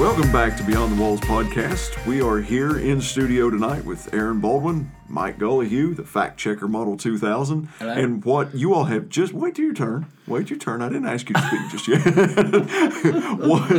Welcome 0.00 0.32
back 0.32 0.56
to 0.56 0.62
Beyond 0.64 0.96
the 0.96 1.02
Walls 1.02 1.20
podcast. 1.20 2.06
We 2.06 2.22
are 2.22 2.38
here 2.38 2.78
in 2.78 3.02
studio 3.02 3.50
tonight 3.50 3.84
with 3.84 4.14
Aaron 4.14 4.40
Baldwin, 4.40 4.90
Mike 5.06 5.38
Gullihue, 5.38 5.94
the 5.94 6.04
Fact 6.04 6.38
Checker 6.38 6.66
Model 6.66 6.96
2000, 6.96 7.66
Hello. 7.78 7.92
and 7.92 8.24
what 8.24 8.54
you 8.54 8.72
all 8.72 8.84
have 8.84 9.10
just 9.10 9.34
wait 9.34 9.56
till 9.56 9.66
your 9.66 9.74
turn. 9.74 10.06
Wait 10.26 10.48
your 10.48 10.58
turn. 10.58 10.80
I 10.80 10.88
didn't 10.88 11.06
ask 11.06 11.28
you 11.28 11.34
to 11.34 11.42
speak 11.42 11.70
just 11.70 11.86
yet. 11.86 12.00
what? 13.46 13.70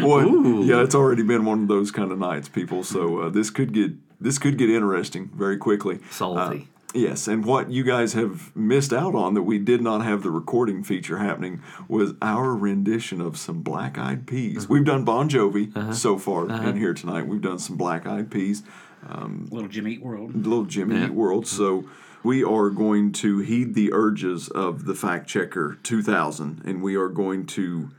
what 0.00 0.64
yeah, 0.64 0.82
it's 0.82 0.94
already 0.94 1.22
been 1.22 1.44
one 1.44 1.60
of 1.64 1.68
those 1.68 1.90
kind 1.90 2.10
of 2.10 2.18
nights, 2.18 2.48
people. 2.48 2.82
So 2.82 3.18
uh, 3.18 3.28
this 3.28 3.50
could 3.50 3.74
get 3.74 3.92
this 4.18 4.38
could 4.38 4.56
get 4.56 4.70
interesting 4.70 5.30
very 5.34 5.58
quickly. 5.58 5.98
Salty. 6.10 6.60
Uh, 6.62 6.71
Yes, 6.94 7.26
and 7.26 7.44
what 7.44 7.70
you 7.70 7.84
guys 7.84 8.12
have 8.12 8.54
missed 8.54 8.92
out 8.92 9.14
on 9.14 9.34
that 9.34 9.42
we 9.42 9.58
did 9.58 9.80
not 9.80 10.04
have 10.04 10.22
the 10.22 10.30
recording 10.30 10.82
feature 10.82 11.18
happening 11.18 11.62
was 11.88 12.12
our 12.20 12.54
rendition 12.54 13.20
of 13.20 13.38
some 13.38 13.62
Black 13.62 13.96
Eyed 13.96 14.26
Peas. 14.26 14.64
Mm-hmm. 14.64 14.72
We've 14.72 14.84
done 14.84 15.04
Bon 15.04 15.28
Jovi 15.28 15.74
uh-huh. 15.74 15.92
so 15.92 16.18
far 16.18 16.50
uh-huh. 16.50 16.68
in 16.68 16.76
here 16.76 16.92
tonight. 16.92 17.26
We've 17.26 17.40
done 17.40 17.58
some 17.58 17.76
Black 17.76 18.06
Eyed 18.06 18.30
Peas, 18.30 18.62
um, 19.08 19.48
Little 19.50 19.68
Jimmy 19.68 19.92
Eat 19.92 20.02
World. 20.02 20.34
little 20.34 20.64
Jimmy 20.64 21.02
Eat 21.02 21.14
World. 21.14 21.46
So 21.46 21.84
we 22.22 22.44
are 22.44 22.68
going 22.68 23.12
to 23.12 23.38
heed 23.38 23.74
the 23.74 23.92
urges 23.92 24.48
of 24.48 24.84
the 24.84 24.94
Fact 24.94 25.28
Checker 25.28 25.78
2000, 25.82 26.62
and 26.64 26.82
we 26.82 26.94
are 26.94 27.08
going 27.08 27.46
to 27.46 27.90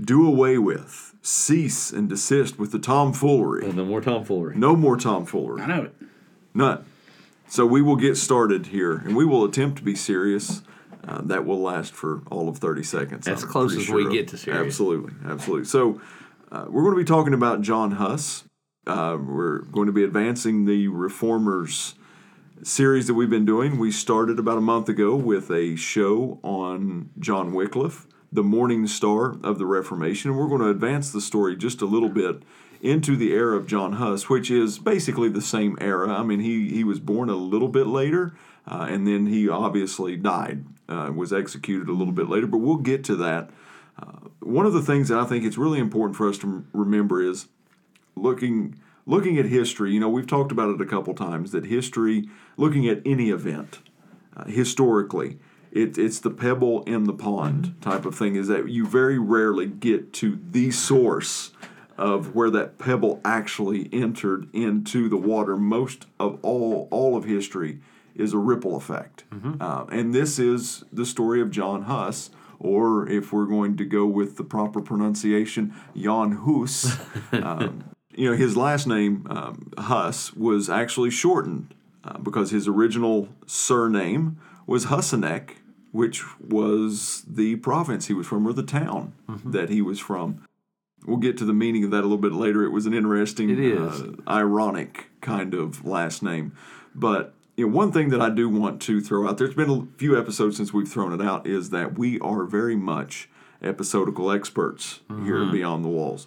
do 0.00 0.26
away 0.26 0.58
with, 0.58 1.14
cease 1.22 1.92
and 1.92 2.08
desist 2.08 2.58
with 2.58 2.72
the 2.72 2.80
tomfoolery. 2.80 3.72
No 3.72 3.84
more 3.84 4.00
tomfoolery. 4.00 4.56
No 4.56 4.74
more 4.74 4.96
tomfoolery. 4.96 5.62
I 5.62 5.66
know 5.66 5.82
it. 5.84 5.94
None. 6.52 6.84
So 7.54 7.64
we 7.64 7.82
will 7.82 7.94
get 7.94 8.16
started 8.16 8.66
here, 8.66 8.96
and 8.96 9.14
we 9.14 9.24
will 9.24 9.44
attempt 9.44 9.78
to 9.78 9.84
be 9.84 9.94
serious. 9.94 10.62
Uh, 11.06 11.20
that 11.22 11.46
will 11.46 11.62
last 11.62 11.94
for 11.94 12.22
all 12.28 12.48
of 12.48 12.58
30 12.58 12.82
seconds. 12.82 13.28
As 13.28 13.44
I'm 13.44 13.48
close 13.48 13.76
as 13.76 13.88
we 13.88 14.06
of. 14.06 14.10
get 14.10 14.26
to 14.28 14.36
serious. 14.36 14.66
Absolutely, 14.66 15.12
absolutely. 15.24 15.64
So 15.64 16.00
uh, 16.50 16.64
we're 16.68 16.82
going 16.82 16.96
to 16.96 17.00
be 17.00 17.06
talking 17.06 17.32
about 17.32 17.60
John 17.60 17.92
Huss. 17.92 18.42
Uh, 18.88 19.18
we're 19.24 19.60
going 19.60 19.86
to 19.86 19.92
be 19.92 20.02
advancing 20.02 20.64
the 20.64 20.88
Reformers 20.88 21.94
series 22.64 23.06
that 23.06 23.14
we've 23.14 23.30
been 23.30 23.46
doing. 23.46 23.78
We 23.78 23.92
started 23.92 24.40
about 24.40 24.58
a 24.58 24.60
month 24.60 24.88
ago 24.88 25.14
with 25.14 25.48
a 25.52 25.76
show 25.76 26.40
on 26.42 27.10
John 27.20 27.52
Wycliffe, 27.52 28.08
the 28.32 28.42
morning 28.42 28.88
star 28.88 29.36
of 29.44 29.58
the 29.58 29.66
Reformation, 29.66 30.32
and 30.32 30.40
we're 30.40 30.48
going 30.48 30.62
to 30.62 30.70
advance 30.70 31.12
the 31.12 31.20
story 31.20 31.54
just 31.54 31.82
a 31.82 31.86
little 31.86 32.08
bit 32.08 32.42
into 32.84 33.16
the 33.16 33.32
era 33.32 33.56
of 33.56 33.66
John 33.66 33.94
Huss, 33.94 34.28
which 34.28 34.50
is 34.50 34.78
basically 34.78 35.30
the 35.30 35.40
same 35.40 35.78
era. 35.80 36.10
I 36.10 36.22
mean, 36.22 36.40
he 36.40 36.68
he 36.68 36.84
was 36.84 37.00
born 37.00 37.30
a 37.30 37.34
little 37.34 37.68
bit 37.68 37.86
later, 37.86 38.36
uh, 38.70 38.86
and 38.88 39.06
then 39.06 39.26
he 39.26 39.48
obviously 39.48 40.16
died, 40.16 40.66
uh, 40.88 41.10
was 41.14 41.32
executed 41.32 41.88
a 41.88 41.92
little 41.92 42.12
bit 42.12 42.28
later. 42.28 42.46
But 42.46 42.58
we'll 42.58 42.76
get 42.76 43.02
to 43.04 43.16
that. 43.16 43.50
Uh, 43.98 44.28
one 44.40 44.66
of 44.66 44.74
the 44.74 44.82
things 44.82 45.08
that 45.08 45.18
I 45.18 45.24
think 45.24 45.44
it's 45.44 45.56
really 45.56 45.78
important 45.78 46.16
for 46.16 46.28
us 46.28 46.36
to 46.38 46.66
remember 46.74 47.22
is 47.22 47.48
looking 48.16 48.78
looking 49.06 49.38
at 49.38 49.46
history. 49.46 49.92
You 49.92 50.00
know, 50.00 50.10
we've 50.10 50.26
talked 50.26 50.52
about 50.52 50.68
it 50.68 50.80
a 50.80 50.86
couple 50.86 51.14
times 51.14 51.52
that 51.52 51.64
history, 51.66 52.28
looking 52.58 52.86
at 52.86 53.00
any 53.06 53.30
event 53.30 53.78
uh, 54.36 54.44
historically, 54.44 55.38
it, 55.72 55.96
it's 55.96 56.20
the 56.20 56.30
pebble 56.30 56.82
in 56.82 57.04
the 57.04 57.14
pond 57.14 57.76
type 57.80 58.04
of 58.04 58.14
thing. 58.14 58.36
Is 58.36 58.48
that 58.48 58.68
you 58.68 58.86
very 58.86 59.18
rarely 59.18 59.66
get 59.66 60.12
to 60.14 60.38
the 60.50 60.70
source 60.70 61.52
of 61.96 62.34
where 62.34 62.50
that 62.50 62.78
pebble 62.78 63.20
actually 63.24 63.88
entered 63.92 64.48
into 64.52 65.08
the 65.08 65.16
water. 65.16 65.56
Most 65.56 66.06
of 66.18 66.38
all, 66.42 66.88
all 66.90 67.16
of 67.16 67.24
history 67.24 67.80
is 68.14 68.32
a 68.32 68.38
ripple 68.38 68.76
effect, 68.76 69.24
uh, 69.60 69.84
and 69.90 70.14
this 70.14 70.38
is 70.38 70.84
the 70.92 71.06
story 71.06 71.40
of 71.40 71.50
John 71.50 71.82
Huss. 71.82 72.30
Or 72.60 73.06
if 73.08 73.32
we're 73.32 73.46
going 73.46 73.76
to 73.76 73.84
go 73.84 74.06
with 74.06 74.36
the 74.36 74.44
proper 74.44 74.80
pronunciation, 74.80 75.74
Jan 75.94 76.32
Hus, 76.46 76.96
um, 77.32 77.84
you 78.14 78.30
know, 78.30 78.36
his 78.36 78.56
last 78.56 78.86
name, 78.86 79.26
um, 79.28 79.72
Huss, 79.76 80.32
was 80.34 80.70
actually 80.70 81.10
shortened 81.10 81.74
uh, 82.04 82.18
because 82.18 82.50
his 82.52 82.68
original 82.68 83.28
surname 83.46 84.38
was 84.66 84.86
Husinec, 84.86 85.50
which 85.92 86.22
was 86.40 87.24
the 87.26 87.56
province 87.56 88.06
he 88.06 88.14
was 88.14 88.26
from 88.26 88.46
or 88.46 88.52
the 88.52 88.62
town 88.62 89.12
that 89.44 89.68
he 89.68 89.82
was 89.82 89.98
from. 90.00 90.40
We'll 91.04 91.18
get 91.18 91.36
to 91.38 91.44
the 91.44 91.52
meaning 91.52 91.84
of 91.84 91.90
that 91.90 92.00
a 92.00 92.02
little 92.02 92.16
bit 92.18 92.32
later. 92.32 92.64
It 92.64 92.70
was 92.70 92.86
an 92.86 92.94
interesting, 92.94 93.50
It 93.50 93.58
is. 93.58 94.00
Uh, 94.00 94.12
ironic 94.26 95.06
kind 95.20 95.54
of 95.54 95.84
last 95.84 96.22
name. 96.22 96.52
But 96.94 97.34
you 97.56 97.66
know, 97.66 97.76
one 97.76 97.92
thing 97.92 98.08
that 98.10 98.20
I 98.20 98.30
do 98.30 98.48
want 98.48 98.80
to 98.82 99.00
throw 99.00 99.28
out 99.28 99.38
there's 99.38 99.54
been 99.54 99.70
a 99.70 99.98
few 99.98 100.18
episodes 100.18 100.56
since 100.56 100.72
we've 100.72 100.88
thrown 100.88 101.12
it 101.18 101.24
out 101.24 101.46
is 101.46 101.70
that 101.70 101.98
we 101.98 102.18
are 102.20 102.44
very 102.44 102.76
much 102.76 103.28
episodical 103.62 104.30
experts 104.30 105.00
here 105.24 105.42
at 105.42 105.52
Beyond 105.52 105.84
the 105.84 105.88
Walls. 105.88 106.26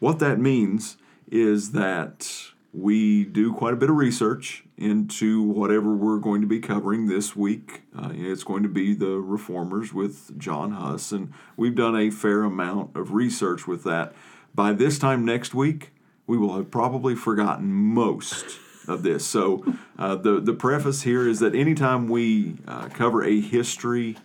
What 0.00 0.18
that 0.18 0.38
means 0.38 0.96
is 1.30 1.72
that 1.72 2.28
we 2.74 3.24
do 3.24 3.52
quite 3.52 3.72
a 3.72 3.76
bit 3.76 3.88
of 3.88 3.94
research 3.94 4.64
into 4.76 5.40
whatever 5.40 5.94
we're 5.94 6.18
going 6.18 6.40
to 6.40 6.46
be 6.46 6.58
covering 6.58 7.06
this 7.06 7.36
week. 7.36 7.82
Uh, 7.96 8.10
it's 8.12 8.42
going 8.42 8.64
to 8.64 8.68
be 8.68 8.94
the 8.94 9.20
Reformers 9.20 9.94
with 9.94 10.36
John 10.36 10.72
Huss, 10.72 11.12
and 11.12 11.32
we've 11.56 11.76
done 11.76 11.96
a 11.96 12.10
fair 12.10 12.42
amount 12.42 12.96
of 12.96 13.12
research 13.12 13.68
with 13.68 13.84
that. 13.84 14.12
By 14.56 14.72
this 14.72 14.98
time 14.98 15.24
next 15.24 15.54
week, 15.54 15.92
we 16.26 16.36
will 16.36 16.56
have 16.56 16.70
probably 16.70 17.14
forgotten 17.14 17.72
most 17.72 18.58
of 18.88 19.04
this. 19.04 19.24
So, 19.24 19.64
uh, 19.96 20.16
the 20.16 20.40
the 20.40 20.52
preface 20.52 21.02
here 21.02 21.28
is 21.28 21.38
that 21.38 21.54
anytime 21.54 22.08
we 22.08 22.56
uh, 22.66 22.88
cover 22.88 23.22
a 23.22 23.40
history 23.40 24.16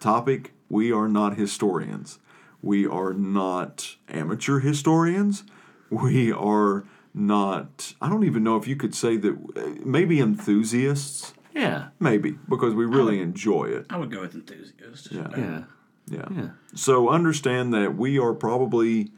topic, 0.00 0.52
we 0.68 0.92
are 0.92 1.08
not 1.08 1.36
historians. 1.36 2.18
We 2.60 2.86
are 2.86 3.14
not 3.14 3.96
amateur 4.08 4.60
historians. 4.60 5.44
We 5.88 6.30
are 6.30 6.84
not, 7.14 7.94
I 8.00 8.08
don't 8.08 8.24
even 8.24 8.42
know 8.44 8.56
if 8.56 8.66
you 8.68 8.76
could 8.76 8.94
say 8.94 9.16
that, 9.16 9.84
maybe 9.84 10.20
enthusiasts. 10.20 11.34
Yeah. 11.54 11.88
Maybe, 11.98 12.38
because 12.48 12.74
we 12.74 12.84
really 12.86 13.20
enjoy 13.20 13.64
it. 13.64 13.86
I 13.90 13.96
would 13.96 14.10
go 14.10 14.20
with 14.20 14.34
enthusiasts. 14.34 15.08
Yeah. 15.10 15.28
Yeah. 15.36 15.62
Yeah. 16.08 16.26
Yeah. 16.30 16.48
So 16.74 17.08
understand 17.08 17.74
that 17.74 17.96
we 17.96 18.18
are 18.18 18.32
probably 18.34 19.10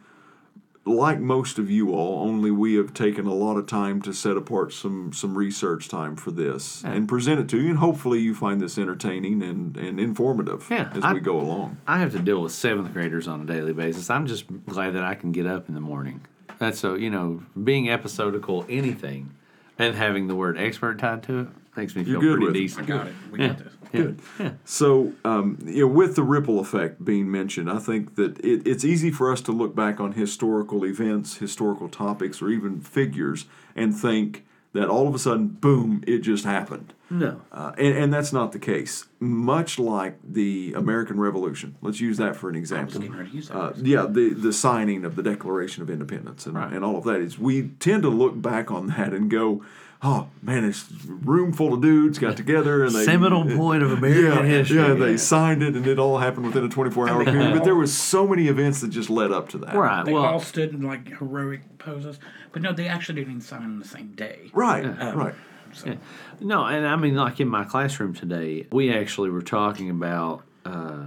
like 0.85 1.21
most 1.21 1.59
of 1.59 1.71
you 1.71 1.93
all, 1.95 2.27
only 2.29 2.51
we 2.51 2.75
have 2.75 2.93
taken 2.93 3.25
a 3.27 3.33
lot 3.35 3.57
of 3.57 3.67
time 3.67 4.03
to 4.03 4.13
set 4.13 4.37
apart 4.37 4.73
some 4.73 5.13
some 5.13 5.39
research 5.39 5.89
time 5.89 6.17
for 6.17 6.33
this 6.33 6.83
and 6.85 7.07
present 7.09 7.39
it 7.39 7.49
to 7.51 7.61
you, 7.61 7.69
and 7.71 7.79
hopefully 7.79 8.19
you 8.19 8.35
find 8.35 8.61
this 8.61 8.77
entertaining 8.77 9.43
and, 9.43 9.77
and 9.77 10.01
informative 10.01 10.67
Yeah, 10.71 10.91
as 10.93 11.05
I- 11.05 11.13
we 11.13 11.21
go 11.21 11.39
along. 11.39 11.77
I 11.87 11.99
have 11.99 12.11
to 12.13 12.19
deal 12.19 12.43
with 12.43 12.51
seventh 12.53 12.93
graders 12.93 13.29
on 13.29 13.43
a 13.43 13.45
daily 13.45 13.73
basis. 13.73 14.11
I'm 14.11 14.27
just 14.27 14.47
glad 14.67 14.95
that 14.95 15.05
I 15.05 15.15
can 15.15 15.31
get 15.31 15.47
up 15.47 15.69
in 15.69 15.75
the 15.75 15.81
morning. 15.81 16.23
That's 16.63 16.79
so 16.79 16.95
you 16.95 17.11
know, 17.11 17.43
being 17.65 17.91
episodical, 17.91 18.65
anything. 18.69 19.35
and 19.79 19.97
having 19.97 20.29
the 20.29 20.35
word 20.37 20.57
expert 20.59 20.99
tied 21.01 21.25
to 21.25 21.41
it 21.41 21.49
makes 21.77 21.97
me 21.97 22.05
feel 22.05 22.21
good 22.21 22.39
pretty 22.39 22.47
with 22.47 22.55
it. 22.55 22.59
I 22.59 22.61
decent. 22.63 22.87
got 22.87 23.07
it. 23.09 23.15
We 23.33 23.41
Yeah. 23.41 23.49
got 23.49 23.59
this. 23.59 23.73
Good. 23.91 24.21
Yeah. 24.39 24.51
So, 24.65 25.13
um, 25.25 25.59
you 25.65 25.81
know, 25.81 25.93
with 25.93 26.15
the 26.15 26.23
ripple 26.23 26.61
effect 26.61 27.05
being 27.05 27.31
mentioned, 27.31 27.69
I 27.69 27.79
think 27.79 28.15
that 28.15 28.39
it, 28.45 28.65
it's 28.67 28.85
easy 28.85 29.11
for 29.11 29.33
us 29.33 29.41
to 29.43 29.53
look 29.53 29.75
back 29.75 29.99
on 29.99 30.13
historical 30.13 30.85
events, 30.87 31.39
historical 31.39 31.89
topics, 31.89 32.41
or 32.41 32.49
even 32.49 32.81
figures 32.81 33.47
and 33.75 33.93
think 33.95 34.45
that 34.73 34.89
all 34.89 35.07
of 35.07 35.15
a 35.15 35.19
sudden, 35.19 35.49
boom, 35.49 36.03
it 36.07 36.19
just 36.21 36.45
happened. 36.45 36.95
No. 37.11 37.43
Uh, 37.53 37.73
and, 37.77 37.95
and 37.97 38.13
that's 38.15 38.33
not 38.33 38.53
the 38.53 38.59
case. 38.59 39.07
Much 39.21 39.79
like 39.79 40.17
the 40.27 40.73
American 40.75 41.21
Revolution, 41.21 41.77
let's 41.83 42.01
use 42.01 42.17
that 42.17 42.37
for 42.37 42.49
an 42.49 42.57
example. 42.57 43.01
ready 43.03 43.29
to 43.31 43.37
use 43.37 43.49
that. 43.49 43.57
Uh, 43.57 43.73
yeah, 43.77 44.07
the, 44.09 44.31
the 44.33 44.53
signing 44.53 45.05
of 45.05 45.15
the 45.17 45.23
Declaration 45.23 45.83
of 45.83 45.91
Independence 45.91 46.47
and, 46.47 46.55
Right. 46.57 46.73
and 46.73 46.83
all 46.85 46.97
of 46.97 47.05
that 47.05 47.21
is 47.21 47.39
we 47.39 47.69
tend 47.81 48.03
to 48.05 48.09
look 48.09 48.41
back 48.41 48.71
on 48.71 48.87
that 48.87 49.13
and 49.13 49.31
go, 49.31 49.63
oh 50.03 50.29
man, 50.43 50.67
this 50.67 50.85
room 51.07 51.53
full 51.53 51.75
of 51.75 51.81
dudes 51.81 52.19
got 52.19 52.37
together 52.37 52.85
and 52.85 52.95
they 52.95 53.05
Seminal 53.05 53.45
point 53.57 53.83
of 53.83 53.93
American 53.93 54.47
yeah, 54.47 54.59
history. 54.59 54.77
Yeah, 54.79 54.95
they 54.95 55.11
Yeah. 55.13 55.17
signed 55.17 55.63
it 55.63 55.75
and 55.75 55.87
it 55.87 55.99
all 55.99 56.19
happened 56.19 56.47
within 56.47 56.65
a 56.65 56.69
24 56.69 57.09
hour 57.09 57.25
period. 57.25 57.53
But 57.53 57.65
there 57.65 57.75
was 57.75 57.97
so 57.97 58.27
many 58.27 58.49
events 58.49 58.81
that 58.81 58.89
just 58.89 59.11
led 59.11 59.31
up 59.31 59.49
to 59.51 59.59
that. 59.59 59.75
Right. 59.75 60.05
they 60.05 60.13
well, 60.13 60.25
all 60.25 60.41
stood 60.41 60.73
in 60.73 60.83
like 60.83 61.09
heroic 61.09 61.79
poses, 61.79 62.19
but 62.53 62.63
no, 62.63 62.73
they 62.73 62.89
actually 62.89 63.17
didn't 63.17 63.31
even 63.31 63.41
sign 63.41 63.63
on 63.63 63.79
the 63.79 63.89
same 63.89 64.13
day. 64.15 64.51
Right. 64.53 64.85
Um, 64.85 65.19
Right. 65.19 65.35
So, 65.75 65.97
No, 66.41 66.67
and 66.67 66.87
I 66.87 66.97
mean, 66.97 67.17
like 67.17 67.41
in 67.41 67.49
my 67.49 67.65
classroom 67.65 68.13
today, 68.13 68.67
we 68.73 68.93
actually 68.93 69.31
were 69.31 69.41
talking 69.41 69.89
about 69.89 70.43
uh, 70.67 71.05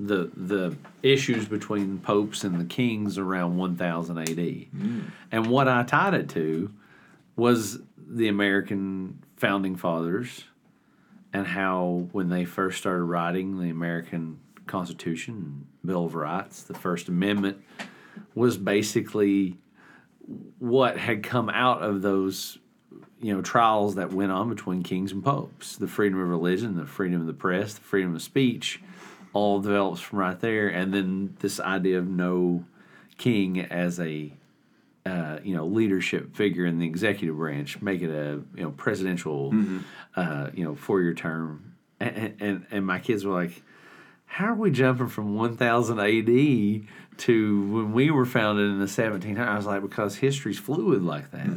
the 0.00 0.30
the 0.36 0.76
issues 1.04 1.46
between 1.46 1.98
popes 1.98 2.42
and 2.42 2.58
the 2.60 2.64
kings 2.64 3.16
around 3.16 3.56
1000 3.56 4.18
AD, 4.18 4.66
and 5.30 5.46
what 5.46 5.68
I 5.68 5.84
tied 5.84 6.14
it 6.14 6.28
to 6.30 6.72
was 7.36 7.78
the 8.08 8.28
American 8.28 9.22
founding 9.36 9.76
fathers, 9.76 10.44
and 11.32 11.46
how 11.46 12.08
when 12.12 12.28
they 12.28 12.44
first 12.44 12.78
started 12.78 13.04
writing 13.04 13.60
the 13.60 13.70
American 13.70 14.40
Constitution, 14.66 15.66
Bill 15.84 16.06
of 16.06 16.14
Rights, 16.14 16.62
the 16.62 16.74
First 16.74 17.08
Amendment, 17.08 17.62
was 18.34 18.56
basically 18.56 19.56
what 20.58 20.96
had 20.98 21.22
come 21.22 21.48
out 21.48 21.82
of 21.82 22.02
those 22.02 22.58
you 23.20 23.34
know 23.34 23.42
trials 23.42 23.96
that 23.96 24.12
went 24.12 24.30
on 24.30 24.48
between 24.48 24.82
kings 24.82 25.12
and 25.12 25.24
popes. 25.24 25.76
The 25.76 25.88
freedom 25.88 26.20
of 26.20 26.28
religion 26.28 26.76
the 26.76 26.86
freedom 26.86 27.20
of 27.20 27.26
the 27.26 27.32
press 27.32 27.74
the 27.74 27.80
freedom 27.80 28.14
of 28.14 28.22
speech 28.22 28.80
all 29.32 29.60
develops 29.60 30.00
from 30.00 30.18
right 30.18 30.38
there. 30.40 30.68
And 30.68 30.92
then 30.92 31.36
this 31.40 31.60
idea 31.60 31.98
of 31.98 32.08
no 32.08 32.64
king 33.18 33.60
as 33.60 34.00
a 34.00 34.32
uh, 35.08 35.38
you 35.42 35.54
know 35.56 35.66
leadership 35.66 36.34
figure 36.36 36.66
in 36.66 36.78
the 36.78 36.86
executive 36.86 37.36
branch 37.36 37.80
make 37.80 38.02
it 38.02 38.10
a 38.10 38.40
you 38.56 38.62
know 38.64 38.70
presidential 38.72 39.54
uh, 40.16 40.50
you 40.54 40.64
know 40.64 40.74
four 40.74 41.00
year 41.00 41.14
term 41.14 41.74
and, 42.00 42.34
and 42.40 42.66
and 42.70 42.86
my 42.86 42.98
kids 42.98 43.24
were 43.24 43.32
like 43.32 43.62
how 44.26 44.46
are 44.46 44.54
we 44.54 44.70
jumping 44.70 45.08
from 45.08 45.34
1000 45.36 45.98
AD 45.98 46.86
to 47.16 47.62
when 47.72 47.92
we 47.92 48.10
were 48.10 48.26
founded 48.26 48.70
in 48.70 48.78
the 48.78 48.84
1700s? 48.84 49.38
I 49.40 49.56
was 49.56 49.64
like, 49.64 49.80
because 49.80 50.16
history's 50.16 50.58
fluid 50.58 51.02
like 51.02 51.30
that. 51.30 51.48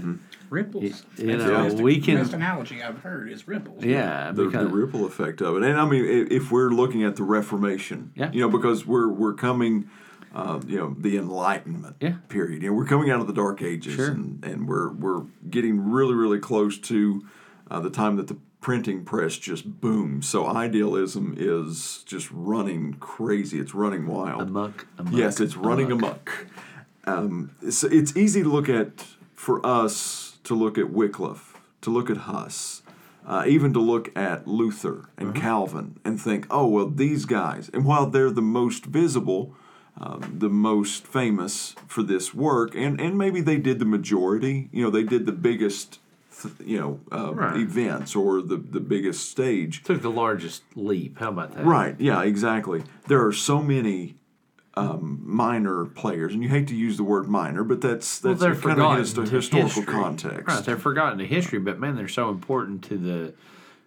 ripples. 0.50 1.04
You 1.18 1.28
That's 1.28 1.44
know, 1.44 1.64
the 1.64 1.70
best, 1.70 1.84
we 1.84 2.00
can- 2.00 2.16
best 2.16 2.32
analogy 2.34 2.82
I've 2.82 3.00
heard 3.00 3.30
is 3.30 3.46
ripples. 3.46 3.84
Yeah, 3.84 4.32
the, 4.32 4.46
the 4.50 4.66
ripple 4.68 5.06
effect 5.06 5.42
of 5.42 5.58
it. 5.58 5.64
And 5.64 5.78
I 5.78 5.86
mean, 5.86 6.28
if 6.32 6.50
we're 6.50 6.70
looking 6.70 7.04
at 7.04 7.18
the 7.18 7.24
Reformation, 7.24 8.14
Yeah. 8.16 8.32
you 8.32 8.40
know, 8.40 8.50
because 8.50 8.86
we're 8.88 9.10
we're 9.10 9.34
coming, 9.34 9.90
uh, 10.34 10.60
you 10.66 10.78
know, 10.78 10.96
the 10.98 11.18
Enlightenment 11.18 11.96
Yeah. 12.00 12.16
period. 12.30 12.62
You 12.64 12.70
know, 12.70 12.76
we're 12.76 12.86
coming 12.86 13.10
out 13.10 13.20
of 13.22 13.28
the 13.28 13.34
Dark 13.34 13.62
Ages, 13.62 13.96
Sure. 13.96 14.10
and 14.12 14.44
and 14.44 14.68
we're 14.68 14.90
we're 14.92 15.24
getting 15.50 15.92
really 15.92 16.14
really 16.14 16.40
close 16.40 16.78
to 16.80 17.24
uh, 17.70 17.80
the 17.80 17.90
time 17.90 18.16
that 18.18 18.28
the 18.28 18.38
printing 18.62 19.04
press 19.04 19.38
just 19.38 19.82
boomed. 19.82 20.24
So 20.24 20.46
idealism 20.48 21.34
is 21.38 22.04
just 22.06 22.30
running 22.32 22.94
crazy. 23.00 23.60
It's 23.60 23.74
running 23.74 24.06
wild. 24.06 24.42
amok, 24.44 24.86
amok. 25.00 25.14
Yes, 25.14 25.40
it's 25.40 25.58
running 25.58 25.92
amok. 25.92 26.46
Um, 27.06 27.52
so 27.70 27.88
it's 27.88 28.16
easy 28.16 28.44
to 28.44 28.50
look 28.50 28.70
at 28.70 29.06
for 29.34 29.66
us 29.66 30.38
to 30.44 30.54
look 30.54 30.78
at 30.78 30.92
Wycliffe, 30.92 31.58
to 31.82 31.90
look 31.90 32.10
at 32.12 32.18
Huss, 32.18 32.84
uh, 33.26 33.44
even 33.48 33.74
to 33.74 33.80
look 33.80 34.16
at 34.16 34.48
Luther 34.48 35.10
and 35.18 35.34
Calvin, 35.34 36.00
and 36.06 36.22
think, 36.22 36.46
oh 36.52 36.68
well, 36.68 36.88
these 36.88 37.26
guys. 37.26 37.70
And 37.74 37.84
while 37.86 38.06
they're 38.06 38.30
the 38.30 38.42
most 38.44 38.86
visible, 38.86 39.56
um, 40.00 40.36
the 40.40 40.50
most 40.50 41.06
famous 41.06 41.76
for 41.88 42.02
this 42.04 42.34
work, 42.34 42.76
and 42.76 43.00
and 43.00 43.18
maybe 43.18 43.42
they 43.42 43.58
did 43.58 43.80
the 43.80 43.86
majority. 43.86 44.70
You 44.72 44.84
know, 44.84 44.90
they 44.90 45.04
did 45.04 45.26
the 45.26 45.32
biggest. 45.32 46.00
th- 46.42 46.54
You 46.66 46.80
know, 46.80 47.00
uh, 47.12 47.34
Right. 47.36 47.58
events 47.58 48.16
or 48.16 48.42
the 48.42 48.58
the 48.58 48.80
biggest 48.80 49.30
stage. 49.30 49.84
Took 49.84 50.02
the 50.02 50.10
largest 50.12 50.64
leap. 50.76 51.20
How 51.20 51.30
about 51.30 51.54
that? 51.56 51.66
Right. 51.66 51.96
Yeah. 52.00 52.24
Exactly. 52.24 52.84
There 53.08 53.24
are 53.26 53.34
so 53.34 53.62
many 53.62 54.16
um, 54.76 55.22
minor 55.24 55.84
players, 55.86 56.34
and 56.34 56.42
you 56.42 56.48
hate 56.50 56.68
to 56.70 56.76
use 56.76 56.96
the 56.98 57.04
word 57.04 57.28
minor, 57.28 57.64
but 57.64 57.82
that's 57.82 58.20
that's 58.20 58.40
they're 58.40 58.56
kind 58.56 58.80
of 58.82 58.98
his, 58.98 59.14
to 59.14 59.22
historical 59.24 59.68
history. 59.82 59.86
context. 59.94 60.48
Right, 60.48 60.64
they're 60.66 60.78
forgotten 60.78 61.18
to 61.20 61.26
history, 61.28 61.60
but 61.60 61.78
man, 61.80 61.96
they're 61.98 62.08
so 62.08 62.30
important 62.30 62.82
to 62.86 62.98
the. 62.98 63.34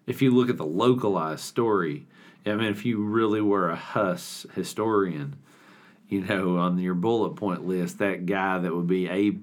If 0.06 0.20
you 0.20 0.30
look 0.30 0.50
at 0.50 0.58
the 0.58 0.66
localized 0.66 1.40
story, 1.44 2.06
I 2.44 2.50
mean, 2.54 2.66
if 2.70 2.84
you 2.84 3.02
really 3.02 3.40
were 3.40 3.70
a 3.70 3.76
Huss 3.76 4.44
historian, 4.54 5.36
you 6.08 6.20
know, 6.22 6.58
on 6.58 6.78
your 6.78 6.94
bullet 6.94 7.36
point 7.36 7.66
list, 7.66 7.98
that 7.98 8.26
guy 8.26 8.58
that 8.58 8.74
would 8.74 8.86
be 8.86 9.08
A 9.08 9.36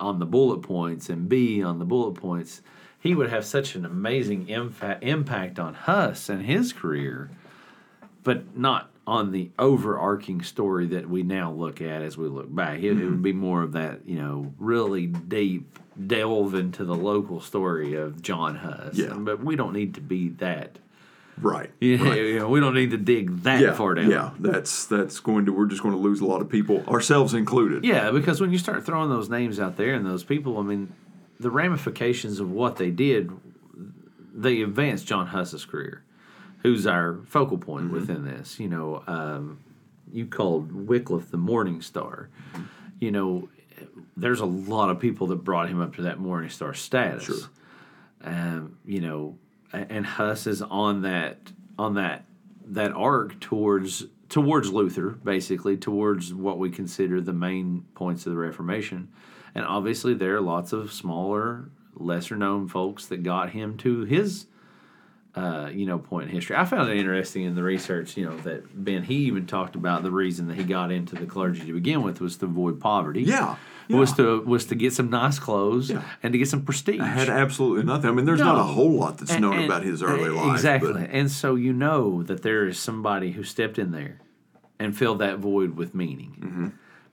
on 0.00 0.18
the 0.18 0.26
bullet 0.26 0.58
points 0.62 1.08
and 1.08 1.28
B 1.28 1.62
on 1.62 1.78
the 1.78 1.84
bullet 1.84 2.14
points, 2.14 2.60
he 2.98 3.14
would 3.14 3.30
have 3.30 3.44
such 3.44 3.74
an 3.76 3.84
amazing 3.84 4.46
imfa- 4.46 4.98
impact 5.02 5.58
on 5.58 5.74
Huss 5.74 6.28
and 6.28 6.42
his 6.44 6.72
career, 6.72 7.30
but 8.24 8.56
not 8.58 8.90
on 9.06 9.30
the 9.30 9.48
overarching 9.60 10.42
story 10.42 10.86
that 10.88 11.08
we 11.08 11.22
now 11.22 11.52
look 11.52 11.80
at 11.80 12.02
as 12.02 12.18
we 12.18 12.26
look 12.26 12.52
back. 12.52 12.78
It, 12.80 12.84
it 12.86 12.94
Mm-hmm. 12.96 13.10
would 13.10 13.22
be 13.22 13.32
more 13.32 13.62
of 13.62 13.72
that, 13.72 14.00
you 14.04 14.16
know, 14.18 14.52
really 14.58 15.06
deep 15.06 15.78
delve 16.08 16.54
into 16.54 16.84
the 16.84 16.94
local 16.96 17.40
story 17.40 17.94
of 17.94 18.20
John 18.20 18.56
Huss. 18.56 18.96
Yeah. 18.98 19.14
But 19.14 19.44
we 19.44 19.54
don't 19.54 19.72
need 19.72 19.94
to 19.94 20.00
be 20.00 20.30
that. 20.30 20.78
Right. 21.40 21.70
Yeah, 21.80 22.02
right. 22.02 22.34
know, 22.36 22.48
we 22.48 22.60
don't 22.60 22.74
need 22.74 22.92
to 22.92 22.96
dig 22.96 23.42
that 23.42 23.60
Yeah, 23.60 23.74
far 23.74 23.94
down. 23.94 24.10
yeah, 24.10 24.30
that's 24.38 24.86
that's 24.86 25.20
going 25.20 25.44
to 25.46 25.52
we're 25.52 25.66
just 25.66 25.82
going 25.82 25.94
to 25.94 26.00
lose 26.00 26.20
a 26.20 26.24
lot 26.26 26.40
of 26.40 26.48
people, 26.48 26.82
ourselves 26.88 27.34
included. 27.34 27.84
Yeah, 27.84 28.10
because 28.10 28.40
when 28.40 28.52
you 28.52 28.58
start 28.58 28.86
throwing 28.86 29.10
those 29.10 29.28
names 29.28 29.60
out 29.60 29.76
there 29.76 29.94
and 29.94 30.06
those 30.06 30.24
people, 30.24 30.58
I 30.58 30.62
mean, 30.62 30.92
the 31.38 31.50
ramifications 31.50 32.40
of 32.40 32.50
what 32.50 32.76
they 32.76 32.90
did, 32.90 33.30
they 34.34 34.62
advanced 34.62 35.06
John 35.06 35.26
Huss's 35.26 35.64
career, 35.66 36.02
who's 36.62 36.86
our 36.86 37.18
focal 37.26 37.58
point 37.58 37.90
within 37.92 38.24
this. 38.24 38.58
You 38.58 38.68
know, 38.68 39.02
um, 39.06 39.60
you 40.10 40.24
called 40.26 40.72
Wycliffe 40.72 41.30
the 41.30 41.36
Morning 41.36 41.82
Star. 41.82 42.30
You 42.98 43.10
know, 43.10 43.50
there's 44.16 44.40
a 44.40 44.46
lot 44.46 44.88
of 44.88 44.98
people 45.00 45.26
that 45.26 45.36
brought 45.36 45.68
him 45.68 45.82
up 45.82 45.96
to 45.96 46.02
that 46.02 46.18
Morning 46.18 46.48
Star 46.48 46.72
status. 46.72 47.24
Sure. 47.24 47.36
Um, 48.24 48.78
you 48.86 49.00
know, 49.00 49.36
and 49.88 50.06
Huss 50.06 50.46
is 50.46 50.62
on 50.62 51.02
that 51.02 51.38
on 51.78 51.94
that 51.94 52.24
that 52.66 52.92
arc 52.92 53.38
towards 53.40 54.06
towards 54.28 54.72
Luther, 54.72 55.10
basically 55.10 55.76
towards 55.76 56.34
what 56.34 56.58
we 56.58 56.70
consider 56.70 57.20
the 57.20 57.32
main 57.32 57.84
points 57.94 58.26
of 58.26 58.32
the 58.32 58.38
Reformation. 58.38 59.08
And 59.54 59.64
obviously, 59.64 60.14
there 60.14 60.36
are 60.36 60.40
lots 60.40 60.72
of 60.72 60.92
smaller, 60.92 61.70
lesser 61.94 62.36
known 62.36 62.68
folks 62.68 63.06
that 63.06 63.22
got 63.22 63.50
him 63.50 63.76
to 63.78 64.04
his. 64.04 64.46
Uh, 65.36 65.68
you 65.70 65.84
know, 65.84 65.98
point 65.98 66.30
in 66.30 66.34
history. 66.34 66.56
I 66.56 66.64
found 66.64 66.88
it 66.88 66.96
interesting 66.96 67.42
in 67.44 67.54
the 67.54 67.62
research. 67.62 68.16
You 68.16 68.24
know 68.30 68.38
that 68.38 68.82
Ben 68.84 69.02
he 69.02 69.16
even 69.26 69.46
talked 69.46 69.74
about 69.76 70.02
the 70.02 70.10
reason 70.10 70.48
that 70.48 70.54
he 70.56 70.64
got 70.64 70.90
into 70.90 71.14
the 71.14 71.26
clergy 71.26 71.60
to 71.66 71.74
begin 71.74 72.02
with 72.02 72.22
was 72.22 72.38
to 72.38 72.46
avoid 72.46 72.80
poverty. 72.80 73.20
Yeah, 73.22 73.56
was 73.90 74.14
to 74.14 74.40
was 74.46 74.64
to 74.66 74.74
get 74.74 74.94
some 74.94 75.10
nice 75.10 75.38
clothes 75.38 75.90
Yeah. 75.90 76.02
and 76.22 76.32
to 76.32 76.38
get 76.38 76.48
some 76.48 76.62
prestige. 76.62 77.00
I 77.00 77.06
had 77.08 77.28
absolutely 77.28 77.84
nothing. 77.84 78.08
I 78.08 78.14
mean, 78.14 78.24
there's 78.24 78.40
not 78.40 78.58
a 78.58 78.62
whole 78.62 78.92
lot 78.92 79.18
that's 79.18 79.32
And- 79.32 79.42
known 79.42 79.56
and- 79.56 79.64
about 79.66 79.82
his 79.82 80.02
early 80.02 80.30
life. 80.30 80.54
Exactly. 80.54 80.94
but- 80.94 81.10
And 81.10 81.30
so 81.30 81.54
you 81.54 81.74
know 81.74 82.22
that 82.22 82.40
there 82.42 82.66
is 82.66 82.78
somebody 82.78 83.32
who 83.32 83.42
stepped 83.42 83.78
in 83.78 83.90
there 83.90 84.20
and 84.78 84.96
filled 84.96 85.18
that 85.18 85.38
void 85.38 85.76
with 85.76 85.94
meaning. 85.94 86.36
Mm-hmm. 86.40 86.66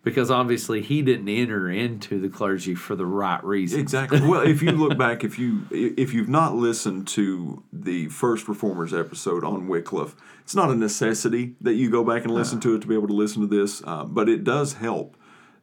Because 0.04 0.30
obviously 0.30 0.82
he 0.82 1.02
didn't 1.02 1.30
enter 1.30 1.70
into 1.70 2.20
the 2.20 2.28
clergy 2.28 2.76
for 2.76 2.94
the 2.94 3.06
right 3.06 3.42
reason. 3.44 3.80
Exactly. 3.80 4.20
Well, 4.20 4.42
if 4.42 4.62
you 4.62 4.72
look 4.72 4.98
back, 4.98 5.24
if 5.24 5.40
you 5.40 5.66
if 5.72 6.14
you've 6.14 6.28
not 6.28 6.56
listened 6.56 7.08
to 7.10 7.64
the 7.72 8.10
first 8.10 8.50
Reformers 8.50 8.94
episode 8.94 9.46
on 9.46 9.68
Wycliffe, 9.70 10.16
it's 10.42 10.56
not 10.56 10.70
a 10.70 10.76
necessity 10.76 11.56
that 11.62 11.76
you 11.76 11.90
go 11.90 12.04
back 12.04 12.26
and 12.26 12.34
listen 12.34 12.60
to 12.62 12.76
it 12.76 12.82
to 12.82 12.88
be 12.88 12.96
able 12.96 13.08
to 13.08 13.14
listen 13.14 13.42
to 13.42 13.48
this, 13.48 13.82
uh, 13.86 14.04
but 14.04 14.28
it 14.28 14.44
does 14.44 14.74
help 14.74 15.16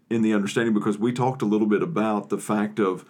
in 0.08 0.22
the 0.22 0.32
understanding 0.32 0.74
because 0.74 0.98
we 0.98 1.12
talked 1.12 1.42
a 1.42 1.46
little 1.46 1.68
bit 1.68 1.82
about 1.82 2.30
the 2.30 2.38
fact 2.38 2.80
of 2.80 3.04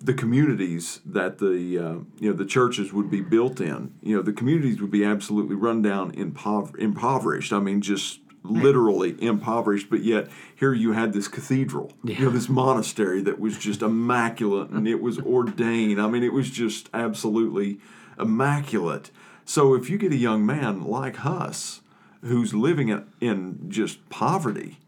the 0.00 0.12
communities 0.12 1.00
that 1.06 1.38
the 1.38 1.78
uh, 1.78 1.94
you 2.18 2.30
know 2.30 2.32
the 2.32 2.44
churches 2.44 2.92
would 2.92 3.10
be 3.10 3.20
built 3.20 3.60
in. 3.60 3.94
You 4.02 4.16
know, 4.16 4.22
the 4.22 4.32
communities 4.32 4.80
would 4.80 4.90
be 4.90 5.04
absolutely 5.04 5.54
run 5.54 5.80
down, 5.80 6.12
impov- 6.12 6.76
impoverished. 6.78 7.52
I 7.52 7.60
mean, 7.60 7.80
just 7.80 8.20
literally 8.44 9.16
impoverished, 9.22 9.88
but 9.88 10.02
yet 10.02 10.28
here 10.54 10.72
you 10.74 10.92
had 10.92 11.12
this 11.12 11.28
cathedral, 11.28 11.92
you 12.02 12.18
know, 12.24 12.30
this 12.30 12.48
monastery 12.48 13.22
that 13.22 13.38
was 13.38 13.56
just 13.58 13.82
immaculate 13.82 14.70
and 14.70 14.88
it 14.88 15.00
was 15.00 15.18
ordained. 15.20 16.00
I 16.00 16.08
mean, 16.08 16.22
it 16.22 16.32
was 16.32 16.50
just 16.50 16.88
absolutely 16.92 17.78
immaculate. 18.18 19.10
So 19.44 19.74
if 19.74 19.88
you 19.90 19.98
get 19.98 20.12
a 20.12 20.16
young 20.16 20.44
man 20.46 20.82
like 20.82 21.16
Huss 21.16 21.80
who's 22.22 22.54
living 22.54 22.88
in, 22.88 23.04
in 23.20 23.70
just 23.70 24.08
poverty, 24.08 24.78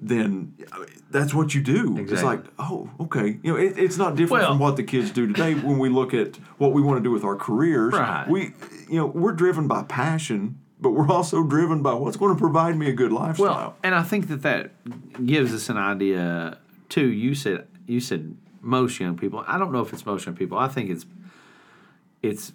then 0.00 0.54
I 0.72 0.78
mean, 0.80 0.88
that's 1.10 1.32
what 1.32 1.54
you 1.54 1.60
do. 1.60 1.96
It's 1.98 2.22
like, 2.22 2.44
oh, 2.58 2.90
okay. 3.00 3.38
You 3.42 3.52
know, 3.52 3.56
it, 3.56 3.78
it's 3.78 3.96
not 3.96 4.16
different 4.16 4.42
Well- 4.42 4.50
from 4.50 4.58
what 4.58 4.76
the 4.76 4.82
kids 4.82 5.10
do 5.10 5.26
today 5.26 5.54
when 5.54 5.78
we 5.78 5.88
look 5.88 6.12
at 6.12 6.36
what 6.58 6.72
we 6.72 6.82
want 6.82 6.98
to 6.98 7.02
do 7.02 7.10
with 7.12 7.24
our 7.24 7.36
careers. 7.36 7.92
Right. 7.92 8.28
We, 8.28 8.52
you 8.88 8.98
know, 8.98 9.06
we're 9.06 9.32
driven 9.32 9.68
by 9.68 9.84
passion, 9.84 10.58
but 10.82 10.90
we're 10.90 11.08
also 11.08 11.44
driven 11.44 11.82
by 11.82 11.94
what's 11.94 12.16
going 12.16 12.34
to 12.34 12.38
provide 12.38 12.76
me 12.76 12.88
a 12.88 12.92
good 12.92 13.12
lifestyle. 13.12 13.46
Well, 13.46 13.76
and 13.82 13.94
I 13.94 14.02
think 14.02 14.28
that 14.28 14.42
that 14.42 14.72
gives 15.24 15.54
us 15.54 15.68
an 15.68 15.78
idea 15.78 16.58
too. 16.88 17.06
You 17.06 17.34
said 17.34 17.66
you 17.86 18.00
said 18.00 18.36
most 18.60 19.00
young 19.00 19.16
people. 19.16 19.44
I 19.46 19.58
don't 19.58 19.72
know 19.72 19.80
if 19.80 19.92
it's 19.92 20.04
most 20.04 20.26
young 20.26 20.34
people. 20.34 20.58
I 20.58 20.68
think 20.68 20.90
it's 20.90 21.06
it's 22.22 22.52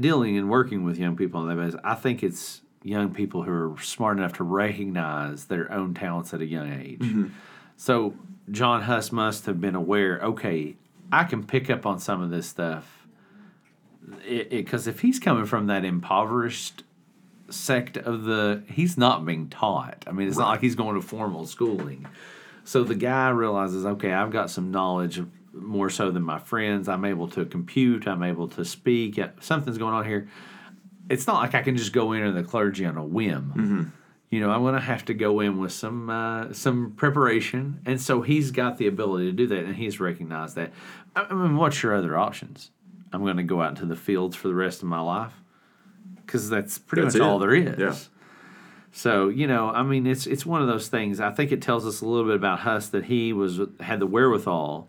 dealing 0.00 0.38
and 0.38 0.48
working 0.48 0.84
with 0.84 0.98
young 0.98 1.16
people 1.16 1.40
on 1.40 1.48
that 1.48 1.56
basis. 1.56 1.80
I 1.84 1.94
think 1.94 2.22
it's 2.22 2.62
young 2.82 3.12
people 3.12 3.42
who 3.42 3.52
are 3.52 3.74
smart 3.80 4.18
enough 4.18 4.34
to 4.34 4.44
recognize 4.44 5.46
their 5.46 5.70
own 5.72 5.94
talents 5.94 6.32
at 6.34 6.40
a 6.40 6.46
young 6.46 6.72
age. 6.72 7.00
Mm-hmm. 7.00 7.28
So 7.76 8.14
John 8.50 8.82
Huss 8.82 9.10
must 9.10 9.46
have 9.46 9.60
been 9.60 9.74
aware. 9.74 10.20
Okay, 10.22 10.76
I 11.10 11.24
can 11.24 11.44
pick 11.44 11.70
up 11.70 11.86
on 11.86 11.98
some 11.98 12.22
of 12.22 12.30
this 12.30 12.46
stuff. 12.46 13.06
Because 14.50 14.86
if 14.86 15.00
he's 15.00 15.18
coming 15.18 15.46
from 15.46 15.66
that 15.68 15.82
impoverished 15.82 16.82
sect 17.50 17.96
of 17.96 18.24
the 18.24 18.62
he's 18.68 18.96
not 18.96 19.24
being 19.24 19.48
taught. 19.48 20.04
I 20.06 20.12
mean, 20.12 20.28
it's 20.28 20.38
not 20.38 20.48
like 20.48 20.60
he's 20.60 20.74
going 20.74 20.94
to 20.94 21.06
formal 21.06 21.46
schooling. 21.46 22.06
So 22.64 22.82
the 22.82 22.94
guy 22.94 23.28
realizes, 23.28 23.84
okay, 23.84 24.12
I've 24.12 24.30
got 24.30 24.50
some 24.50 24.70
knowledge 24.70 25.20
more 25.52 25.90
so 25.90 26.10
than 26.10 26.22
my 26.22 26.38
friends. 26.38 26.88
I'm 26.88 27.04
able 27.04 27.28
to 27.28 27.44
compute. 27.44 28.08
I'm 28.08 28.22
able 28.22 28.48
to 28.48 28.64
speak. 28.64 29.20
Something's 29.40 29.78
going 29.78 29.94
on 29.94 30.04
here. 30.04 30.28
It's 31.10 31.26
not 31.26 31.36
like 31.36 31.54
I 31.54 31.62
can 31.62 31.76
just 31.76 31.92
go 31.92 32.12
into 32.12 32.32
the 32.32 32.42
clergy 32.42 32.86
on 32.86 32.96
a 32.96 33.04
whim. 33.04 33.52
You 34.30 34.40
know, 34.40 34.50
I'm 34.50 34.62
going 34.62 34.74
to 34.74 34.80
have 34.80 35.04
to 35.04 35.14
go 35.14 35.40
in 35.40 35.60
with 35.60 35.72
some 35.72 36.10
uh, 36.10 36.52
some 36.52 36.92
preparation, 36.96 37.80
and 37.86 38.00
so 38.00 38.22
he's 38.22 38.50
got 38.50 38.78
the 38.78 38.88
ability 38.88 39.26
to 39.26 39.32
do 39.32 39.46
that, 39.48 39.64
and 39.64 39.76
he's 39.76 40.00
recognized 40.00 40.56
that. 40.56 40.72
I 41.14 41.32
mean, 41.32 41.56
what's 41.56 41.82
your 41.82 41.94
other 41.94 42.16
options? 42.18 42.70
I'm 43.12 43.22
going 43.22 43.36
to 43.36 43.44
go 43.44 43.62
out 43.62 43.70
into 43.70 43.86
the 43.86 43.94
fields 43.94 44.34
for 44.34 44.48
the 44.48 44.54
rest 44.54 44.82
of 44.82 44.88
my 44.88 45.00
life 45.00 45.34
because 46.24 46.48
that's 46.48 46.78
pretty 46.78 47.02
That's 47.02 47.14
much 47.14 47.20
it. 47.20 47.24
all 47.24 47.38
there 47.38 47.54
is. 47.54 47.78
Yeah. 47.78 47.94
So 48.92 49.28
you 49.28 49.46
know, 49.46 49.70
I 49.70 49.82
mean, 49.82 50.06
it's 50.06 50.26
it's 50.26 50.46
one 50.46 50.62
of 50.62 50.68
those 50.68 50.88
things. 50.88 51.20
I 51.20 51.30
think 51.30 51.52
it 51.52 51.60
tells 51.60 51.86
us 51.86 52.00
a 52.00 52.06
little 52.06 52.26
bit 52.26 52.36
about 52.36 52.60
Huss 52.60 52.88
that 52.88 53.04
he 53.04 53.32
was 53.32 53.60
had 53.80 54.00
the 54.00 54.06
wherewithal 54.06 54.88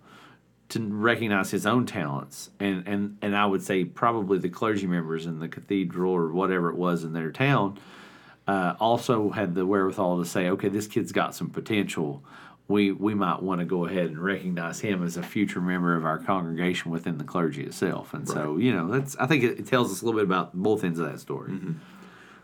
to 0.70 0.80
recognize 0.80 1.52
his 1.52 1.66
own 1.66 1.86
talents, 1.86 2.50
and 2.60 2.88
and 2.88 3.18
and 3.22 3.36
I 3.36 3.46
would 3.46 3.64
say 3.64 3.84
probably 3.84 4.38
the 4.38 4.50
clergy 4.50 4.88
members 4.88 5.26
in 5.26 5.40
the 5.40 5.48
cathedral 5.48 6.12
or 6.14 6.32
whatever 6.32 6.70
it 6.70 6.76
was 6.76 7.04
in 7.04 7.14
their 7.14 7.32
town 7.32 7.80
uh, 8.48 8.76
also 8.80 9.30
had 9.32 9.56
the 9.56 9.66
wherewithal 9.66 10.20
to 10.20 10.26
say, 10.26 10.50
okay, 10.50 10.70
this 10.70 10.88
kid's 10.88 11.12
got 11.12 11.36
some 11.36 11.50
potential. 11.50 12.24
We 12.68 12.92
we 12.92 13.14
might 13.14 13.44
want 13.44 13.60
to 13.60 13.66
go 13.66 13.86
ahead 13.86 14.08
and 14.08 14.20
recognize 14.20 14.80
him 14.80 15.04
as 15.04 15.18
a 15.18 15.24
future 15.24 15.62
member 15.62 15.96
of 15.96 16.06
our 16.06 16.18
congregation 16.18 16.92
within 16.92 17.18
the 17.18 17.24
clergy 17.24 17.64
itself. 17.64 18.14
And 18.14 18.28
so 18.28 18.58
you 18.58 18.74
know, 18.74 18.90
that's 18.90 19.16
I 19.18 19.28
think 19.28 19.44
it, 19.44 19.68
tells 19.68 19.92
us 19.92 20.02
a 20.02 20.06
little 20.06 20.20
bit 20.20 20.26
about 20.26 20.54
both 20.54 20.84
ends 20.84 21.00
of 21.00 21.12
that 21.12 21.20
story. 21.20 21.54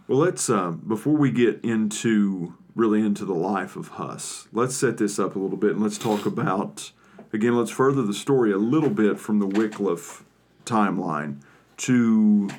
Well, 0.07 0.19
let's 0.19 0.49
uh, 0.49 0.71
before 0.71 1.15
we 1.15 1.31
get 1.31 1.63
into 1.63 2.55
really 2.75 3.01
into 3.01 3.25
the 3.25 3.33
life 3.33 3.75
of 3.75 3.89
Huss, 3.89 4.47
let's 4.51 4.75
set 4.75 4.97
this 4.97 5.17
up 5.17 5.35
a 5.35 5.39
little 5.39 5.57
bit 5.57 5.71
and 5.71 5.81
let's 5.81 5.97
talk 5.97 6.25
about 6.25 6.91
again. 7.33 7.57
Let's 7.57 7.71
further 7.71 8.03
the 8.03 8.13
story 8.13 8.51
a 8.51 8.57
little 8.57 8.89
bit 8.89 9.19
from 9.19 9.39
the 9.39 9.47
Wycliffe 9.47 10.23
timeline 10.65 11.41
to 11.77 12.49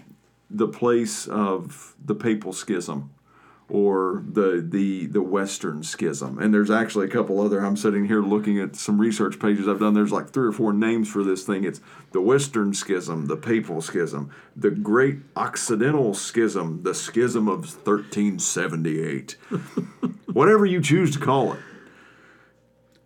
the 0.51 0.69
place 0.69 1.27
of 1.27 1.95
the 2.05 2.15
papal 2.15 2.53
schism 2.53 3.11
or 3.73 4.23
the 4.31 4.63
the 4.69 5.07
the 5.07 5.23
Western 5.23 5.83
Schism. 5.83 6.39
And 6.39 6.53
there's 6.53 6.71
actually 6.71 7.07
a 7.07 7.09
couple 7.09 7.41
other. 7.41 7.65
I'm 7.65 7.79
sitting 7.79 8.05
here 8.05 8.21
looking 8.21 8.61
at 8.61 8.77
some 8.77 9.01
research 9.01 9.41
pages 9.41 9.67
I've 9.67 9.81
done. 9.81 9.95
There's 9.95 10.13
like 10.13 10.29
three 10.29 10.47
or 10.47 10.53
four 10.53 10.75
names 10.75 11.09
for 11.09 11.25
this 11.25 11.45
thing. 11.45 11.65
It's 11.65 11.81
the 12.13 12.21
Western 12.21 12.75
Schism, 12.75 13.27
the 13.27 13.37
Papal 13.37 13.81
Schism, 13.81 14.31
the 14.55 14.71
Great 14.71 15.21
Occidental 15.37 16.13
Schism, 16.13 16.83
the 16.83 16.95
Schism 16.95 17.49
of 17.49 17.61
1378. 17.61 19.33
Whatever 20.35 20.67
you 20.67 20.83
choose 20.83 21.11
to 21.13 21.19
call 21.19 21.55
it. 21.55 21.59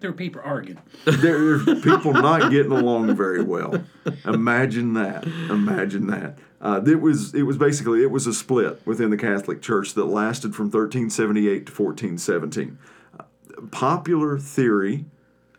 There 0.00 0.10
were 0.10 0.16
people 0.16 0.42
arguing. 0.44 0.80
There's 1.04 1.64
people 1.82 2.12
not 2.12 2.50
getting 2.50 2.72
along 2.72 3.16
very 3.16 3.42
well. 3.42 3.84
Imagine 4.26 4.92
that. 4.94 5.24
Imagine 5.24 6.06
that. 6.08 6.38
Uh, 6.60 6.82
it 6.86 7.00
was 7.00 7.34
it 7.34 7.42
was 7.42 7.56
basically 7.56 8.02
it 8.02 8.10
was 8.10 8.26
a 8.26 8.34
split 8.34 8.84
within 8.86 9.10
the 9.10 9.16
Catholic 9.16 9.62
Church 9.62 9.94
that 9.94 10.04
lasted 10.04 10.54
from 10.54 10.66
1378 10.66 11.66
to 11.66 11.72
1417. 11.72 12.78
Uh, 13.18 13.22
popular 13.70 14.38
theory 14.38 15.06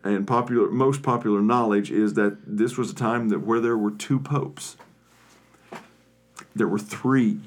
and 0.03 0.27
popular 0.27 0.69
most 0.69 1.03
popular 1.03 1.41
knowledge 1.41 1.91
is 1.91 2.13
that 2.13 2.37
this 2.45 2.77
was 2.77 2.91
a 2.91 2.95
time 2.95 3.29
that 3.29 3.39
where 3.39 3.59
there 3.59 3.77
were 3.77 3.91
two 3.91 4.19
popes. 4.19 4.77
There 6.55 6.67
were 6.67 6.79
three. 6.79 7.39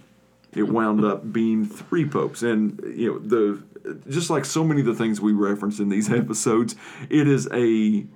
It 0.53 0.65
wound 0.65 1.05
up 1.05 1.33
being 1.33 1.65
three 1.67 2.05
popes, 2.05 2.43
and 2.43 2.81
you 2.97 3.13
know 3.13 3.19
the 3.19 3.63
just 4.09 4.31
like 4.31 4.45
so 4.45 4.65
many 4.65 4.81
of 4.81 4.87
the 4.87 4.95
things 4.95 5.21
we 5.21 5.33
reference 5.33 5.79
in 5.79 5.89
these 5.89 6.11
episodes, 6.13 6.77
it 7.09 7.29
is 7.29 7.49
a 7.53 8.07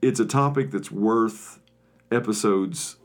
it's 0.00 0.20
a 0.20 0.26
topic 0.26 0.70
that's 0.70 0.90
worth 0.90 1.58
episodes 2.10 2.96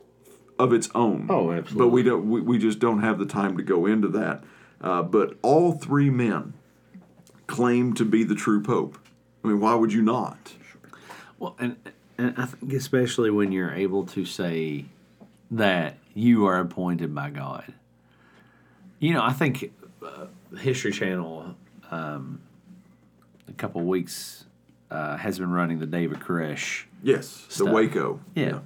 of 0.59 0.73
its 0.73 0.89
own. 0.93 1.27
Oh, 1.29 1.51
absolutely. 1.51 1.77
But 1.77 1.87
we 1.89 2.03
don't. 2.03 2.29
We, 2.29 2.41
we 2.41 2.57
just 2.57 2.79
don't 2.79 3.01
have 3.01 3.19
the 3.19 3.25
time 3.25 3.57
to 3.57 3.63
go 3.63 3.85
into 3.85 4.07
that. 4.09 4.43
Uh, 4.81 5.01
but 5.01 5.37
all 5.41 5.73
three 5.73 6.09
men 6.09 6.53
claim 7.47 7.93
to 7.93 8.05
be 8.05 8.23
the 8.23 8.35
true 8.35 8.61
pope. 8.61 8.97
I 9.43 9.47
mean, 9.47 9.59
why 9.59 9.75
would 9.75 9.93
you 9.93 10.01
not? 10.01 10.53
Well, 11.39 11.55
and, 11.59 11.77
and 12.17 12.33
I 12.37 12.45
think 12.45 12.73
especially 12.73 13.29
when 13.29 13.51
you're 13.51 13.73
able 13.73 14.05
to 14.07 14.25
say 14.25 14.85
that 15.51 15.97
you 16.13 16.45
are 16.45 16.59
appointed 16.59 17.13
by 17.13 17.29
God. 17.29 17.73
You 18.99 19.13
know, 19.13 19.23
I 19.23 19.33
think 19.33 19.73
uh, 20.05 20.27
History 20.57 20.91
Channel 20.91 21.55
um, 21.93 22.41
a 23.47 23.53
couple 23.53 23.81
weeks 23.81 24.45
uh, 24.91 25.17
has 25.17 25.39
been 25.39 25.51
running 25.51 25.79
the 25.79 25.85
David 25.85 26.19
Koresh 26.19 26.83
Yes, 27.01 27.45
the 27.57 27.65
Waco. 27.65 28.19
Yeah. 28.35 28.59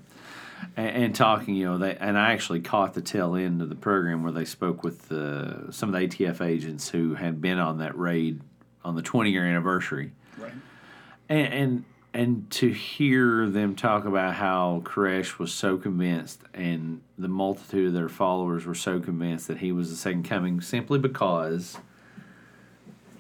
And, 0.76 0.90
and 1.06 1.16
talking, 1.16 1.56
you 1.56 1.66
know, 1.66 1.78
they 1.78 1.96
and 1.98 2.18
I 2.18 2.34
actually 2.34 2.60
caught 2.62 2.94
the 2.94 3.02
tail 3.02 3.36
end 3.36 3.62
of 3.62 3.70
the 3.70 3.76
program 3.76 4.24
where 4.24 4.32
they 4.32 4.46
spoke 4.46 4.84
with 4.84 5.12
uh, 5.12 5.72
some 5.72 5.94
of 5.94 6.00
the 6.00 6.08
ATF 6.08 6.42
agents 6.42 6.90
who 6.90 7.16
had 7.16 7.42
been 7.42 7.58
on 7.60 7.78
that 7.80 7.98
raid 7.98 8.42
on 8.84 8.96
the 8.96 9.02
20 9.02 9.32
year 9.32 9.46
anniversary, 9.46 10.12
Right. 10.38 10.52
and 11.30 11.54
and, 11.54 11.84
and 12.14 12.50
to 12.52 12.70
hear 12.72 13.48
them 13.50 13.76
talk 13.76 14.06
about 14.06 14.36
how 14.36 14.82
Koresh 14.86 15.38
was 15.40 15.54
so 15.54 15.78
convinced, 15.78 16.42
and 16.54 17.02
the 17.18 17.28
multitude 17.28 17.88
of 17.88 17.94
their 17.94 18.10
followers 18.10 18.66
were 18.66 18.76
so 18.76 19.00
convinced 19.00 19.48
that 19.48 19.58
he 19.60 19.72
was 19.72 19.90
the 19.90 19.96
second 19.96 20.24
coming, 20.24 20.62
simply 20.62 20.98
because 21.00 21.78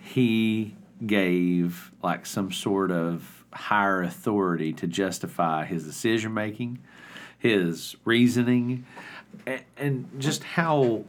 he 0.07 0.75
gave 1.05 1.91
like 2.01 2.25
some 2.25 2.51
sort 2.51 2.91
of 2.91 3.45
higher 3.53 4.01
authority 4.01 4.73
to 4.73 4.87
justify 4.87 5.65
his 5.65 5.83
decision 5.83 6.33
making, 6.33 6.79
his 7.37 7.95
reasoning, 8.05 8.85
and, 9.45 9.61
and 9.77 10.09
just 10.19 10.43
how, 10.43 11.03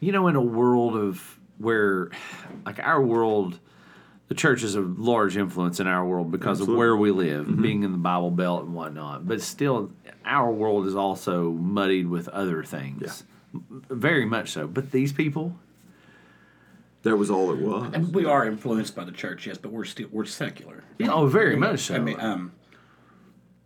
you 0.00 0.12
know, 0.12 0.28
in 0.28 0.36
a 0.36 0.42
world 0.42 0.96
of 0.96 1.38
where, 1.58 2.10
like 2.64 2.78
our 2.78 3.02
world, 3.02 3.58
the 4.28 4.34
church 4.34 4.62
is 4.62 4.74
a 4.74 4.80
large 4.80 5.36
influence 5.36 5.80
in 5.80 5.86
our 5.86 6.04
world 6.04 6.30
because 6.30 6.60
of 6.60 6.68
where 6.68 6.96
we 6.96 7.10
live, 7.10 7.46
mm-hmm. 7.46 7.62
being 7.62 7.82
in 7.82 7.92
the 7.92 7.98
Bible 7.98 8.30
Belt 8.30 8.64
and 8.64 8.74
whatnot. 8.74 9.26
But 9.26 9.40
still, 9.40 9.90
our 10.24 10.50
world 10.50 10.86
is 10.86 10.94
also 10.94 11.50
muddied 11.50 12.08
with 12.08 12.28
other 12.28 12.64
things. 12.64 13.24
Very 13.52 14.26
much 14.26 14.50
so. 14.50 14.66
But 14.66 14.90
these 14.90 15.12
people, 15.12 15.56
That 17.02 17.16
was 17.16 17.30
all 17.30 17.52
it 17.52 17.58
was. 17.60 17.90
And 17.94 18.12
we 18.14 18.24
are 18.24 18.46
influenced 18.46 18.96
by 18.96 19.04
the 19.04 19.12
church, 19.12 19.46
yes, 19.46 19.58
but 19.58 19.70
we're 19.70 19.84
still 19.84 20.08
we're 20.10 20.24
secular. 20.24 20.82
oh, 21.08 21.26
very 21.26 21.54
much 21.56 21.80
so. 21.80 21.94
I 21.94 21.98
mean, 22.00 22.18
um, 22.20 22.52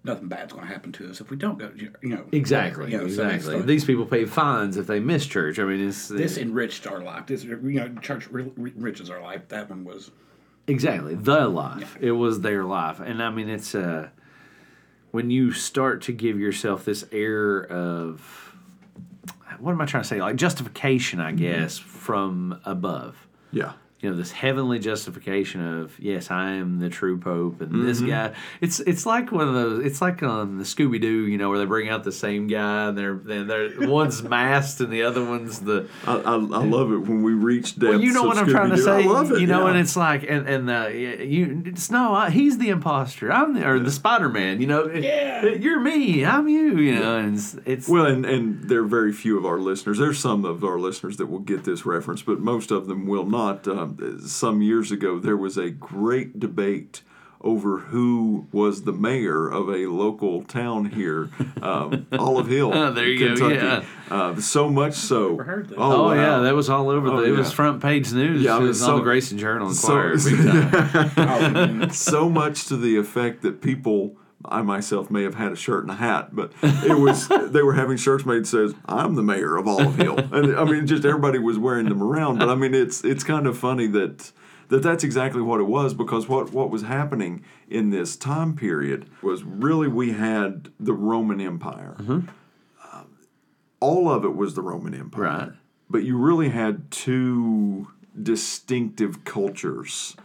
nothing 0.05 0.29
bad's 0.29 0.53
going 0.53 0.67
to 0.67 0.73
happen 0.73 0.93
to 0.93 1.09
us 1.11 1.21
if 1.21 1.31
we 1.31 1.37
don't 1.37 1.59
go. 1.59 1.71
You 1.75 1.91
know, 2.03 2.25
Exactly. 2.33 2.93
You 2.93 2.99
know, 2.99 3.09
so 3.09 3.27
exactly. 3.27 3.57
like- 3.57 3.67
These 3.67 3.85
people 3.85 4.05
pay 4.07 4.27
fines 4.27 4.77
if 4.77 4.87
they 4.87 5.01
miss 5.01 5.27
church. 5.27 5.59
I 5.59 5.65
mean, 5.65 5.87
it's 5.89 6.09
this 6.09 6.37
enriched 6.37 6.87
our 6.87 7.01
life. 7.01 7.27
This, 7.27 7.45
you 7.45 7.57
know, 7.57 7.89
church 8.03 8.29
re- 8.31 8.53
re- 8.57 8.73
enriches 8.77 9.09
our 9.11 9.23
life. 9.23 9.49
That 9.49 9.71
one 9.71 9.85
was 9.85 10.11
exactly 10.67 11.15
the 11.15 11.49
life. 11.49 11.97
It 12.01 12.13
was 12.13 12.43
their 12.43 12.65
life, 12.65 13.01
and 13.01 13.23
I 13.23 13.31
mean, 13.31 13.49
it's 13.49 13.75
uh, 13.75 14.11
when 15.13 15.31
you 15.31 15.53
start 15.53 16.03
to 16.03 16.13
give 16.13 16.39
yourself 16.39 16.85
this 16.85 17.05
air 17.11 17.65
of 17.67 18.50
what 19.61 19.73
am 19.73 19.81
I 19.81 19.87
trying 19.87 20.03
to 20.03 20.09
say? 20.09 20.21
Like 20.21 20.37
justification, 20.37 21.21
I 21.21 21.29
mm-hmm. 21.33 21.37
guess, 21.37 21.79
from 21.79 22.61
above. 22.65 23.17
yeah. 23.53 23.73
You 24.01 24.09
know 24.11 24.17
this 24.17 24.33
heavenly 24.33 24.79
justification 24.79 25.61
of 25.81 25.99
yes 26.01 26.31
I 26.31 26.53
am 26.53 26.79
the 26.79 26.89
true 26.89 27.19
pope 27.19 27.61
and 27.61 27.87
this 27.87 28.01
guy 28.01 28.33
it's 28.61 28.81
it's 28.81 29.05
like 29.05 29.31
one 29.31 29.47
of 29.49 29.55
those 29.55 29.85
it's 29.85 30.01
like 30.01 30.23
on 30.23 30.59
the 30.59 30.65
Scooby 30.65 31.01
Doo 31.01 31.27
you 31.27 31.37
know 31.37 31.51
where 31.51 31.59
they 31.59 31.67
bring 31.67 31.89
out 31.91 32.03
the 32.05 32.13
same 32.13 32.47
guy 32.47 32.89
and 32.89 32.97
they're 32.97 33.15
then 33.15 33.47
they're 33.47 33.71
one's 33.89 34.23
masked 34.37 34.81
and 34.81 34.91
the 34.93 35.03
other 35.03 35.25
one's 35.25 35.61
the 35.61 35.87
I, 36.07 36.15
I, 36.17 36.35
I 36.35 36.37
love 36.37 36.93
it 36.93 36.99
when 36.99 37.23
we 37.23 37.33
reach 37.35 37.75
depths. 37.79 37.91
well, 37.91 38.01
you 38.01 38.13
know 38.13 38.23
what 38.23 38.39
I'm 38.39 38.49
trying 38.49 38.71
to 38.71 38.77
Scooby-Doo. 38.77 38.83
say. 38.85 39.05
I 39.05 39.07
love 39.07 39.33
it. 39.33 39.41
You 39.41 39.47
know, 39.47 39.65
yeah. 39.65 39.71
and 39.73 39.79
it's 39.79 39.97
like, 39.97 40.23
and 40.23 40.49
and 40.49 40.71
uh, 40.71 40.89
you, 40.89 41.63
it's 41.67 41.91
no, 41.91 42.15
I, 42.15 42.31
he's 42.31 42.59
the 42.59 42.69
imposter. 42.71 43.31
I'm 43.33 43.55
the, 43.55 43.67
or 43.69 43.79
the 43.79 43.91
Spider 43.91 44.29
Man. 44.29 44.61
You 44.61 44.67
know, 44.67 44.89
Yeah. 44.89 45.45
you're 45.47 45.81
me. 45.81 46.25
I'm 46.25 46.49
you. 46.49 46.79
You 46.79 46.95
know, 46.99 47.17
and 47.19 47.37
it's, 47.37 47.57
it's 47.67 47.89
Well, 47.89 48.07
and, 48.07 48.25
and 48.25 48.65
there 48.69 48.81
are 48.81 48.87
very 48.87 49.13
few 49.13 49.37
of 49.39 49.45
our 49.45 49.59
listeners. 49.59 49.99
There's 49.99 50.19
some 50.19 50.45
of 50.45 50.65
our 50.65 50.79
listeners 50.79 51.17
that 51.19 51.27
will 51.27 51.39
get 51.41 51.65
this 51.65 51.85
reference, 51.85 52.23
but 52.23 52.41
most 52.41 52.71
of 52.71 52.87
them 52.87 53.07
will 53.07 53.27
not. 53.27 53.67
Um, 53.69 53.90
some 54.27 54.63
years 54.63 54.91
ago, 54.93 55.19
there 55.19 55.37
was 55.37 55.57
a 55.57 55.71
great 55.71 56.39
debate 56.41 57.03
over 57.43 57.79
who 57.79 58.47
was 58.53 58.83
the 58.83 58.93
mayor 58.93 59.49
of 59.49 59.71
a 59.71 59.87
local 59.87 60.43
town 60.45 60.85
here, 60.85 61.31
um, 61.63 62.07
Olive 62.13 62.49
Hill, 62.49 62.71
Oh, 62.75 62.93
there 62.93 63.07
you 63.07 63.19
go, 63.19 63.35
Kentucky. 63.35 63.55
yeah. 63.55 63.85
Uh, 64.15 64.39
so 64.39 64.69
much 64.69 64.93
so. 64.93 65.31
Never 65.31 65.45
heard 65.45 65.69
this. 65.71 65.79
Oh 65.81 66.05
wow. 66.09 66.15
yeah, 66.15 66.39
that 66.41 66.55
was 66.55 66.69
all 66.69 66.91
over. 66.91 67.09
Oh, 67.09 67.21
the, 67.23 67.29
it 67.33 67.37
was 67.37 67.51
front 67.51 67.81
page 67.81 68.13
news. 68.13 68.43
Yeah, 68.43 68.57
I 68.59 68.61
it 68.61 68.65
was 68.65 68.81
so- 68.81 68.93
on 68.93 68.99
the 68.99 69.05
Grayson 69.05 69.39
Journal 69.39 69.71
so- 69.73 69.89
Enquirer. 70.11 70.17
big 70.19 71.15
time. 71.15 71.83
Oh, 71.85 71.89
so 71.89 72.29
much 72.29 72.67
to 72.67 72.77
the 72.77 72.99
effect 72.99 73.41
that 73.43 73.63
people 73.63 74.17
I 74.45 74.63
myself 74.63 75.11
may 75.11 75.23
have 75.23 75.35
had 75.35 75.53
a 75.53 75.57
shirt 75.57 75.85
and 75.85 75.91
a 75.93 75.97
hat, 75.97 76.35
but 76.35 76.53
it 76.63 76.99
was 76.99 77.29
they 77.51 77.63
were 77.63 77.75
having 77.75 77.97
shirts 77.97 78.25
made 78.25 78.43
that 78.43 78.47
says 78.47 78.75
I'm 78.87 79.15
the 79.15 79.23
mayor 79.23 79.57
of 79.57 79.69
Olive 79.69 79.97
Hill, 79.97 80.19
and 80.19 80.57
I 80.57 80.65
mean 80.65 80.87
just 80.87 81.05
everybody 81.05 81.39
was 81.39 81.59
wearing 81.59 81.89
them 81.89 82.03
around. 82.03 82.39
But 82.39 82.49
I 82.49 82.55
mean 82.55 82.75
it's 82.75 83.05
it's 83.05 83.23
kind 83.25 83.47
of 83.47 83.59
funny 83.59 83.87
that 83.89 84.33
that 84.69 84.83
that's 84.83 85.05
exactly 85.05 85.43
what 85.43 85.61
it 85.61 85.65
was 85.65 85.95
because 85.95 86.29
what 86.29 86.53
what 86.53 86.71
was 86.71 86.83
happening 86.83 87.45
in 87.69 87.91
this 87.91 88.17
time 88.17 88.55
period 88.57 89.11
was 89.23 89.43
really 89.45 89.89
we 89.89 90.13
had 90.13 90.71
the 90.79 90.93
Roman 90.95 91.41
Empire. 91.41 91.97
Um, 91.99 92.27
all 93.81 94.09
of 94.11 94.25
it 94.25 94.35
was 94.35 94.55
the 94.55 94.63
Roman 94.63 94.95
Empire, 94.95 95.23
Right. 95.23 95.53
But 95.89 96.05
you 96.05 96.17
really 96.17 96.51
had 96.51 96.91
two 96.93 97.89
distinctive 98.23 99.25
cultures 99.25 100.17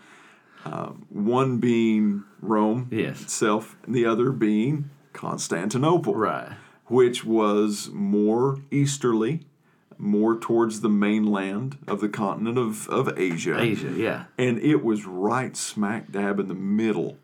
Uh, 0.65 0.89
one 1.09 1.59
being 1.59 2.23
Rome 2.41 2.87
Yes. 2.91 3.21
itself, 3.21 3.75
and 3.85 3.93
the 3.93 4.05
other 4.05 4.31
being 4.31 4.89
Constantinople, 5.13 6.15
right. 6.15 6.53
which 6.87 7.23
was 7.23 7.89
more 7.93 8.59
easterly, 8.71 9.45
more 9.97 10.35
towards 10.37 10.81
the 10.81 10.89
mainland 10.89 11.77
of 11.87 12.01
the 12.01 12.09
continent 12.09 12.57
of, 12.57 12.89
of 12.89 13.17
Asia. 13.17 13.59
Asia. 13.59 13.91
Yeah. 13.95 14.25
And 14.37 14.59
it 14.59 14.83
was 14.83 15.05
right 15.05 15.55
smack 15.55 16.11
dab 16.11 16.39
in 16.39 16.47
the 16.47 16.55
middle 16.55 17.17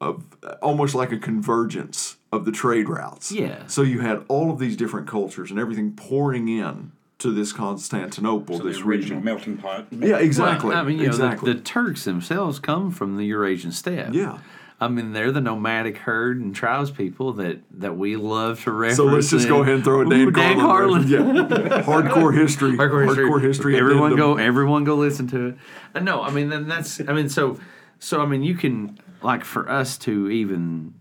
of 0.00 0.24
almost 0.62 0.94
like 0.94 1.12
a 1.12 1.18
convergence 1.18 2.16
of 2.32 2.44
the 2.44 2.52
trade 2.52 2.88
routes. 2.88 3.30
Yeah. 3.30 3.66
So 3.66 3.82
you 3.82 4.00
had 4.00 4.24
all 4.28 4.50
of 4.50 4.58
these 4.58 4.76
different 4.76 5.06
cultures 5.06 5.50
and 5.50 5.60
everything 5.60 5.92
pouring 5.92 6.48
in 6.48 6.92
to 7.18 7.32
this 7.32 7.52
Constantinople, 7.52 8.58
So 8.58 8.64
this 8.64 8.78
the 8.78 8.84
region. 8.84 9.24
melting 9.24 9.56
pot. 9.56 9.86
Yeah, 9.90 10.18
exactly. 10.18 10.70
Well, 10.70 10.78
I 10.78 10.82
mean, 10.84 10.98
you 10.98 11.06
exactly. 11.06 11.48
know, 11.48 11.52
the, 11.54 11.58
the 11.58 11.64
Turks 11.64 12.04
themselves 12.04 12.58
come 12.58 12.90
from 12.90 13.16
the 13.16 13.24
Eurasian 13.24 13.72
steppe. 13.72 14.12
yeah. 14.12 14.38
I 14.78 14.88
mean, 14.88 15.14
they're 15.14 15.32
the 15.32 15.40
nomadic 15.40 15.96
herd 15.96 16.38
and 16.38 16.54
tribes 16.54 16.90
people 16.90 17.32
that, 17.34 17.60
that 17.80 17.96
we 17.96 18.16
love 18.16 18.62
to 18.64 18.72
reference. 18.72 18.96
So 18.98 19.06
let's 19.06 19.30
just 19.30 19.48
go 19.48 19.62
ahead 19.62 19.76
and 19.76 19.84
throw 19.84 20.02
a 20.02 20.04
Dan, 20.04 20.20
Ooh, 20.20 20.30
Dan 20.30 20.60
Carlin. 20.60 21.08
Carlin. 21.08 21.46
Yeah, 21.46 21.82
hardcore 21.82 22.36
history. 22.38 22.72
hardcore 22.76 23.40
history. 23.42 23.72
addendum. 23.76 23.90
Everyone 23.96 24.16
go. 24.16 24.36
Everyone 24.36 24.84
go 24.84 24.96
listen 24.96 25.26
to 25.28 25.46
it. 25.46 25.56
Uh, 25.94 26.00
no, 26.00 26.20
I 26.22 26.30
mean 26.30 26.50
then 26.50 26.68
that's. 26.68 27.00
I 27.00 27.14
mean 27.14 27.30
so 27.30 27.58
so 28.00 28.20
I 28.20 28.26
mean 28.26 28.42
you 28.42 28.54
can 28.54 28.98
like 29.22 29.44
for 29.44 29.66
us 29.66 29.96
to 29.98 30.28
even 30.28 30.92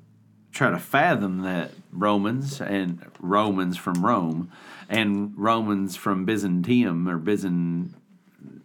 try 0.53 0.69
to 0.71 0.79
fathom 0.79 1.41
that 1.41 1.71
Romans 1.91 2.61
and 2.61 3.05
Romans 3.19 3.75
from 3.75 4.05
Rome 4.05 4.49
and 4.89 5.33
Romans 5.35 5.95
from 5.95 6.25
Byzantium 6.25 7.07
or 7.07 7.17
Byzant 7.17 7.89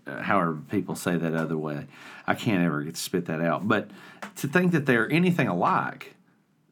uh, 0.07 0.23
however 0.23 0.59
people 0.71 0.95
say 0.95 1.17
that 1.17 1.35
other 1.35 1.57
way. 1.57 1.87
I 2.27 2.35
can't 2.35 2.63
ever 2.65 2.83
get 2.83 2.95
to 2.95 3.01
spit 3.01 3.27
that 3.27 3.41
out. 3.41 3.67
But 3.69 3.91
to 4.37 4.49
think 4.49 4.73
that 4.73 4.87
they're 4.87 5.11
anything 5.11 5.49
alike, 5.49 6.15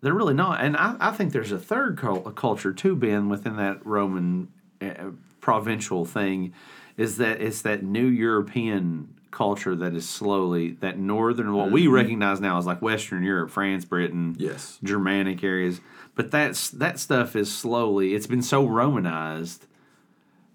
they're 0.00 0.14
really 0.14 0.34
not. 0.34 0.60
And 0.62 0.76
I, 0.76 0.96
I 1.00 1.10
think 1.12 1.32
there's 1.32 1.52
a 1.52 1.58
third 1.58 1.98
cul- 1.98 2.20
culture 2.32 2.72
too, 2.72 2.94
Ben, 2.96 3.28
within 3.28 3.56
that 3.56 3.84
Roman 3.84 4.48
uh, 4.80 5.10
provincial 5.40 6.04
thing, 6.04 6.52
is 6.96 7.16
that 7.18 7.40
it's 7.40 7.62
that 7.62 7.82
new 7.82 8.06
European 8.06 9.14
culture 9.30 9.74
that 9.76 9.94
is 9.94 10.08
slowly 10.08 10.70
that 10.80 10.98
northern 10.98 11.52
what 11.52 11.70
we 11.70 11.86
recognize 11.86 12.40
now 12.40 12.58
as 12.58 12.66
like 12.66 12.80
Western 12.80 13.22
Europe, 13.22 13.50
France, 13.50 13.84
Britain, 13.84 14.34
Yes. 14.38 14.78
Germanic 14.82 15.44
areas. 15.44 15.80
But 16.18 16.32
that's 16.32 16.68
that 16.70 16.98
stuff 16.98 17.36
is 17.36 17.48
slowly. 17.54 18.12
It's 18.14 18.26
been 18.26 18.42
so 18.42 18.66
Romanized 18.66 19.64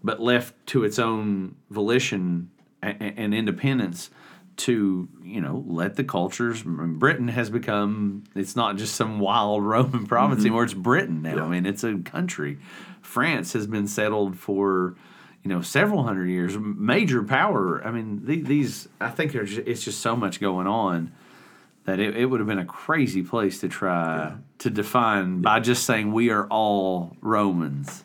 but 0.03 0.19
left 0.19 0.53
to 0.67 0.83
its 0.83 0.99
own 0.99 1.55
volition 1.69 2.49
and, 2.81 3.01
and 3.17 3.33
independence 3.33 4.09
to 4.57 5.07
you 5.23 5.39
know 5.41 5.63
let 5.65 5.95
the 5.95 6.03
cultures 6.03 6.61
britain 6.63 7.29
has 7.29 7.49
become 7.49 8.23
it's 8.35 8.55
not 8.55 8.75
just 8.75 8.95
some 8.95 9.19
wild 9.19 9.63
roman 9.73 10.05
province 10.05 10.41
anymore 10.41 10.63
it's 10.65 10.73
britain 10.75 11.21
now 11.23 11.29
Mm-hmm. 11.29 11.37
Yeah. 11.39 11.45
i 11.45 11.49
mean 11.49 11.65
it's 11.65 11.83
a 11.83 11.97
country 11.99 12.59
france 13.01 13.53
has 13.53 13.65
been 13.65 13.87
settled 13.87 14.37
for 14.37 14.95
you 15.43 15.49
know 15.49 15.61
several 15.61 16.03
hundred 16.03 16.27
years 16.29 16.55
major 16.59 17.23
power 17.23 17.81
i 17.83 17.89
mean 17.89 18.21
the, 18.25 18.41
these 18.41 18.87
i 19.01 19.09
think 19.09 19.31
there's 19.31 19.57
it's 19.57 19.83
just 19.83 20.01
so 20.01 20.15
much 20.15 20.39
going 20.39 20.67
on 20.67 21.11
that 21.85 21.99
it, 21.99 22.15
it 22.15 22.25
would 22.27 22.39
have 22.39 22.47
been 22.47 22.59
a 22.59 22.65
crazy 22.65 23.21
place 23.21 23.59
to 23.59 23.67
try 23.67 24.35
to 24.59 24.69
define 24.69 25.41
by 25.41 25.59
just 25.59 25.85
saying 25.85 26.11
we 26.13 26.29
are 26.29 26.47
all 26.47 27.15
romans 27.21 28.03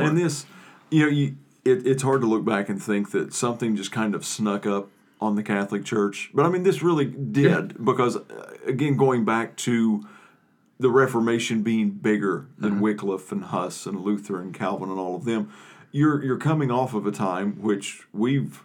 And, 0.00 0.08
and 0.10 0.18
this, 0.18 0.46
you 0.90 1.02
know, 1.04 1.08
you, 1.10 1.36
it, 1.64 1.86
it's 1.86 2.02
hard 2.02 2.20
to 2.20 2.26
look 2.28 2.44
back 2.44 2.68
and 2.68 2.80
think 2.82 3.10
that 3.10 3.34
something 3.34 3.74
just 3.76 3.90
kind 3.92 4.14
of 4.14 4.24
snuck 4.24 4.66
up 4.66 4.88
on 5.20 5.34
the 5.34 5.42
Catholic 5.42 5.84
Church. 5.84 6.30
But 6.32 6.46
I 6.46 6.48
mean, 6.48 6.62
this 6.62 6.80
really 6.80 7.06
did 7.06 7.84
because, 7.84 8.16
uh, 8.16 8.22
again, 8.66 8.96
going 8.96 9.24
back 9.24 9.56
to 9.58 10.06
the 10.78 10.88
Reformation 10.90 11.62
being 11.64 11.90
bigger 11.90 12.46
than 12.56 12.74
Uh-huh. 12.74 12.82
Wycliffe 12.82 13.32
and 13.32 13.44
Huss 13.46 13.84
and 13.84 14.00
Luther 14.00 14.40
and 14.40 14.54
Calvin 14.54 14.90
and 14.90 14.98
all 15.00 15.16
of 15.16 15.24
them, 15.24 15.50
you're 15.90 16.22
you're 16.24 16.38
coming 16.38 16.70
off 16.70 16.94
of 16.94 17.04
a 17.04 17.10
time 17.10 17.60
which 17.60 18.02
we've 18.12 18.62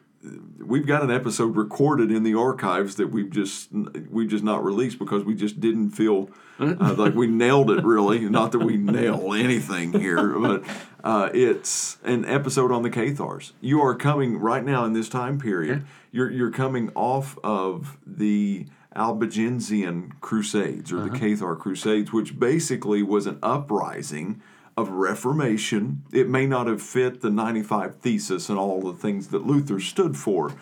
we've 0.60 0.86
got 0.86 1.04
an 1.04 1.12
episode 1.12 1.56
recorded 1.56 2.12
in 2.12 2.24
the 2.24 2.36
archives 2.36 2.96
that 2.96 3.08
we've 3.08 3.30
just 3.30 3.70
we've 4.10 4.30
just 4.30 4.44
not 4.44 4.64
released 4.64 5.00
because 5.00 5.24
we 5.24 5.36
just 5.36 5.60
didn't 5.60 5.92
feel 5.92 6.30
uh, 6.60 6.94
like 6.98 7.14
we 7.14 7.28
nailed 7.28 7.70
it 7.72 7.84
really. 7.84 8.20
Not 8.30 8.52
that 8.54 8.60
we 8.60 8.78
nail 8.78 9.34
anything 9.34 9.94
here 9.94 10.40
but 10.40 10.64
uh, 11.04 11.30
it's 11.34 11.98
an 12.04 12.26
episode 12.26 12.72
on 12.72 12.84
the 12.84 12.90
Cathars. 12.90 13.54
You 13.60 13.82
are 13.82 13.96
coming 13.96 14.38
right 14.38 14.64
now 14.64 14.86
in 14.86 14.94
this 14.94 15.10
time 15.10 15.40
period. 15.40 15.86
You're 16.12 16.32
you're 16.32 16.52
coming 16.52 16.92
off 16.96 17.38
of 17.44 17.98
the 18.06 18.68
Albigensian 18.96 20.14
Crusades 20.22 20.94
or 20.94 21.02
the 21.02 21.10
Cathar 21.10 21.58
Crusades, 21.58 22.14
which 22.14 22.40
basically 22.40 23.02
was 23.02 23.26
an 23.26 23.40
uprising 23.42 24.42
of 24.76 24.90
Reformation. 24.90 26.04
It 26.12 26.28
may 26.28 26.46
not 26.46 26.68
have 26.68 26.82
fit 26.82 27.22
the 27.22 27.30
95 27.30 27.96
Thesis 27.98 28.50
and 28.50 28.58
all 28.58 28.82
the 28.82 28.94
things 28.94 29.28
that 29.30 29.46
Luther 29.46 29.80
stood 29.80 30.18
for, 30.18 30.54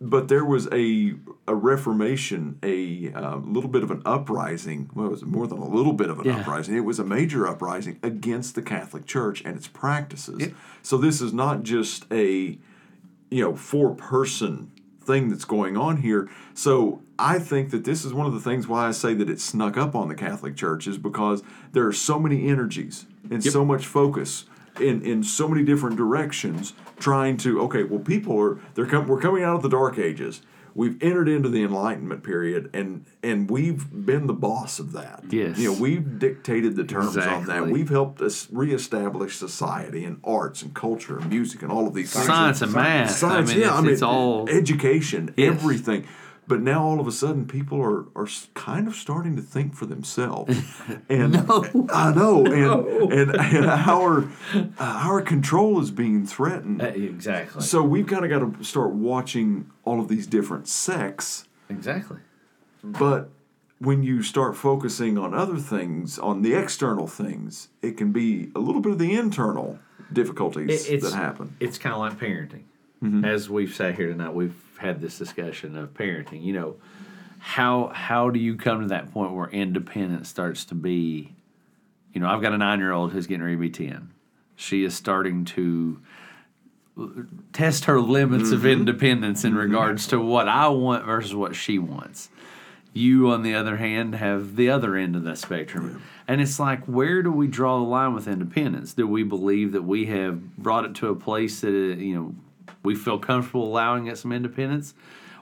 but 0.00 0.28
there 0.28 0.44
was 0.44 0.68
a 0.72 1.14
a 1.46 1.54
Reformation, 1.54 2.58
a 2.62 3.12
uh, 3.12 3.36
little 3.36 3.68
bit 3.68 3.82
of 3.82 3.90
an 3.90 4.00
uprising. 4.06 4.88
Well, 4.94 5.08
it 5.08 5.10
was 5.10 5.24
more 5.24 5.46
than 5.46 5.58
a 5.58 5.68
little 5.68 5.92
bit 5.92 6.08
of 6.08 6.20
an 6.20 6.26
Yeah. 6.26 6.38
uprising. 6.40 6.74
It 6.74 6.84
was 6.84 6.98
a 6.98 7.04
major 7.04 7.46
uprising 7.46 7.98
against 8.02 8.54
the 8.54 8.62
Catholic 8.62 9.04
Church 9.06 9.42
and 9.44 9.56
its 9.56 9.68
practices. 9.68 10.48
So 10.82 10.96
this 10.96 11.20
is 11.20 11.32
not 11.34 11.62
just 11.62 12.06
a 12.10 12.58
you 13.30 13.40
know 13.42 13.54
four 13.56 13.94
person 13.94 14.70
thing 15.00 15.28
that's 15.28 15.44
going 15.44 15.76
on 15.76 15.98
here 15.98 16.30
so 16.54 17.02
i 17.18 17.38
think 17.38 17.70
that 17.70 17.84
this 17.84 18.06
is 18.06 18.14
one 18.14 18.26
of 18.26 18.32
the 18.32 18.40
things 18.40 18.66
why 18.66 18.86
i 18.86 18.90
say 18.90 19.12
that 19.12 19.28
it 19.28 19.38
snuck 19.38 19.76
up 19.76 19.94
on 19.94 20.08
the 20.08 20.14
catholic 20.14 20.56
church 20.56 20.86
is 20.86 20.96
because 20.96 21.42
there 21.72 21.86
are 21.86 21.92
so 21.92 22.18
many 22.18 22.48
energies 22.48 23.04
and 23.30 23.42
so 23.42 23.64
much 23.64 23.86
focus 23.86 24.44
in 24.80 25.02
in 25.02 25.22
so 25.22 25.46
many 25.48 25.62
different 25.64 25.96
directions 25.96 26.72
trying 26.98 27.36
to 27.36 27.60
okay 27.62 27.84
well 27.84 28.00
people 28.00 28.38
are 28.40 28.58
they're 28.74 28.86
com- 28.86 29.06
we're 29.06 29.20
coming 29.20 29.42
out 29.44 29.56
of 29.56 29.62
the 29.62 29.68
dark 29.68 29.98
ages. 29.98 30.42
We've 30.76 31.00
entered 31.04 31.28
into 31.28 31.48
the 31.48 31.62
enlightenment 31.62 32.24
period 32.24 32.68
and 32.74 33.06
and 33.22 33.48
we've 33.48 33.88
been 34.04 34.26
the 34.26 34.32
boss 34.34 34.80
of 34.80 34.90
that. 34.92 35.22
Yes. 35.30 35.56
you 35.56 35.72
know 35.72 35.80
we've 35.80 36.18
dictated 36.18 36.74
the 36.74 36.82
terms 36.82 37.16
on 37.16 37.44
that. 37.46 37.68
We've 37.68 37.88
helped 37.88 38.20
us 38.20 38.48
reestablish 38.50 39.36
society 39.36 40.04
and 40.04 40.18
arts 40.24 40.62
and 40.62 40.74
culture 40.74 41.16
and 41.18 41.30
music 41.30 41.62
and 41.62 41.70
all 41.70 41.86
of 41.86 41.94
these 41.94 42.12
things. 42.12 42.26
Science 42.26 42.60
and 42.60 42.72
math. 42.72 43.12
Science, 43.12 43.50
I 43.50 43.52
mean, 43.54 43.60
yeah, 43.62 43.68
it's, 43.68 43.78
I 43.78 43.80
mean, 43.82 43.92
it's 43.92 44.02
all 44.02 44.48
education, 44.50 45.32
Yes. 45.36 45.54
everything. 45.54 46.08
But 46.46 46.60
now 46.60 46.84
all 46.84 47.00
of 47.00 47.06
a 47.06 47.12
sudden, 47.12 47.46
people 47.46 47.80
are, 47.80 48.04
are 48.14 48.28
kind 48.52 48.86
of 48.86 48.94
starting 48.94 49.34
to 49.36 49.42
think 49.42 49.74
for 49.74 49.86
themselves, 49.86 50.54
and 51.08 51.36
I 51.90 52.12
know, 52.12 52.44
and 52.46 53.12
and, 53.12 53.30
and 53.36 53.66
our 53.66 54.24
uh, 54.54 54.64
our 54.78 55.22
control 55.22 55.80
is 55.80 55.90
being 55.90 56.26
threatened. 56.26 56.82
Uh, 56.82 56.86
exactly. 56.86 57.62
So 57.62 57.82
we've 57.82 58.06
kind 58.06 58.24
of 58.24 58.30
got 58.30 58.58
to 58.58 58.64
start 58.64 58.90
watching 58.90 59.70
all 59.84 60.00
of 60.00 60.08
these 60.08 60.26
different 60.26 60.68
sects. 60.68 61.46
exactly. 61.70 62.18
But 62.82 63.30
when 63.78 64.02
you 64.02 64.22
start 64.22 64.56
focusing 64.56 65.16
on 65.16 65.32
other 65.34 65.56
things, 65.56 66.18
on 66.18 66.42
the 66.42 66.54
external 66.54 67.06
things, 67.06 67.68
it 67.82 67.96
can 67.96 68.12
be 68.12 68.50
a 68.54 68.58
little 68.58 68.80
bit 68.82 68.92
of 68.92 68.98
the 68.98 69.14
internal 69.14 69.78
difficulties 70.12 70.88
It- 70.88 71.00
that 71.02 71.14
happen. 71.14 71.56
It's 71.60 71.78
kind 71.78 71.94
of 71.94 72.00
like 72.00 72.18
parenting. 72.18 72.64
Mm-hmm. 73.02 73.24
As 73.24 73.50
we've 73.50 73.74
sat 73.74 73.94
here 73.96 74.08
tonight, 74.08 74.32
we've 74.34 74.54
had 74.78 75.00
this 75.00 75.18
discussion 75.18 75.76
of 75.76 75.94
parenting. 75.94 76.42
You 76.42 76.52
know, 76.54 76.76
how 77.38 77.88
how 77.94 78.30
do 78.30 78.38
you 78.38 78.56
come 78.56 78.82
to 78.82 78.88
that 78.88 79.12
point 79.12 79.32
where 79.32 79.48
independence 79.48 80.28
starts 80.28 80.64
to 80.66 80.74
be? 80.74 81.32
You 82.12 82.20
know, 82.20 82.28
I've 82.28 82.42
got 82.42 82.52
a 82.52 82.58
nine 82.58 82.78
year 82.78 82.92
old 82.92 83.12
who's 83.12 83.26
getting 83.26 83.42
ready 83.42 83.56
to 83.56 83.60
be 83.60 83.70
ten. 83.70 84.10
She 84.56 84.84
is 84.84 84.94
starting 84.94 85.44
to 85.46 86.00
test 87.52 87.86
her 87.86 88.00
limits 88.00 88.50
of 88.52 88.60
Mm-hmm. 88.60 88.68
independence 88.68 89.44
in 89.44 89.54
regards 89.56 90.06
to 90.08 90.20
what 90.20 90.46
I 90.48 90.68
want 90.68 91.04
versus 91.04 91.34
what 91.34 91.56
she 91.56 91.78
wants. 91.78 92.28
You, 92.92 93.30
on 93.30 93.42
the 93.42 93.54
other 93.56 93.78
hand, 93.78 94.14
have 94.14 94.54
the 94.54 94.70
other 94.70 94.94
end 94.94 95.16
of 95.16 95.24
that 95.24 95.38
spectrum. 95.38 96.00
And 96.28 96.40
it's 96.40 96.60
like, 96.60 96.84
where 96.84 97.24
do 97.24 97.32
we 97.32 97.48
draw 97.48 97.78
the 97.78 97.84
line 97.84 98.14
with 98.14 98.28
independence? 98.28 98.94
Do 98.94 99.08
we 99.08 99.24
believe 99.24 99.72
that 99.72 99.82
we 99.82 100.06
have 100.06 100.56
brought 100.56 100.84
it 100.84 100.94
to 100.96 101.08
a 101.08 101.16
place 101.16 101.60
that, 101.62 101.70
uh, 101.70 101.96
you 101.96 102.14
know, 102.14 102.34
we 102.84 102.94
feel 102.94 103.18
comfortable 103.18 103.64
allowing 103.64 104.06
it 104.06 104.18
some 104.18 104.30
independence? 104.30 104.94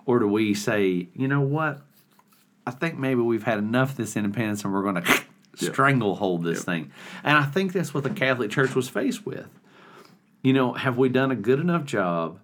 Or 0.06 0.18
do 0.18 0.26
we 0.26 0.54
say, 0.54 1.08
you 1.14 1.28
know 1.28 1.40
what? 1.40 1.82
I 2.66 2.70
think 2.70 2.98
maybe 2.98 3.20
we've 3.20 3.42
had 3.42 3.58
enough 3.58 3.90
of 3.90 3.96
this 3.96 4.16
independence 4.16 4.64
and 4.64 4.72
we're 4.72 4.82
going 4.82 5.02
to 5.02 5.24
stranglehold 5.56 6.44
this 6.44 6.64
thing. 6.64 6.92
And 7.22 7.36
I 7.36 7.44
think 7.44 7.72
that's 7.72 7.92
what 7.92 8.04
the 8.04 8.10
Catholic 8.10 8.50
Church 8.50 8.74
was 8.74 8.88
faced 8.88 9.26
with. 9.26 9.48
You 10.42 10.52
know, 10.52 10.72
have 10.72 10.96
we 10.96 11.08
done 11.08 11.30
a 11.30 11.36
good 11.36 11.60
enough 11.60 11.84
job 11.84 12.40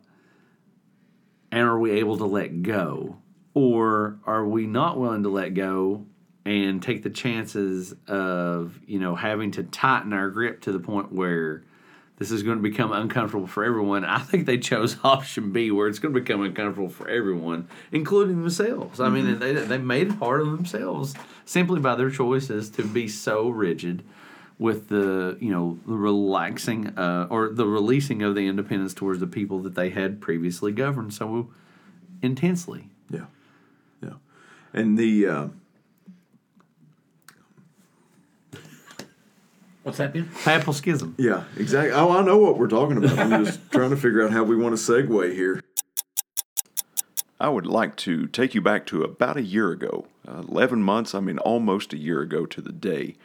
and 1.50 1.62
are 1.62 1.78
we 1.78 1.92
able 1.92 2.18
to 2.18 2.26
let 2.26 2.62
go? 2.62 3.16
Or 3.54 4.18
are 4.24 4.46
we 4.46 4.66
not 4.66 4.98
willing 4.98 5.22
to 5.24 5.30
let 5.30 5.54
go 5.54 6.06
and 6.44 6.82
take 6.82 7.02
the 7.02 7.10
chances 7.10 7.94
of, 8.06 8.78
you 8.86 8.98
know, 8.98 9.14
having 9.14 9.50
to 9.52 9.64
tighten 9.64 10.12
our 10.12 10.30
grip 10.30 10.60
to 10.62 10.72
the 10.72 10.78
point 10.78 11.12
where 11.12 11.64
this 12.18 12.30
is 12.30 12.42
going 12.42 12.58
to 12.58 12.62
become 12.62 12.92
uncomfortable 12.92 13.46
for 13.46 13.64
everyone? 13.64 14.04
I 14.04 14.18
think 14.18 14.46
they 14.46 14.58
chose 14.58 14.96
option 15.04 15.52
B, 15.52 15.70
where 15.70 15.88
it's 15.88 15.98
going 15.98 16.14
to 16.14 16.20
become 16.20 16.42
uncomfortable 16.42 16.88
for 16.88 17.08
everyone, 17.08 17.68
including 17.92 18.40
themselves. 18.40 19.00
I 19.00 19.08
mean, 19.08 19.38
they, 19.38 19.52
they 19.52 19.78
made 19.78 20.08
it 20.08 20.14
hard 20.14 20.42
on 20.42 20.56
themselves 20.56 21.14
simply 21.44 21.80
by 21.80 21.94
their 21.94 22.10
choices 22.10 22.70
to 22.70 22.84
be 22.84 23.08
so 23.08 23.48
rigid 23.48 24.02
with 24.58 24.88
the 24.88 25.36
you 25.40 25.50
know 25.50 25.78
the 25.86 25.94
relaxing 25.94 26.88
uh, 26.98 27.26
or 27.30 27.50
the 27.50 27.66
releasing 27.66 28.22
of 28.22 28.34
the 28.34 28.46
independence 28.46 28.92
towards 28.92 29.20
the 29.20 29.26
people 29.26 29.60
that 29.60 29.74
they 29.74 29.90
had 29.90 30.20
previously 30.20 30.72
governed 30.72 31.14
so 31.14 31.48
intensely. 32.22 32.88
Yeah, 33.08 33.26
yeah, 34.02 34.14
and 34.72 34.98
the 34.98 35.26
uh, 35.26 35.48
What's 39.88 39.96
that, 39.96 40.12
Ben? 40.12 40.28
Papal 40.44 40.74
schism. 40.74 41.14
yeah, 41.16 41.44
exactly. 41.56 41.92
Oh, 41.92 42.10
I 42.10 42.20
know 42.22 42.36
what 42.36 42.58
we're 42.58 42.68
talking 42.68 42.98
about. 42.98 43.18
I'm 43.18 43.42
just 43.46 43.58
trying 43.70 43.88
to 43.88 43.96
figure 43.96 44.22
out 44.22 44.32
how 44.32 44.44
we 44.44 44.54
want 44.54 44.76
to 44.76 44.82
segue 44.82 45.32
here. 45.32 45.62
I 47.40 47.48
would 47.48 47.64
like 47.64 47.96
to 47.96 48.26
take 48.26 48.54
you 48.54 48.60
back 48.60 48.84
to 48.88 49.02
about 49.02 49.38
a 49.38 49.42
year 49.42 49.70
ago, 49.70 50.06
uh, 50.28 50.42
11 50.46 50.82
months, 50.82 51.14
I 51.14 51.20
mean 51.20 51.38
almost 51.38 51.94
a 51.94 51.96
year 51.96 52.20
ago 52.20 52.44
to 52.44 52.60
the 52.60 52.70
day. 52.70 53.16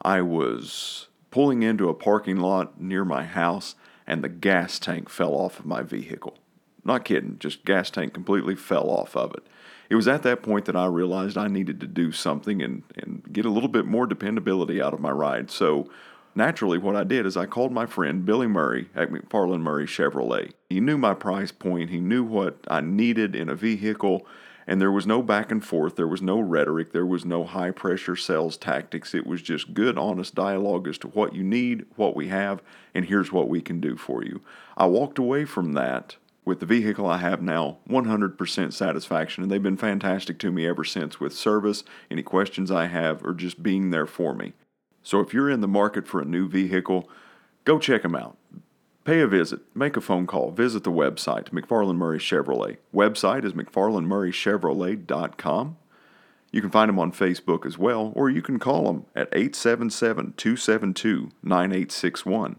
I 0.00 0.22
was 0.22 1.08
pulling 1.30 1.62
into 1.62 1.90
a 1.90 1.94
parking 1.94 2.38
lot 2.38 2.80
near 2.80 3.04
my 3.04 3.24
house 3.24 3.74
and 4.06 4.24
the 4.24 4.30
gas 4.30 4.78
tank 4.78 5.10
fell 5.10 5.34
off 5.34 5.58
of 5.58 5.66
my 5.66 5.82
vehicle. 5.82 6.38
Not 6.82 7.04
kidding, 7.04 7.36
just 7.38 7.66
gas 7.66 7.90
tank 7.90 8.14
completely 8.14 8.54
fell 8.54 8.88
off 8.88 9.14
of 9.14 9.34
it. 9.34 9.46
It 9.88 9.94
was 9.94 10.08
at 10.08 10.22
that 10.24 10.42
point 10.42 10.64
that 10.66 10.76
I 10.76 10.86
realized 10.86 11.36
I 11.36 11.48
needed 11.48 11.80
to 11.80 11.86
do 11.86 12.12
something 12.12 12.62
and, 12.62 12.82
and 12.96 13.22
get 13.32 13.44
a 13.44 13.50
little 13.50 13.68
bit 13.68 13.86
more 13.86 14.06
dependability 14.06 14.80
out 14.80 14.94
of 14.94 15.00
my 15.00 15.10
ride. 15.10 15.50
So 15.50 15.88
naturally, 16.34 16.78
what 16.78 16.96
I 16.96 17.04
did 17.04 17.26
is 17.26 17.36
I 17.36 17.46
called 17.46 17.72
my 17.72 17.86
friend 17.86 18.24
Billy 18.24 18.46
Murray 18.46 18.90
at 18.94 19.10
McFarland 19.10 19.60
Murray 19.60 19.86
Chevrolet. 19.86 20.52
He 20.68 20.80
knew 20.80 20.98
my 20.98 21.14
price 21.14 21.52
point, 21.52 21.90
he 21.90 22.00
knew 22.00 22.24
what 22.24 22.58
I 22.68 22.80
needed 22.80 23.34
in 23.36 23.48
a 23.48 23.54
vehicle, 23.54 24.26
and 24.66 24.80
there 24.80 24.90
was 24.90 25.06
no 25.06 25.22
back 25.22 25.52
and 25.52 25.64
forth, 25.64 25.94
there 25.94 26.08
was 26.08 26.20
no 26.20 26.40
rhetoric, 26.40 26.92
there 26.92 27.06
was 27.06 27.24
no 27.24 27.44
high 27.44 27.70
pressure 27.70 28.16
sales 28.16 28.56
tactics. 28.56 29.14
It 29.14 29.24
was 29.24 29.40
just 29.40 29.74
good, 29.74 29.96
honest 29.96 30.34
dialogue 30.34 30.88
as 30.88 30.98
to 30.98 31.08
what 31.08 31.34
you 31.34 31.44
need, 31.44 31.86
what 31.94 32.16
we 32.16 32.28
have, 32.28 32.62
and 32.92 33.04
here's 33.04 33.30
what 33.30 33.48
we 33.48 33.60
can 33.60 33.80
do 33.80 33.96
for 33.96 34.24
you. 34.24 34.40
I 34.76 34.86
walked 34.86 35.18
away 35.18 35.44
from 35.44 35.74
that 35.74 36.16
with 36.46 36.60
the 36.60 36.66
vehicle 36.66 37.06
I 37.06 37.18
have 37.18 37.42
now, 37.42 37.80
100% 37.90 38.72
satisfaction, 38.72 39.42
and 39.42 39.52
they've 39.52 39.62
been 39.62 39.76
fantastic 39.76 40.38
to 40.38 40.52
me 40.52 40.66
ever 40.66 40.84
since 40.84 41.20
with 41.20 41.34
service, 41.34 41.84
any 42.10 42.22
questions 42.22 42.70
I 42.70 42.86
have, 42.86 43.22
or 43.24 43.34
just 43.34 43.62
being 43.62 43.90
there 43.90 44.06
for 44.06 44.32
me. 44.32 44.54
So 45.02 45.20
if 45.20 45.34
you're 45.34 45.50
in 45.50 45.60
the 45.60 45.68
market 45.68 46.06
for 46.06 46.22
a 46.22 46.24
new 46.24 46.48
vehicle, 46.48 47.10
go 47.64 47.80
check 47.80 48.02
them 48.02 48.14
out. 48.14 48.38
Pay 49.04 49.20
a 49.20 49.26
visit, 49.26 49.60
make 49.74 49.96
a 49.96 50.00
phone 50.00 50.26
call, 50.26 50.52
visit 50.52 50.84
the 50.84 50.92
website, 50.92 51.50
McFarland 51.50 51.96
Murray 51.96 52.18
Chevrolet. 52.18 52.78
Website 52.94 53.44
is 53.44 53.52
McFarlandMurrayChevrolet.com. 53.52 55.76
You 56.52 56.60
can 56.60 56.70
find 56.70 56.88
them 56.88 56.98
on 56.98 57.12
Facebook 57.12 57.66
as 57.66 57.76
well, 57.76 58.12
or 58.16 58.30
you 58.30 58.40
can 58.40 58.58
call 58.58 58.84
them 58.84 59.04
at 59.14 59.28
877 59.32 60.32
272 60.36 61.30
9861. 61.42 62.58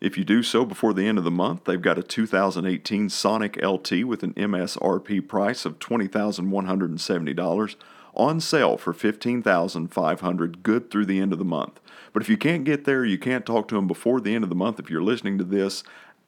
If 0.00 0.18
you 0.18 0.24
do 0.24 0.42
so 0.42 0.64
before 0.64 0.92
the 0.92 1.06
end 1.06 1.18
of 1.18 1.24
the 1.24 1.30
month, 1.30 1.64
they've 1.64 1.80
got 1.80 1.98
a 1.98 2.02
2018 2.02 3.08
Sonic 3.08 3.56
LT 3.62 4.04
with 4.04 4.22
an 4.22 4.34
MSRP 4.34 5.26
price 5.26 5.64
of 5.64 5.78
$20,170 5.78 7.76
on 8.14 8.40
sale 8.40 8.76
for 8.76 8.92
$15,500 8.92 10.62
good 10.62 10.90
through 10.90 11.06
the 11.06 11.20
end 11.20 11.32
of 11.32 11.38
the 11.38 11.44
month. 11.44 11.80
But 12.12 12.22
if 12.22 12.28
you 12.28 12.36
can't 12.36 12.64
get 12.64 12.84
there, 12.84 13.04
you 13.04 13.18
can't 13.18 13.46
talk 13.46 13.68
to 13.68 13.74
them 13.74 13.86
before 13.86 14.20
the 14.20 14.34
end 14.34 14.44
of 14.44 14.50
the 14.50 14.56
month. 14.56 14.78
If 14.78 14.90
you're 14.90 15.02
listening 15.02 15.38
to 15.38 15.44
this 15.44 15.82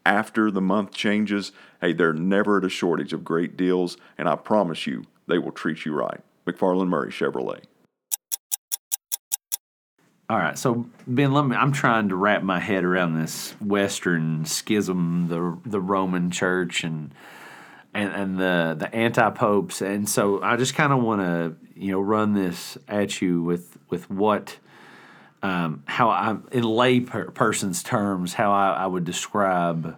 after 0.04 0.50
the 0.50 0.60
month 0.60 0.92
changes, 0.92 1.52
hey, 1.80 1.92
they're 1.92 2.12
never 2.12 2.58
at 2.58 2.64
a 2.64 2.68
shortage 2.68 3.12
of 3.12 3.24
great 3.24 3.56
deals, 3.56 3.96
and 4.16 4.28
I 4.28 4.36
promise 4.36 4.86
you, 4.86 5.04
they 5.26 5.38
will 5.38 5.52
treat 5.52 5.84
you 5.84 5.92
right. 5.92 6.20
McFarland 6.46 6.88
Murray 6.88 7.10
Chevrolet. 7.10 7.64
All 10.28 10.38
right, 10.38 10.58
so 10.58 10.86
Ben, 11.06 11.32
let 11.32 11.46
me. 11.46 11.54
I'm 11.54 11.70
trying 11.70 12.08
to 12.08 12.16
wrap 12.16 12.42
my 12.42 12.58
head 12.58 12.82
around 12.82 13.20
this 13.20 13.52
Western 13.60 14.44
schism, 14.44 15.28
the 15.28 15.56
the 15.68 15.80
Roman 15.80 16.32
Church, 16.32 16.82
and 16.82 17.14
and 17.94 18.12
and 18.12 18.38
the 18.38 18.74
the 18.76 18.92
anti 18.92 19.30
popes, 19.30 19.80
and 19.80 20.08
so 20.08 20.42
I 20.42 20.56
just 20.56 20.74
kind 20.74 20.92
of 20.92 21.00
want 21.00 21.20
to 21.20 21.54
you 21.80 21.92
know 21.92 22.00
run 22.00 22.34
this 22.34 22.76
at 22.88 23.22
you 23.22 23.40
with 23.40 23.78
with 23.88 24.10
what 24.10 24.58
um, 25.44 25.84
how 25.86 26.10
I 26.10 26.36
in 26.50 26.64
lay 26.64 27.00
per, 27.00 27.30
person's 27.30 27.84
terms 27.84 28.34
how 28.34 28.50
I, 28.50 28.70
I 28.70 28.86
would 28.86 29.04
describe. 29.04 29.96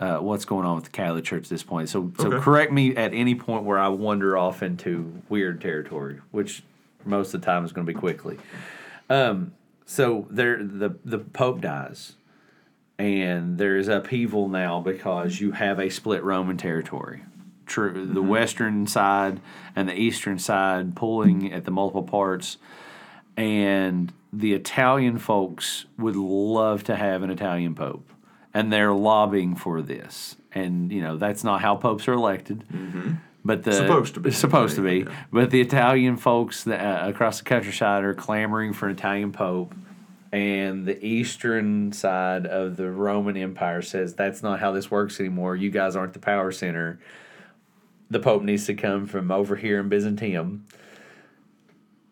Uh, 0.00 0.18
what's 0.18 0.44
going 0.44 0.66
on 0.66 0.74
with 0.74 0.84
the 0.84 0.90
Catholic 0.90 1.24
Church 1.24 1.44
at 1.44 1.48
this 1.48 1.62
point? 1.62 1.88
So, 1.88 2.12
so 2.18 2.26
Okay. 2.26 2.42
correct 2.42 2.72
me 2.72 2.96
at 2.96 3.14
any 3.14 3.36
point 3.36 3.62
where 3.62 3.78
I 3.78 3.86
wander 3.88 4.36
off 4.36 4.60
into 4.60 5.22
weird 5.28 5.60
territory, 5.60 6.20
which 6.32 6.64
most 7.04 7.32
of 7.32 7.40
the 7.40 7.46
time 7.46 7.64
is 7.64 7.72
going 7.72 7.86
to 7.86 7.92
be 7.92 7.98
quickly. 7.98 8.36
Um, 9.10 9.52
so 9.86 10.26
there, 10.30 10.62
the 10.62 10.96
the 11.04 11.18
Pope 11.18 11.60
dies, 11.60 12.14
and 12.98 13.58
there 13.58 13.76
is 13.76 13.88
upheaval 13.88 14.48
now 14.48 14.80
because 14.80 15.40
you 15.40 15.52
have 15.52 15.78
a 15.78 15.90
split 15.90 16.22
Roman 16.22 16.56
territory. 16.56 17.22
True, 17.66 18.06
the 18.06 18.22
western 18.22 18.86
side 18.86 19.40
and 19.74 19.88
the 19.88 19.98
eastern 19.98 20.38
side 20.38 20.94
pulling 20.94 21.52
at 21.52 21.64
the 21.64 21.70
multiple 21.70 22.02
parts, 22.02 22.58
and 23.36 24.12
the 24.32 24.52
Italian 24.52 25.18
folks 25.18 25.86
would 25.98 26.16
love 26.16 26.84
to 26.84 26.96
have 26.96 27.22
an 27.22 27.30
Italian 27.30 27.74
Pope, 27.74 28.10
and 28.52 28.72
they're 28.72 28.92
lobbying 28.92 29.54
for 29.54 29.80
this. 29.80 30.36
And 30.52 30.92
you 30.92 31.00
know 31.02 31.16
that's 31.16 31.42
not 31.44 31.60
how 31.62 31.76
popes 31.76 32.06
are 32.08 32.12
elected. 32.12 32.64
But 33.44 33.62
the 33.62 33.72
Supposed 33.72 34.14
to 34.14 34.20
be. 34.20 34.30
supposed 34.30 34.76
to 34.76 34.82
be. 34.82 35.00
Yeah. 35.00 35.14
But 35.30 35.50
the 35.50 35.60
Italian 35.60 36.16
folks 36.16 36.64
that, 36.64 36.80
uh, 36.80 37.08
across 37.08 37.38
the 37.38 37.44
countryside 37.44 38.02
are 38.02 38.14
clamoring 38.14 38.72
for 38.72 38.86
an 38.86 38.92
Italian 38.96 39.32
pope, 39.32 39.74
and 40.32 40.86
the 40.86 41.04
eastern 41.04 41.92
side 41.92 42.46
of 42.46 42.76
the 42.76 42.90
Roman 42.90 43.36
Empire 43.36 43.82
says 43.82 44.14
that's 44.14 44.42
not 44.42 44.60
how 44.60 44.72
this 44.72 44.90
works 44.90 45.20
anymore. 45.20 45.56
You 45.56 45.70
guys 45.70 45.94
aren't 45.94 46.14
the 46.14 46.18
power 46.20 46.50
center. 46.52 46.98
The 48.10 48.20
pope 48.20 48.42
needs 48.42 48.66
to 48.66 48.74
come 48.74 49.06
from 49.06 49.30
over 49.30 49.56
here 49.56 49.78
in 49.80 49.88
Byzantium. 49.88 50.66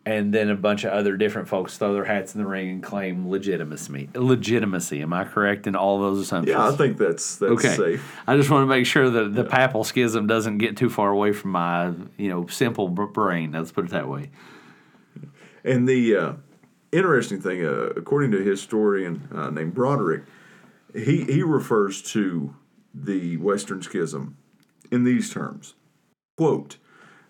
And 0.05 0.33
then 0.33 0.49
a 0.49 0.55
bunch 0.55 0.83
of 0.83 0.91
other 0.91 1.15
different 1.15 1.47
folks 1.47 1.77
throw 1.77 1.93
their 1.93 2.03
hats 2.03 2.35
in 2.35 2.41
the 2.41 2.47
ring 2.47 2.69
and 2.69 2.83
claim 2.83 3.29
legitimacy. 3.29 4.09
Legitimacy. 4.13 5.01
Am 5.01 5.13
I 5.13 5.23
correct 5.23 5.65
in 5.65 5.75
all 5.75 5.99
those 5.99 6.19
assumptions? 6.19 6.55
Yeah, 6.57 6.67
I 6.67 6.71
think 6.71 6.97
that's 6.97 7.37
that's 7.37 7.51
Okay. 7.53 7.75
safe. 7.75 8.19
I 8.27 8.35
just 8.35 8.49
want 8.49 8.63
to 8.63 8.67
make 8.67 8.85
sure 8.85 9.09
that 9.09 9.33
the 9.33 9.45
papal 9.45 9.83
schism 9.83 10.27
doesn't 10.27 10.57
get 10.57 10.75
too 10.75 10.89
far 10.89 11.09
away 11.09 11.31
from 11.31 11.51
my, 11.51 11.93
you 12.17 12.29
know, 12.29 12.47
simple 12.47 12.89
brain. 12.89 13.51
Let's 13.53 13.71
put 13.71 13.85
it 13.85 13.91
that 13.91 14.09
way. 14.09 14.31
And 15.63 15.87
the 15.87 16.15
uh, 16.15 16.33
interesting 16.91 17.39
thing, 17.39 17.65
uh, 17.65 17.91
according 17.95 18.31
to 18.31 18.39
a 18.39 18.43
historian 18.43 19.29
uh, 19.33 19.49
named 19.49 19.73
Broderick, 19.73 20.23
he, 20.93 21.23
he 21.23 21.41
refers 21.43 22.01
to 22.11 22.55
the 22.93 23.37
Western 23.37 23.81
Schism 23.81 24.37
in 24.91 25.03
these 25.05 25.31
terms 25.33 25.75
quote, 26.37 26.77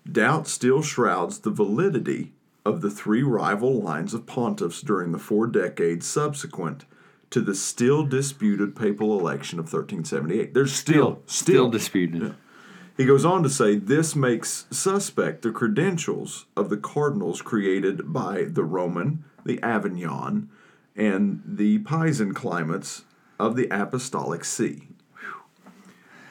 Doubt 0.09 0.47
still 0.47 0.81
shrouds 0.81 1.39
the 1.39 1.49
validity 1.49 2.33
of 2.65 2.82
the 2.82 2.89
three 2.89 3.23
rival 3.23 3.82
lines 3.82 4.13
of 4.13 4.26
pontiffs 4.26 4.82
during 4.82 5.12
the 5.12 5.19
four 5.19 5.47
decades 5.47 6.06
subsequent 6.08 6.86
to 7.30 7.41
the 7.41 7.56
still 7.56 8.06
disputed 8.06 8.76
papal 8.76 9.19
election 9.19 9.60
of 9.60 9.65
1378. 9.65 10.54
There's 10.54 10.73
still, 10.73 11.21
Still 11.26 11.69
disputed. 11.69 12.36
he 12.95 13.06
goes 13.06 13.26
on 13.26 13.43
to 13.43 13.49
say 13.49 13.76
this 13.76 14.15
makes 14.15 14.65
suspect 14.71 15.41
the 15.41 15.52
credentials 15.52 16.45
of 16.56 16.69
the 16.69 16.78
cardinals 16.78 17.41
created 17.41 18.13
by 18.13 18.43
the 18.47 18.63
Roman, 18.63 19.26
the 19.45 19.62
Avignon, 19.62 20.49
and 20.95 21.41
the 21.45 21.80
Pisan 21.80 22.34
climates 22.34 23.04
of 23.39 23.56
the 23.56 23.67
Apostolic 23.71 24.45
See. 24.45 24.89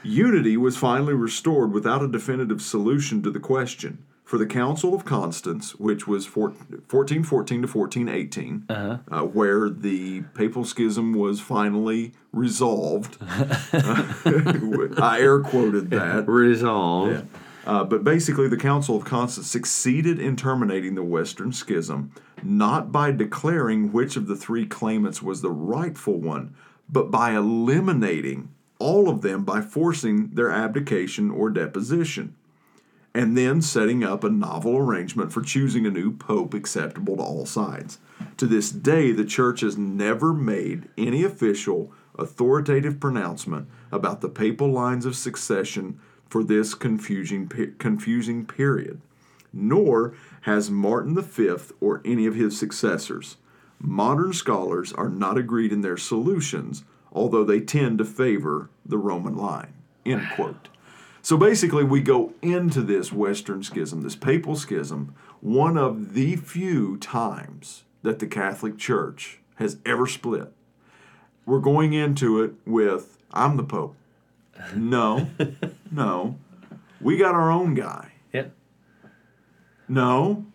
Unity 0.04 0.56
was 0.56 0.76
finally 0.76 1.14
restored 1.14 1.72
without 1.72 2.02
a 2.02 2.08
definitive 2.08 2.62
solution 2.62 3.22
to 3.22 3.30
the 3.30 3.40
question. 3.40 4.04
For 4.24 4.38
the 4.38 4.46
Council 4.46 4.94
of 4.94 5.04
Constance, 5.04 5.74
which 5.74 6.06
was 6.06 6.24
1414 6.34 7.62
to 7.62 7.68
1418, 7.68 8.64
uh 9.10 9.22
where 9.22 9.68
the 9.68 10.22
papal 10.34 10.64
schism 10.64 11.12
was 11.12 11.40
finally 11.40 12.12
resolved, 12.32 13.18
I 13.20 15.18
air 15.20 15.40
quoted 15.40 15.90
that. 15.90 16.26
Resolved. 16.26 17.26
Uh, 17.64 17.84
but 17.84 18.02
basically, 18.02 18.48
the 18.48 18.56
Council 18.56 18.96
of 18.96 19.04
Constance 19.04 19.46
succeeded 19.46 20.18
in 20.18 20.34
terminating 20.36 20.94
the 20.94 21.02
Western 21.04 21.52
Schism, 21.52 22.12
not 22.42 22.90
by 22.90 23.12
declaring 23.12 23.92
which 23.92 24.16
of 24.16 24.26
the 24.26 24.34
three 24.34 24.66
claimants 24.66 25.22
was 25.22 25.42
the 25.42 25.50
rightful 25.50 26.18
one, 26.18 26.54
but 26.88 27.10
by 27.10 27.36
eliminating 27.36 28.48
all 28.78 29.08
of 29.08 29.22
them 29.22 29.44
by 29.44 29.60
forcing 29.60 30.30
their 30.30 30.50
abdication 30.50 31.30
or 31.30 31.50
deposition, 31.50 32.34
and 33.14 33.36
then 33.36 33.60
setting 33.60 34.02
up 34.02 34.24
a 34.24 34.30
novel 34.30 34.76
arrangement 34.76 35.32
for 35.32 35.42
choosing 35.42 35.86
a 35.86 35.90
new 35.90 36.10
pope 36.10 36.54
acceptable 36.54 37.16
to 37.16 37.22
all 37.22 37.46
sides. 37.46 37.98
To 38.38 38.46
this 38.46 38.70
day, 38.70 39.12
the 39.12 39.24
Church 39.24 39.60
has 39.60 39.76
never 39.76 40.32
made 40.32 40.88
any 40.96 41.22
official, 41.22 41.92
authoritative 42.18 43.00
pronouncement 43.00 43.68
about 43.90 44.20
the 44.20 44.28
papal 44.28 44.68
lines 44.68 45.04
of 45.04 45.16
succession 45.16 45.98
for 46.28 46.42
this 46.42 46.74
confusing, 46.74 47.50
confusing 47.78 48.46
period, 48.46 49.02
nor 49.52 50.14
has 50.42 50.70
Martin 50.70 51.20
V 51.20 51.56
or 51.80 52.00
any 52.04 52.24
of 52.26 52.34
his 52.34 52.58
successors. 52.58 53.36
Modern 53.78 54.32
scholars 54.32 54.92
are 54.92 55.10
not 55.10 55.36
agreed 55.36 55.72
in 55.72 55.82
their 55.82 55.98
solutions, 55.98 56.84
although 57.12 57.44
they 57.44 57.60
tend 57.60 57.98
to 57.98 58.04
favor 58.04 58.70
the 58.86 58.96
Roman 58.96 59.36
line. 59.36 59.74
End 60.06 60.26
quote. 60.34 60.68
So 61.22 61.36
basically, 61.36 61.84
we 61.84 62.00
go 62.00 62.32
into 62.42 62.82
this 62.82 63.12
Western 63.12 63.62
schism, 63.62 64.02
this 64.02 64.16
papal 64.16 64.56
schism, 64.56 65.14
one 65.40 65.76
of 65.76 66.14
the 66.14 66.34
few 66.34 66.96
times 66.98 67.84
that 68.02 68.18
the 68.18 68.26
Catholic 68.26 68.76
Church 68.76 69.40
has 69.56 69.78
ever 69.86 70.08
split. 70.08 70.52
We're 71.46 71.60
going 71.60 71.92
into 71.92 72.42
it 72.42 72.54
with, 72.66 73.18
I'm 73.32 73.56
the 73.56 73.62
Pope. 73.62 73.96
No, 74.74 75.30
no. 75.90 76.38
We 77.00 77.16
got 77.16 77.34
our 77.34 77.50
own 77.50 77.74
guy. 77.74 78.12
Yep. 78.32 78.52
No, 79.88 80.46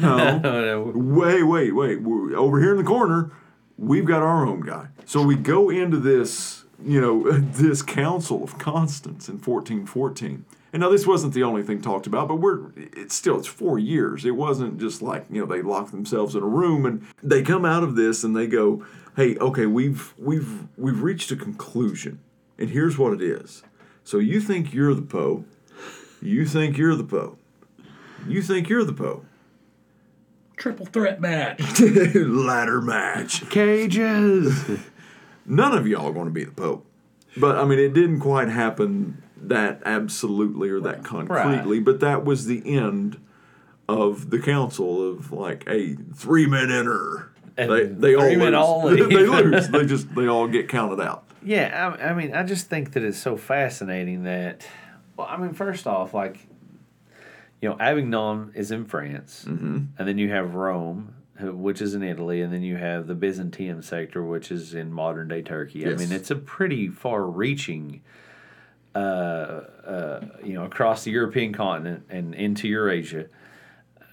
no. 0.00 0.92
wait, 0.94 1.42
wait, 1.42 1.72
wait. 1.72 2.02
We're, 2.02 2.36
over 2.36 2.60
here 2.60 2.72
in 2.72 2.76
the 2.76 2.84
corner, 2.84 3.32
we've 3.78 4.04
got 4.04 4.22
our 4.22 4.46
own 4.46 4.60
guy. 4.60 4.88
So 5.06 5.22
we 5.22 5.34
go 5.34 5.70
into 5.70 5.98
this, 5.98 6.64
you 6.84 7.00
know, 7.00 7.30
this 7.32 7.82
Council 7.82 8.42
of 8.42 8.58
Constance 8.58 9.28
in 9.28 9.34
1414. 9.34 10.44
And 10.72 10.82
now 10.82 10.90
this 10.90 11.06
wasn't 11.06 11.32
the 11.32 11.42
only 11.42 11.62
thing 11.62 11.80
talked 11.80 12.06
about, 12.06 12.28
but 12.28 12.36
we're 12.36 12.70
it's 12.76 13.14
still 13.14 13.38
it's 13.38 13.46
four 13.46 13.78
years. 13.78 14.24
It 14.26 14.32
wasn't 14.32 14.78
just 14.78 15.00
like 15.00 15.24
you 15.30 15.40
know 15.40 15.46
they 15.46 15.62
lock 15.62 15.90
themselves 15.90 16.34
in 16.34 16.42
a 16.42 16.46
room 16.46 16.84
and 16.84 17.06
they 17.22 17.42
come 17.42 17.64
out 17.64 17.82
of 17.82 17.96
this 17.96 18.24
and 18.24 18.36
they 18.36 18.46
go, 18.46 18.84
hey, 19.16 19.36
okay, 19.38 19.64
we've 19.64 20.12
we've 20.18 20.64
we've 20.76 21.02
reached 21.02 21.30
a 21.30 21.36
conclusion, 21.36 22.20
and 22.58 22.70
here's 22.70 22.98
what 22.98 23.14
it 23.14 23.22
is. 23.22 23.62
So 24.04 24.18
you 24.18 24.40
think 24.40 24.74
you're 24.74 24.92
the 24.92 25.02
pope, 25.02 25.46
you 26.20 26.44
think 26.44 26.76
you're 26.76 26.94
the 26.94 27.04
pope, 27.04 27.38
you 28.28 28.42
think 28.42 28.68
you're 28.68 28.84
the 28.84 28.92
pope. 28.92 29.24
Triple 30.56 30.86
threat 30.86 31.20
match. 31.20 31.80
ladder 32.14 32.82
match. 32.82 33.48
Cages. 33.50 34.78
None 35.46 35.76
of 35.76 35.86
y'all 35.86 36.08
are 36.08 36.12
going 36.12 36.26
to 36.26 36.32
be 36.32 36.44
the 36.44 36.50
Pope. 36.52 36.86
But 37.36 37.56
I 37.56 37.64
mean, 37.64 37.78
it 37.78 37.92
didn't 37.94 38.20
quite 38.20 38.48
happen 38.48 39.22
that 39.42 39.82
absolutely 39.84 40.70
or 40.70 40.80
that 40.80 41.04
concretely, 41.04 41.78
but 41.80 42.00
that 42.00 42.24
was 42.24 42.46
the 42.46 42.62
end 42.66 43.20
of 43.88 44.30
the 44.30 44.38
council 44.40 45.08
of 45.10 45.30
like, 45.32 45.64
hey, 45.68 45.96
three 46.14 46.46
men 46.46 46.70
enter. 46.70 47.30
And 47.58 47.70
They, 47.70 47.84
they 47.86 48.14
all 48.14 48.28
lose. 48.32 48.54
all 48.54 48.88
they 48.88 48.96
lose. 49.26 49.68
They 49.70 49.86
just 49.86 50.14
they 50.14 50.26
all 50.26 50.48
get 50.48 50.68
counted 50.68 51.00
out. 51.00 51.24
Yeah, 51.44 51.94
I, 52.00 52.08
I 52.08 52.14
mean, 52.14 52.34
I 52.34 52.42
just 52.42 52.68
think 52.68 52.92
that 52.92 53.04
it's 53.04 53.18
so 53.18 53.36
fascinating 53.36 54.24
that, 54.24 54.66
well, 55.16 55.28
I 55.30 55.36
mean, 55.36 55.52
first 55.52 55.86
off, 55.86 56.12
like, 56.12 56.38
you 57.62 57.68
know, 57.68 57.76
Avignon 57.78 58.50
is 58.54 58.70
in 58.72 58.84
France, 58.84 59.44
Mm-hmm. 59.46 59.76
and 59.98 60.08
then 60.08 60.18
you 60.18 60.30
have 60.30 60.54
Rome, 60.54 61.14
which 61.40 61.80
is 61.82 61.94
in 61.94 62.02
Italy, 62.02 62.40
and 62.40 62.52
then 62.52 62.62
you 62.62 62.76
have 62.76 63.06
the 63.06 63.14
Byzantium 63.14 63.82
sector, 63.82 64.24
which 64.24 64.50
is 64.50 64.74
in 64.74 64.92
modern 64.92 65.28
day 65.28 65.42
Turkey. 65.42 65.84
I 65.86 65.94
mean, 65.94 66.12
it's 66.12 66.30
a 66.30 66.36
pretty 66.36 66.88
far 66.88 67.24
reaching, 67.26 68.02
uh, 68.94 68.98
uh, 68.98 70.20
you 70.42 70.54
know, 70.54 70.64
across 70.64 71.04
the 71.04 71.10
European 71.10 71.52
continent 71.52 72.04
and 72.08 72.34
into 72.34 72.68
Eurasia 72.68 73.26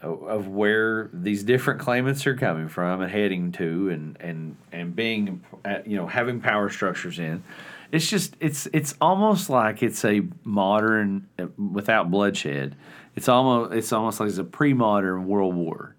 of- 0.01 0.23
of 0.23 0.47
where 0.49 1.09
these 1.13 1.43
different 1.43 1.79
claimants 1.79 2.27
are 2.27 2.35
coming 2.35 2.67
from 2.67 3.01
and 3.01 3.11
heading 3.11 3.51
to 3.53 3.89
and 3.89 4.17
and 4.19 4.57
and 4.71 4.95
being 4.95 5.41
uh, 5.63 5.77
you 5.85 5.95
know 5.95 6.07
having 6.07 6.41
power 6.41 6.69
structures 6.69 7.19
in. 7.19 7.43
It's 7.91 8.09
just 8.09 8.35
it's 8.39 8.67
it's 8.73 8.95
almost 8.99 9.49
like 9.49 9.81
it's 9.83 10.03
a 10.03 10.23
modern 10.43 11.27
uh, 11.39 11.45
without 11.57 12.09
bloodshed 12.11 12.75
it's 13.15 13.29
almost 13.29 13.73
it's 13.73 13.93
almost 13.93 14.19
like 14.19 14.29
it's 14.29 14.37
a 14.37 14.43
pre-modern 14.43 15.27
world 15.27 15.55
war 15.55 15.95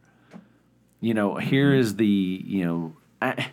you 1.05 1.15
know 1.15 1.37
here 1.37 1.75
is 1.75 1.97
the 1.97 2.07
you 2.07 2.65
know 2.65 2.97
I, 3.21 3.51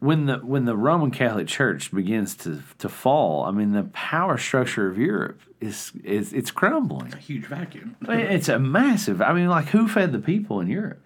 when 0.00 0.26
the 0.26 0.38
when 0.38 0.64
the 0.64 0.76
Roman 0.76 1.10
Catholic 1.10 1.48
Church 1.48 1.92
begins 1.92 2.34
to 2.36 2.62
to 2.78 2.88
fall 2.88 3.44
I 3.44 3.50
mean 3.50 3.72
the 3.72 3.84
power 3.84 4.38
structure 4.38 4.88
of 4.88 4.98
Europe 4.98 5.40
is 5.60 5.92
is 6.04 6.32
it's 6.32 6.50
crumbling 6.50 7.08
It's 7.08 7.16
a 7.16 7.18
Huge 7.18 7.46
vacuum. 7.46 7.96
It's 8.08 8.48
a 8.48 8.58
massive. 8.58 9.20
I 9.20 9.32
mean, 9.32 9.48
like 9.48 9.66
who 9.66 9.88
fed 9.88 10.12
the 10.12 10.18
people 10.18 10.60
in 10.60 10.68
Europe? 10.68 11.02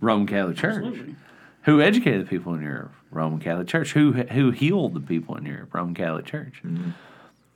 Roman 0.00 0.26
Catholic 0.26 0.56
Church. 0.56 0.84
Absolutely. 0.84 1.16
Who 1.62 1.80
educated 1.80 2.26
the 2.26 2.28
people 2.28 2.54
in 2.54 2.62
Europe? 2.62 2.92
Roman 3.10 3.40
Catholic 3.40 3.68
Church. 3.68 3.92
Who 3.92 4.12
who 4.12 4.50
healed 4.50 4.94
the 4.94 5.00
people 5.00 5.36
in 5.36 5.46
Europe? 5.46 5.72
Roman 5.74 5.94
Catholic 5.94 6.26
Church. 6.26 6.60
Mm-hmm. 6.64 6.90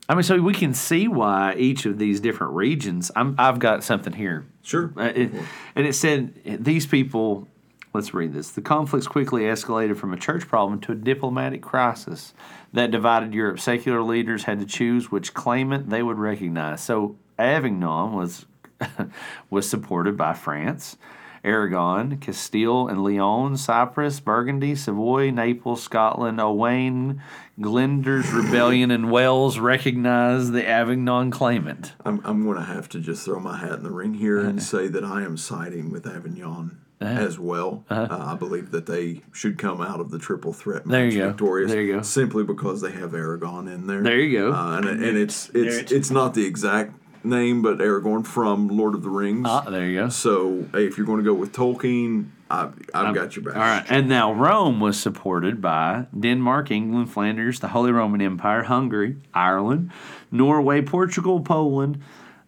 I 0.09 0.15
mean, 0.15 0.25
so 0.25 0.41
we 0.41 0.53
can 0.55 0.75
see 0.75 1.09
why 1.09 1.55
each 1.57 1.87
of 1.87 1.99
these 1.99 2.21
different 2.21 2.55
regions. 2.55 3.11
I'm, 3.15 3.35
I've 3.39 3.59
got 3.59 3.85
something 3.85 4.13
here 4.13 4.45
Sure. 4.63 4.93
uh, 4.97 5.05
it, 5.15 5.33
and 5.75 5.87
it 5.87 5.95
said 5.95 6.35
these 6.45 6.87
people. 6.87 7.49
Let's 7.95 8.15
read 8.15 8.33
this. 8.33 8.51
The 8.51 8.63
conflicts 8.63 9.07
quickly 9.07 9.43
escalated 9.43 9.99
from 9.99 10.15
a 10.15 10.17
church 10.17 10.49
problem 10.49 10.81
to 10.81 10.93
a 10.93 10.95
diplomatic 10.95 11.61
crisis 11.61 12.33
that 12.73 12.91
divided 12.91 13.35
Europe. 13.35 13.61
Secular 13.61 14.03
leaders 14.03 14.45
had 14.45 14.61
to 14.61 14.65
choose 14.65 15.11
which 15.11 15.35
claimant 15.35 15.91
they 15.91 16.03
would 16.03 16.17
recognize. 16.19 16.83
So 16.83 17.17
Avignon 17.39 18.15
was 18.15 18.47
was 19.51 19.69
supported 19.69 20.17
by 20.17 20.33
France, 20.33 20.97
Aragon, 21.45 22.19
Castile 22.19 22.87
and 22.89 23.03
Leon, 23.03 23.57
Cyprus, 23.57 24.21
Burgundy, 24.21 24.75
Savoy, 24.75 25.31
Naples, 25.31 25.83
Scotland, 25.83 26.41
Owain, 26.41 27.21
Glyndŵr's 27.61 28.31
rebellion, 28.33 28.91
and 28.91 29.11
Wales 29.11 29.59
recognized 29.59 30.53
the 30.53 30.67
Avignon 30.69 31.31
claimant. 31.31 31.95
I'm, 32.05 32.21
I'm 32.25 32.45
going 32.45 32.59
to 32.59 32.65
have 32.65 32.89
to 32.91 33.01
just 33.01 33.25
throw 33.25 33.41
my 33.41 33.59
hat 33.59 33.73
in 33.73 33.83
the 33.83 33.91
ring 33.91 34.15
here 34.15 34.39
and 34.39 34.63
say 34.63 34.87
that 34.89 35.05
I 35.05 35.23
am 35.23 35.37
siding 35.37 35.91
with 35.91 36.07
Avignon 36.07 36.79
as 37.01 37.37
well. 37.37 37.85
uh 37.91 38.07
I 38.09 38.37
believe 38.37 38.71
that 38.71 38.87
they 38.87 39.23
should 39.33 39.59
come 39.59 39.81
out 39.81 39.99
of 39.99 40.13
the 40.13 40.21
triple 40.21 40.53
threat 40.53 40.87
match 40.87 40.93
There 40.93 41.07
you 41.09 41.19
go. 41.19 41.29
victorious. 41.31 41.73
There 41.73 41.83
you 41.83 41.95
go. 41.97 42.03
Simply 42.03 42.45
because 42.45 42.81
they 42.81 42.93
have 42.93 43.13
Aragon 43.13 43.67
in 43.67 43.89
there. 43.89 44.03
There 44.05 44.21
you 44.21 44.39
go. 44.39 44.53
Uh, 44.53 44.77
and, 44.77 44.87
and 44.89 45.17
it's 45.19 45.51
it's 45.53 45.91
it's 45.91 46.13
not 46.13 46.35
the 46.35 46.47
exact 46.47 46.95
name, 47.25 47.63
but 47.63 47.79
Aragorn 47.79 48.27
from 48.27 48.69
Lord 48.69 48.95
of 48.95 49.03
the 49.03 49.11
Rings. 49.11 49.47
Ah, 49.49 49.63
there 49.63 49.87
you 49.87 50.01
go. 50.01 50.09
So 50.09 50.67
hey, 50.73 50.87
if 50.87 50.97
you're 50.97 51.07
going 51.07 51.19
to 51.19 51.25
go 51.25 51.35
with 51.35 51.53
Tolkien, 51.53 52.27
I've, 52.51 52.75
I've 52.93 53.15
got 53.15 53.35
your 53.35 53.45
back. 53.45 53.55
All 53.55 53.61
right, 53.61 53.85
and 53.89 54.09
now 54.09 54.33
Rome 54.33 54.81
was 54.81 55.01
supported 55.01 55.63
by 55.63 56.07
Denmark, 56.19 56.71
England, 56.71 57.11
Flanders, 57.11 57.61
the 57.61 57.69
Holy 57.69 57.93
Roman 57.93 58.21
Empire, 58.21 58.65
Hungary, 58.65 59.17
Ireland, 59.33 59.91
Norway, 60.31 60.83
Portugal, 60.83 61.41
Poland, 61.41 62.03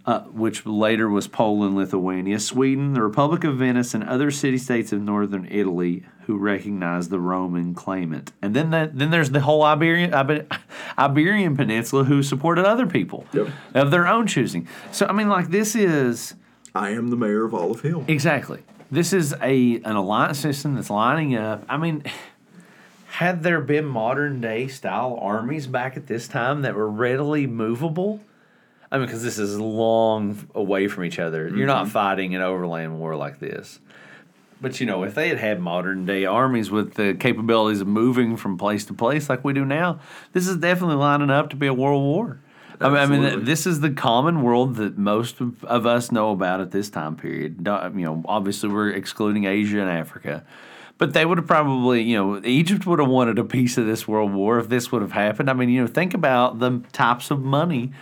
uh, 0.07 0.21
which 0.25 0.67
later 0.67 1.09
was 1.09 1.27
Poland, 1.27 1.75
Lithuania, 1.77 2.39
Sweden, 2.39 2.93
the 2.93 3.03
Republic 3.03 3.43
of 3.45 3.57
Venice, 3.57 3.95
and 3.95 4.05
other 4.05 4.31
city-states 4.31 4.93
of 4.93 5.01
northern 5.01 5.47
Italy 5.51 6.05
who 6.27 6.37
recognized 6.37 7.11
the 7.11 7.19
Roman 7.21 7.75
claimant. 7.75 8.33
And 8.43 8.55
then 8.55 8.71
that, 8.71 8.99
then 8.99 9.11
there's 9.11 9.31
the 9.31 9.41
whole 9.41 9.63
Iberian 9.63 10.11
Iber- 10.13 10.47
Iberian 10.99 11.57
Peninsula 11.57 12.05
who 12.05 12.23
supported 12.23 12.65
other 12.67 12.87
people 12.87 13.27
Yep. 13.33 13.49
of 13.75 13.91
their 13.91 14.07
own 14.07 14.27
choosing. 14.27 14.69
So 14.93 15.07
I 15.07 15.13
mean, 15.13 15.29
like 15.29 15.49
this 15.49 15.75
is. 15.75 16.35
I 16.75 16.91
am 16.91 17.09
the 17.09 17.17
mayor 17.17 17.45
of 17.45 17.55
Olive 17.55 17.81
Hill. 17.83 18.05
Exactly. 18.09 18.61
This 18.91 19.13
is 19.13 19.35
a 19.41 19.77
an 19.85 19.97
alliance 19.97 20.39
system 20.39 20.75
that's 20.75 20.91
lining 20.91 21.35
up. 21.37 21.65
I 21.69 21.77
mean, 21.79 22.05
had 23.07 23.43
there 23.43 23.61
been 23.61 23.85
modern 23.87 24.41
day 24.41 24.69
style 24.69 25.19
armies 25.21 25.67
back 25.67 25.97
at 25.97 26.07
this 26.07 26.27
time 26.29 26.63
that 26.63 26.75
were 26.75 26.91
readily 26.91 27.47
movable, 27.47 28.21
I 28.95 28.99
mean, 28.99 29.07
because 29.07 29.25
this 29.25 29.41
is 29.41 29.59
long 29.59 30.49
away 30.55 30.87
from 30.87 31.05
each 31.05 31.19
other. 31.19 31.49
You're 31.49 31.67
not 31.67 31.87
mm-hmm. 31.87 31.93
fighting 31.93 32.37
an 32.37 32.43
overland 32.43 33.01
war 33.01 33.17
like 33.17 33.41
this. 33.41 33.81
But 34.61 34.79
you 34.79 34.87
know, 34.87 35.03
if 35.03 35.17
they 35.17 35.29
had 35.29 35.39
had 35.39 35.61
modern 35.61 36.07
day 36.07 36.27
armies 36.27 36.71
with 36.71 36.95
the 36.95 37.15
capabilities 37.15 37.81
of 37.81 37.89
moving 37.89 38.37
from 38.37 38.57
place 38.57 38.85
to 38.85 38.95
place 38.95 39.29
like 39.29 39.43
we 39.43 39.53
do 39.53 39.65
now, 39.65 39.99
this 40.33 40.47
is 40.47 40.59
definitely 40.59 40.95
lining 40.95 41.29
up 41.29 41.51
to 41.51 41.57
be 41.57 41.67
a 41.67 41.75
world 41.75 42.05
war. 42.05 42.39
I 42.81 42.89
mean, 42.89 42.99
I 42.99 43.07
mean, 43.07 43.45
this 43.45 43.67
is 43.67 43.81
the 43.81 43.91
common 43.91 44.43
world 44.43 44.77
that 44.77 44.97
most 44.97 45.41
of, 45.41 45.65
of 45.65 45.87
us 45.87 46.13
know 46.13 46.31
about 46.31 46.61
at 46.61 46.71
this 46.71 46.89
time 46.89 47.17
period. 47.17 47.67
You 47.67 47.91
know, 48.05 48.23
obviously 48.27 48.69
we're 48.69 48.91
excluding 48.91 49.45
Asia 49.45 49.81
and 49.81 49.91
Africa, 49.91 50.45
but 50.99 51.15
they 51.15 51.27
would 51.27 51.39
have 51.39 51.49
probably, 51.49 52.03
you 52.03 52.17
know, 52.17 52.41
Egypt 52.45 52.87
would 52.87 53.01
have 53.01 53.09
wanted 53.09 53.41
a 53.41 53.45
piece 53.45 53.77
of 53.77 53.87
this 53.87 54.07
world 54.07 54.33
war 54.33 54.61
if 54.61 54.69
this 54.69 54.93
would 54.93 55.03
have 55.03 55.13
happened. 55.13 55.51
I 55.51 55.53
mean, 55.53 55.69
you 55.69 55.81
know, 55.81 55.89
think 55.89 56.15
about 56.15 56.61
the 56.61 56.81
types 56.93 57.33
of 57.33 57.43
money 57.43 57.93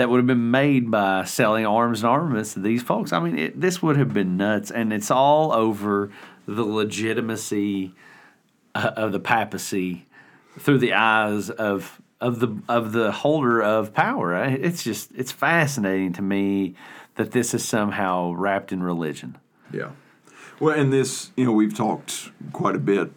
that 0.00 0.08
would 0.08 0.16
have 0.16 0.26
been 0.26 0.50
made 0.50 0.90
by 0.90 1.24
selling 1.24 1.66
arms 1.66 2.00
and 2.00 2.08
armaments 2.08 2.54
to 2.54 2.60
these 2.60 2.82
folks. 2.82 3.12
I 3.12 3.20
mean, 3.20 3.38
it, 3.38 3.60
this 3.60 3.82
would 3.82 3.98
have 3.98 4.14
been 4.14 4.38
nuts, 4.38 4.70
and 4.70 4.94
it's 4.94 5.10
all 5.10 5.52
over 5.52 6.10
the 6.46 6.64
legitimacy 6.64 7.92
uh, 8.74 8.92
of 8.96 9.12
the 9.12 9.20
papacy 9.20 10.06
through 10.58 10.78
the 10.78 10.94
eyes 10.94 11.50
of 11.50 12.00
of 12.18 12.40
the 12.40 12.62
of 12.66 12.92
the 12.92 13.12
holder 13.12 13.62
of 13.62 13.92
power. 13.92 14.42
It's 14.42 14.82
just 14.82 15.10
it's 15.14 15.32
fascinating 15.32 16.14
to 16.14 16.22
me 16.22 16.76
that 17.16 17.32
this 17.32 17.52
is 17.52 17.62
somehow 17.62 18.32
wrapped 18.32 18.72
in 18.72 18.82
religion. 18.82 19.36
Yeah. 19.70 19.90
Well, 20.60 20.80
and 20.80 20.90
this, 20.90 21.30
you 21.36 21.44
know, 21.44 21.52
we've 21.52 21.76
talked 21.76 22.30
quite 22.54 22.74
a 22.74 22.78
bit 22.78 23.12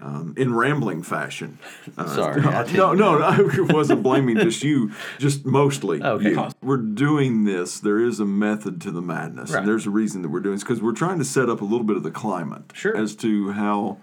um, 0.00 0.34
in 0.36 0.54
rambling 0.54 1.02
fashion. 1.02 1.58
Uh, 1.96 2.06
Sorry, 2.06 2.40
no, 2.42 2.92
no, 2.92 3.16
no, 3.18 3.22
I 3.22 3.38
wasn't 3.72 4.02
blaming 4.02 4.36
just 4.38 4.62
you, 4.62 4.92
just 5.18 5.44
mostly. 5.44 6.02
Okay. 6.02 6.30
you. 6.30 6.48
We're 6.62 6.76
doing 6.76 7.44
this. 7.44 7.80
There 7.80 7.98
is 8.00 8.20
a 8.20 8.24
method 8.26 8.80
to 8.82 8.90
the 8.90 9.00
madness, 9.02 9.50
Right. 9.50 9.60
and 9.60 9.68
there's 9.68 9.86
a 9.86 9.90
reason 9.90 10.22
that 10.22 10.28
we're 10.28 10.40
doing 10.40 10.56
this 10.56 10.62
because 10.64 10.82
we're 10.82 10.92
trying 10.92 11.18
to 11.18 11.24
set 11.24 11.48
up 11.48 11.60
a 11.60 11.64
little 11.64 11.84
bit 11.84 11.96
of 11.96 12.02
the 12.02 12.10
climate 12.10 12.64
Sure. 12.74 12.96
as 12.96 13.14
to 13.16 13.52
how, 13.52 13.98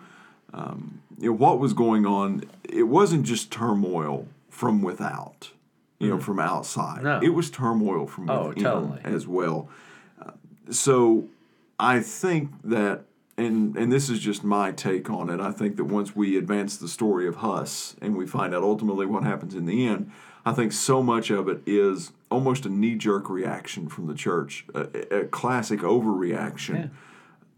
um, 0.54 1.02
you 1.20 1.30
know, 1.30 1.36
what 1.36 1.60
was 1.60 1.74
going 1.74 2.06
on. 2.06 2.44
It 2.64 2.84
wasn't 2.88 3.26
just 3.26 3.52
turmoil 3.52 4.28
from 4.50 4.82
without, 4.82 5.52
you 6.00 6.10
know, 6.10 6.20
from 6.20 6.40
outside. 6.40 7.04
No. 7.04 7.20
It 7.22 7.30
was 7.34 7.50
turmoil 7.52 8.08
from 8.08 8.30
Oh, 8.30 8.50
within 8.50 8.64
totally. 8.64 9.02
as 9.04 9.28
well 9.28 9.70
so 10.70 11.26
I 11.80 12.00
think 12.00 12.52
that 12.64 13.02
and 13.38 13.76
and 13.78 13.92
this 13.92 14.10
is 14.10 14.20
just 14.20 14.44
my 14.44 14.72
take 14.72 15.10
on 15.10 15.30
it. 15.30 15.40
I 15.40 15.52
think 15.52 15.78
that 15.78 15.86
once 15.86 16.16
we 16.16 16.38
advance 16.38 16.78
the 16.78 16.88
story 16.88 17.28
of 17.28 17.38
Huss 17.38 17.96
and 18.02 18.16
we 18.16 18.26
find 18.26 18.54
out 18.54 18.64
ultimately 18.64 19.06
what 19.06 19.24
happens 19.24 19.56
in 19.56 19.66
the 19.66 19.88
end, 19.88 20.12
I 20.46 20.54
think 20.54 20.72
so 20.72 21.02
much 21.02 21.30
of 21.30 21.48
it 21.48 21.62
is 21.66 22.12
almost 22.30 22.66
a 22.66 22.70
knee 22.70 22.96
jerk 22.96 23.30
reaction 23.30 23.88
from 23.88 24.08
the 24.08 24.14
church, 24.14 24.66
a, 24.74 25.20
a 25.20 25.26
classic 25.26 25.82
overreaction 25.82 26.92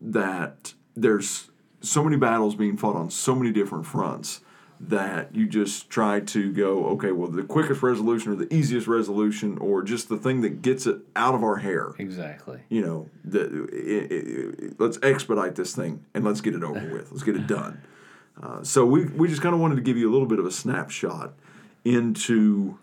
that 0.01 0.73
there's 0.95 1.49
so 1.81 2.03
many 2.03 2.17
battles 2.17 2.55
being 2.55 2.77
fought 2.77 2.95
on 2.95 3.09
so 3.09 3.35
many 3.35 3.51
different 3.51 3.85
fronts 3.85 4.41
that 4.89 5.33
you 5.35 5.47
just 5.47 5.89
try 5.89 6.19
to 6.19 6.51
go, 6.51 6.85
okay, 6.87 7.11
well, 7.11 7.29
the 7.29 7.43
quickest 7.43 7.81
resolution 7.81 8.31
or 8.31 8.35
the 8.35 8.53
easiest 8.53 8.85
resolution 8.87 9.57
or 9.59 9.81
just 9.81 10.09
the 10.09 10.17
thing 10.17 10.41
that 10.41 10.61
gets 10.61 10.85
it 10.85 10.97
out 11.15 11.33
of 11.33 11.43
our 11.43 11.57
hair 11.57 11.91
Exactly. 11.99 12.59
you 12.69 12.81
know, 12.81 13.09
the, 13.23 13.41
i 13.71 14.13
i 14.13 14.67
i 14.67 14.73
let's 14.79 14.99
expedite 15.01 15.55
this 15.55 15.73
thing 15.75 16.03
and 16.13 16.23
let's 16.25 16.41
get 16.41 16.53
it 16.55 16.63
over 16.63 16.85
with. 16.91 17.11
Let's 17.11 17.23
get 17.23 17.35
it 17.35 17.47
done. 17.47 17.81
Uh, 18.41 18.63
so 18.63 18.85
we 18.85 19.05
we 19.05 19.27
just 19.27 19.41
kind 19.41 19.53
of 19.55 19.61
wanted 19.61 19.75
to 19.75 19.81
give 19.81 19.95
you 19.97 20.09
a 20.09 20.13
little 20.13 20.27
bit 20.27 20.39
of 20.39 20.45
a 20.45 20.51
snapshot 20.51 21.33
into 21.85 22.77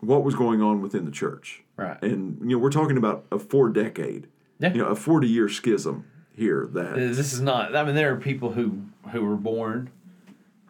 what 0.00 0.24
was 0.24 0.34
going 0.34 0.62
on 0.62 0.80
within 0.80 1.04
the 1.04 1.10
church. 1.10 1.62
Right. 1.76 2.00
And 2.02 2.38
you 2.40 2.56
know, 2.56 2.58
we're 2.58 2.70
talking 2.70 2.96
about 2.96 3.24
a 3.30 3.38
four 3.38 3.68
decade, 3.68 4.26
Yeah. 4.58 4.72
you 4.72 4.78
know, 4.78 4.86
a 4.88 4.94
forty 4.96 5.28
year 5.28 5.48
schism 5.48 6.06
here. 6.34 6.68
That 6.72 6.94
This 6.96 7.32
is 7.32 7.40
not. 7.40 7.76
I 7.76 7.84
mean, 7.84 7.94
there 7.94 8.12
are 8.12 8.16
people 8.16 8.52
who 8.52 8.82
who 9.12 9.24
were 9.24 9.36
born, 9.36 9.90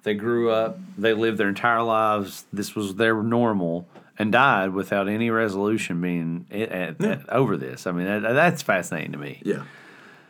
they 0.04 0.14
grew 0.14 0.50
up, 0.50 0.78
they 0.96 1.14
lived 1.14 1.38
their 1.38 1.48
entire 1.48 1.82
lives. 1.82 2.44
This 2.52 2.74
was 2.74 2.94
their 2.94 3.22
normal, 3.22 3.88
and 4.18 4.30
died 4.30 4.72
without 4.72 5.08
any 5.08 5.30
resolution 5.30 6.00
being 6.00 6.46
at, 6.50 6.70
at, 6.70 7.04
at- 7.04 7.28
over 7.30 7.56
this. 7.56 7.86
I 7.86 7.92
mean, 7.92 8.06
that, 8.06 8.20
that's 8.20 8.62
fascinating 8.62 9.12
to 9.12 9.18
me. 9.18 9.40
Yeah, 9.42 9.64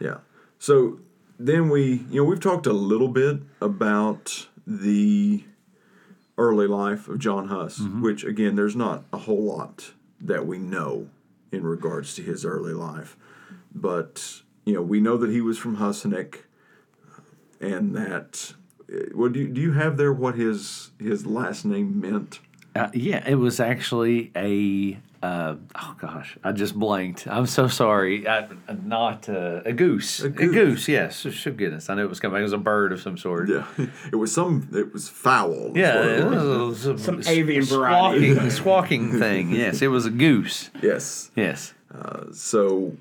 yeah. 0.01 0.19
So 0.59 1.01
then 1.39 1.69
we, 1.69 2.05
you 2.11 2.23
know, 2.23 2.25
we've 2.25 2.41
talked 2.41 2.67
a 2.67 2.73
little 2.73 3.09
bit 3.09 3.41
about 3.61 4.49
the 4.67 5.45
early 6.39 6.67
life 6.67 7.09
of 7.09 7.19
John 7.19 7.49
Huss, 7.49 7.79
mm-hmm. 7.79 8.01
which 8.01 8.25
again, 8.25 8.57
there's 8.57 8.77
not 8.77 9.05
a 9.13 9.19
whole 9.19 9.43
lot 9.43 9.93
that 10.21 10.47
we 10.47 10.59
know 10.59 11.09
in 11.53 11.65
regards 11.65 12.15
to 12.15 12.23
his 12.23 12.45
early 12.45 12.73
life, 12.73 13.17
but 13.75 14.41
you 14.65 14.73
know, 14.73 14.83
we 14.83 15.01
know 15.01 15.17
that 15.17 15.31
he 15.31 15.41
was 15.41 15.59
from 15.59 15.77
Husinec, 15.77 16.37
and 17.61 17.95
that. 17.95 18.55
Uh, 18.93 18.97
What 19.15 19.33
do 19.33 19.41
you, 19.41 19.49
do 19.49 19.61
you 19.61 19.73
have 19.73 19.97
there? 19.97 20.13
What 20.13 20.35
his 20.37 20.91
his 20.99 21.27
last 21.27 21.65
name 21.65 22.01
meant? 22.01 22.41
Uh, 22.77 22.89
yeah, 22.93 23.23
it 23.29 23.37
was 23.37 23.61
actually 23.61 24.33
a. 24.37 24.99
Uh, 25.23 25.55
oh 25.77 25.97
gosh, 25.99 26.37
I 26.45 26.53
just 26.53 26.75
blanked. 26.75 27.27
I'm 27.27 27.47
so 27.47 27.67
sorry. 27.67 28.29
I, 28.29 28.47
not 28.85 29.27
uh, 29.29 29.63
a 29.65 29.73
goose. 29.73 30.21
A 30.23 30.29
goose. 30.29 30.53
goose. 30.55 30.89
yes. 30.89 31.25
Oh, 31.47 31.51
goodness, 31.53 31.89
I 31.89 31.95
knew 31.95 32.03
it 32.05 32.11
was 32.11 32.21
coming. 32.21 32.41
It 32.41 32.43
was 32.43 32.53
a 32.53 32.59
bird 32.59 32.93
of 32.93 33.01
some 33.01 33.17
sort. 33.17 33.49
Yeah, 33.49 33.65
it 34.13 34.17
was 34.17 34.35
some. 34.35 34.69
It 34.75 34.93
was 34.93 35.09
foul. 35.09 35.73
Yeah, 35.75 35.97
what 35.97 36.09
it 36.09 36.19
it 36.21 36.25
was. 36.27 36.45
was 36.45 36.87
a- 36.87 36.99
Some 36.99 37.21
s- 37.21 37.29
avian 37.29 37.65
variety. 37.65 38.33
squawking, 38.35 38.51
squawking 38.51 39.19
thing. 39.19 39.53
Yes, 39.53 39.81
it 39.81 39.89
was 39.89 40.05
a 40.05 40.11
goose. 40.11 40.69
Yes. 40.83 41.31
Yes, 41.37 41.73
So, 42.33 42.97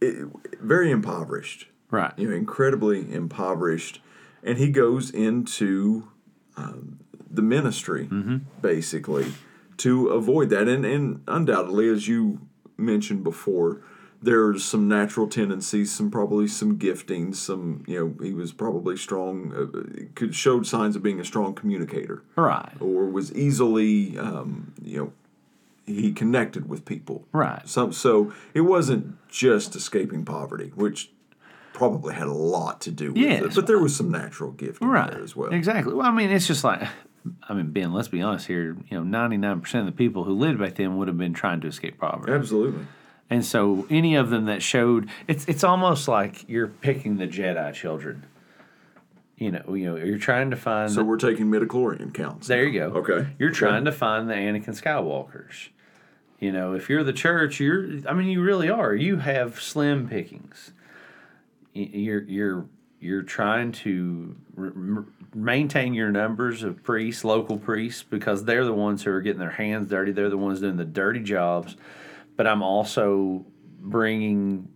it, 0.00 0.28
very 0.62 0.90
impoverished. 0.90 1.66
right. 1.90 2.12
you 2.16 2.30
know, 2.30 2.36
incredibly 2.36 3.12
impoverished, 3.12 4.00
and 4.42 4.58
he 4.58 4.70
goes 4.70 5.10
into 5.10 6.08
um, 6.56 6.98
the 7.30 7.42
ministry 7.42 8.08
basically 8.62 9.32
to 9.78 10.08
avoid 10.08 10.50
that. 10.50 10.66
And, 10.68 10.84
and 10.84 11.22
undoubtedly, 11.28 11.88
as 11.88 12.08
you 12.08 12.40
mentioned 12.76 13.22
before, 13.24 13.80
there's 14.20 14.64
some 14.64 14.88
natural 14.88 15.28
tendencies, 15.28 15.94
some 15.94 16.10
probably 16.10 16.48
some 16.48 16.76
gifting, 16.76 17.32
some 17.32 17.84
you 17.86 17.98
know 18.18 18.24
he 18.24 18.34
was 18.34 18.52
probably 18.52 18.96
strong, 18.96 19.52
uh, 19.54 20.06
could 20.16 20.34
showed 20.34 20.66
signs 20.66 20.96
of 20.96 21.02
being 21.04 21.20
a 21.20 21.24
strong 21.24 21.54
communicator, 21.54 22.24
Right. 22.34 22.72
or 22.80 23.06
was 23.06 23.32
easily 23.34 24.18
um, 24.18 24.72
you 24.82 24.96
know 24.98 25.12
he 25.86 26.12
connected 26.12 26.68
with 26.68 26.84
people, 26.84 27.26
Right. 27.32 27.66
so, 27.68 27.90
so 27.92 28.32
it 28.54 28.60
wasn't 28.62 29.16
just 29.28 29.74
escaping 29.76 30.24
poverty, 30.24 30.72
which 30.74 31.10
probably 31.78 32.12
had 32.14 32.26
a 32.26 32.32
lot 32.32 32.80
to 32.82 32.90
do 32.90 33.12
with 33.12 33.16
Yes. 33.22 33.42
it. 33.42 33.54
But 33.54 33.66
there 33.68 33.78
was 33.78 33.94
some 33.96 34.10
natural 34.10 34.50
gift 34.50 34.82
in 34.82 34.88
Right. 34.88 35.10
there 35.10 35.22
as 35.22 35.34
well. 35.36 35.50
Exactly. 35.52 35.94
Well, 35.94 36.06
I 36.06 36.10
mean, 36.10 36.28
it's 36.30 36.46
just 36.46 36.64
like, 36.64 36.82
I 37.48 37.54
mean, 37.54 37.70
Ben, 37.70 37.92
let's 37.92 38.08
be 38.08 38.20
honest 38.20 38.46
here. 38.48 38.76
You 38.90 38.98
know, 38.98 39.04
99% 39.04 39.80
of 39.80 39.86
the 39.86 39.92
people 39.92 40.24
who 40.24 40.32
lived 40.34 40.58
back 40.58 40.74
then 40.74 40.96
would 40.98 41.08
have 41.08 41.16
been 41.16 41.32
trying 41.34 41.60
to 41.60 41.68
escape 41.68 41.98
poverty. 41.98 42.32
Absolutely. 42.32 42.84
And 43.30 43.44
so 43.44 43.86
any 43.90 44.16
of 44.16 44.30
them 44.30 44.46
that 44.46 44.62
showed, 44.62 45.08
it's, 45.28 45.44
it's 45.46 45.62
almost 45.62 46.08
like 46.08 46.48
you're 46.48 46.66
picking 46.66 47.18
the 47.18 47.26
Jedi 47.28 47.72
children. 47.74 48.24
You 49.36 49.52
know, 49.52 49.74
you 49.74 49.84
know, 49.84 49.96
you're 49.96 50.18
trying 50.18 50.50
to 50.50 50.56
find. 50.56 50.90
So 50.90 51.04
we're 51.04 51.16
taking 51.16 51.46
midichlorian 51.46 52.12
counts. 52.12 52.48
There 52.48 52.64
you 52.64 52.80
go. 52.80 52.86
Okay. 52.98 53.28
You're 53.38 53.50
Okay. 53.50 53.58
trying 53.58 53.84
to 53.84 53.92
find 53.92 54.28
the 54.28 54.34
Anakin 54.34 54.70
Skywalkers. 54.82 55.68
You 56.40 56.50
know, 56.50 56.72
if 56.74 56.88
you're 56.90 57.04
the 57.04 57.12
church, 57.12 57.60
you're. 57.60 57.86
I 58.08 58.14
mean, 58.14 58.26
you 58.28 58.42
really 58.42 58.68
are. 58.68 58.94
You 58.94 59.18
have 59.18 59.60
slim 59.60 60.08
pickings. 60.08 60.72
You're 61.72 62.22
you're 62.22 62.66
you're 63.00 63.22
trying 63.22 63.72
to 63.72 64.34
r- 64.56 64.66
m- 64.66 65.12
maintain 65.34 65.94
your 65.94 66.10
numbers 66.10 66.62
of 66.64 66.82
priests, 66.82 67.24
local 67.24 67.58
priests, 67.58 68.02
because 68.02 68.44
they're 68.44 68.64
the 68.64 68.72
ones 68.74 69.04
who 69.04 69.12
are 69.12 69.20
getting 69.20 69.38
their 69.40 69.50
hands 69.50 69.88
dirty. 69.88 70.10
They're 70.12 70.30
the 70.30 70.36
ones 70.38 70.60
doing 70.60 70.76
the 70.76 70.84
dirty 70.84 71.20
jobs. 71.20 71.76
but 72.36 72.46
I'm 72.46 72.62
also 72.62 73.44
bringing 73.80 74.68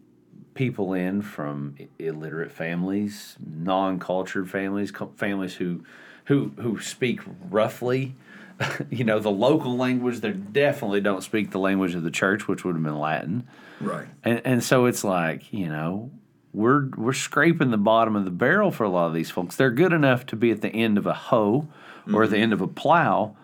people 0.55 0.93
in 0.93 1.23
from 1.23 1.77
illiterate 1.99 2.53
families, 2.53 3.37
non-cultured 3.45 4.49
families, 4.51 4.91
co- 4.93 5.13
families 5.17 5.55
who 5.55 5.85
who 6.27 6.53
who 6.61 6.81
speak 6.81 7.21
roughly, 7.51 8.15
you 8.91 9.03
know, 9.05 9.19
the 9.19 9.31
local 9.31 9.77
language. 9.77 10.21
They 10.21 10.33
definitely 10.33 11.01
don't 11.01 11.23
speak 11.23 11.51
the 11.51 11.59
language 11.59 11.95
of 11.95 12.03
the 12.05 12.11
church, 12.11 12.47
which 12.47 12.65
would 12.65 12.75
have 12.77 12.85
been 12.85 12.99
Latin. 12.99 13.49
Right. 13.81 14.07
And 14.23 14.41
and 14.45 14.63
so 14.63 14.87
it's 14.87 15.03
like, 15.03 15.53
you 15.53 15.69
know, 15.69 16.11
we're 16.53 16.89
we're 16.97 17.13
scraping 17.13 17.71
the 17.71 17.79
bottom 17.79 18.17
of 18.17 18.25
the 18.25 18.31
barrel 18.31 18.71
for 18.71 18.85
a 18.85 18.89
lot 18.89 19.07
of 19.07 19.15
these 19.15 19.31
folks. 19.31 19.57
They're 19.57 19.71
good 19.71 19.93
enough 19.93 20.27
to 20.27 20.37
be 20.37 20.51
at 20.51 20.61
the 20.61 20.69
end 20.69 20.99
of 20.99 21.07
a 21.07 21.15
hoe 21.15 21.69
or 22.13 22.25
at 22.25 22.31
the 22.31 22.37
mm-hmm. 22.37 22.43
end 22.43 22.53
of 22.53 22.61
a 22.61 22.67
plow, 22.67 23.37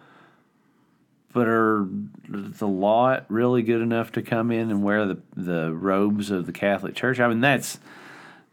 but 1.32 1.46
are 1.46 1.86
the 2.28 2.68
lot 2.68 3.24
really 3.28 3.62
good 3.62 3.80
enough 3.80 4.12
to 4.12 4.22
come 4.22 4.50
in 4.50 4.70
and 4.70 4.82
wear 4.82 5.06
the 5.06 5.18
the 5.36 5.72
robes 5.72 6.30
of 6.30 6.46
the 6.46 6.52
Catholic 6.52 6.94
Church? 6.94 7.20
I 7.20 7.28
mean, 7.28 7.40
that's 7.40 7.78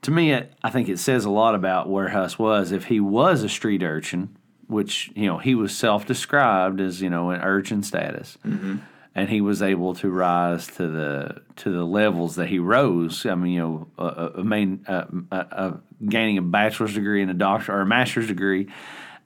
to 0.03 0.11
me. 0.11 0.31
It, 0.31 0.53
I 0.63 0.69
think 0.69 0.87
it 0.87 0.99
says 0.99 1.25
a 1.25 1.29
lot 1.29 1.55
about 1.55 1.89
where 1.89 2.09
Huss 2.09 2.39
was. 2.39 2.71
If 2.71 2.85
he 2.85 2.99
was 2.99 3.43
a 3.43 3.49
street 3.49 3.83
urchin, 3.83 4.35
which 4.67 5.11
you 5.15 5.25
know 5.25 5.37
he 5.37 5.55
was 5.55 5.75
self-described 5.75 6.79
as 6.79 7.01
you 7.01 7.09
know 7.09 7.31
an 7.31 7.41
urchin 7.41 7.83
status 7.83 8.37
mm-hmm. 8.45 8.77
And 9.15 9.29
he 9.29 9.39
was 9.39 9.61
able 9.61 9.95
to 9.95 10.09
rise 10.09 10.67
to 10.67 10.87
the 10.87 11.41
to 11.55 11.71
the 11.71 11.85
levels 11.85 12.35
that 12.35 12.47
he 12.47 12.59
rose. 12.59 13.25
I 13.25 13.35
mean, 13.35 13.53
you 13.53 13.59
know, 13.61 13.87
a, 13.97 14.05
a, 14.05 14.27
a 14.41 14.43
main 14.43 14.85
uh, 14.87 15.05
uh, 15.31 15.77
gaining 16.07 16.37
a 16.37 16.41
bachelor's 16.41 16.93
degree 16.93 17.21
and 17.21 17.31
a 17.31 17.35
doctor 17.35 17.73
or 17.73 17.81
a 17.81 17.85
master's 17.85 18.27
degree, 18.27 18.67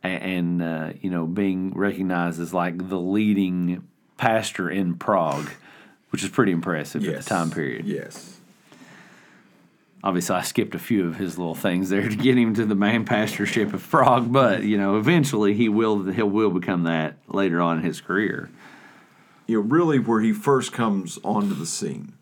and, 0.04 0.62
and 0.62 0.62
uh, 0.62 0.94
you 1.02 1.10
know, 1.10 1.26
being 1.26 1.74
recognized 1.74 2.40
as 2.40 2.54
like 2.54 2.88
the 2.90 3.00
leading 3.00 3.88
pastor 4.18 4.70
in 4.70 4.96
Prague, 4.96 5.50
which 6.12 6.24
is 6.24 6.30
pretty 6.30 6.52
impressive 6.52 7.06
at 7.08 7.24
the 7.24 7.24
time 7.24 7.50
period. 7.50 7.88
Yes. 7.88 8.36
Obviously, 10.02 10.36
I 10.36 10.44
skipped 10.44 10.76
a 10.76 10.80
few 10.80 11.08
of 11.08 11.18
his 11.18 11.38
little 11.38 11.56
things 11.56 11.90
there 11.90 12.08
to 12.08 12.16
get 12.16 12.38
him 12.38 12.54
to 12.54 12.66
the 12.66 12.76
main 12.76 13.04
pastorship 13.04 13.74
of 13.74 13.90
Prague, 13.90 14.32
but 14.32 14.64
you 14.64 14.78
know, 14.78 14.98
eventually 14.98 15.56
he 15.56 15.68
will 15.68 16.04
he 16.04 16.22
will 16.22 16.52
become 16.52 16.84
that 16.84 17.16
later 17.28 17.60
on 17.60 17.80
in 17.80 17.84
his 17.84 18.00
career. 18.00 18.50
You 19.50 19.56
know, 19.56 19.68
really 19.68 19.98
where 19.98 20.22
he 20.22 20.32
first 20.32 20.72
comes 20.72 21.18
onto 21.24 21.56
the 21.56 21.66
scene, 21.66 22.14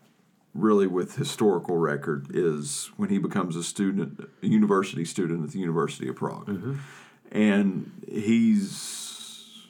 really 0.54 0.86
with 0.86 1.16
historical 1.16 1.76
record, 1.76 2.26
is 2.32 2.90
when 2.96 3.10
he 3.10 3.18
becomes 3.18 3.54
a 3.54 3.62
student, 3.62 4.26
a 4.42 4.46
university 4.46 5.04
student 5.04 5.44
at 5.44 5.50
the 5.50 5.58
University 5.58 6.08
of 6.08 6.16
Prague, 6.16 6.48
and 7.30 7.92
he's 8.10 9.66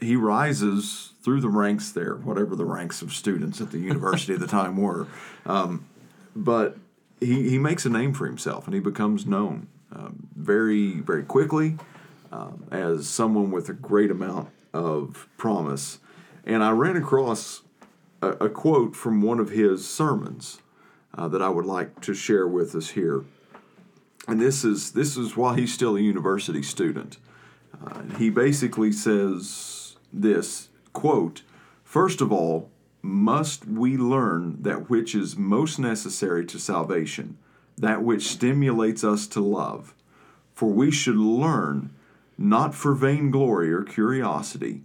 he 0.00 0.14
rises 0.14 1.12
through 1.22 1.40
the 1.40 1.48
ranks 1.48 1.90
there, 1.90 2.14
whatever 2.14 2.54
the 2.54 2.64
ranks 2.64 3.02
of 3.02 3.12
students 3.12 3.60
at 3.60 3.72
the 3.72 3.78
university 3.78 4.34
at 4.34 4.40
the 4.40 4.46
time 4.46 4.76
were, 4.76 5.08
um, 5.44 5.84
but 6.36 6.76
he 7.18 7.50
he 7.50 7.58
makes 7.58 7.84
a 7.84 7.90
name 7.90 8.14
for 8.14 8.26
himself 8.26 8.66
and 8.66 8.74
he 8.74 8.80
becomes 8.80 9.26
known 9.26 9.66
um, 9.90 10.28
very 10.36 11.00
very 11.00 11.24
quickly 11.24 11.78
um, 12.30 12.64
as 12.70 13.08
someone 13.08 13.50
with 13.50 13.68
a 13.68 13.72
great 13.72 14.12
amount 14.12 14.50
of 14.72 15.28
promise. 15.36 15.98
And 16.44 16.62
I 16.62 16.70
ran 16.70 16.96
across 16.96 17.62
a, 18.20 18.28
a 18.30 18.48
quote 18.48 18.96
from 18.96 19.22
one 19.22 19.38
of 19.38 19.50
his 19.50 19.88
sermons 19.88 20.60
uh, 21.14 21.28
that 21.28 21.42
I 21.42 21.48
would 21.48 21.66
like 21.66 22.00
to 22.02 22.14
share 22.14 22.46
with 22.46 22.74
us 22.74 22.90
here. 22.90 23.24
And 24.26 24.40
this 24.40 24.64
is 24.64 24.92
this 24.92 25.16
is 25.16 25.36
while 25.36 25.54
he's 25.54 25.74
still 25.74 25.96
a 25.96 26.00
university 26.00 26.62
student. 26.62 27.18
Uh, 27.84 28.02
he 28.18 28.30
basically 28.30 28.92
says 28.92 29.96
this 30.12 30.68
quote: 30.92 31.42
First 31.82 32.20
of 32.20 32.32
all, 32.32 32.70
must 33.02 33.66
we 33.66 33.96
learn 33.96 34.62
that 34.62 34.88
which 34.88 35.14
is 35.14 35.36
most 35.36 35.78
necessary 35.78 36.46
to 36.46 36.58
salvation, 36.58 37.36
that 37.76 38.02
which 38.02 38.28
stimulates 38.28 39.02
us 39.02 39.26
to 39.26 39.40
love. 39.40 39.94
For 40.54 40.70
we 40.70 40.92
should 40.92 41.16
learn 41.16 41.90
not 42.38 42.74
for 42.74 42.94
vainglory 42.94 43.72
or 43.72 43.82
curiosity, 43.82 44.82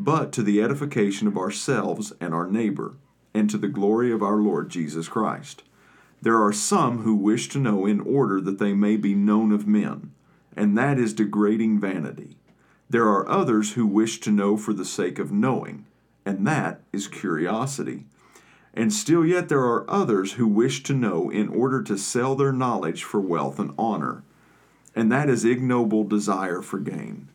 but 0.00 0.32
to 0.32 0.42
the 0.42 0.62
edification 0.62 1.28
of 1.28 1.36
ourselves 1.36 2.10
and 2.22 2.32
our 2.32 2.46
neighbor, 2.46 2.94
and 3.34 3.50
to 3.50 3.58
the 3.58 3.68
glory 3.68 4.10
of 4.10 4.22
our 4.22 4.36
Lord 4.36 4.70
Jesus 4.70 5.08
Christ. 5.08 5.62
There 6.22 6.42
are 6.42 6.54
some 6.54 7.02
who 7.02 7.14
wish 7.14 7.50
to 7.50 7.58
know 7.58 7.84
in 7.84 8.00
order 8.00 8.40
that 8.40 8.58
they 8.58 8.72
may 8.72 8.96
be 8.96 9.14
known 9.14 9.52
of 9.52 9.66
men, 9.66 10.12
and 10.56 10.76
that 10.78 10.98
is 10.98 11.12
degrading 11.12 11.80
vanity. 11.80 12.38
There 12.88 13.06
are 13.06 13.28
others 13.28 13.74
who 13.74 13.86
wish 13.86 14.20
to 14.20 14.30
know 14.30 14.56
for 14.56 14.72
the 14.72 14.86
sake 14.86 15.18
of 15.18 15.32
knowing, 15.32 15.84
and 16.24 16.46
that 16.46 16.80
is 16.94 17.06
curiosity. 17.06 18.06
And 18.72 18.94
still 18.94 19.26
yet 19.26 19.50
there 19.50 19.64
are 19.64 19.88
others 19.90 20.32
who 20.32 20.46
wish 20.46 20.82
to 20.84 20.94
know 20.94 21.28
in 21.28 21.48
order 21.48 21.82
to 21.82 21.98
sell 21.98 22.36
their 22.36 22.52
knowledge 22.52 23.04
for 23.04 23.20
wealth 23.20 23.58
and 23.58 23.74
honor, 23.78 24.22
and 24.96 25.12
that 25.12 25.28
is 25.28 25.44
ignoble 25.44 26.04
desire 26.04 26.62
for 26.62 26.78
gain. 26.78 27.28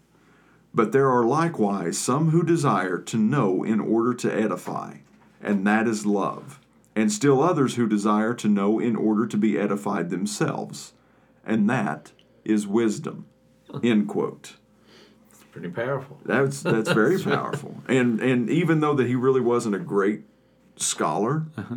But 0.76 0.91
there 0.91 1.09
are 1.09 1.23
likewise 1.23 1.97
some 1.97 2.32
who 2.32 2.43
desire 2.43 2.97
to 2.97 3.17
know 3.17 3.63
in 3.63 3.80
order 3.80 4.13
to 4.15 4.32
edify, 4.32 4.97
and 5.41 5.65
that 5.65 5.88
is 5.88 6.05
love. 6.05 6.59
And 6.93 7.09
still 7.09 7.41
others 7.41 7.76
who 7.76 7.88
desire 7.88 8.34
to 8.34 8.49
know 8.49 8.78
in 8.78 8.97
order 8.97 9.26
to 9.26 9.38
be 9.38 9.57
edified 9.57 10.09
themselves, 10.09 10.91
and 11.45 11.69
that 11.69 12.11
is 12.43 12.67
wisdom. 12.67 13.26
End 13.84 14.09
quote. 14.09 14.57
Pretty 15.53 15.69
powerful. 15.69 16.19
That's 16.26 16.61
that's 16.61 16.91
very 16.91 17.17
powerful. 17.23 17.78
And 17.88 18.19
and 18.19 18.49
even 18.49 18.82
though 18.82 18.95
that 18.95 19.07
he 19.07 19.15
really 19.15 19.39
wasn't 19.39 19.76
a 19.76 19.80
great 19.80 20.23
scholar, 20.76 21.45
uh-huh. 21.55 21.76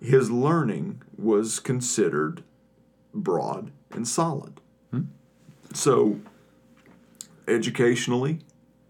his 0.00 0.30
learning 0.30 1.02
was 1.18 1.58
considered 1.58 2.44
broad 3.12 3.72
and 3.90 4.06
solid. 4.06 4.60
Hmm. 4.92 5.02
So 5.74 6.20
educationally, 7.50 8.40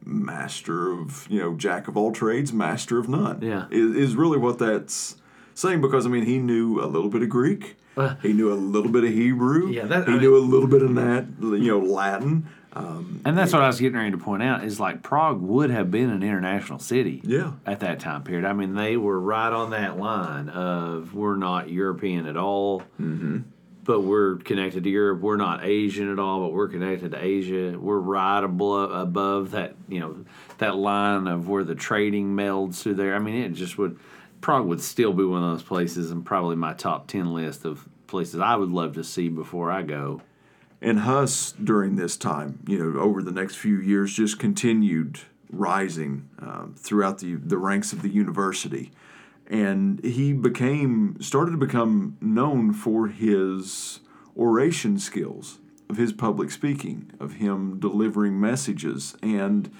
master 0.04 0.92
of 0.92 1.26
you 1.30 1.40
know 1.40 1.54
jack 1.54 1.88
of 1.88 1.96
all 1.96 2.12
trades, 2.12 2.52
master 2.52 2.98
of 2.98 3.08
none. 3.08 3.40
Yeah. 3.42 3.66
is, 3.70 3.96
is 3.96 4.16
really 4.16 4.38
what 4.38 4.58
that's 4.58 5.16
saying 5.54 5.80
because 5.80 6.06
I 6.06 6.08
mean 6.08 6.24
he 6.26 6.38
knew 6.38 6.80
a 6.82 6.86
little 6.86 7.10
bit 7.10 7.22
of 7.22 7.28
Greek, 7.28 7.76
Uh. 7.96 8.14
he 8.22 8.32
knew 8.32 8.52
a 8.52 8.54
little 8.54 8.90
bit 8.90 9.04
of 9.04 9.10
Hebrew, 9.10 9.68
Yeah, 9.68 9.86
that- 9.86 10.08
he 10.08 10.14
I 10.14 10.18
knew 10.18 10.36
a 10.36 10.38
little 10.38 10.68
bit 10.68 10.82
of 10.82 10.94
that 10.94 11.26
you 11.40 11.68
know 11.68 11.80
Latin. 11.80 12.46
And 13.24 13.36
that's 13.36 13.52
what 13.52 13.62
I 13.62 13.66
was 13.66 13.78
getting 13.80 13.98
ready 13.98 14.12
to 14.12 14.16
point 14.16 14.42
out 14.42 14.64
is 14.64 14.78
like 14.80 15.02
Prague 15.02 15.40
would 15.42 15.70
have 15.70 15.90
been 15.90 16.08
an 16.08 16.22
international 16.22 16.78
city 16.78 17.20
Yeah. 17.24 17.52
at 17.66 17.80
that 17.80 17.98
time 18.00 18.22
period. 18.22 18.44
I 18.46 18.52
mean, 18.54 18.74
they 18.74 18.96
were 18.96 19.18
right 19.20 19.52
on 19.52 19.70
that 19.70 19.98
line 19.98 20.48
of 20.48 21.12
we're 21.14 21.36
not 21.36 21.68
European 21.68 22.26
at 22.26 22.36
all, 22.38 22.82
but 23.90 24.02
we're 24.02 24.36
connected 24.36 24.84
to 24.84 24.88
Europe. 24.88 25.20
We're 25.20 25.34
not 25.34 25.64
Asian 25.64 26.12
at 26.12 26.20
all, 26.20 26.42
but 26.42 26.52
we're 26.52 26.68
connected 26.68 27.10
to 27.10 27.20
Asia. 27.20 27.76
We're 27.76 27.98
right 27.98 28.44
above, 28.44 28.92
above 28.92 29.50
that, 29.50 29.74
you 29.88 29.98
know, 29.98 30.24
that 30.58 30.76
line 30.76 31.26
of 31.26 31.48
where 31.48 31.64
the 31.64 31.74
trading 31.74 32.36
melds 32.36 32.82
through 32.82 32.94
there. 32.94 33.16
I 33.16 33.18
mean, 33.18 33.42
it 33.42 33.54
just 33.54 33.78
would, 33.78 33.98
Prague 34.40 34.64
would 34.66 34.80
still 34.80 35.12
be 35.12 35.24
one 35.24 35.42
of 35.42 35.50
those 35.50 35.64
places 35.64 36.12
and 36.12 36.24
probably 36.24 36.54
my 36.54 36.72
top 36.72 37.08
10 37.08 37.34
list 37.34 37.64
of 37.64 37.88
places 38.06 38.38
I 38.38 38.54
would 38.54 38.70
love 38.70 38.94
to 38.94 39.02
see 39.02 39.28
before 39.28 39.72
I 39.72 39.82
go. 39.82 40.22
And 40.80 41.00
Huss, 41.00 41.50
during 41.50 41.96
this 41.96 42.16
time, 42.16 42.60
you 42.68 42.78
know, 42.78 43.00
over 43.00 43.24
the 43.24 43.32
next 43.32 43.56
few 43.56 43.80
years, 43.80 44.14
just 44.14 44.38
continued 44.38 45.18
rising 45.50 46.28
um, 46.38 46.76
throughout 46.78 47.18
the, 47.18 47.34
the 47.34 47.58
ranks 47.58 47.92
of 47.92 48.02
the 48.02 48.08
university. 48.08 48.92
And 49.50 50.02
he 50.04 50.32
became, 50.32 51.16
started 51.20 51.50
to 51.50 51.56
become 51.56 52.16
known 52.20 52.72
for 52.72 53.08
his 53.08 53.98
oration 54.36 54.96
skills, 55.00 55.58
of 55.88 55.96
his 55.96 56.12
public 56.12 56.52
speaking, 56.52 57.10
of 57.18 57.34
him 57.34 57.80
delivering 57.80 58.40
messages. 58.40 59.16
And 59.22 59.74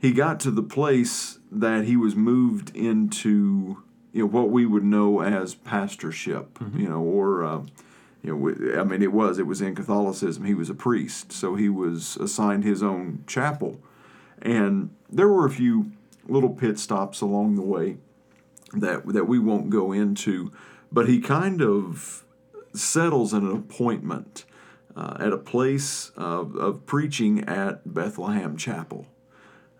he 0.00 0.10
got 0.10 0.40
to 0.40 0.50
the 0.50 0.62
place 0.62 1.38
that 1.52 1.84
he 1.84 1.96
was 1.96 2.16
moved 2.16 2.74
into, 2.74 3.84
you 4.12 4.22
know, 4.22 4.26
what 4.26 4.50
we 4.50 4.66
would 4.66 4.82
know 4.82 5.22
as 5.22 5.54
pastorship, 5.54 6.58
you 6.76 6.88
know, 6.88 7.00
or. 7.00 7.44
Uh, 7.44 7.62
you 8.24 8.36
know, 8.36 8.80
I 8.80 8.84
mean, 8.84 9.02
it 9.02 9.12
was 9.12 9.40
it 9.40 9.48
was 9.48 9.60
in 9.60 9.74
Catholicism. 9.74 10.44
He 10.44 10.54
was 10.54 10.70
a 10.70 10.74
priest, 10.74 11.32
so 11.32 11.56
he 11.56 11.68
was 11.68 12.16
assigned 12.18 12.62
his 12.62 12.80
own 12.80 13.24
chapel, 13.26 13.80
and 14.40 14.90
there 15.10 15.26
were 15.26 15.44
a 15.44 15.50
few 15.50 15.90
little 16.28 16.50
pit 16.50 16.78
stops 16.78 17.20
along 17.20 17.56
the 17.56 17.62
way 17.62 17.96
that 18.74 19.06
that 19.12 19.26
we 19.26 19.38
won't 19.38 19.70
go 19.70 19.92
into, 19.92 20.52
but 20.90 21.08
he 21.08 21.20
kind 21.20 21.62
of 21.62 22.24
settles 22.74 23.32
in 23.32 23.46
an 23.46 23.56
appointment 23.56 24.44
uh, 24.96 25.16
at 25.20 25.32
a 25.32 25.38
place 25.38 26.10
of, 26.16 26.56
of 26.56 26.86
preaching 26.86 27.44
at 27.44 27.92
Bethlehem 27.92 28.56
Chapel, 28.56 29.06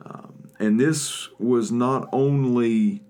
um, 0.04 0.50
and 0.58 0.78
this 0.78 1.28
was 1.38 1.72
not 1.72 2.08
only 2.12 3.02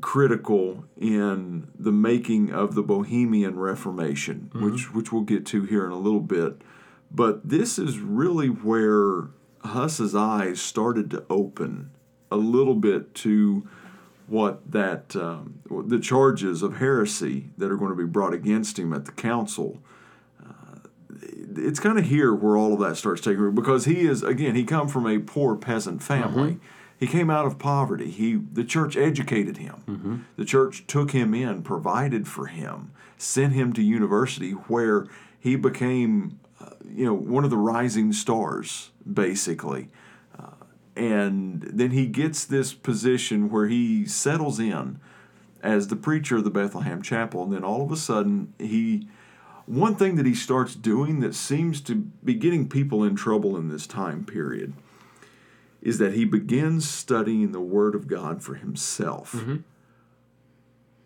critical 0.00 0.84
in 0.96 1.68
the 1.78 1.92
making 1.92 2.50
of 2.50 2.74
the 2.74 2.82
Bohemian 2.82 3.58
Reformation, 3.58 4.50
which 4.54 4.94
which 4.94 5.12
we'll 5.12 5.22
get 5.22 5.44
to 5.46 5.64
here 5.64 5.84
in 5.84 5.92
a 5.92 5.98
little 5.98 6.20
bit. 6.20 6.62
But 7.10 7.46
this 7.46 7.78
is 7.78 7.98
really 7.98 8.48
where 8.48 9.28
Huss's 9.64 10.14
eyes 10.14 10.60
started 10.60 11.10
to 11.10 11.24
open 11.28 11.90
a 12.30 12.36
little 12.36 12.74
bit 12.74 13.14
to 13.16 13.68
what 14.26 14.70
that 14.70 15.14
um, 15.16 15.60
the 15.86 15.98
charges 15.98 16.62
of 16.62 16.78
heresy 16.78 17.50
that 17.58 17.70
are 17.70 17.76
going 17.76 17.90
to 17.90 17.96
be 17.96 18.04
brought 18.04 18.32
against 18.34 18.78
him 18.78 18.92
at 18.92 19.04
the 19.04 19.12
council. 19.12 19.82
Uh, 20.40 20.78
it's 21.56 21.80
kind 21.80 21.98
of 21.98 22.06
here 22.06 22.34
where 22.34 22.56
all 22.56 22.72
of 22.74 22.80
that 22.80 22.96
starts 22.96 23.20
taking 23.20 23.40
root 23.40 23.54
because 23.54 23.84
he 23.84 24.00
is 24.06 24.22
again 24.22 24.54
he 24.54 24.64
come 24.64 24.88
from 24.88 25.06
a 25.06 25.18
poor 25.18 25.56
peasant 25.56 26.02
family. 26.02 26.58
He 26.98 27.06
came 27.08 27.30
out 27.30 27.46
of 27.46 27.58
poverty. 27.58 28.10
He 28.10 28.36
the 28.36 28.64
church 28.64 28.96
educated 28.96 29.56
him. 29.58 30.24
The 30.36 30.44
church 30.44 30.86
took 30.86 31.10
him 31.10 31.34
in, 31.34 31.62
provided 31.62 32.28
for 32.28 32.46
him, 32.46 32.92
sent 33.18 33.52
him 33.54 33.72
to 33.72 33.82
university 33.82 34.52
where 34.52 35.06
he 35.38 35.56
became 35.56 36.38
uh, 36.60 36.70
you 36.88 37.04
know 37.04 37.14
one 37.14 37.42
of 37.44 37.50
the 37.50 37.56
rising 37.56 38.12
stars 38.12 38.90
basically 39.12 39.88
and 40.96 41.62
then 41.62 41.90
he 41.90 42.06
gets 42.06 42.44
this 42.44 42.72
position 42.72 43.50
where 43.50 43.66
he 43.66 44.06
settles 44.06 44.58
in 44.58 45.00
as 45.62 45.88
the 45.88 45.96
preacher 45.96 46.36
of 46.36 46.44
the 46.44 46.50
Bethlehem 46.50 47.02
Chapel, 47.02 47.44
and 47.44 47.52
then 47.52 47.64
all 47.64 47.82
of 47.82 47.92
a 47.92 47.96
sudden 47.96 48.52
he 48.58 49.08
one 49.66 49.94
thing 49.94 50.16
that 50.16 50.26
he 50.26 50.34
starts 50.34 50.74
doing 50.74 51.20
that 51.20 51.34
seems 51.34 51.80
to 51.82 51.94
be 51.94 52.34
getting 52.34 52.68
people 52.68 53.04
in 53.04 53.14
trouble 53.14 53.56
in 53.56 53.68
this 53.68 53.86
time 53.86 54.24
period 54.24 54.74
is 55.80 55.98
that 55.98 56.14
he 56.14 56.24
begins 56.24 56.88
studying 56.88 57.52
the 57.52 57.60
Word 57.60 57.94
of 57.94 58.06
God 58.06 58.42
for 58.42 58.54
himself, 58.54 59.32
mm-hmm. 59.32 59.56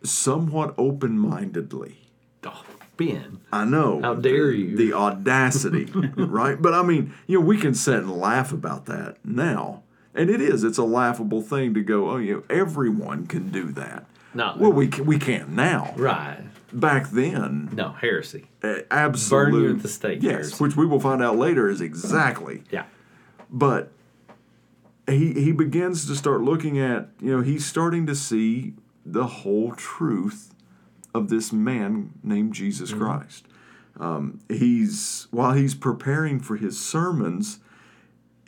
somewhat 0.03 0.75
open 0.77 1.19
mindedly. 1.19 2.11
Oh, 2.45 2.65
Ben. 2.97 3.39
I 3.53 3.65
know. 3.65 4.01
How 4.01 4.15
dare 4.15 4.51
you. 4.51 4.77
The 4.77 4.93
audacity, 4.93 5.85
right? 6.17 6.61
But 6.61 6.75
I 6.75 6.83
mean, 6.83 7.13
you 7.27 7.39
know, 7.41 7.47
we 7.47 7.57
can 7.59 7.75
sit 7.75 7.97
and 7.97 8.11
laugh 8.19 8.53
about 8.53 8.87
that 8.87 9.19
now. 9.25 9.83
And 10.15 10.31
it 10.31 10.41
is. 10.41 10.65
It's 10.65 10.79
a 10.79 10.85
laughable 10.85 11.43
thing 11.43 11.75
to 11.75 11.83
go, 11.83 12.11
oh, 12.11 12.17
you 12.17 12.35
know, 12.37 12.43
everyone 12.49 13.27
can 13.27 13.51
do 13.51 13.71
that. 13.73 14.07
No. 14.33 14.55
Well, 14.59 14.73
we 14.73 14.89
can, 14.89 15.05
we 15.07 15.19
can 15.19 15.55
now. 15.55 15.93
Right. 15.97 16.41
Back 16.73 17.11
then, 17.11 17.71
No, 17.73 17.93
heresy. 17.93 18.47
uh, 18.63 18.79
absolute. 18.91 19.51
Burn 19.53 19.63
you 19.63 19.71
at 19.77 19.83
the 19.83 19.89
stake, 19.89 20.23
Yes, 20.23 20.33
heresy. 20.33 20.57
which 20.65 20.77
we 20.77 20.85
will 20.87 21.01
find 21.01 21.23
out 21.23 21.37
later 21.37 21.69
is 21.69 21.81
exactly. 21.81 22.63
Yeah. 22.71 22.85
But 23.51 23.93
he 25.09 25.33
he 25.35 25.53
begins 25.53 26.07
to 26.07 26.17
start 26.17 26.41
looking 26.43 26.79
at, 26.79 27.09
you 27.21 27.35
know, 27.37 27.43
he's 27.43 27.65
starting 27.65 28.07
to 28.07 28.15
see 28.15 28.75
the 29.05 29.27
whole 29.27 29.73
truth 29.73 30.53
of 31.17 31.29
this 31.29 31.53
man 31.53 32.13
named 32.23 32.55
Jesus 32.55 32.91
mm-hmm. 32.91 33.01
Christ. 33.01 33.47
Um, 33.99 34.41
he's 34.49 35.27
while 35.31 35.53
he's 35.55 35.75
preparing 35.75 36.39
for 36.39 36.57
his 36.57 36.79
sermons, 36.79 37.61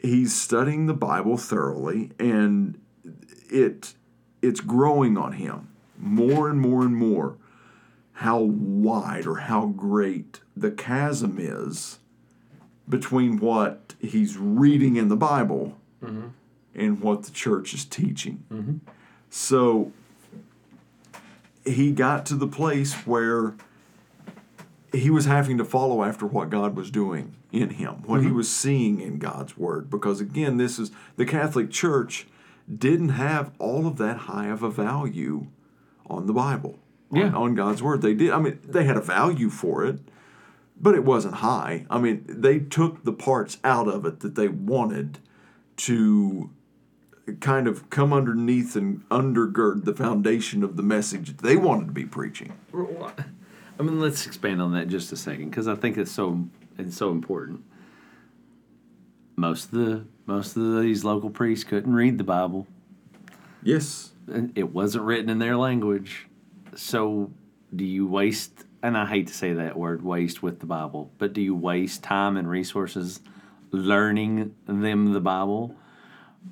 he's 0.01 0.35
studying 0.35 0.87
the 0.87 0.95
Bible 0.95 1.37
thoroughly, 1.37 2.11
and 2.19 2.79
it 3.51 3.95
it's 4.43 4.61
growing 4.61 5.17
on 5.17 5.33
him 5.33 5.69
more 5.99 6.49
and 6.49 6.61
more 6.61 6.83
and 6.83 6.95
more 6.95 7.37
how 8.13 8.41
wide 8.41 9.27
or 9.27 9.37
how 9.37 9.67
great 9.67 10.41
the 10.57 10.71
chasm 10.71 11.37
is 11.39 11.99
between 12.89 13.39
what 13.39 13.95
he's 14.01 14.37
reading 14.37 14.97
in 14.97 15.09
the 15.09 15.17
Bible 15.17 15.79
mm-hmm. 16.03 16.29
and 16.75 17.01
what 17.01 17.23
the 17.25 17.31
church 17.31 17.73
is 17.75 17.85
teaching. 17.85 18.45
Mm-hmm. 18.51 18.77
So 19.31 19.93
he 21.69 21.93
got 21.93 22.27
to 22.27 22.35
the 22.35 22.49
place 22.49 22.95
where 23.07 23.55
he 24.93 25.11
was 25.11 25.27
having 25.27 25.59
to 25.59 25.65
follow 25.65 26.03
after 26.03 26.27
what 26.27 26.51
God 26.51 26.77
was 26.77 26.91
doing 26.91 27.35
in 27.53 27.71
him, 27.71 28.03
what 28.05 28.21
he 28.21 28.27
mm-hmm. 28.27 28.37
was 28.37 28.55
seeing 28.55 29.01
in 29.01 29.19
God's 29.19 29.57
word. 29.57 29.91
Because 29.91 30.21
again, 30.21 30.57
this 30.57 30.79
is 30.79 30.91
the 31.17 31.27
Catholic 31.27 31.71
Church 31.71 32.27
didn't 32.73 33.11
have 33.11 33.53
all 33.59 33.87
of 33.87 33.97
that 33.99 34.17
high 34.17 34.49
of 34.49 34.63
a 34.63 34.71
value 34.71 35.47
on 36.07 36.27
the 36.27 36.33
Bible, 36.33 36.79
on, 37.11 37.35
on 37.35 37.55
God's 37.55 37.83
word. 37.83 38.03
They 38.03 38.15
did. 38.15 38.31
I 38.31 38.39
mean, 38.39 38.59
they 38.65 38.85
had 38.85 38.97
a 38.97 39.03
value 39.03 39.51
for 39.51 39.85
it, 39.85 40.01
but 40.81 40.95
it 40.95 41.05
wasn't 41.05 41.37
high. 41.37 41.87
I 41.91 41.99
mean, 41.99 42.25
they 42.29 42.59
took 42.59 43.05
the 43.05 43.13
parts 43.13 43.59
out 43.65 43.89
of 43.89 44.05
it 44.05 44.21
that 44.21 44.35
they 44.35 44.49
wanted 44.49 45.19
to 45.79 46.51
kind 47.35 47.67
of 47.67 47.91
come 47.91 48.13
underneath 48.13 48.77
and 48.77 49.09
undergird 49.09 49.85
the 49.85 49.95
foundation 49.95 50.63
of 50.63 50.77
the 50.77 50.83
message 50.83 51.37
they 51.39 51.57
wanted 51.57 51.87
to 51.87 51.93
be 51.93 52.05
preaching. 52.05 52.53
I 53.79 53.83
mean, 53.83 54.01
let's 54.01 54.27
expand 54.27 54.61
on 54.61 54.73
that 54.73 54.89
just 54.89 55.13
a 55.13 55.17
second 55.17 55.51
because 55.51 55.69
I 55.69 55.75
think 55.75 55.97
it's 55.97 56.11
so 56.11 56.49
it's 56.79 56.97
so 56.97 57.11
important. 57.11 57.63
Most 59.37 59.67
of 59.67 59.71
the 59.73 60.05
most 60.27 60.57
of 60.57 60.81
these 60.83 61.05
local 61.05 61.31
priests 61.31 61.65
couldn't 61.65 61.95
read 61.95 62.19
the 62.19 62.25
Bible. 62.25 62.67
Yes. 63.63 64.13
and 64.27 64.57
It 64.57 64.73
wasn't 64.73 65.05
written 65.05 65.31
in 65.31 65.39
their 65.39 65.57
language. 65.57 66.27
So, 66.75 67.33
do 67.75 67.85
you 67.85 68.07
waste? 68.07 68.65
And 68.83 68.97
I 68.97 69.07
hate 69.07 69.27
to 69.29 69.35
say 69.35 69.53
that 69.55 69.77
word 69.77 70.03
"waste" 70.03 70.43
with 70.43 70.61
the 70.61 70.67
Bible, 70.67 71.11
but 71.19 71.33
do 71.33 71.41
you 71.41 71.55
waste 71.55 72.03
time 72.03 72.37
and 72.37 72.49
resources 72.49 73.21
learning 73.71 74.55
them 74.67 75.13
the 75.13 75.21
Bible? 75.21 75.75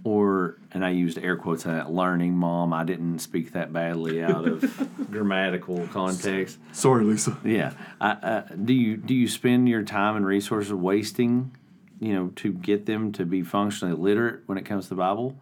Or, 0.04 0.58
and 0.72 0.84
I 0.84 0.90
used 0.90 1.18
air 1.18 1.36
quotes 1.36 1.66
on 1.66 1.74
that, 1.74 1.90
learning, 1.90 2.34
mom. 2.34 2.72
I 2.72 2.84
didn't 2.84 3.18
speak 3.18 3.52
that 3.52 3.72
badly 3.72 4.22
out 4.22 4.46
of 4.46 5.08
grammatical 5.10 5.86
context. 5.88 6.58
Sorry, 6.72 7.04
Lisa. 7.04 7.36
Yeah. 7.44 7.72
I, 8.00 8.10
uh, 8.10 8.42
do 8.64 8.72
you 8.72 8.96
do 8.96 9.14
you 9.14 9.26
spend 9.26 9.68
your 9.68 9.82
time 9.82 10.14
and 10.14 10.24
resources 10.24 10.72
wasting, 10.72 11.56
you 11.98 12.14
know, 12.14 12.28
to 12.36 12.52
get 12.52 12.86
them 12.86 13.10
to 13.12 13.24
be 13.24 13.42
functionally 13.42 13.96
literate 13.96 14.42
when 14.46 14.58
it 14.58 14.64
comes 14.64 14.84
to 14.84 14.90
the 14.90 14.96
Bible, 14.96 15.36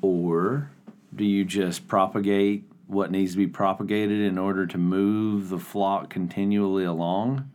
or 0.00 0.70
do 1.14 1.24
you 1.24 1.44
just 1.44 1.86
propagate 1.86 2.64
what 2.86 3.10
needs 3.10 3.32
to 3.32 3.38
be 3.38 3.46
propagated 3.46 4.20
in 4.20 4.38
order 4.38 4.66
to 4.66 4.78
move 4.78 5.50
the 5.50 5.58
flock 5.58 6.10
continually 6.10 6.84
along, 6.84 7.50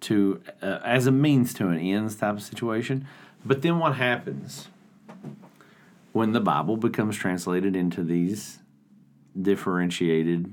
to 0.00 0.42
uh, 0.62 0.80
as 0.84 1.06
a 1.06 1.12
means 1.12 1.54
to 1.54 1.68
an 1.68 1.78
ends 1.78 2.16
type 2.16 2.36
of 2.36 2.42
situation? 2.42 3.06
But 3.44 3.62
then 3.62 3.78
what 3.78 3.94
happens 3.96 4.68
when 6.18 6.32
the 6.32 6.40
Bible 6.40 6.76
becomes 6.76 7.16
translated 7.16 7.76
into 7.76 8.02
these 8.02 8.58
differentiated 9.40 10.52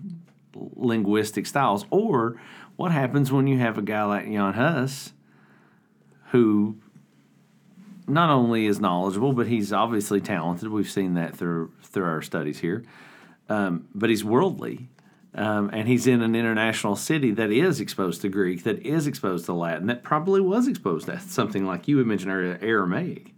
linguistic 0.54 1.48
styles. 1.48 1.86
Or 1.90 2.40
what 2.76 2.92
happens 2.92 3.32
when 3.32 3.48
you 3.48 3.58
have 3.58 3.80
a 3.80 3.82
guy 3.82 4.04
like 4.04 4.26
Jan 4.26 4.54
Hus 4.54 5.14
who 6.30 6.78
not 8.08 8.30
only 8.30 8.68
is 8.68 8.80
knowledgeable, 8.80 9.34
but 9.34 9.48
he's 9.48 9.74
obviously 9.74 10.22
talented. 10.22 10.70
We've 10.70 10.90
seen 10.90 11.16
that 11.16 11.36
through 11.36 11.72
through 11.82 12.06
our 12.06 12.22
studies 12.22 12.60
here. 12.60 12.84
Um, 13.50 13.88
but 13.96 14.12
he's 14.12 14.24
worldly. 14.24 14.90
Um, 15.34 15.72
and 15.74 15.88
he's 15.88 16.06
in 16.06 16.22
an 16.22 16.36
international 16.36 16.96
city 16.96 17.32
that 17.32 17.52
is 17.52 17.82
exposed 17.82 18.22
to 18.22 18.30
Greek, 18.30 18.64
that 18.64 18.86
is 18.86 19.08
exposed 19.08 19.48
to 19.48 19.54
Latin, 19.54 19.88
that 19.88 20.02
probably 20.02 20.40
was 20.40 20.68
exposed 20.68 21.08
to 21.08 21.20
something 21.20 21.66
like 21.66 21.90
you 21.90 21.98
had 21.98 22.08
mentioned 22.08 22.32
earlier, 22.32 22.60
Aramaic. 22.62 23.35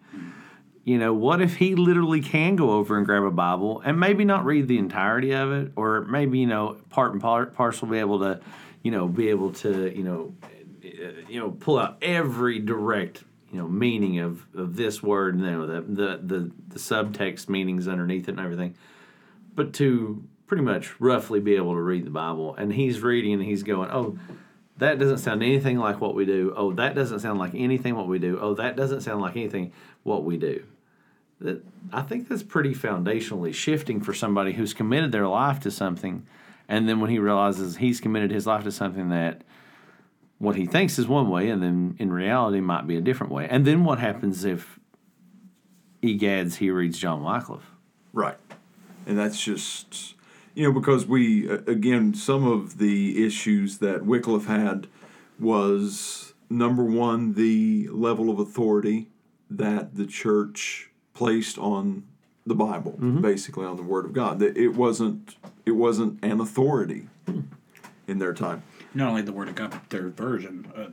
You 0.88 0.98
know, 0.98 1.14
what 1.14 1.42
if 1.42 1.58
he 1.58 1.76
literally 1.76 2.22
can 2.22 2.56
go 2.56 2.72
over 2.72 2.96
and 2.96 3.06
grab 3.06 3.24
a 3.24 3.30
Bible 3.30 3.82
and 3.84 4.00
maybe 4.00 4.24
not 4.24 4.46
read 4.46 4.70
the 4.70 4.78
entirety 4.78 5.34
of 5.34 5.52
it, 5.52 5.74
or 5.76 6.06
maybe 6.06 6.40
you 6.40 6.48
know 6.48 6.78
part 6.90 7.12
and 7.12 7.22
part 7.22 7.54
parcel 7.54 7.90
be 7.90 7.98
able 7.98 8.20
to, 8.20 8.40
you 8.84 8.92
know, 8.92 9.06
be 9.06 9.28
able 9.28 9.52
to 9.52 9.94
you 9.94 10.02
know, 10.02 10.34
uh, 10.46 11.10
you 11.28 11.42
know, 11.42 11.52
pull 11.52 11.78
out 11.78 11.98
every 12.02 12.60
direct 12.60 13.26
you 13.52 13.60
know 13.60 13.68
meaning 13.68 14.20
of, 14.20 14.48
of 14.56 14.78
this 14.78 15.04
word 15.04 15.36
and 15.36 15.44
you 15.44 15.52
know, 15.52 15.68
the, 15.68 15.82
the 15.82 16.20
the 16.24 16.52
the 16.70 16.80
subtext 16.80 17.50
meanings 17.50 17.90
underneath 17.90 18.30
it 18.30 18.32
and 18.32 18.40
everything, 18.40 18.74
but 19.56 19.74
to 19.74 20.24
pretty 20.46 20.64
much 20.64 21.02
roughly 21.02 21.42
be 21.42 21.58
able 21.58 21.74
to 21.74 21.82
read 21.82 22.06
the 22.06 22.12
Bible, 22.12 22.56
and 22.56 22.72
he's 22.72 23.02
reading 23.02 23.34
and 23.34 23.44
he's 23.44 23.64
going, 23.64 23.92
oh. 23.92 24.18
That 24.80 25.00
doesn't 25.00 25.18
sound 25.18 25.42
anything 25.42 25.80
like 25.80 26.00
what 26.00 26.14
we 26.14 26.24
do. 26.24 26.54
Oh, 26.56 26.72
that 26.74 26.94
doesn't 26.94 27.22
sound 27.22 27.40
like 27.40 27.56
anything 27.56 27.96
what 27.96 28.08
we 28.08 28.20
do. 28.20 28.38
Oh, 28.40 28.54
that 28.54 28.76
doesn't 28.76 29.02
sound 29.02 29.24
like 29.24 29.36
anything 29.36 29.72
what 30.04 30.24
we 30.24 30.38
do 30.38 30.64
that 31.40 31.64
I 31.94 32.02
think 32.02 32.28
that's 32.28 32.44
pretty 32.44 32.74
foundationally 32.74 33.54
shifting 33.54 34.02
for 34.02 34.14
somebody 34.14 34.54
who's 34.54 34.74
committed 34.74 35.12
their 35.12 35.28
life 35.28 35.60
to 35.62 35.72
something, 35.72 36.26
and 36.68 36.88
then 36.90 37.00
when 37.00 37.10
he 37.10 37.20
realizes 37.20 37.78
he's 37.78 38.02
committed 38.02 38.32
his 38.32 38.48
life 38.48 38.64
to 38.64 38.72
something 38.72 39.10
that 39.10 39.44
what 40.40 40.56
he 40.56 40.66
thinks 40.66 41.00
is 41.00 41.08
one 41.08 41.30
way, 41.30 41.50
and 41.50 41.64
then 41.64 41.96
in 42.00 42.12
reality 42.12 42.60
might 42.60 42.86
be 42.88 42.96
a 42.96 43.02
different 43.02 43.32
way. 43.32 43.48
And 43.50 43.66
then 43.66 43.84
what 43.84 44.00
happens 44.00 44.44
if 44.46 44.80
egads 46.04 46.56
he 46.56 46.70
reads 46.70 47.00
John 47.00 47.24
Wycliffe? 47.24 47.72
Right. 48.14 48.38
And 49.06 49.18
that's 49.18 49.42
just, 49.42 50.16
you 50.54 50.64
know, 50.64 50.72
because 50.72 51.06
we, 51.06 51.50
again, 51.50 52.14
some 52.14 52.46
of 52.46 52.78
the 52.78 53.26
issues 53.26 53.78
that 53.80 54.06
Wycliffe 54.06 54.46
had 54.46 54.88
was 55.40 56.34
number 56.50 56.84
one, 56.84 57.34
the 57.34 57.88
level 57.92 58.30
of 58.30 58.40
authority 58.40 59.10
that 59.50 59.96
the 59.96 60.06
church 60.06 60.92
placed 61.18 61.58
on 61.58 62.04
the 62.46 62.54
Bible, 62.56 62.92
basically 62.92 63.66
on 63.66 63.76
the 63.76 63.82
Word 63.84 64.06
of 64.06 64.14
God. 64.14 64.38
That 64.40 64.56
it 64.56 64.70
wasn't, 64.70 65.36
it 65.66 65.72
wasn't 65.72 66.24
an 66.24 66.40
authority 66.40 67.10
in 68.08 68.20
their 68.20 68.34
time. 68.34 68.62
Not 68.94 69.10
only 69.10 69.24
the 69.24 69.34
Word 69.34 69.50
of 69.50 69.56
God, 69.56 69.72
but 69.72 69.90
their 69.90 70.10
version, 70.10 70.72
uh, 70.78 70.88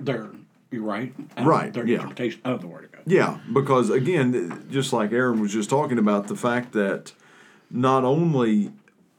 their 0.00 0.30
you're 0.70 0.82
right, 0.82 1.14
Right, 1.38 1.72
Their 1.72 1.86
yeah. 1.86 1.96
interpretation 1.96 2.40
of 2.44 2.60
the 2.60 2.66
Word 2.66 2.84
of 2.86 2.92
God. 2.92 3.02
Yeah, 3.06 3.38
because 3.52 3.88
again, 3.90 4.66
just 4.70 4.92
like 4.92 5.12
Aaron 5.12 5.40
was 5.40 5.52
just 5.52 5.70
talking 5.70 5.98
about, 5.98 6.26
the 6.26 6.34
fact 6.36 6.72
that 6.72 7.12
not 7.70 8.02
only 8.02 8.72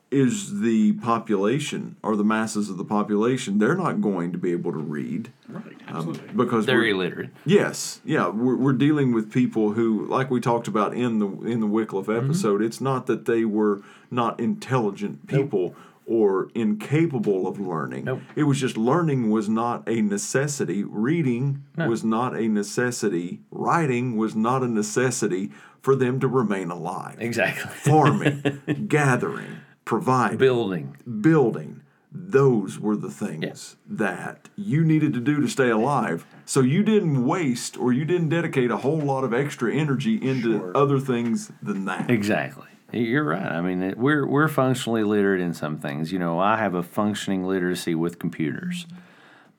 is 0.10 0.62
the 0.62 0.94
population 0.94 1.96
or 2.02 2.16
the 2.16 2.24
masses 2.24 2.70
of 2.70 2.78
the 2.78 2.86
population 2.86 3.58
they're 3.60 3.76
not 3.76 4.00
going 4.00 4.32
to 4.32 4.38
be 4.38 4.52
able 4.54 4.72
to 4.72 4.78
read 4.78 5.32
Right, 5.50 5.76
absolutely. 5.88 6.30
because 6.34 6.66
They're 6.66 6.78
we're- 6.80 6.92
illiterate. 6.92 7.30
Yes, 7.46 8.00
yeah, 8.06 8.28
we're, 8.30 8.56
we're 8.56 8.74
dealing 8.74 9.14
with 9.14 9.32
people 9.32 9.74
who, 9.74 10.06
like 10.08 10.30
we 10.32 10.40
talked 10.42 10.68
about 10.68 10.94
in 10.94 11.20
the 11.20 11.28
in 11.46 11.60
the 11.60 11.68
Wycliffe 11.68 12.08
Mm-hmm. 12.08 12.26
episode, 12.26 12.62
it's 12.62 12.80
not 12.82 13.06
that 13.08 13.26
they 13.26 13.44
were 13.46 13.82
not 14.12 14.40
intelligent 14.40 15.28
people 15.28 15.76
or 16.06 16.50
incapable 16.56 17.48
of 17.48 17.60
learning. 17.60 18.06
Nope. 18.06 18.22
It 18.36 18.44
was 18.44 18.60
just 18.62 18.78
learning 18.78 19.30
was 19.30 19.50
not 19.50 19.84
a 19.88 20.02
necessity. 20.02 20.84
Reading 20.86 21.64
was 21.76 22.04
not 22.06 22.34
a 22.36 22.48
necessity. 22.48 23.42
Writing 23.52 24.16
was 24.16 24.34
not 24.36 24.64
a 24.64 24.68
necessity 24.68 25.52
for 25.82 25.96
them 25.98 26.20
to 26.22 26.28
remain 26.30 26.72
alive. 26.72 27.18
Exactly. 27.20 27.70
Farming, 27.92 28.62
gathering, 28.88 29.58
providing, 29.88 30.38
Building. 30.38 30.98
building 31.22 31.82
those 32.12 32.78
were 32.80 32.98
the 32.98 33.10
things 33.10 33.78
that 33.88 34.50
you 34.56 34.84
needed 34.84 35.14
to 35.14 35.20
do 35.20 35.40
to 35.40 35.48
stay 35.48 35.70
alive 35.70 36.26
so 36.46 36.60
you 36.60 36.84
didn't 36.84 37.26
waste 37.26 37.78
or 37.78 37.94
you 37.94 38.04
didn't 38.04 38.30
dedicate 38.30 38.70
a 38.70 38.78
whole 38.78 39.00
lot 39.00 39.24
of 39.24 39.34
extra 39.34 39.74
energy 39.74 40.16
into 40.16 40.72
other 40.76 41.00
things 41.00 41.52
than 41.62 41.86
that 41.86 42.10
Exactly. 42.10 42.66
You're 42.92 43.24
right. 43.24 43.52
I 43.52 43.60
mean, 43.62 43.82
it, 43.82 43.98
we're 43.98 44.26
we're 44.26 44.48
functionally 44.48 45.04
literate 45.04 45.42
in 45.42 45.54
some 45.54 45.78
things. 45.78 46.14
You 46.14 46.20
know, 46.20 46.40
I 46.40 46.58
have 46.58 46.74
a 46.74 46.82
functioning 46.84 47.44
literacy 47.44 47.96
with 47.96 48.18
computers, 48.18 48.88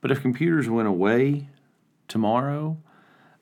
but 0.00 0.10
if 0.10 0.22
computers 0.22 0.66
went 0.68 0.88
away 0.88 1.50
tomorrow, 2.08 2.78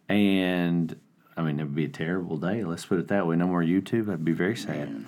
and 0.09 0.99
I 1.37 1.43
mean, 1.43 1.61
it 1.61 1.65
would 1.65 1.75
be 1.77 1.85
a 1.85 1.89
terrible 1.89 2.37
day. 2.37 2.65
Let's 2.65 2.85
put 2.85 2.99
it 2.99 3.07
that 3.09 3.29
way. 3.29 3.37
No 3.37 3.47
more 3.47 3.63
YouTube. 3.63 4.13
I'd 4.13 4.25
be 4.25 4.33
very 4.33 4.57
sad. 4.57 5.07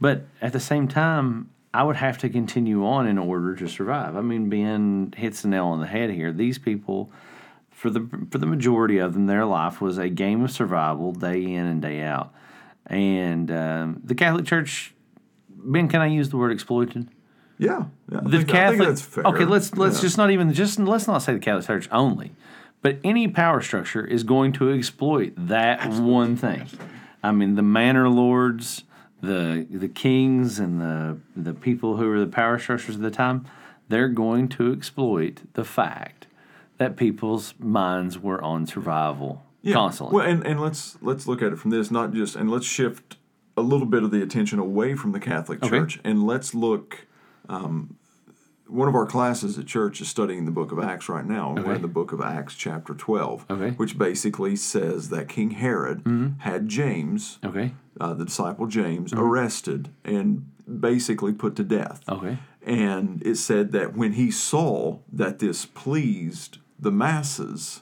But 0.00 0.22
at 0.40 0.52
the 0.52 0.60
same 0.60 0.86
time, 0.88 1.50
I 1.74 1.82
would 1.82 1.96
have 1.96 2.18
to 2.18 2.28
continue 2.28 2.86
on 2.86 3.06
in 3.06 3.18
order 3.18 3.54
to 3.56 3.68
survive. 3.68 4.16
I 4.16 4.20
mean, 4.20 4.48
Ben 4.48 5.12
hits 5.16 5.42
the 5.42 5.48
nail 5.48 5.66
on 5.66 5.80
the 5.80 5.86
head 5.86 6.10
here. 6.10 6.32
These 6.32 6.58
people, 6.58 7.10
for 7.70 7.90
the 7.90 8.08
for 8.30 8.38
the 8.38 8.46
majority 8.46 8.98
of 8.98 9.14
them, 9.14 9.26
their 9.26 9.44
life 9.44 9.80
was 9.80 9.98
a 9.98 10.08
game 10.08 10.42
of 10.44 10.50
survival, 10.50 11.12
day 11.12 11.42
in 11.44 11.66
and 11.66 11.82
day 11.82 12.00
out. 12.02 12.32
And 12.86 13.50
um, 13.50 14.00
the 14.04 14.14
Catholic 14.14 14.46
Church, 14.46 14.94
Ben, 15.50 15.88
can 15.88 16.00
I 16.00 16.06
use 16.06 16.30
the 16.30 16.36
word 16.38 16.52
exploited? 16.52 17.08
yeah, 17.58 17.84
yeah 18.10 18.18
I, 18.18 18.20
The 18.22 18.38
think, 18.38 18.50
I 18.50 18.52
Catholic. 18.52 18.78
think 18.78 18.88
that's 18.88 19.02
fair 19.02 19.24
Okay, 19.26 19.44
let's 19.44 19.76
let's 19.76 19.96
Yeah. 19.96 20.02
just 20.02 20.16
not 20.16 20.30
even 20.30 20.52
just 20.52 20.78
let's 20.78 21.06
not 21.08 21.18
say 21.18 21.34
the 21.34 21.40
Catholic 21.40 21.66
Church 21.66 21.88
only, 21.92 22.32
but 22.82 22.98
any 23.04 23.26
power 23.28 23.60
structure 23.60 24.04
is 24.06 24.22
going 24.22 24.52
to 24.54 24.70
exploit 24.72 25.32
that 25.36 25.86
one 25.88 26.36
thing. 26.36 26.66
I 27.22 27.32
mean, 27.32 27.56
the 27.56 27.62
manor 27.62 28.08
lords, 28.08 28.84
the 29.20 29.66
the 29.70 29.88
kings, 29.88 30.58
and 30.58 30.80
the 30.80 31.18
the 31.36 31.54
people 31.54 31.96
who 31.96 32.10
are 32.10 32.20
the 32.20 32.26
power 32.26 32.58
structures 32.58 32.96
of 32.96 33.00
the 33.02 33.10
time, 33.10 33.46
they're 33.88 34.08
going 34.08 34.48
to 34.50 34.72
exploit 34.72 35.42
the 35.54 35.64
fact 35.64 36.26
that 36.78 36.96
people's 36.96 37.54
minds 37.58 38.18
were 38.18 38.42
on 38.42 38.66
survival 38.66 39.42
Yeah. 39.62 39.74
constantly. 39.74 40.14
Well, 40.16 40.26
and, 40.26 40.46
and 40.46 40.60
let's 40.60 40.96
let's 41.02 41.26
look 41.26 41.42
at 41.42 41.52
it 41.52 41.58
from 41.58 41.70
this, 41.70 41.90
not 41.90 42.12
just 42.12 42.36
and 42.36 42.50
let's 42.50 42.66
shift 42.66 43.16
a 43.56 43.62
little 43.62 43.86
bit 43.86 44.04
of 44.04 44.10
the 44.12 44.22
attention 44.22 44.58
away 44.60 44.94
from 44.94 45.10
the 45.12 45.18
Catholic 45.20 45.62
Okay. 45.62 45.70
Church 45.78 46.00
and 46.04 46.24
let's 46.26 46.54
look. 46.54 47.06
Um, 47.48 47.96
one 48.68 48.86
of 48.88 48.94
our 48.94 49.06
classes 49.06 49.58
at 49.58 49.66
church 49.66 50.00
is 50.00 50.08
studying 50.08 50.44
the 50.44 50.50
book 50.50 50.72
of 50.72 50.78
Acts 50.78 51.08
right 51.08 51.24
now. 51.24 51.54
and 51.56 51.64
We're 51.66 51.74
in 51.74 51.82
the 51.82 51.88
book 51.88 52.12
of 52.12 52.20
Acts, 52.20 52.54
chapter 52.54 52.94
12, 52.94 53.46
Okay. 53.50 53.70
which 53.72 53.96
basically 53.98 54.56
says 54.56 55.08
that 55.08 55.28
King 55.28 55.52
Herod 55.52 56.34
had 56.40 56.68
James, 56.68 57.38
okay. 57.44 57.72
uh, 58.00 58.14
the 58.14 58.24
disciple 58.26 58.66
James, 58.66 59.12
Mm-hmm. 59.12 59.22
arrested 59.24 59.88
and 60.04 60.50
basically 60.80 61.32
put 61.32 61.56
to 61.56 61.64
death. 61.64 62.02
Okay. 62.08 62.38
And 62.66 63.22
it 63.24 63.36
said 63.36 63.72
that 63.72 63.96
when 63.96 64.12
he 64.12 64.30
saw 64.30 64.98
that 65.12 65.38
this 65.38 65.64
pleased 65.64 66.58
the 66.78 66.90
masses, 66.92 67.80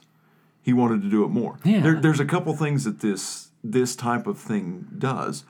he 0.61 0.71
wanted 0.73 1.01
to 1.01 1.09
do 1.09 1.23
it 1.25 1.29
more. 1.29 1.59
Yeah. 1.65 1.81
There, 1.81 1.99
there's 1.99 2.19
a 2.21 2.25
couple 2.25 2.55
things 2.55 2.83
that 2.85 2.99
this 3.01 3.51
this 3.63 3.95
type 3.95 4.27
of 4.27 4.37
thing 4.37 4.87
does. 4.97 5.43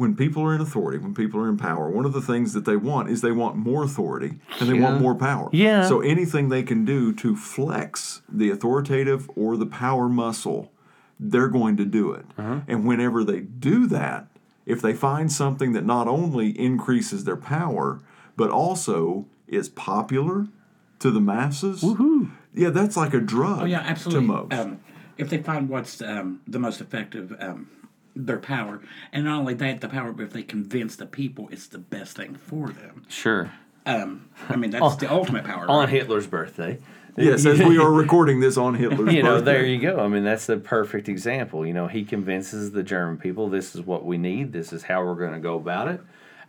When 0.00 0.16
people 0.16 0.42
are 0.44 0.54
in 0.54 0.62
authority, 0.62 0.96
when 0.96 1.12
people 1.12 1.38
are 1.40 1.48
in 1.48 1.58
power, 1.58 1.90
one 1.90 2.06
of 2.06 2.14
the 2.14 2.22
things 2.22 2.54
that 2.54 2.64
they 2.64 2.76
want 2.76 3.10
is 3.10 3.20
they 3.20 3.32
want 3.32 3.56
more 3.56 3.84
authority 3.84 4.36
and 4.58 4.66
they 4.66 4.72
want 4.72 4.98
more 4.98 5.14
power. 5.14 5.50
Yeah. 5.52 5.86
So 5.86 6.00
anything 6.00 6.48
they 6.48 6.62
can 6.62 6.86
do 6.86 7.12
to 7.16 7.36
flex 7.36 8.22
the 8.26 8.48
authoritative 8.48 9.28
or 9.36 9.58
the 9.58 9.66
power 9.66 10.08
muscle, 10.08 10.72
they're 11.18 11.48
going 11.48 11.76
to 11.76 11.84
do 11.84 12.12
it. 12.12 12.24
Uh-huh. 12.38 12.60
And 12.66 12.86
whenever 12.86 13.24
they 13.24 13.40
do 13.40 13.86
that, 13.88 14.26
if 14.64 14.80
they 14.80 14.94
find 14.94 15.30
something 15.30 15.74
that 15.74 15.84
not 15.84 16.08
only 16.08 16.58
increases 16.58 17.24
their 17.24 17.36
power, 17.36 18.00
but 18.36 18.50
also 18.50 19.26
is 19.48 19.68
popular 19.68 20.46
to 21.00 21.10
the 21.10 21.20
masses, 21.20 21.84
yeah, 22.54 22.70
that's 22.70 22.96
like 22.96 23.12
a 23.12 23.20
drug 23.20 23.62
Oh 23.62 23.64
yeah, 23.66 23.80
absolutely. 23.80 24.26
to 24.26 24.32
most. 24.32 24.52
Um, 24.54 24.80
if 25.18 25.28
they 25.28 25.42
find 25.42 25.68
what's 25.68 26.00
um, 26.00 26.40
the 26.46 26.58
most 26.58 26.80
effective, 26.80 27.36
um, 27.38 27.68
their 28.14 28.38
power, 28.38 28.80
and 29.12 29.24
not 29.24 29.38
only 29.38 29.54
that, 29.54 29.80
the 29.80 29.88
power, 29.88 30.12
but 30.12 30.24
if 30.24 30.32
they 30.32 30.42
convince 30.42 30.96
the 30.96 31.06
people 31.06 31.48
it's 31.50 31.66
the 31.66 31.78
best 31.78 32.16
thing 32.16 32.34
for 32.34 32.68
them. 32.68 33.04
Sure. 33.08 33.52
Um, 33.86 34.28
I 34.48 34.56
mean, 34.56 34.70
that's 34.70 34.96
the 34.96 35.10
ultimate 35.10 35.44
power. 35.44 35.68
On 35.68 35.80
right? 35.80 35.88
Hitler's 35.88 36.26
birthday. 36.26 36.78
yes, 37.16 37.44
as 37.46 37.58
we 37.60 37.78
are 37.78 37.90
recording 37.90 38.40
this 38.40 38.56
on 38.56 38.74
Hitler's 38.74 39.12
you 39.14 39.22
know, 39.22 39.36
birthday. 39.36 39.52
there 39.52 39.66
you 39.66 39.80
go. 39.80 40.00
I 40.00 40.08
mean, 40.08 40.24
that's 40.24 40.46
the 40.46 40.58
perfect 40.58 41.08
example. 41.08 41.66
You 41.66 41.72
know, 41.74 41.86
he 41.86 42.04
convinces 42.04 42.72
the 42.72 42.82
German 42.82 43.16
people 43.16 43.48
this 43.48 43.74
is 43.74 43.80
what 43.80 44.04
we 44.04 44.18
need. 44.18 44.52
This 44.52 44.72
is 44.72 44.84
how 44.84 45.04
we're 45.04 45.14
going 45.14 45.32
to 45.32 45.40
go 45.40 45.56
about 45.56 45.88
it. 45.88 46.00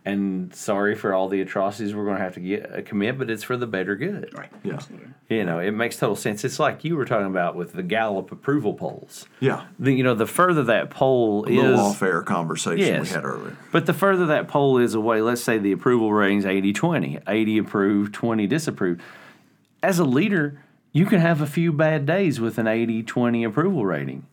And 0.04 0.52
sorry 0.52 0.96
for 0.96 1.14
all 1.14 1.28
the 1.28 1.40
atrocities 1.40 1.94
we're 1.94 2.04
going 2.04 2.16
to 2.16 2.22
have 2.22 2.34
to 2.34 2.40
get 2.40 2.72
uh, 2.72 2.82
commit, 2.82 3.18
but 3.18 3.30
it's 3.30 3.44
for 3.44 3.56
the 3.56 3.68
better 3.68 3.94
good. 3.94 4.36
Right. 4.36 4.50
Yeah. 4.64 4.74
Absolutely. 4.74 5.08
You 5.28 5.44
know, 5.44 5.60
it 5.60 5.70
makes 5.70 5.96
total 5.96 6.16
sense. 6.16 6.44
It's 6.44 6.58
like 6.58 6.82
you 6.82 6.96
were 6.96 7.04
talking 7.04 7.28
about 7.28 7.54
with 7.54 7.72
the 7.72 7.84
Gallup 7.84 8.32
approval 8.32 8.74
polls. 8.74 9.26
Yeah. 9.38 9.66
The, 9.78 9.92
you 9.92 10.02
know, 10.02 10.14
the 10.14 10.26
further 10.26 10.64
that 10.64 10.90
poll 10.90 11.44
A 11.46 11.52
is, 11.52 11.78
off-air 11.78 12.22
conversation 12.22 13.00
we 13.00 13.08
had 13.08 13.24
earlier. 13.24 13.56
but 13.70 13.86
the 13.86 13.94
further 13.94 14.26
that 14.26 14.48
poll 14.48 14.78
is 14.78 14.94
away, 14.94 15.20
let's 15.22 15.42
say 15.42 15.58
the 15.58 15.72
approval 15.72 16.12
rating's 16.12 16.44
80 16.44 16.72
20, 16.72 17.18
80 17.28 17.58
approved, 17.58 18.12
20 18.12 18.46
disapproved. 18.48 19.00
As 19.84 20.00
a 20.00 20.04
leader, 20.04 20.60
you 20.92 21.06
can 21.06 21.20
have 21.20 21.40
a 21.40 21.46
few 21.46 21.72
bad 21.72 22.06
days 22.06 22.40
with 22.40 22.58
an 22.58 22.66
80 22.66 23.04
20 23.04 23.44
approval 23.44 23.86
rating. 23.86 24.26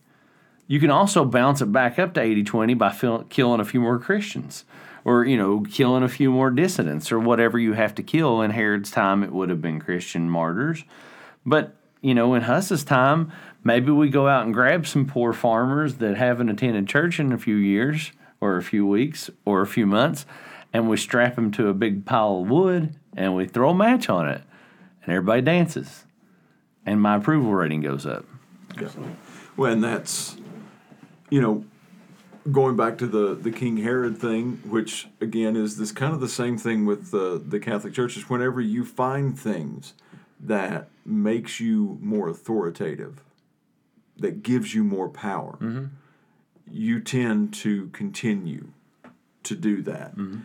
You 0.66 0.80
can 0.80 0.90
also 0.90 1.24
bounce 1.24 1.60
it 1.60 1.72
back 1.72 1.98
up 1.98 2.14
to 2.14 2.20
80 2.20 2.42
20 2.42 2.74
by 2.74 2.90
fill, 2.90 3.24
killing 3.28 3.60
a 3.60 3.64
few 3.64 3.80
more 3.80 4.00
Christians 4.00 4.64
or, 5.04 5.24
you 5.24 5.36
know, 5.36 5.64
killing 5.70 6.02
a 6.02 6.08
few 6.08 6.30
more 6.30 6.50
dissidents 6.50 7.10
or 7.10 7.18
whatever 7.18 7.58
you 7.58 7.72
have 7.72 7.94
to 7.96 8.02
kill. 8.02 8.42
In 8.42 8.50
Herod's 8.50 8.90
time, 8.90 9.22
it 9.22 9.32
would 9.32 9.48
have 9.48 9.62
been 9.62 9.80
Christian 9.80 10.28
martyrs. 10.28 10.84
But, 11.44 11.74
you 12.00 12.14
know, 12.14 12.34
in 12.34 12.42
Huss's 12.42 12.84
time, 12.84 13.32
maybe 13.64 13.90
we 13.90 14.08
go 14.08 14.28
out 14.28 14.44
and 14.44 14.54
grab 14.54 14.86
some 14.86 15.06
poor 15.06 15.32
farmers 15.32 15.96
that 15.96 16.16
haven't 16.16 16.48
attended 16.48 16.86
church 16.86 17.18
in 17.18 17.32
a 17.32 17.38
few 17.38 17.56
years 17.56 18.12
or 18.40 18.56
a 18.56 18.62
few 18.62 18.86
weeks 18.86 19.30
or 19.44 19.60
a 19.60 19.66
few 19.66 19.86
months 19.86 20.26
and 20.72 20.88
we 20.88 20.96
strap 20.96 21.34
them 21.34 21.50
to 21.52 21.68
a 21.68 21.74
big 21.74 22.06
pile 22.06 22.42
of 22.42 22.50
wood 22.50 22.94
and 23.16 23.34
we 23.34 23.46
throw 23.46 23.70
a 23.70 23.74
match 23.74 24.08
on 24.08 24.28
it 24.28 24.42
and 25.02 25.12
everybody 25.12 25.42
dances 25.42 26.04
and 26.86 27.00
my 27.00 27.16
approval 27.16 27.52
rating 27.52 27.80
goes 27.80 28.06
up. 28.06 28.24
Well, 29.56 29.72
and 29.72 29.84
that's, 29.84 30.36
you 31.28 31.40
know, 31.40 31.64
going 32.50 32.76
back 32.76 32.98
to 32.98 33.06
the 33.06 33.34
the 33.34 33.50
King 33.50 33.78
Herod 33.78 34.18
thing, 34.18 34.62
which 34.64 35.08
again 35.20 35.56
is 35.56 35.76
this 35.76 35.92
kind 35.92 36.14
of 36.14 36.20
the 36.20 36.28
same 36.28 36.56
thing 36.56 36.86
with 36.86 37.10
the 37.10 37.42
the 37.44 37.60
Catholic 37.60 37.94
Church. 37.94 38.16
Is 38.16 38.28
whenever 38.30 38.60
you 38.60 38.84
find 38.84 39.38
things 39.38 39.94
that 40.38 40.88
makes 41.04 41.60
you 41.60 41.98
more 42.00 42.28
authoritative, 42.28 43.22
that 44.16 44.42
gives 44.42 44.74
you 44.74 44.84
more 44.84 45.08
power, 45.08 45.58
mm-hmm. 45.60 45.86
you 46.70 47.00
tend 47.00 47.52
to 47.54 47.88
continue 47.88 48.68
to 49.42 49.54
do 49.54 49.82
that. 49.82 50.16
Mm-hmm. 50.16 50.40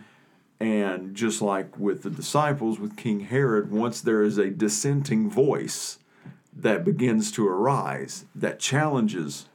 And 0.58 1.14
just 1.14 1.42
like 1.42 1.78
with 1.78 2.02
the 2.02 2.10
disciples, 2.10 2.78
with 2.78 2.96
King 2.96 3.20
Herod, 3.20 3.70
once 3.70 4.00
there 4.00 4.22
is 4.22 4.38
a 4.38 4.50
dissenting 4.50 5.28
voice 5.28 5.98
that 6.54 6.84
begins 6.84 7.30
to 7.32 7.46
arise 7.46 8.24
that 8.34 8.58
challenges 8.58 9.48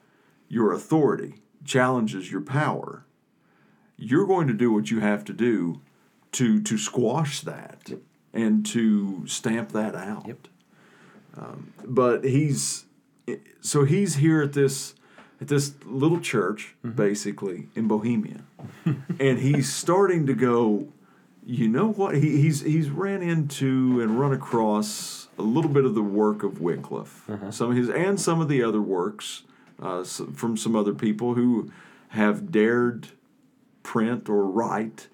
your 0.48 0.72
authority, 0.72 1.41
challenges 1.66 2.32
your 2.32 2.42
power, 2.42 3.06
you're 3.98 4.26
going 4.26 4.48
to 4.48 4.54
do 4.54 4.72
what 4.72 4.90
you 4.92 5.00
have 5.00 5.24
to 5.26 5.34
do 5.34 5.82
to 6.34 6.62
to 6.62 6.78
squash 6.78 7.42
that 7.42 7.92
and 8.34 8.66
to 8.66 9.26
stamp 9.28 9.72
that 9.72 9.96
out. 9.96 10.28
Yep. 10.28 10.48
Um, 11.38 11.74
but 11.86 12.24
he's 12.24 12.86
eh, 13.28 13.38
so 13.62 13.84
he's 13.84 14.16
here 14.16 14.42
at 14.42 14.54
this 14.54 14.96
at 15.40 15.48
this 15.48 15.74
little 15.86 16.20
church 16.20 16.76
mm-hmm. 16.86 16.96
basically 16.96 17.68
in 17.76 17.88
Bohemia, 17.88 18.42
and 19.20 19.40
he's 19.40 19.74
starting 19.74 20.26
to 20.28 20.34
go. 20.34 20.88
You 21.44 21.68
know 21.68 21.92
what? 21.92 22.16
He, 22.16 22.42
he's 22.42 22.62
he's 22.62 22.90
ran 22.90 23.22
into 23.24 24.00
and 24.00 24.20
run 24.20 24.32
across 24.32 25.28
a 25.40 25.42
little 25.42 25.72
bit 25.72 25.86
of 25.86 25.96
the 25.96 26.04
work 26.04 26.44
of 26.44 26.62
Wycliffe, 26.62 27.28
uh-huh. 27.28 27.52
some 27.52 27.72
of 27.72 27.78
his 27.78 27.90
and 27.90 28.20
some 28.20 28.40
of 28.40 28.48
the 28.48 28.62
other 28.62 28.82
works 28.82 29.44
uh, 29.82 30.04
from 30.04 30.58
some 30.58 30.76
other 30.76 30.94
people 30.94 31.34
who 31.34 31.72
have 32.10 32.52
dared 32.52 33.10
print 33.84 34.30
or 34.30 34.46
write 34.46 35.08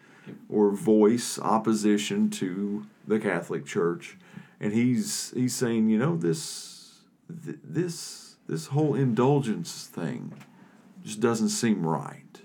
or 0.50 0.72
voice 0.72 1.40
opposition 1.40 2.30
to 2.30 2.86
the 3.08 3.20
Catholic 3.20 3.66
Church, 3.66 4.18
and 4.60 4.74
he's 4.74 5.32
he's 5.36 5.56
saying, 5.56 5.90
you 5.90 5.98
know, 5.98 6.18
this 6.18 7.02
th- 7.46 7.60
this 7.64 8.36
this 8.48 8.68
whole 8.68 8.96
indulgence 8.96 9.86
thing 9.86 10.34
just 11.04 11.20
doesn't 11.20 11.50
seem 11.50 11.86
right. 11.86 12.42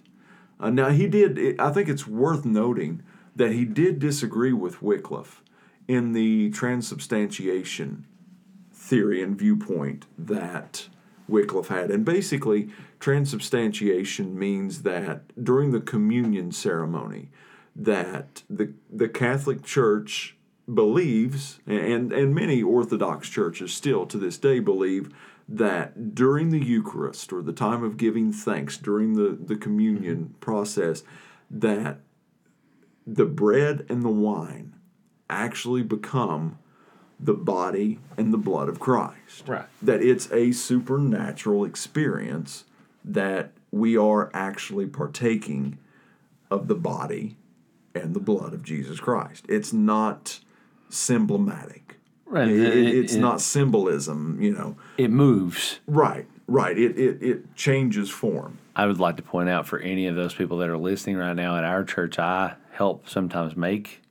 Uh, 0.60 0.70
now 0.70 0.90
he 0.90 1.06
did. 1.06 1.58
I 1.60 1.72
think 1.72 1.88
it's 1.88 2.06
worth 2.06 2.44
noting 2.44 3.02
that 3.34 3.52
he 3.52 3.64
did 3.64 3.98
disagree 3.98 4.52
with 4.52 4.82
Wycliffe 4.82 5.42
in 5.88 6.12
the 6.12 6.50
transubstantiation 6.50 8.06
theory 8.72 9.22
and 9.22 9.36
viewpoint 9.36 10.06
that 10.18 10.88
Wycliffe 11.32 11.68
had. 11.68 11.90
And 11.90 12.04
basically, 12.04 12.68
transubstantiation 13.00 14.38
means 14.38 14.82
that 14.82 15.42
during 15.42 15.72
the 15.72 15.80
communion 15.80 16.52
ceremony, 16.52 17.30
that 17.74 18.42
the 18.48 18.74
the 18.90 19.08
Catholic 19.08 19.64
Church 19.64 20.36
believes, 20.72 21.58
and 21.66 22.12
and 22.12 22.34
many 22.34 22.62
Orthodox 22.62 23.28
churches 23.28 23.72
still 23.72 24.06
to 24.06 24.18
this 24.18 24.38
day 24.38 24.60
believe 24.60 25.10
that 25.48 26.14
during 26.14 26.50
the 26.50 26.64
Eucharist 26.64 27.32
or 27.32 27.42
the 27.42 27.52
time 27.52 27.82
of 27.82 27.96
giving 27.96 28.32
thanks 28.32 28.76
during 28.76 29.14
the 29.14 29.36
the 29.40 29.56
communion 29.56 30.18
mm-hmm. 30.18 30.38
process, 30.38 31.02
that 31.50 32.00
the 33.06 33.26
bread 33.26 33.86
and 33.88 34.02
the 34.02 34.08
wine 34.08 34.74
actually 35.28 35.82
become 35.82 36.58
the 37.24 37.34
body 37.34 37.98
and 38.16 38.32
the 38.34 38.38
blood 38.38 38.68
of 38.68 38.80
Christ. 38.80 39.46
Right. 39.46 39.66
That 39.80 40.02
it's 40.02 40.30
a 40.32 40.50
supernatural 40.52 41.64
experience 41.64 42.64
that 43.04 43.52
we 43.70 43.96
are 43.96 44.30
actually 44.34 44.86
partaking 44.86 45.78
of 46.50 46.66
the 46.66 46.74
body 46.74 47.36
and 47.94 48.12
the 48.14 48.20
blood 48.20 48.52
of 48.52 48.62
Jesus 48.64 48.98
Christ. 49.00 49.44
It's 49.48 49.72
not 49.72 50.40
symbolic. 50.88 51.96
Right. 52.26 52.48
It- 52.48 52.60
it- 52.60 52.76
It- 52.76 52.94
it's 52.94 53.14
it- 53.14 53.20
not 53.20 53.40
symbolism, 53.40 54.38
you 54.40 54.52
know. 54.52 54.76
It 54.98 55.10
moves. 55.10 55.80
Right, 55.86 56.26
right. 56.46 56.76
It, 56.78 56.98
it, 56.98 57.22
it 57.22 57.54
changes 57.56 58.10
form. 58.10 58.58
I 58.74 58.86
would 58.86 58.98
like 58.98 59.16
to 59.16 59.22
point 59.22 59.48
out 59.48 59.66
for 59.66 59.78
any 59.78 60.06
of 60.06 60.16
those 60.16 60.34
people 60.34 60.58
that 60.58 60.68
are 60.70 60.78
listening 60.78 61.16
right 61.16 61.36
now 61.36 61.56
at 61.56 61.64
our 61.64 61.84
church, 61.84 62.18
I 62.18 62.54
help 62.72 63.08
sometimes 63.08 63.54
make 63.56 64.01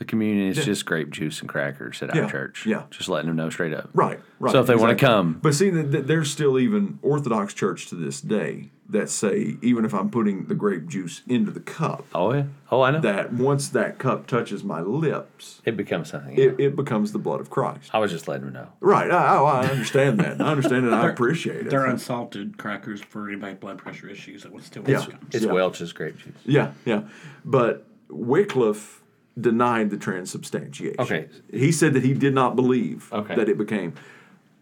the 0.00 0.04
communion. 0.06 0.48
It's 0.48 0.64
just 0.64 0.86
grape 0.86 1.10
juice 1.10 1.40
and 1.40 1.48
crackers 1.48 2.02
at 2.02 2.14
Yeah, 2.14 2.22
our 2.22 2.30
church. 2.30 2.64
yeah. 2.66 2.84
Just 2.90 3.08
letting 3.10 3.26
them 3.28 3.36
know 3.36 3.50
straight 3.50 3.74
up. 3.74 3.90
Right, 3.92 4.18
right. 4.40 4.50
So 4.50 4.60
if 4.60 4.66
they 4.66 4.74
wanna 4.74 4.96
come- 4.96 5.38
but 5.42 5.54
see, 5.54 5.70
th- 5.70 5.92
th- 5.92 6.06
there's 6.06 6.30
still 6.30 6.58
even 6.58 6.98
Orthodox 7.02 7.52
Church 7.52 7.86
to 7.90 7.94
this 7.96 8.22
day 8.22 8.70
that 8.88 9.10
say 9.10 9.58
even 9.60 9.84
if 9.84 9.92
I'm 9.94 10.08
putting 10.08 10.46
the 10.46 10.54
grape 10.54 10.86
juice 10.88 11.20
into 11.28 11.50
the 11.50 11.60
cup, 11.60 12.06
Oh 12.14 12.32
yeah. 12.32 12.44
Oh, 12.72 12.80
I 12.80 12.92
know. 12.92 13.00
that 13.02 13.34
once 13.34 13.68
that 13.68 13.98
cup 13.98 14.26
touches 14.26 14.64
my 14.64 14.80
lips, 14.80 15.60
it 15.66 15.76
becomes 15.76 16.08
something. 16.08 16.34
it, 16.36 16.58
it 16.58 16.74
becomes 16.76 17.12
the 17.12 17.18
blood 17.18 17.40
of 17.40 17.50
Christ. 17.50 17.90
I 17.92 17.98
was 17.98 18.10
just 18.10 18.26
letting 18.26 18.46
them 18.46 18.54
know. 18.54 18.68
Right. 18.80 19.10
I, 19.10 19.36
I 19.36 19.60
I 19.60 19.66
understand 19.66 20.18
that. 20.20 20.40
I 20.40 20.46
understand 20.50 20.86
it. 20.86 20.94
I 20.94 21.08
appreciate 21.10 21.66
it. 21.66 21.70
They're 21.70 21.84
unsalted 21.84 22.56
crackers 22.56 23.02
for 23.02 23.28
anybody 23.28 23.52
with 23.52 23.60
blood 23.60 23.76
pressure 23.78 24.08
issues 24.08 24.44
that 24.44 24.52
would 24.52 24.64
still 24.64 24.82
Yeah. 24.86 24.96
welcome. 25.00 25.18
It's 25.30 25.44
Yeah. 25.44 25.52
Welch's 25.52 25.92
grape 25.92 26.16
juice. 26.16 26.32
Yeah, 26.46 26.72
yeah. 26.86 27.02
But 27.44 27.86
Wycliffe 28.08 28.99
denied 29.38 29.90
the 29.90 29.96
transubstantiation. 29.96 30.96
Okay. 30.98 31.28
He 31.52 31.72
said 31.72 31.94
that 31.94 32.04
he 32.04 32.14
did 32.14 32.34
not 32.34 32.56
believe 32.56 33.12
Okay. 33.12 33.34
that 33.34 33.48
it 33.48 33.58
became. 33.58 33.94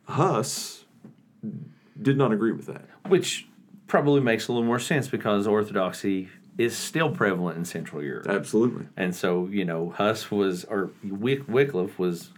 Huss 0.04 0.84
did 2.00 2.16
not 2.16 2.32
agree 2.32 2.52
with 2.52 2.66
that. 2.66 2.86
Which 3.08 3.46
probably 3.86 4.20
makes 4.20 4.48
a 4.48 4.52
little 4.52 4.66
more 4.66 4.78
sense 4.78 5.08
because 5.08 5.46
Orthodoxy 5.46 6.28
is 6.58 6.76
still 6.76 7.10
prevalent 7.10 7.56
in 7.56 7.64
Central 7.64 8.02
Europe. 8.02 8.26
Absolutely. 8.28 8.86
And 8.96 9.14
so, 9.14 9.46
you 9.46 9.64
know, 9.64 9.90
Huss 9.90 10.30
was, 10.30 10.64
or 10.64 10.90
Wick, 11.04 11.48
Wycliffe 11.48 11.98
was 11.98 12.30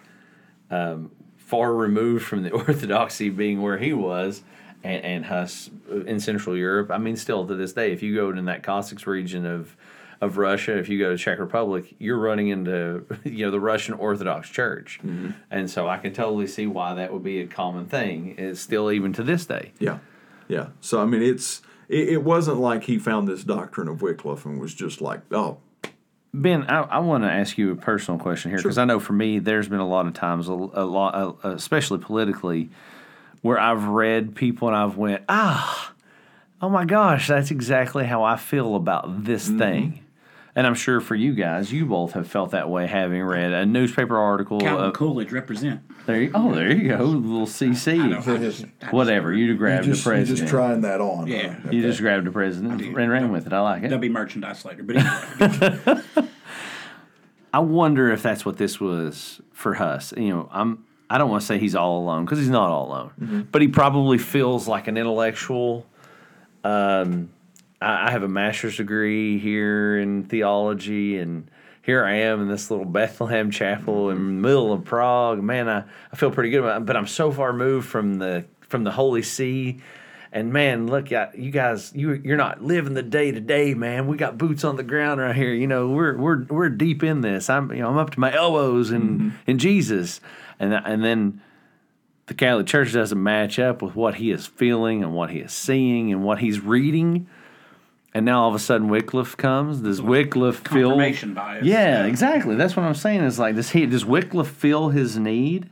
um, 0.70 1.10
far 1.36 1.74
removed 1.74 2.24
from 2.24 2.42
the 2.42 2.50
Orthodoxy 2.52 3.30
being 3.30 3.62
where 3.62 3.78
he 3.78 3.92
was, 3.92 4.42
and, 4.84 5.04
and 5.04 5.24
Huss 5.26 5.70
in 6.06 6.20
Central 6.20 6.56
Europe. 6.56 6.90
I 6.90 6.98
mean, 6.98 7.16
still 7.16 7.46
to 7.46 7.54
this 7.54 7.72
day, 7.72 7.92
if 7.92 8.02
you 8.02 8.14
go 8.14 8.30
in 8.30 8.44
that 8.44 8.62
Cossacks 8.62 9.06
region 9.06 9.46
of 9.46 9.76
of 10.20 10.36
Russia, 10.36 10.76
if 10.76 10.88
you 10.88 10.98
go 10.98 11.10
to 11.10 11.16
Czech 11.16 11.38
Republic, 11.38 11.94
you're 11.98 12.18
running 12.18 12.48
into 12.48 13.04
you 13.24 13.46
know 13.46 13.50
the 13.50 13.60
Russian 13.60 13.94
Orthodox 13.94 14.48
Church, 14.50 15.00
and 15.50 15.70
so 15.70 15.88
I 15.88 15.98
can 15.98 16.12
totally 16.12 16.46
see 16.46 16.66
why 16.66 16.94
that 16.94 17.12
would 17.12 17.24
be 17.24 17.40
a 17.40 17.46
common 17.46 17.86
thing. 17.86 18.34
It's 18.38 18.60
still 18.60 18.90
even 18.90 19.12
to 19.14 19.22
this 19.22 19.46
day. 19.46 19.72
Yeah, 19.78 19.98
yeah. 20.48 20.68
So 20.80 21.00
I 21.00 21.06
mean, 21.06 21.22
it's 21.22 21.62
it, 21.88 22.08
it 22.10 22.24
wasn't 22.24 22.58
like 22.58 22.84
he 22.84 22.98
found 22.98 23.28
this 23.28 23.44
doctrine 23.44 23.88
of 23.88 24.02
Wycliffe 24.02 24.44
and 24.44 24.60
was 24.60 24.74
just 24.74 25.00
like, 25.00 25.20
oh, 25.32 25.58
Ben, 26.32 26.64
I, 26.64 26.82
I 26.82 26.98
want 27.00 27.24
to 27.24 27.30
ask 27.30 27.58
you 27.58 27.72
a 27.72 27.76
personal 27.76 28.20
question 28.20 28.50
here 28.50 28.58
because 28.58 28.78
I 28.78 28.84
know 28.84 29.00
for 29.00 29.12
me, 29.12 29.40
there's 29.40 29.68
been 29.68 29.80
a 29.80 29.88
lot 29.88 30.06
of 30.06 30.14
times, 30.14 30.48
a, 30.48 30.52
a 30.52 30.84
lot, 30.84 31.14
uh, 31.44 31.48
especially 31.48 31.98
politically, 31.98 32.70
where 33.42 33.58
I've 33.58 33.84
read 33.84 34.36
people 34.36 34.68
and 34.68 34.76
I've 34.76 34.96
went, 34.96 35.24
ah, 35.28 35.92
oh 36.62 36.68
my 36.68 36.84
gosh, 36.84 37.26
that's 37.26 37.50
exactly 37.50 38.04
how 38.04 38.22
I 38.22 38.36
feel 38.36 38.76
about 38.76 39.24
this 39.24 39.48
thing. 39.48 40.04
And 40.56 40.66
I'm 40.66 40.74
sure 40.74 41.00
for 41.00 41.14
you 41.14 41.32
guys, 41.34 41.72
you 41.72 41.86
both 41.86 42.12
have 42.12 42.26
felt 42.26 42.50
that 42.50 42.68
way 42.68 42.86
having 42.88 43.22
read 43.22 43.52
a 43.52 43.64
newspaper 43.64 44.18
article. 44.18 44.58
Calvin 44.60 44.86
Of, 44.86 44.94
Coolidge 44.94 45.30
represent. 45.30 45.80
there 46.06 46.20
you, 46.22 46.32
oh, 46.34 46.52
there 46.52 46.72
you 46.72 46.88
go, 46.88 47.04
little 47.04 47.46
CC. 47.46 48.00
I 48.00 48.06
know, 48.08 48.18
I 48.18 48.20
just- 48.38 48.64
just- 48.80 48.92
Whatever, 48.92 49.32
you 49.32 49.54
grabbed 49.56 49.84
just, 49.84 50.02
the 50.02 50.10
you're 50.10 50.16
president. 50.18 50.38
just 50.40 50.50
trying 50.50 50.80
that 50.80 51.00
on. 51.00 51.28
huh? 51.28 51.32
Yeah. 51.34 51.56
You 51.70 51.82
just 51.82 52.00
grabbed 52.00 52.26
the 52.26 52.32
president 52.32 52.80
and 52.82 52.96
ran 52.96 53.30
with 53.30 53.46
it. 53.46 53.52
I 53.52 53.60
like 53.60 53.84
it. 53.84 53.88
There'll 53.90 54.00
be 54.00 54.08
merchandise 54.08 54.64
later, 54.64 54.82
but 54.82 54.96
anyway. 54.96 56.02
I 57.52 57.58
wonder 57.60 58.10
if 58.12 58.22
that's 58.22 58.44
what 58.46 58.56
this 58.58 58.80
was 58.80 59.40
for 59.52 59.74
Huss. 59.74 60.12
You 60.16 60.28
know, 60.30 60.48
I'm 60.52 60.84
I 61.08 61.18
don't 61.18 61.28
want 61.30 61.40
to 61.42 61.46
say 61.46 61.58
he's 61.58 61.74
all 61.74 61.98
alone 61.98 62.24
because 62.24 62.38
he's 62.38 62.48
not 62.48 62.70
all 62.70 62.86
alone, 62.88 63.48
but 63.50 63.60
he 63.62 63.68
probably 63.68 64.18
feels 64.18 64.68
like 64.68 64.86
an 64.88 64.96
intellectual. 64.96 65.86
Um, 66.62 67.30
I, 67.80 68.08
I 68.08 68.10
have 68.10 68.22
a 68.22 68.28
master's 68.28 68.76
degree 68.76 69.38
here 69.38 69.98
in 69.98 70.24
theology, 70.24 71.18
and 71.18 71.50
here 71.82 72.04
I 72.04 72.14
am 72.14 72.42
in 72.42 72.48
this 72.48 72.70
little 72.70 72.84
Bethlehem 72.86 73.50
chapel 73.50 74.10
in 74.10 74.16
the 74.16 74.48
middle 74.48 74.72
of 74.72 74.84
Prague. 74.84 75.42
Man, 75.42 75.68
I, 75.68 75.84
I 76.12 76.16
feel 76.16 76.30
pretty 76.30 76.50
good 76.50 76.60
about 76.60 76.82
it, 76.82 76.86
but 76.86 76.96
I'm 76.96 77.06
so 77.06 77.32
far 77.32 77.52
moved 77.52 77.88
from 77.88 78.18
the 78.18 78.44
from 78.60 78.84
the 78.84 78.92
Holy 78.92 79.22
See. 79.22 79.80
And 80.32 80.52
man, 80.52 80.86
look, 80.86 81.10
you 81.10 81.50
guys, 81.50 81.92
you 81.92 82.12
you're 82.12 82.36
not 82.36 82.62
living 82.62 82.94
the 82.94 83.02
day 83.02 83.32
to 83.32 83.40
day, 83.40 83.74
man. 83.74 84.06
We 84.06 84.16
got 84.16 84.38
boots 84.38 84.62
on 84.62 84.76
the 84.76 84.84
ground 84.84 85.20
right 85.20 85.34
here. 85.34 85.52
You 85.52 85.66
know, 85.66 85.88
we're 85.88 86.16
we're 86.16 86.44
we're 86.44 86.68
deep 86.68 87.02
in 87.02 87.20
this. 87.20 87.50
I'm 87.50 87.72
you 87.72 87.80
know 87.80 87.88
I'm 87.88 87.98
up 87.98 88.10
to 88.10 88.20
my 88.20 88.32
elbows 88.32 88.92
in 88.92 89.02
mm-hmm. 89.02 89.28
in 89.48 89.58
Jesus, 89.58 90.20
and 90.60 90.72
and 90.72 91.02
then 91.02 91.42
the 92.26 92.34
Catholic 92.34 92.68
Church 92.68 92.92
doesn't 92.92 93.20
match 93.20 93.58
up 93.58 93.82
with 93.82 93.96
what 93.96 94.14
he 94.14 94.30
is 94.30 94.46
feeling 94.46 95.02
and 95.02 95.12
what 95.12 95.30
he 95.30 95.40
is 95.40 95.52
seeing 95.52 96.12
and 96.12 96.22
what 96.22 96.38
he's 96.38 96.60
reading. 96.60 97.26
And 98.12 98.24
now 98.26 98.42
all 98.42 98.48
of 98.48 98.54
a 98.54 98.58
sudden 98.58 98.88
Wycliffe 98.88 99.36
comes. 99.36 99.80
Does 99.80 100.02
Wycliffe 100.02 100.58
feel 100.68 100.88
Confirmation 100.90 101.32
bias. 101.34 101.64
Yeah, 101.64 102.06
exactly. 102.06 102.56
That's 102.56 102.76
what 102.76 102.84
I'm 102.84 102.94
saying. 102.94 103.20
Is 103.22 103.38
like 103.38 103.54
does 103.54 103.70
he 103.70 103.86
does 103.86 104.04
Wycliffe 104.04 104.48
feel 104.50 104.88
his 104.88 105.16
need 105.16 105.70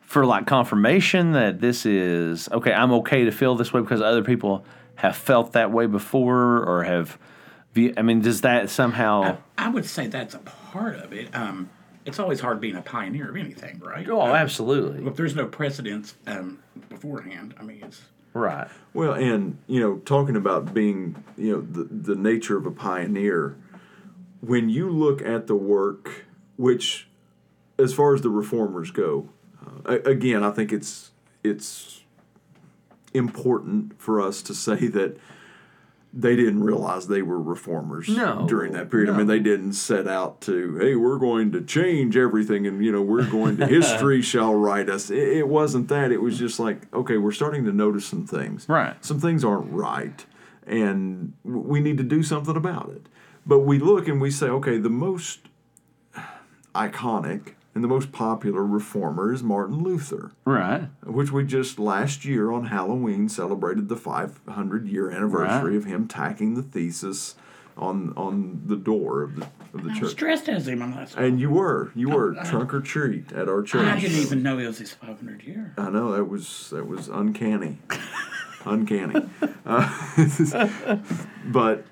for 0.00 0.26
like 0.26 0.46
confirmation 0.46 1.32
that 1.32 1.60
this 1.60 1.86
is 1.86 2.48
okay? 2.50 2.72
I'm 2.72 2.92
okay 2.94 3.24
to 3.24 3.30
feel 3.30 3.54
this 3.54 3.72
way 3.72 3.80
because 3.80 4.00
other 4.02 4.24
people 4.24 4.64
have 4.96 5.16
felt 5.16 5.52
that 5.52 5.70
way 5.70 5.86
before 5.86 6.64
or 6.64 6.82
have. 6.84 7.18
I 7.96 8.02
mean, 8.02 8.20
does 8.20 8.40
that 8.40 8.68
somehow? 8.68 9.38
I 9.56 9.68
would 9.68 9.84
say 9.86 10.08
that's 10.08 10.34
a 10.34 10.40
part 10.40 10.96
of 10.96 11.12
it. 11.12 11.32
Um, 11.36 11.70
it's 12.04 12.18
always 12.18 12.40
hard 12.40 12.60
being 12.60 12.74
a 12.74 12.82
pioneer 12.82 13.30
of 13.30 13.36
anything, 13.36 13.78
right? 13.78 14.08
oh, 14.08 14.20
Um, 14.22 14.30
absolutely. 14.30 15.06
If 15.06 15.14
there's 15.14 15.36
no 15.36 15.46
precedence 15.46 16.14
um, 16.26 16.58
beforehand, 16.88 17.54
I 17.60 17.62
mean, 17.62 17.78
it's 17.84 18.00
Right. 18.32 18.68
Well, 18.94 19.12
and 19.12 19.58
you 19.66 19.80
know, 19.80 19.96
talking 19.98 20.36
about 20.36 20.72
being, 20.72 21.22
you 21.36 21.52
know, 21.52 21.60
the 21.60 21.84
the 21.84 22.14
nature 22.14 22.56
of 22.56 22.66
a 22.66 22.70
pioneer, 22.70 23.56
when 24.40 24.68
you 24.68 24.90
look 24.90 25.20
at 25.22 25.46
the 25.46 25.56
work, 25.56 26.26
which, 26.56 27.08
as 27.78 27.92
far 27.92 28.14
as 28.14 28.22
the 28.22 28.30
reformers 28.30 28.90
go, 28.90 29.28
uh, 29.86 30.00
again, 30.04 30.44
I 30.44 30.50
think 30.50 30.72
it's 30.72 31.10
it's 31.42 32.02
important 33.12 34.00
for 34.00 34.20
us 34.20 34.42
to 34.42 34.54
say 34.54 34.86
that 34.88 35.16
they 36.12 36.34
didn't 36.34 36.64
realize 36.64 37.06
they 37.06 37.22
were 37.22 37.40
reformers 37.40 38.08
No, 38.08 38.44
during 38.48 38.72
that 38.72 38.90
period. 38.90 39.10
I 39.10 39.16
mean, 39.16 39.28
they 39.28 39.38
didn't 39.38 39.74
set 39.74 40.08
out 40.08 40.40
to, 40.42 40.76
hey, 40.78 40.96
we're 40.96 41.18
going 41.18 41.52
to 41.52 41.62
change 41.62 42.16
everything, 42.16 42.66
and 42.66 42.84
you 42.84 42.90
know, 42.90 43.02
we're 43.02 43.30
going 43.30 43.56
to 43.58 43.66
history 43.66 44.20
shall 44.32 44.54
write 44.54 44.88
us. 44.88 45.10
It, 45.10 45.18
it 45.18 45.48
wasn't 45.48 45.88
that. 45.88 46.10
It 46.10 46.20
was 46.20 46.38
just 46.38 46.58
like, 46.58 46.92
okay, 46.92 47.16
we're 47.16 47.30
starting 47.30 47.64
to 47.64 47.72
notice 47.72 48.06
some 48.06 48.26
things. 48.26 48.68
Right. 48.68 49.02
Some 49.04 49.20
things 49.20 49.44
aren't 49.44 49.70
right, 49.72 50.26
and 50.66 51.34
we 51.44 51.80
need 51.80 51.98
to 51.98 52.04
do 52.04 52.22
something 52.22 52.56
about 52.56 52.90
it. 52.90 53.06
But 53.46 53.60
we 53.60 53.78
look 53.78 54.08
and 54.08 54.20
we 54.20 54.30
say, 54.30 54.46
okay, 54.48 54.78
the 54.78 54.90
most 54.90 55.40
iconic 56.74 57.54
and 57.74 57.84
the 57.84 57.88
most 57.88 58.10
popular 58.12 58.64
reformer 58.64 59.32
is 59.32 59.42
Martin 59.42 59.82
Luther 59.82 60.32
Right. 60.44 60.88
which 61.04 61.30
we 61.32 61.44
just 61.44 61.78
last 61.78 62.24
year 62.24 62.50
on 62.50 62.66
Halloween 62.66 63.28
celebrated 63.28 63.88
the 63.88 63.96
500 63.96 64.88
year 64.88 65.10
anniversary 65.10 65.70
Right. 65.70 65.76
of 65.76 65.84
him 65.84 66.08
tacking 66.08 66.54
the 66.54 66.62
thesis 66.62 67.34
on 67.76 68.12
on 68.16 68.62
the 68.66 68.76
door 68.76 69.22
of 69.22 69.36
the 69.36 69.46
of 69.72 69.84
the 69.84 69.90
I 69.90 70.00
was 70.00 70.10
church. 70.10 70.16
dressed 70.16 70.48
as 70.48 70.66
him 70.68 70.82
on 70.82 70.94
last 70.96 71.16
And 71.16 71.40
you 71.40 71.48
were 71.50 71.92
you 71.94 72.10
were 72.10 72.34
trunk 72.44 72.74
or 72.74 72.80
treat 72.80 73.32
at 73.32 73.48
our 73.48 73.62
church. 73.62 73.86
I 73.86 73.98
didn't 74.00 74.18
even 74.18 74.42
know 74.42 74.58
it 74.58 74.66
was 74.66 74.78
his 74.78 74.92
500 74.92 75.42
year. 75.44 75.72
I 75.78 75.88
know 75.90 76.12
that 76.12 76.24
was 76.24 76.70
that 76.70 76.86
was 76.88 77.08
uncanny, 77.08 77.78
uncanny. 78.66 79.24
Uh, 79.64 79.88
but 81.46 81.84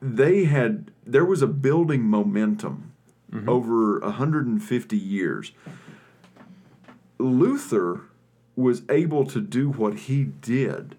they 0.00 0.44
had 0.44 0.90
there 1.04 1.24
was 1.24 1.42
a 1.42 1.46
building 1.46 2.04
momentum 2.04 2.89
Mm-hmm. 3.32 3.48
over 3.48 4.00
150 4.00 4.96
years. 4.96 5.52
Luther 7.18 8.00
was 8.56 8.82
able 8.88 9.24
to 9.26 9.40
do 9.40 9.70
what 9.70 9.94
he 10.00 10.24
did 10.24 10.96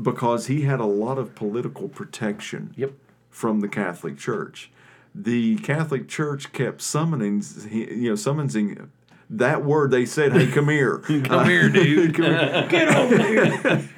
because 0.00 0.46
he 0.46 0.62
had 0.62 0.80
a 0.80 0.84
lot 0.86 1.18
of 1.18 1.34
political 1.34 1.88
protection 1.88 2.72
Yep. 2.76 2.92
from 3.30 3.60
the 3.60 3.68
Catholic 3.68 4.18
Church. 4.18 4.70
The 5.14 5.56
Catholic 5.56 6.08
Church 6.08 6.52
kept 6.52 6.80
summoning, 6.80 7.42
you 7.70 8.08
know, 8.10 8.14
summoning 8.16 8.90
that 9.28 9.64
word. 9.64 9.90
They 9.90 10.06
said, 10.06 10.32
"Hey, 10.32 10.46
come 10.46 10.68
here, 10.70 10.98
Come 11.24 11.46
here, 11.48 11.68
dude. 11.68 12.14
come 12.16 12.24
here." 12.24 12.66
Get 12.70 12.88
over 12.96 13.16
here. 13.22 13.88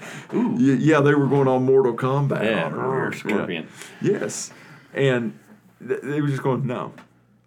Yeah, 0.59 1.01
they 1.01 1.15
were 1.15 1.27
going 1.29 1.47
on 1.49 1.65
Mortal 1.65 1.95
Kombat. 1.97 2.45
Yeah, 2.45 2.65
on 2.67 2.73
her. 2.73 3.13
Scorpion. 3.13 3.69
Yeah. 4.03 4.13
Yes, 4.21 4.53
and 4.93 5.39
th- 5.87 6.01
they 6.03 6.21
were 6.21 6.27
just 6.29 6.43
going, 6.43 6.67
"No, 6.67 6.93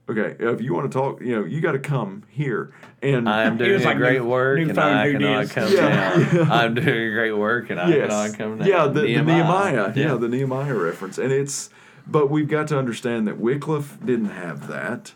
okay. 0.10 0.36
Uh, 0.43 0.53
if 0.53 0.62
you 0.62 0.74
want 0.74 0.91
to 0.91 0.97
talk, 0.97 1.22
you 1.22 1.36
know, 1.36 1.45
you 1.45 1.62
got 1.62 1.74
to 1.74 1.80
come 1.80 2.24
here." 2.30 2.74
And 3.01 3.28
I 3.30 3.43
am 3.43 3.58
doing 3.58 3.84
like 3.84 3.97
great 3.97 4.22
new- 4.22 4.28
work, 4.28 4.58
new 4.60 4.70
and 4.70 4.80
I 4.80 5.12
cannot 5.12 5.49
come 5.49 5.72
Yeah. 5.72 5.89
down. 6.34 6.51
I'm 6.51 6.74
doing 6.74 7.14
great 7.14 7.32
work, 7.34 7.70
and 7.70 7.80
I 7.80 7.91
cannot 7.91 8.38
come 8.38 8.58
down. 8.60 8.68
Yeah, 8.68 8.88
the 8.88 9.03
Nehemiah. 9.03 9.24
The 9.26 9.34
Nehemiah. 9.34 9.93
Yeah. 9.95 10.16
the 10.16 10.28
Nehemiah 10.30 10.76
reference. 10.76 11.18
And 11.18 11.32
it's, 11.32 11.70
but 12.08 12.30
we've 12.30 12.47
got 12.47 12.68
to 12.70 12.78
understand 12.80 13.28
that 13.28 13.38
Wycliffe 13.38 13.97
didn't 14.03 14.30
have 14.30 14.68
that. 14.68 15.14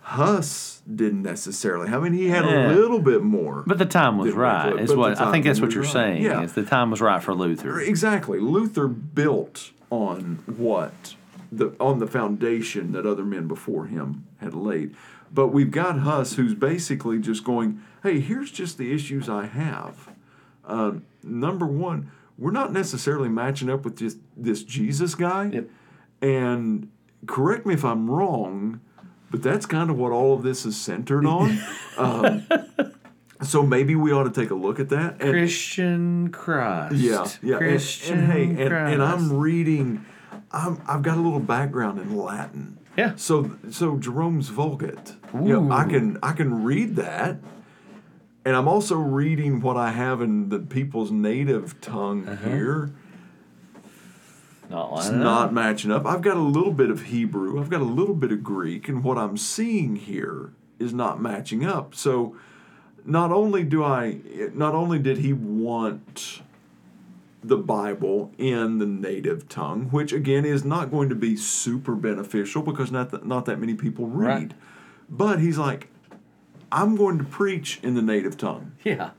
Huss 0.00 0.82
didn't 0.92 1.22
necessarily. 1.22 1.88
I 1.88 1.98
mean, 1.98 2.12
he 2.12 2.28
had 2.28 2.44
Yeah. 2.44 2.72
a 2.72 2.74
little 2.74 2.98
bit 2.98 3.22
more. 3.22 3.62
But 3.66 3.78
the 3.78 3.86
time 3.86 4.18
was 4.18 4.32
right. 4.34 4.78
Is 4.80 4.94
what 4.94 5.20
I 5.20 5.30
think 5.30 5.44
that's 5.44 5.60
what 5.60 5.72
you're 5.72 5.84
right. 5.84 5.92
saying. 5.92 6.22
Yeah. 6.22 6.42
Is 6.42 6.54
the 6.54 6.64
time 6.64 6.90
was 6.90 7.00
right 7.00 7.22
for 7.22 7.34
Luther. 7.34 7.80
exactly. 7.80 8.40
Luther 8.40 8.88
built 8.88 9.70
on 9.90 10.40
what 10.46 11.14
the 11.52 11.76
on 11.78 11.98
the 11.98 12.06
foundation 12.06 12.92
that 12.92 13.06
other 13.06 13.24
men 13.24 13.46
before 13.46 13.86
him 13.86 14.26
had 14.40 14.54
laid. 14.54 14.96
But 15.32 15.48
we've 15.48 15.70
got 15.70 16.00
Huss, 16.00 16.34
who's 16.34 16.54
basically 16.54 17.18
just 17.18 17.44
going, 17.44 17.80
"Hey, 18.02 18.20
here's 18.20 18.50
just 18.50 18.78
the 18.78 18.92
issues 18.92 19.28
I 19.28 19.46
have." 19.46 20.10
Um, 20.64 21.04
number 21.22 21.66
one, 21.66 22.10
we're 22.38 22.50
not 22.50 22.72
necessarily 22.72 23.28
matching 23.28 23.68
up 23.68 23.84
with 23.84 23.98
this 23.98 24.16
this 24.36 24.62
Jesus 24.62 25.14
guy. 25.14 25.50
Yep. 25.52 25.68
And 26.22 26.90
correct 27.26 27.66
me 27.66 27.74
if 27.74 27.84
I'm 27.84 28.10
wrong, 28.10 28.80
but 29.30 29.42
that's 29.42 29.66
kind 29.66 29.90
of 29.90 29.98
what 29.98 30.12
all 30.12 30.34
of 30.34 30.42
this 30.42 30.64
is 30.64 30.80
centered 30.80 31.26
on. 31.26 31.58
um, 31.98 32.46
so 33.42 33.62
maybe 33.62 33.94
we 33.94 34.12
ought 34.12 34.24
to 34.24 34.30
take 34.30 34.50
a 34.50 34.54
look 34.54 34.80
at 34.80 34.88
that. 34.90 35.20
And, 35.20 35.30
Christian 35.30 36.30
Christ. 36.30 36.94
yeah, 36.94 37.26
yeah. 37.42 37.58
Christian 37.58 38.20
and 38.20 38.32
hey, 38.32 38.44
and, 38.44 38.72
and 38.72 39.02
I'm 39.02 39.32
reading. 39.32 40.06
I'm, 40.52 40.80
I've 40.86 41.02
got 41.02 41.16
a 41.16 41.20
little 41.20 41.40
background 41.40 41.98
in 41.98 42.16
Latin. 42.16 42.78
Yeah. 42.96 43.14
So 43.16 43.56
so 43.70 43.96
Jerome's 43.96 44.48
Vulgate. 44.48 45.14
You 45.34 45.60
know, 45.62 45.72
I 45.72 45.84
can 45.84 46.18
I 46.22 46.32
can 46.32 46.62
read 46.62 46.96
that. 46.96 47.38
And 48.44 48.56
I'm 48.56 48.66
also 48.68 48.96
reading 48.96 49.60
what 49.60 49.76
I 49.76 49.92
have 49.92 50.20
in 50.20 50.48
the 50.48 50.58
people's 50.58 51.10
native 51.12 51.80
tongue 51.80 52.28
Uh-huh. 52.28 52.48
here. 52.50 52.90
Not 54.68 54.92
It's 54.98 55.06
lining 55.08 55.22
not 55.22 55.46
up. 55.48 55.52
matching 55.52 55.90
up. 55.90 56.06
I've 56.06 56.22
got 56.22 56.36
a 56.36 56.40
little 56.42 56.72
bit 56.72 56.90
of 56.90 57.02
Hebrew. 57.04 57.60
I've 57.60 57.70
got 57.70 57.80
a 57.80 57.84
little 57.84 58.14
bit 58.14 58.32
of 58.32 58.42
Greek, 58.42 58.88
and 58.88 59.04
what 59.04 59.18
I'm 59.18 59.36
seeing 59.36 59.96
here 59.96 60.50
is 60.78 60.92
not 60.94 61.20
matching 61.20 61.64
up. 61.64 61.94
So, 61.94 62.34
not 63.04 63.30
only 63.32 63.64
do 63.64 63.84
I, 63.84 64.18
not 64.54 64.74
only 64.74 64.98
did 64.98 65.18
he 65.18 65.32
want 65.32 66.40
the 67.44 67.56
Bible 67.56 68.32
in 68.38 68.78
the 68.78 68.86
native 68.86 69.48
tongue, 69.48 69.86
which 69.90 70.12
again 70.12 70.44
is 70.44 70.64
not 70.64 70.90
going 70.90 71.08
to 71.08 71.14
be 71.14 71.36
super 71.36 71.94
beneficial 71.94 72.62
because 72.62 72.92
not 72.92 73.10
that, 73.10 73.26
not 73.26 73.46
that 73.46 73.58
many 73.58 73.74
people 73.74 74.06
read, 74.06 74.28
Right. 74.28 74.52
but 75.10 75.40
he's 75.40 75.58
like, 75.58 75.88
I'm 76.70 76.94
going 76.96 77.18
to 77.18 77.24
preach 77.24 77.80
in 77.82 77.94
the 77.94 78.02
native 78.02 78.36
tongue, 78.36 78.72
Yeah. 78.84 79.10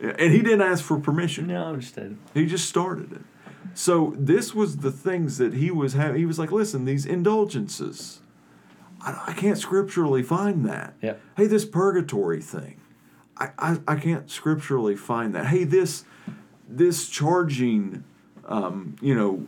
and 0.00 0.32
he 0.32 0.42
didn't 0.42 0.62
ask 0.62 0.84
for 0.84 0.98
permission. 0.98 1.46
No, 1.46 1.78
saying. 1.80 2.18
He 2.34 2.46
just 2.46 2.68
started 2.68 3.12
it. 3.12 3.22
So 3.74 4.14
this 4.18 4.52
was 4.54 4.78
the 4.78 4.90
things 4.90 5.38
that 5.38 5.54
he 5.54 5.70
was 5.70 5.92
having. 5.92 6.16
He 6.18 6.26
was 6.26 6.38
like, 6.40 6.50
listen, 6.50 6.84
these 6.86 7.06
indulgences, 7.06 8.20
I, 9.00 9.22
I 9.28 9.32
can't 9.32 9.56
scripturally 9.58 10.22
find 10.24 10.64
that. 10.66 10.94
Yep. 11.02 11.20
Hey, 11.36 11.46
this 11.46 11.64
purgatory 11.64 12.40
thing, 12.42 12.80
I, 13.36 13.50
I, 13.58 13.78
I 13.86 13.96
can't 13.96 14.28
scripturally 14.28 14.96
find 14.96 15.34
that. 15.36 15.46
Hey, 15.46 15.62
this 15.64 16.04
this 16.70 17.08
charging, 17.08 18.04
um, 18.46 18.96
you 19.00 19.14
know, 19.14 19.44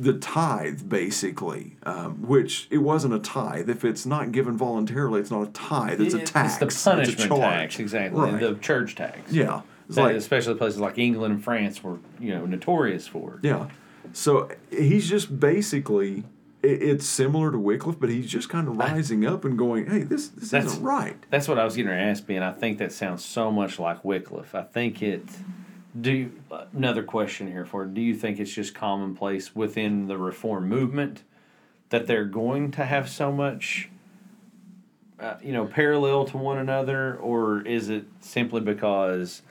the 0.00 0.14
tithe 0.14 0.88
basically, 0.88 1.76
um, 1.84 2.22
which 2.26 2.68
it 2.70 2.78
wasn't 2.78 3.14
a 3.14 3.18
tithe. 3.18 3.68
If 3.68 3.84
it's 3.84 4.06
not 4.06 4.32
given 4.32 4.56
voluntarily, 4.56 5.20
it's 5.20 5.30
not 5.30 5.48
a 5.48 5.50
tithe. 5.52 6.00
It's 6.00 6.14
a 6.14 6.20
tax. 6.20 6.60
It's 6.62 6.82
the 6.84 6.90
punishment 6.90 7.30
it's 7.32 7.40
tax, 7.40 7.78
exactly. 7.78 8.20
Right. 8.32 8.40
The 8.40 8.54
church 8.56 8.94
tax. 8.94 9.32
yeah. 9.32 9.62
That- 9.88 10.00
like 10.00 10.16
especially 10.16 10.54
places 10.54 10.80
like 10.80 10.96
England 10.98 11.34
and 11.34 11.44
France 11.44 11.82
were, 11.82 11.98
you 12.18 12.34
know, 12.34 12.46
notorious 12.46 13.06
for. 13.06 13.38
Yeah. 13.42 13.68
So 14.12 14.48
he's 14.70 15.08
just 15.08 15.38
basically 15.38 16.24
it's 16.62 17.06
similar 17.06 17.52
to 17.52 17.58
Wycliffe, 17.58 18.00
but 18.00 18.08
he's 18.08 18.30
just 18.30 18.48
kind 18.48 18.68
of 18.68 18.76
rising 18.78 19.26
up 19.26 19.44
and 19.44 19.58
going, 19.58 19.86
"Hey, 19.86 20.02
this 20.02 20.28
this 20.28 20.50
That's- 20.50 20.72
isn't 20.72 20.82
right." 20.84 21.16
That's 21.28 21.46
what 21.48 21.58
I 21.58 21.64
was 21.64 21.76
getting 21.76 21.90
to 21.90 21.96
ask, 21.96 22.26
Ben. 22.26 22.42
I 22.42 22.52
think 22.52 22.78
that 22.78 22.90
sounds 22.92 23.22
so 23.22 23.50
much 23.52 23.78
like 23.78 24.02
Wycliffe. 24.04 24.54
I 24.54 24.62
think 24.62 25.02
it. 25.02 25.24
Do 25.98 26.12
you, 26.12 26.32
another 26.72 27.04
question 27.04 27.46
here 27.46 27.64
for 27.64 27.84
do 27.84 28.00
you 28.00 28.14
think 28.14 28.40
it's 28.40 28.52
just 28.52 28.74
commonplace 28.74 29.54
within 29.54 30.08
the 30.08 30.18
reform 30.18 30.68
movement 30.68 31.22
that 31.90 32.08
they're 32.08 32.24
going 32.24 32.72
to 32.72 32.84
have 32.84 33.08
so 33.08 33.30
much, 33.30 33.88
uh, 35.20 35.36
you 35.40 35.52
know, 35.52 35.66
parallel 35.66 36.24
to 36.26 36.36
one 36.36 36.58
another, 36.58 37.16
or 37.16 37.60
is 37.60 37.88
it 37.88 38.06
simply 38.20 38.60
because 38.60 39.42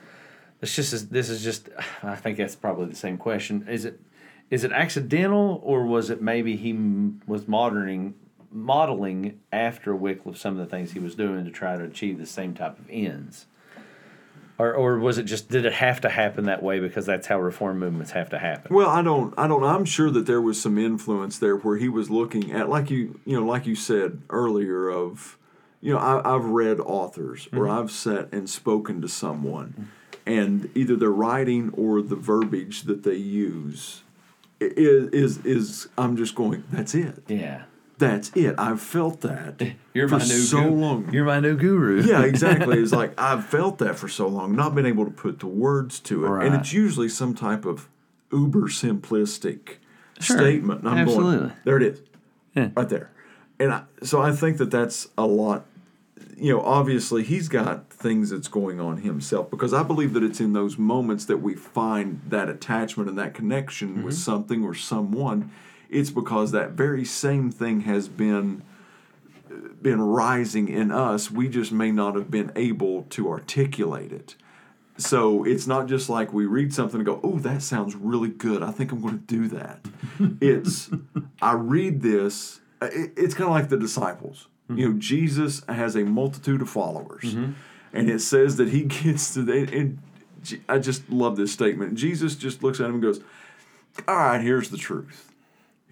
it's 0.60 0.76
just 0.76 1.10
this 1.10 1.30
is 1.30 1.42
just? 1.42 1.70
I 2.02 2.16
think 2.16 2.36
that's 2.36 2.56
probably 2.56 2.86
the 2.86 2.96
same 2.96 3.16
question. 3.16 3.66
Is 3.68 3.86
it 3.86 3.98
is 4.50 4.64
it 4.64 4.72
accidental, 4.72 5.60
or 5.64 5.86
was 5.86 6.10
it 6.10 6.20
maybe 6.20 6.56
he 6.56 6.70
m- 6.70 7.22
was 7.26 7.48
modeling 7.48 8.14
modeling 8.52 9.40
after 9.50 9.96
Wycliffe 9.96 10.36
some 10.36 10.52
of 10.52 10.58
the 10.58 10.66
things 10.66 10.92
he 10.92 11.00
was 11.00 11.14
doing 11.14 11.44
to 11.44 11.50
try 11.50 11.76
to 11.76 11.82
achieve 11.82 12.18
the 12.18 12.26
same 12.26 12.54
type 12.54 12.78
of 12.78 12.86
ends? 12.90 13.46
Or, 14.56 14.72
or 14.72 14.98
was 15.00 15.18
it 15.18 15.24
just 15.24 15.48
did 15.48 15.66
it 15.66 15.72
have 15.72 16.00
to 16.02 16.08
happen 16.08 16.44
that 16.44 16.62
way 16.62 16.78
because 16.78 17.06
that's 17.06 17.26
how 17.26 17.40
reform 17.40 17.80
movements 17.80 18.12
have 18.12 18.30
to 18.30 18.38
happen? 18.38 18.72
Well, 18.74 18.88
I 18.88 19.02
don't, 19.02 19.34
I 19.36 19.48
don't. 19.48 19.64
I'm 19.64 19.84
sure 19.84 20.10
that 20.10 20.26
there 20.26 20.40
was 20.40 20.62
some 20.62 20.78
influence 20.78 21.38
there 21.38 21.56
where 21.56 21.76
he 21.76 21.88
was 21.88 22.08
looking 22.08 22.52
at, 22.52 22.68
like 22.68 22.88
you, 22.88 23.18
you 23.24 23.38
know, 23.38 23.44
like 23.44 23.66
you 23.66 23.74
said 23.74 24.22
earlier, 24.30 24.88
of, 24.88 25.36
you 25.80 25.92
know, 25.92 25.98
I, 25.98 26.36
I've 26.36 26.44
read 26.44 26.78
authors 26.78 27.48
or 27.52 27.66
mm-hmm. 27.66 27.78
I've 27.78 27.90
sat 27.90 28.32
and 28.32 28.48
spoken 28.48 29.02
to 29.02 29.08
someone, 29.08 29.90
and 30.24 30.70
either 30.76 30.94
their 30.94 31.10
writing 31.10 31.70
or 31.76 32.00
the 32.00 32.16
verbiage 32.16 32.82
that 32.82 33.02
they 33.02 33.16
use 33.16 34.02
is 34.60 35.08
is 35.10 35.38
is 35.44 35.88
I'm 35.98 36.16
just 36.16 36.36
going. 36.36 36.62
That's 36.70 36.94
it. 36.94 37.24
Yeah, 37.26 37.64
That's 37.98 38.30
it. 38.34 38.56
I've 38.58 38.80
felt 38.80 39.20
that 39.20 39.62
eh, 39.62 39.72
you're 39.92 40.08
for 40.08 40.18
my 40.18 40.24
new 40.24 40.38
so 40.38 40.62
gu- 40.64 40.70
long. 40.70 41.12
You're 41.12 41.24
my 41.24 41.40
new 41.40 41.56
guru. 41.56 42.02
yeah, 42.02 42.22
exactly. 42.24 42.78
It's 42.78 42.92
like 42.92 43.18
I've 43.18 43.46
felt 43.46 43.78
that 43.78 43.96
for 43.96 44.08
so 44.08 44.26
long, 44.26 44.56
not 44.56 44.74
been 44.74 44.86
able 44.86 45.04
to 45.04 45.10
put 45.10 45.38
the 45.40 45.46
words 45.46 46.00
to 46.00 46.24
it, 46.26 46.46
and 46.46 46.54
it's 46.54 46.72
usually 46.72 47.08
some 47.08 47.34
type 47.34 47.64
of 47.64 47.88
uber 48.32 48.68
simplistic 48.68 49.76
Sure. 50.20 50.38
statement. 50.38 50.80
And 50.80 50.88
I'm 50.88 50.98
Absolutely. 50.98 51.38
going, 51.38 51.52
there 51.64 51.76
it 51.76 51.82
is, 51.82 52.02
Yeah. 52.54 52.70
right 52.76 52.88
there. 52.88 53.10
And 53.58 53.72
I, 53.72 53.82
so 54.02 54.20
I 54.22 54.32
think 54.32 54.58
that 54.58 54.70
that's 54.70 55.08
a 55.18 55.26
lot. 55.26 55.66
You 56.36 56.54
know, 56.54 56.60
obviously 56.62 57.22
he's 57.22 57.48
got 57.48 57.90
things 57.90 58.30
that's 58.30 58.48
going 58.48 58.80
on 58.80 58.98
himself 58.98 59.50
because 59.50 59.72
I 59.72 59.82
believe 59.82 60.12
that 60.14 60.22
it's 60.22 60.40
in 60.40 60.52
those 60.52 60.78
moments 60.78 61.26
that 61.26 61.38
we 61.38 61.54
find 61.54 62.20
that 62.28 62.48
attachment 62.48 63.08
and 63.08 63.18
that 63.18 63.34
connection 63.34 64.02
with 64.02 64.14
mm-hmm. 64.14 64.22
something 64.22 64.64
or 64.64 64.74
someone. 64.74 65.50
It's 65.94 66.10
because 66.10 66.50
that 66.52 66.72
very 66.72 67.04
same 67.04 67.50
thing 67.50 67.82
has 67.82 68.08
been 68.08 68.62
been 69.80 70.00
rising 70.00 70.68
in 70.68 70.90
us. 70.90 71.30
We 71.30 71.48
just 71.48 71.70
may 71.70 71.92
not 71.92 72.14
have 72.16 72.30
been 72.30 72.50
able 72.56 73.02
to 73.10 73.30
articulate 73.30 74.12
it. 74.12 74.34
So 74.96 75.44
it's 75.44 75.66
not 75.66 75.86
just 75.86 76.08
like 76.08 76.32
we 76.32 76.46
read 76.46 76.72
something 76.72 77.00
and 77.00 77.06
go, 77.06 77.20
"Oh, 77.22 77.38
that 77.40 77.62
sounds 77.62 77.94
really 77.94 78.28
good. 78.28 78.62
I 78.62 78.70
think 78.70 78.92
I'm 78.92 79.00
going 79.00 79.18
to 79.18 79.24
do 79.24 79.48
that." 79.48 79.80
it's 80.40 80.90
I 81.42 81.52
read 81.52 82.00
this. 82.02 82.60
Uh, 82.80 82.88
it's 82.92 83.34
kind 83.34 83.48
of 83.48 83.54
like 83.54 83.68
the 83.68 83.76
disciples. 83.76 84.48
Mm-hmm. 84.68 84.78
You 84.78 84.88
know, 84.88 84.98
Jesus 84.98 85.62
has 85.68 85.96
a 85.96 86.04
multitude 86.04 86.62
of 86.62 86.70
followers, 86.70 87.24
mm-hmm. 87.24 87.52
and 87.92 88.08
it 88.08 88.20
says 88.20 88.56
that 88.56 88.68
he 88.68 88.82
gets 88.84 89.34
to 89.34 89.42
the. 89.42 89.68
And 89.72 89.98
I 90.68 90.78
just 90.78 91.08
love 91.10 91.36
this 91.36 91.52
statement. 91.52 91.94
Jesus 91.94 92.36
just 92.36 92.62
looks 92.62 92.78
at 92.80 92.86
him 92.86 92.94
and 92.94 93.02
goes, 93.02 93.20
"All 94.06 94.16
right, 94.16 94.40
here's 94.40 94.70
the 94.70 94.78
truth." 94.78 95.33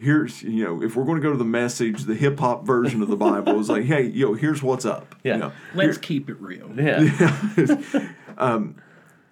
Here's 0.02 0.42
you 0.42 0.64
know 0.64 0.82
if 0.82 0.96
we're 0.96 1.04
going 1.04 1.16
to 1.16 1.22
go 1.22 1.32
to 1.32 1.38
the 1.38 1.44
message, 1.44 2.04
the 2.04 2.14
hip 2.14 2.38
hop 2.38 2.66
version 2.66 3.02
of 3.02 3.08
the 3.08 3.16
Bible 3.16 3.58
is 3.60 3.68
like, 3.68 3.84
hey, 3.86 4.02
yo, 4.02 4.34
here's 4.34 4.62
what's 4.62 4.84
up. 4.84 5.14
Yeah. 5.22 5.34
You 5.34 5.40
know, 5.40 5.52
Let's 5.74 5.98
keep 5.98 6.28
it 6.28 6.40
real. 6.40 6.70
Yeah. 6.76 7.80
Um, 8.38 8.76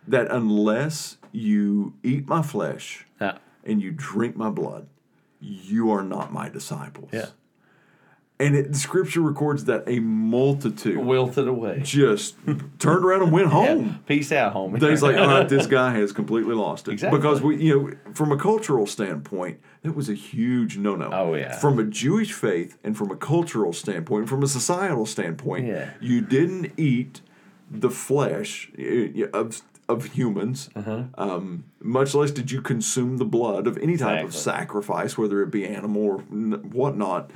that 0.06 0.30
unless 0.30 1.16
you 1.32 1.94
eat 2.02 2.28
my 2.28 2.42
flesh 2.42 3.06
yeah. 3.20 3.38
and 3.64 3.80
you 3.80 3.90
drink 3.90 4.36
my 4.36 4.50
blood, 4.50 4.88
you 5.40 5.90
are 5.90 6.02
not 6.02 6.32
my 6.32 6.50
disciples. 6.50 7.08
Yeah. 7.12 7.26
And 8.40 8.56
it, 8.56 8.72
the 8.72 8.78
scripture 8.78 9.20
records 9.20 9.66
that 9.66 9.84
a 9.86 10.00
multitude 10.00 10.96
Wilted 10.98 11.46
away. 11.46 11.80
just 11.84 12.36
turned 12.78 13.04
around 13.04 13.22
and 13.22 13.32
went 13.32 13.48
home. 13.52 13.86
Yeah. 13.86 13.94
Peace 14.06 14.32
out, 14.32 14.54
homie. 14.54 14.80
They's 14.80 15.02
like, 15.02 15.16
all 15.18 15.26
right, 15.26 15.48
this 15.48 15.66
guy 15.66 15.92
has 15.92 16.10
completely 16.12 16.54
lost 16.54 16.88
it. 16.88 16.92
Exactly. 16.92 17.18
Because 17.18 17.42
we, 17.42 17.62
you 17.62 17.78
know, 18.06 18.12
from 18.14 18.32
a 18.32 18.36
cultural 18.38 18.86
standpoint, 18.86 19.60
that 19.82 19.94
was 19.94 20.08
a 20.08 20.14
huge 20.14 20.78
no-no. 20.78 21.10
Oh, 21.12 21.34
yeah. 21.34 21.58
From 21.58 21.78
a 21.78 21.84
Jewish 21.84 22.32
faith 22.32 22.78
and 22.82 22.96
from 22.96 23.10
a 23.10 23.16
cultural 23.16 23.72
standpoint, 23.72 24.28
from 24.28 24.42
a 24.42 24.48
societal 24.48 25.04
standpoint, 25.06 25.66
Yeah. 25.66 25.90
you 26.00 26.20
didn't 26.22 26.72
eat 26.78 27.20
the 27.70 27.90
flesh 27.90 28.70
eh, 28.78 29.26
of 29.34 29.60
of 29.88 30.04
humans. 30.14 30.70
Uh-huh. 30.76 31.02
Um, 31.18 31.64
much 31.80 32.14
less 32.14 32.30
did 32.30 32.52
you 32.52 32.62
consume 32.62 33.16
the 33.16 33.24
blood 33.24 33.66
of 33.66 33.76
any 33.78 33.96
type 33.96 34.24
of 34.24 34.34
sacrifice, 34.34 35.18
whether 35.18 35.42
it 35.42 35.50
be 35.50 35.66
animal 35.66 36.02
or 36.02 36.20
n- 36.30 36.70
whatnot. 36.72 37.32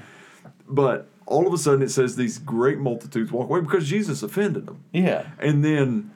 But 0.68 1.08
all 1.26 1.46
of 1.46 1.52
a 1.52 1.58
sudden, 1.58 1.82
it 1.82 1.90
says 1.90 2.16
these 2.16 2.38
great 2.38 2.78
multitudes 2.78 3.30
walk 3.32 3.48
away 3.48 3.60
because 3.60 3.88
Jesus 3.88 4.22
offended 4.22 4.66
them. 4.66 4.84
yeah. 4.92 5.26
And 5.38 5.64
then 5.64 6.10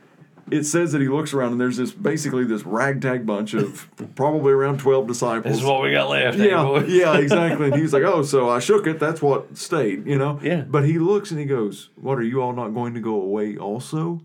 it 0.50 0.64
says 0.64 0.92
that 0.92 1.02
he 1.02 1.08
looks 1.08 1.34
around 1.34 1.52
and 1.52 1.60
there's 1.60 1.76
this 1.76 1.92
basically 1.92 2.42
this 2.44 2.62
ragtag 2.64 3.26
bunch 3.26 3.52
of 3.52 3.86
probably 4.14 4.52
around 4.52 4.78
12 4.80 5.06
disciples. 5.06 5.52
This 5.52 5.60
is 5.62 5.66
what 5.66 5.82
we 5.82 5.92
got 5.92 6.08
left. 6.08 6.38
eh, 6.38 6.46
yeah, 6.46 6.82
yeah, 6.86 7.18
exactly. 7.18 7.66
And 7.66 7.74
he's 7.76 7.92
like, 7.92 8.02
"Oh, 8.04 8.22
so 8.22 8.48
I 8.48 8.58
shook 8.58 8.86
it. 8.86 8.98
That's 8.98 9.20
what 9.20 9.58
stayed, 9.58 10.06
you 10.06 10.16
know." 10.16 10.40
Yeah. 10.42 10.62
But 10.62 10.84
he 10.86 10.98
looks 10.98 11.30
and 11.30 11.38
he 11.38 11.44
goes, 11.44 11.90
"What 11.96 12.18
are 12.18 12.22
you 12.22 12.40
all 12.40 12.54
not 12.54 12.68
going 12.72 12.94
to 12.94 13.00
go 13.00 13.14
away 13.20 13.58
also?" 13.58 14.22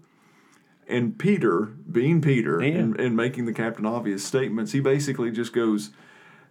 And 0.88 1.18
Peter, 1.18 1.72
being 1.92 2.22
Peter, 2.22 2.62
Yeah. 2.64 2.76
and, 2.76 3.00
and 3.00 3.16
making 3.18 3.46
the 3.46 3.54
captain 3.54 3.86
obvious 3.86 4.24
statements, 4.24 4.72
he 4.74 4.80
basically 4.80 5.32
just 5.32 5.52
goes, 5.54 5.92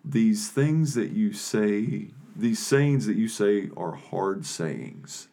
"These 0.05 0.49
things 0.51 0.93
that 0.95 1.11
you 1.13 1.33
say, 1.33 2.09
these 2.37 2.59
sayings 2.59 3.07
that 3.07 3.17
you 3.17 3.29
say, 3.29 3.71
are 3.77 3.93
hard 3.93 4.45
sayings." 4.47 5.29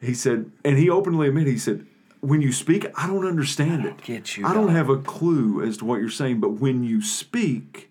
He 0.00 0.14
said, 0.14 0.50
and 0.64 0.76
he 0.78 0.90
openly 0.90 1.28
admitted, 1.28 1.50
he 1.52 1.58
said, 1.58 1.86
"When 2.20 2.42
you 2.42 2.52
speak, 2.52 2.86
I 2.96 3.06
don't 3.06 3.26
understand 3.26 3.84
it. 3.84 4.02
get 4.02 4.36
you, 4.36 4.44
I 4.46 4.52
don't 4.52 4.66
dog. 4.66 4.76
have 4.76 4.88
a 4.90 4.98
clue 4.98 5.62
as 5.62 5.78
to 5.78 5.84
what 5.84 6.00
you're 6.00 6.10
saying, 6.10 6.40
but 6.40 6.54
when 6.60 6.84
you 6.84 7.00
speak." 7.02 7.90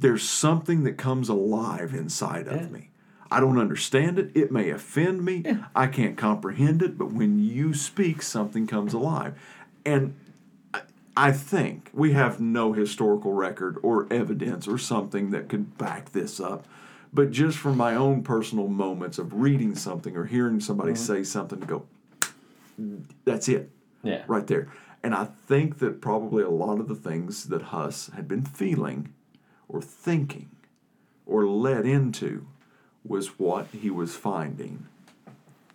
there's 0.00 0.22
something 0.22 0.84
that 0.84 0.96
comes 0.96 1.28
alive 1.28 1.92
inside 1.92 2.46
of 2.46 2.70
me. 2.70 2.88
I 3.32 3.40
don't 3.40 3.58
understand 3.58 4.16
it. 4.20 4.30
It 4.32 4.52
may 4.52 4.70
offend 4.70 5.24
me. 5.24 5.44
I 5.74 5.88
can't 5.88 6.16
comprehend 6.16 6.82
it, 6.82 6.96
but 6.96 7.10
when 7.12 7.40
you 7.40 7.74
speak, 7.74 8.22
something 8.22 8.68
comes 8.68 8.94
alive. 8.94 9.34
And 9.84 10.14
I- 10.72 10.82
I 11.16 11.32
think 11.32 11.90
we 11.92 12.12
have 12.12 12.38
no 12.38 12.72
historical 12.74 13.32
record 13.32 13.76
or 13.82 14.06
evidence 14.08 14.68
or 14.68 14.78
something 14.78 15.30
that 15.32 15.48
could 15.48 15.76
back 15.76 16.12
this 16.12 16.38
up. 16.38 16.68
But 17.12 17.30
just 17.30 17.58
from 17.58 17.76
my 17.76 17.94
own 17.94 18.22
personal 18.22 18.68
moments 18.68 19.18
of 19.18 19.32
reading 19.34 19.74
something 19.74 20.16
or 20.16 20.24
hearing 20.26 20.60
somebody 20.60 20.94
say 20.94 21.22
something 21.24 21.60
to 21.60 21.66
go, 21.66 21.86
that's 23.24 23.48
it 23.48 23.70
Yeah. 24.02 24.22
right 24.26 24.46
there. 24.46 24.68
And 25.02 25.14
I 25.14 25.24
think 25.46 25.78
that 25.78 26.00
probably 26.00 26.42
a 26.42 26.50
lot 26.50 26.80
of 26.80 26.88
the 26.88 26.94
things 26.94 27.44
that 27.48 27.62
Huss 27.62 28.10
had 28.14 28.28
been 28.28 28.42
feeling 28.42 29.12
or 29.68 29.80
thinking 29.80 30.50
or 31.26 31.46
led 31.46 31.86
into 31.86 32.46
was 33.04 33.38
what 33.38 33.68
he 33.68 33.90
was 33.90 34.14
finding 34.16 34.86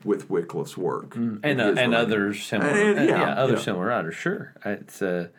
with 0.03 0.29
Wycliffe's 0.29 0.77
work. 0.77 1.15
and 1.15 1.39
uh, 1.43 1.47
and 1.47 1.77
writing. 1.77 1.93
other 1.93 2.33
similar, 2.33 2.69
And- 2.69 2.99
uh, 2.99 3.03
yeah, 3.03 3.19
yeah, 3.21 3.33
other 3.33 3.53
yeah. 3.53 3.59
similar 3.59 3.85
writers. 3.87 4.15
Sure, 4.15 4.53
it's. 4.65 5.01
Uh, 5.01 5.29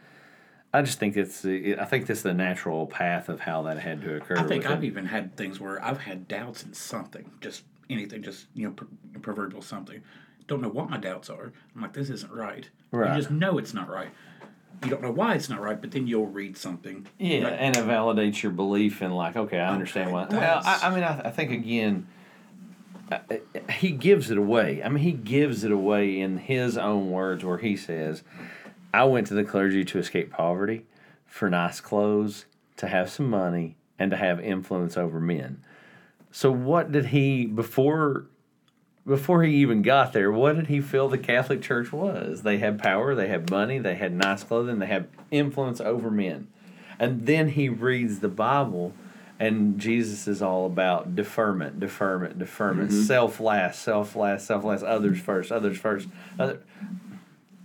I 0.75 0.83
just 0.83 0.99
think 0.99 1.17
it's. 1.17 1.45
I 1.45 1.85
think 1.85 2.07
that's 2.07 2.23
the 2.23 2.35
natural 2.35 2.87
path 2.89 3.29
of 3.29 3.39
how 3.41 3.63
that 3.63 3.79
had 3.79 4.03
to 4.03 4.17
occur. 4.17 4.37
I 4.37 4.43
think 4.43 4.67
I've 4.67 4.83
it. 4.83 4.87
even 4.89 5.07
had 5.07 5.37
things 5.37 5.61
where 5.61 5.83
I've 5.83 6.01
had 6.01 6.27
doubts 6.27 6.65
in 6.65 6.75
something, 6.75 7.31
just 7.41 7.63
anything, 7.89 8.23
just 8.25 8.47
you 8.55 8.67
know, 8.67 8.73
pr- 8.73 9.19
proverbial 9.23 9.63
something. 9.63 10.03
Don't 10.49 10.61
know 10.61 10.69
what 10.69 10.91
my 10.91 10.97
doubts 10.99 11.31
are. 11.31 11.53
I'm 11.77 11.81
like, 11.81 11.93
this 11.93 12.11
isn't 12.11 12.33
right. 12.33 12.69
Right. 12.91 13.11
You 13.15 13.17
just 13.23 13.31
know 13.31 13.57
it's 13.57 13.73
not 13.73 13.89
right. 13.89 14.11
You 14.83 14.91
don't 14.91 15.01
know 15.01 15.13
why 15.13 15.35
it's 15.37 15.49
not 15.49 15.61
right, 15.61 15.81
but 15.81 15.93
then 15.93 16.09
you'll 16.09 16.27
read 16.27 16.59
something. 16.59 17.07
Yeah, 17.19 17.45
Like, 17.45 17.57
and 17.59 17.77
it 17.77 17.85
validates 17.85 18.43
your 18.43 18.51
belief 18.53 19.01
in 19.01 19.13
like, 19.13 19.37
okay, 19.37 19.59
I 19.61 19.73
understand 19.73 20.09
Okay, 20.09 20.13
what. 20.13 20.31
Well, 20.33 20.61
I. 20.65 20.81
I 20.83 20.91
mean, 20.95 21.05
I, 21.05 21.21
I 21.29 21.31
think 21.31 21.53
again, 21.53 22.09
uh, 23.13 23.19
he 23.71 23.93
gives 23.93 24.33
it 24.33 24.39
away. 24.39 24.83
I 24.83 24.89
mean, 24.89 25.05
he 25.05 25.13
gives 25.13 25.63
it 25.63 25.71
away 25.71 26.21
in 26.21 26.39
his 26.39 26.77
own 26.77 27.11
words, 27.13 27.45
where 27.45 27.59
he 27.59 27.77
says, 27.77 28.25
"I 28.95 29.05
went 29.05 29.27
to 29.29 29.35
the 29.35 29.45
clergy 29.45 29.85
to 29.85 29.99
escape 29.99 30.31
poverty, 30.31 30.87
for 31.27 31.51
nice 31.51 31.81
clothes, 31.81 32.47
to 32.77 32.87
have 32.87 33.11
some 33.11 33.29
money, 33.29 33.77
and 33.99 34.11
to 34.11 34.17
have 34.17 34.41
influence 34.41 34.97
over 34.97 35.21
men." 35.21 35.63
So, 36.31 36.51
what 36.51 36.93
did 36.93 37.07
he 37.07 37.47
before? 37.47 38.27
Before 39.07 39.43
he 39.43 39.57
even 39.57 39.83
got 39.83 40.15
there, 40.15 40.33
what 40.33 40.57
did 40.57 40.69
he 40.69 40.81
feel 40.81 41.11
the 41.11 41.19
Catholic 41.19 41.61
Church 41.61 41.93
was? 41.93 42.41
They 42.41 42.57
had 42.57 42.79
power, 42.79 43.15
they 43.15 43.29
had 43.29 43.51
money, 43.51 43.79
they 43.79 43.97
had 43.97 44.15
nice 44.15 44.43
clothing, 44.43 44.79
they 44.79 44.87
had 44.87 45.09
influence 45.31 45.79
over 45.79 46.11
men. 46.11 46.49
And 46.99 47.27
then 47.27 47.51
he 47.51 47.69
reads 47.69 48.21
the 48.21 48.29
Bible, 48.29 48.95
and 49.39 49.79
Jesus 49.79 50.29
is 50.29 50.41
all 50.41 50.67
about 50.67 51.17
deferment, 51.17 51.81
deferment, 51.81 52.39
deferment, 52.39 52.91
mm-hmm. 52.91 53.03
self 53.03 53.41
last, 53.41 53.83
self 53.83 54.15
last, 54.15 54.47
self 54.47 54.65
last, 54.65 54.83
others 54.85 55.21
first, 55.21 55.51
others 55.51 55.79
first. 55.79 56.09
Other. 56.39 56.61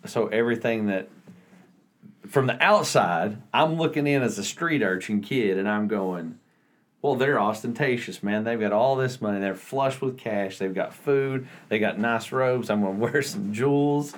So 0.05 0.27
everything 0.27 0.87
that 0.87 1.09
from 2.29 2.47
the 2.47 2.61
outside, 2.63 3.41
I'm 3.53 3.75
looking 3.75 4.07
in 4.07 4.21
as 4.21 4.37
a 4.37 4.43
street 4.43 4.83
urchin 4.83 5.21
kid, 5.21 5.57
and 5.57 5.67
I'm 5.67 5.87
going, 5.87 6.39
well, 7.01 7.15
they're 7.15 7.39
ostentatious, 7.39 8.21
man. 8.21 8.43
They've 8.43 8.59
got 8.59 8.71
all 8.71 8.95
this 8.95 9.19
money. 9.21 9.39
They're 9.39 9.55
flush 9.55 9.99
with 10.01 10.17
cash. 10.17 10.57
They've 10.57 10.73
got 10.73 10.93
food. 10.93 11.47
They 11.69 11.79
got 11.79 11.97
nice 11.97 12.31
robes. 12.31 12.69
I'm 12.69 12.81
gonna 12.81 12.99
wear 12.99 13.21
some 13.21 13.53
jewels. 13.53 14.13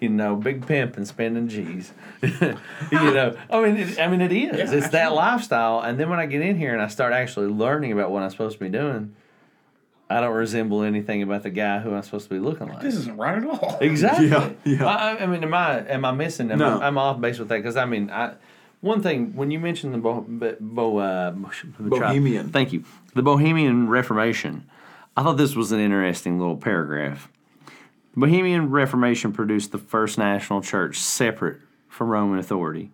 You 0.00 0.08
know, 0.08 0.34
big 0.34 0.66
pimp 0.66 0.96
and 0.96 1.06
spending 1.06 1.46
G's. 1.46 1.92
you 2.22 2.58
know, 2.90 3.36
I 3.48 3.60
mean, 3.60 3.76
it, 3.76 4.00
I 4.00 4.08
mean, 4.08 4.20
it 4.20 4.32
is. 4.32 4.72
Yeah, 4.72 4.76
it's 4.76 4.88
that 4.88 5.12
lifestyle. 5.12 5.80
And 5.80 6.00
then 6.00 6.10
when 6.10 6.18
I 6.18 6.26
get 6.26 6.40
in 6.40 6.58
here 6.58 6.72
and 6.72 6.82
I 6.82 6.88
start 6.88 7.12
actually 7.12 7.46
learning 7.46 7.92
about 7.92 8.10
what 8.10 8.24
I'm 8.24 8.30
supposed 8.30 8.58
to 8.58 8.64
be 8.64 8.70
doing, 8.70 9.14
I 10.10 10.20
don't 10.20 10.34
resemble 10.34 10.82
anything 10.82 11.22
about 11.22 11.42
the 11.42 11.50
guy 11.50 11.78
who 11.78 11.94
I'm 11.94 12.02
supposed 12.02 12.28
to 12.28 12.34
be 12.34 12.40
looking 12.40 12.68
like. 12.68 12.80
This 12.80 12.94
isn't 12.94 13.16
right 13.16 13.38
at 13.38 13.46
all. 13.46 13.78
Exactly. 13.80 14.28
Yeah, 14.28 14.50
yeah. 14.64 14.84
I, 14.86 15.22
I 15.22 15.26
mean, 15.26 15.42
am 15.42 15.54
I 15.54 15.78
am 15.88 16.04
I 16.04 16.12
missing? 16.12 16.50
Am 16.50 16.58
No. 16.58 16.78
I, 16.78 16.86
I'm 16.86 16.98
off 16.98 17.20
base 17.20 17.38
with 17.38 17.48
that 17.48 17.56
because 17.56 17.76
I 17.76 17.84
mean, 17.86 18.10
I 18.10 18.34
one 18.80 19.02
thing 19.02 19.34
when 19.34 19.50
you 19.50 19.58
mentioned 19.58 19.94
the 19.94 19.98
bo, 19.98 20.20
bo, 20.28 20.56
bo 20.60 20.98
uh, 20.98 21.34
Bohemian. 21.78 22.50
thank 22.50 22.72
you, 22.72 22.84
the 23.14 23.22
Bohemian 23.22 23.88
Reformation. 23.88 24.68
I 25.16 25.22
thought 25.22 25.36
this 25.36 25.54
was 25.54 25.72
an 25.72 25.80
interesting 25.80 26.38
little 26.38 26.56
paragraph. 26.56 27.30
The 28.14 28.20
Bohemian 28.20 28.70
Reformation 28.70 29.32
produced 29.32 29.72
the 29.72 29.78
first 29.78 30.18
national 30.18 30.60
church 30.60 30.98
separate 30.98 31.60
from 31.88 32.08
Roman 32.08 32.38
authority, 32.38 32.90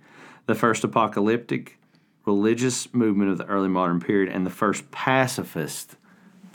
the 0.46 0.54
first 0.54 0.84
apocalyptic 0.84 1.78
religious 2.26 2.92
movement 2.94 3.30
of 3.30 3.38
the 3.38 3.46
early 3.46 3.68
modern 3.68 3.98
period, 4.00 4.32
and 4.32 4.46
the 4.46 4.50
first 4.50 4.90
pacifist 4.90 5.96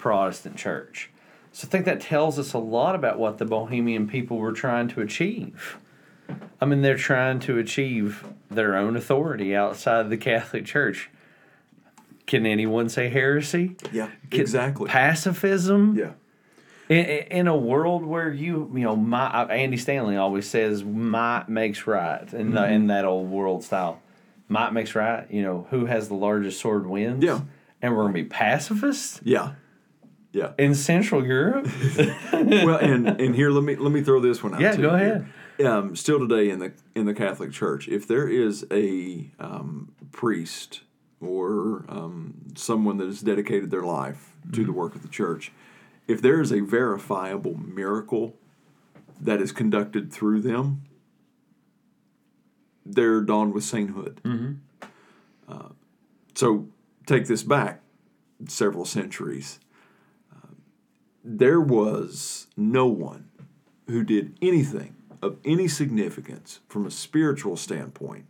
Protestant 0.09 0.55
church. 0.55 1.09
So 1.51 1.67
I 1.67 1.71
think 1.71 1.85
that 1.85 1.99
tells 1.99 2.37
us 2.37 2.53
a 2.53 2.59
lot 2.59 2.93
about 2.93 3.17
what 3.17 3.39
the 3.39 3.45
Bohemian 3.45 4.07
people 4.07 4.37
were 4.37 4.51
trying 4.51 4.87
to 4.89 5.01
achieve. 5.01 5.77
I 6.61 6.65
mean, 6.65 6.83
they're 6.83 6.95
trying 6.95 7.39
to 7.39 7.57
achieve 7.57 8.23
their 8.51 8.75
own 8.75 8.95
authority 8.95 9.55
outside 9.55 10.01
of 10.01 10.11
the 10.11 10.17
Catholic 10.17 10.63
Church. 10.65 11.09
Can 12.27 12.45
anyone 12.45 12.87
say 12.87 13.09
heresy? 13.09 13.77
Yeah, 13.91 14.11
Can- 14.29 14.41
exactly. 14.41 14.87
Pacifism? 14.89 15.95
yeah. 15.97 16.11
In, 16.87 17.05
in 17.39 17.47
a 17.47 17.57
world 17.57 18.05
where 18.05 18.29
you, 18.31 18.69
you 18.75 18.81
know, 18.81 18.95
my 18.95 19.25
uh, 19.25 19.47
Andy 19.47 19.77
Stanley 19.77 20.17
always 20.17 20.47
says, 20.47 20.83
"Might 20.83 21.49
makes 21.49 21.87
right," 21.87 22.31
in 22.31 22.51
the, 22.51 22.59
Mm-hmm. 22.61 22.73
in 22.73 22.87
that 22.87 23.05
old 23.05 23.31
world 23.31 23.63
style. 23.63 23.99
Might 24.49 24.71
makes 24.71 24.93
right. 24.93 25.25
You 25.31 25.41
know, 25.41 25.65
who 25.71 25.85
has 25.87 26.09
the 26.09 26.13
largest 26.13 26.61
sword 26.61 26.85
wins. 26.85 27.23
Yeah. 27.23 27.41
And 27.81 27.95
we're 27.95 28.03
gonna 28.03 28.13
be 28.13 28.23
pacifists 28.23 29.19
Yeah. 29.23 29.53
Yeah. 30.35 30.51
in 30.57 30.75
Central 30.75 31.25
Europe. 31.25 31.67
well, 32.33 32.77
and 32.77 33.07
and 33.07 33.33
here 33.35 33.49
let 33.51 33.63
me 33.63 33.75
let 33.77 33.91
me 33.91 34.01
throw 34.03 34.19
this 34.19 34.43
one 34.43 34.53
out. 34.53 34.59
Yeah, 34.61 34.71
to 34.71 34.81
go 34.81 34.89
you 34.89 34.95
ahead. 34.95 35.27
Um, 35.65 35.95
still 35.95 36.19
today 36.19 36.49
in 36.49 36.59
the 36.59 36.73
in 36.93 37.05
the 37.05 37.13
Catholic 37.13 37.51
Church, 37.53 37.87
if 37.87 38.05
there 38.05 38.27
is 38.27 38.65
a 38.69 39.31
um, 39.39 39.93
priest 40.11 40.81
or 41.21 41.85
um, 41.87 42.33
someone 42.55 42.97
that 42.97 43.07
has 43.07 43.21
dedicated 43.21 43.71
their 43.71 43.83
life 43.83 44.33
to 44.51 44.59
Mm-hmm. 44.59 44.65
the 44.65 44.73
work 44.73 44.93
of 44.95 45.01
the 45.01 45.07
church, 45.07 45.51
if 46.07 46.21
there 46.21 46.41
is 46.41 46.51
a 46.51 46.59
verifiable 46.59 47.55
miracle 47.57 48.35
that 49.21 49.39
is 49.41 49.53
conducted 49.53 50.11
through 50.11 50.41
them, 50.41 50.83
they're 52.85 53.21
donned 53.21 53.53
with 53.53 53.63
sainthood. 53.63 54.19
Mm-hmm. 54.23 54.53
Uh, 55.47 55.69
so 56.35 56.67
take 57.05 57.27
this 57.27 57.43
back. 57.43 57.81
several 58.49 58.83
centuries, 58.85 59.59
there 61.27 61.59
was 61.59 62.47
no 62.55 62.85
one 62.85 63.27
who 63.87 64.03
did 64.03 64.37
anything 64.41 64.95
of 65.21 65.37
any 65.43 65.67
significance 65.67 66.59
from 66.69 66.85
a 66.85 66.91
spiritual 66.91 67.57
standpoint 67.57 68.25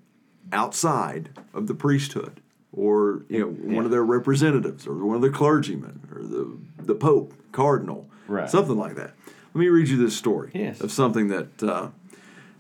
outside 0.54 1.30
of 1.54 1.68
the 1.68 1.74
priesthood 1.74 2.40
or 2.72 3.24
you 3.30 3.40
know 3.40 3.48
one 3.76 3.84
of 3.86 3.92
their 3.92 4.04
representatives 4.04 4.88
or 4.88 4.94
one 5.06 5.16
of 5.18 5.22
the 5.22 5.30
clergymen 5.30 6.00
or 6.16 6.22
the 6.24 6.58
the 6.84 6.96
pope 6.96 7.34
cardinal 7.52 8.10
Right. 8.28 8.50
something 8.50 8.78
like 8.78 8.96
that 8.96 9.14
let 9.54 9.60
me 9.60 9.68
read 9.68 9.88
you 9.90 9.98
this 9.98 10.16
story 10.16 10.52
Yes. 10.54 10.82
of 10.82 10.92
something 10.92 11.28
that 11.28 11.62
uh, 11.64 11.90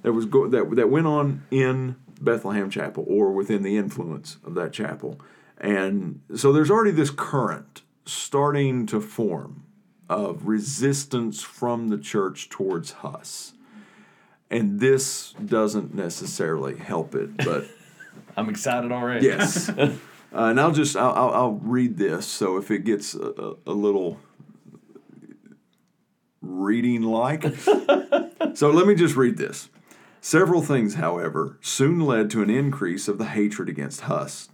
that 0.03 0.13
was 0.13 0.25
go- 0.25 0.47
that 0.47 0.75
that 0.75 0.89
went 0.89 1.07
on 1.07 1.43
in 1.51 1.95
Bethlehem 2.21 2.69
Chapel 2.69 3.05
or 3.07 3.31
within 3.31 3.63
the 3.63 3.77
influence 3.77 4.37
of 4.43 4.53
that 4.55 4.73
chapel 4.73 5.19
and 5.59 6.21
so 6.35 6.51
there's 6.51 6.69
already 6.71 6.91
this 6.91 7.09
current 7.09 7.81
starting 8.05 8.85
to 8.87 8.99
form 9.01 9.63
of 10.09 10.47
resistance 10.47 11.41
from 11.41 11.89
the 11.89 11.97
church 11.97 12.49
towards 12.49 12.91
Huss 12.91 13.53
and 14.49 14.79
this 14.79 15.33
doesn't 15.33 15.93
necessarily 15.93 16.77
help 16.77 17.15
it 17.15 17.35
but 17.37 17.65
I'm 18.37 18.49
excited 18.49 18.91
already. 18.91 19.25
Yes. 19.25 19.69
uh, 19.69 19.91
and 20.31 20.59
I'll 20.59 20.71
just 20.71 20.95
I'll, 20.95 21.13
I'll, 21.13 21.33
I'll 21.33 21.51
read 21.53 21.97
this. 21.97 22.25
So 22.25 22.57
if 22.57 22.71
it 22.71 22.83
gets 22.83 23.15
a, 23.15 23.27
a, 23.27 23.55
a 23.67 23.73
little 23.73 24.19
reading 26.41 27.03
like, 27.03 27.43
so 28.53 28.69
let 28.71 28.87
me 28.87 28.95
just 28.95 29.15
read 29.15 29.37
this. 29.37 29.69
Several 30.21 30.61
things, 30.61 30.95
however, 30.95 31.57
soon 31.61 31.99
led 31.99 32.31
to 32.31 32.41
an 32.41 32.49
increase 32.49 33.07
of 33.07 33.19
the 33.19 33.25
hatred 33.25 33.69
against 33.69 34.01
Huss, 34.01 34.49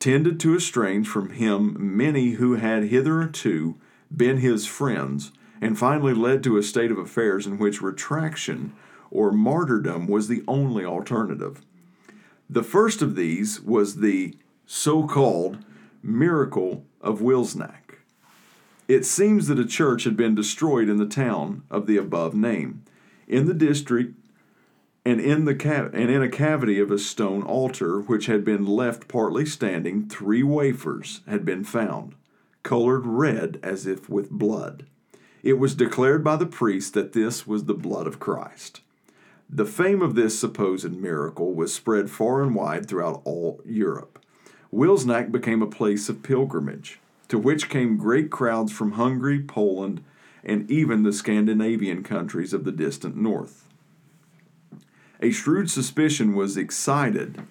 tended 0.00 0.40
to 0.40 0.56
estrange 0.56 1.06
from 1.06 1.30
him 1.30 1.76
many 1.78 2.32
who 2.32 2.54
had 2.54 2.84
hitherto 2.84 3.76
been 4.14 4.38
his 4.38 4.66
friends, 4.66 5.32
and 5.60 5.78
finally 5.78 6.14
led 6.14 6.42
to 6.42 6.56
a 6.56 6.62
state 6.62 6.90
of 6.90 6.98
affairs 6.98 7.46
in 7.46 7.58
which 7.58 7.82
retraction 7.82 8.72
or 9.10 9.30
martyrdom 9.30 10.06
was 10.06 10.28
the 10.28 10.42
only 10.48 10.84
alternative. 10.84 11.62
The 12.50 12.62
first 12.62 13.00
of 13.00 13.16
these 13.16 13.60
was 13.60 13.96
the 13.96 14.36
so 14.66 15.06
called 15.06 15.64
miracle 16.02 16.84
of 17.00 17.20
Wilsnack. 17.20 17.98
It 18.86 19.06
seems 19.06 19.46
that 19.46 19.58
a 19.58 19.64
church 19.64 20.04
had 20.04 20.16
been 20.16 20.34
destroyed 20.34 20.88
in 20.88 20.98
the 20.98 21.06
town 21.06 21.62
of 21.70 21.86
the 21.86 21.96
above 21.96 22.34
name, 22.34 22.82
in 23.26 23.46
the 23.46 23.54
district, 23.54 24.14
and 25.06 25.20
in 25.20 25.44
the 25.44 25.54
ca- 25.54 25.90
and 25.92 26.10
in 26.10 26.22
a 26.22 26.28
cavity 26.28 26.78
of 26.78 26.90
a 26.90 26.98
stone 26.98 27.42
altar 27.42 28.00
which 28.00 28.26
had 28.26 28.44
been 28.44 28.66
left 28.66 29.08
partly 29.08 29.46
standing, 29.46 30.06
three 30.08 30.42
wafers 30.42 31.20
had 31.26 31.44
been 31.44 31.64
found, 31.64 32.14
colored 32.64 33.06
red 33.06 33.60
as 33.62 33.86
if 33.86 34.08
with 34.08 34.30
blood. 34.30 34.86
It 35.44 35.58
was 35.58 35.76
declared 35.76 36.24
by 36.24 36.34
the 36.34 36.46
priest 36.46 36.94
that 36.94 37.12
this 37.12 37.46
was 37.46 37.64
the 37.64 37.74
blood 37.74 38.08
of 38.08 38.18
Christ. 38.18 38.80
The 39.48 39.66
fame 39.66 40.02
of 40.02 40.16
this 40.16 40.36
supposed 40.36 40.90
miracle 40.90 41.54
was 41.54 41.72
spread 41.72 42.10
far 42.10 42.42
and 42.42 42.54
wide 42.54 42.88
throughout 42.88 43.20
all 43.24 43.60
Europe. 43.64 44.18
Wilsnack 44.72 45.30
became 45.30 45.62
a 45.62 45.68
place 45.68 46.08
of 46.08 46.24
pilgrimage, 46.24 46.98
to 47.28 47.38
which 47.38 47.68
came 47.68 47.96
great 47.96 48.30
crowds 48.30 48.72
from 48.72 48.92
Hungary, 48.92 49.40
Poland, 49.40 50.02
and 50.42 50.68
even 50.70 51.02
the 51.02 51.12
Scandinavian 51.12 52.02
countries 52.02 52.52
of 52.52 52.64
the 52.64 52.72
distant 52.72 53.16
north. 53.16 53.68
A 55.20 55.30
shrewd 55.30 55.70
suspicion 55.70 56.34
was 56.34 56.56
excited 56.56 57.42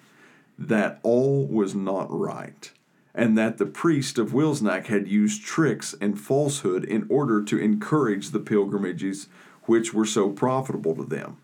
that 0.58 1.00
all 1.02 1.46
was 1.46 1.74
not 1.74 2.06
right, 2.10 2.70
and 3.14 3.38
that 3.38 3.58
the 3.58 3.66
priest 3.66 4.18
of 4.18 4.32
Wilsnack 4.32 4.86
had 4.86 5.06
used 5.06 5.44
tricks 5.44 5.94
and 6.00 6.20
falsehood 6.20 6.84
in 6.84 7.06
order 7.08 7.42
to 7.42 7.58
encourage 7.58 8.30
the 8.30 8.40
pilgrimages 8.40 9.28
which 9.64 9.94
were 9.94 10.04
so 10.04 10.30
profitable 10.30 10.96
to 10.96 11.04
them. 11.04 11.36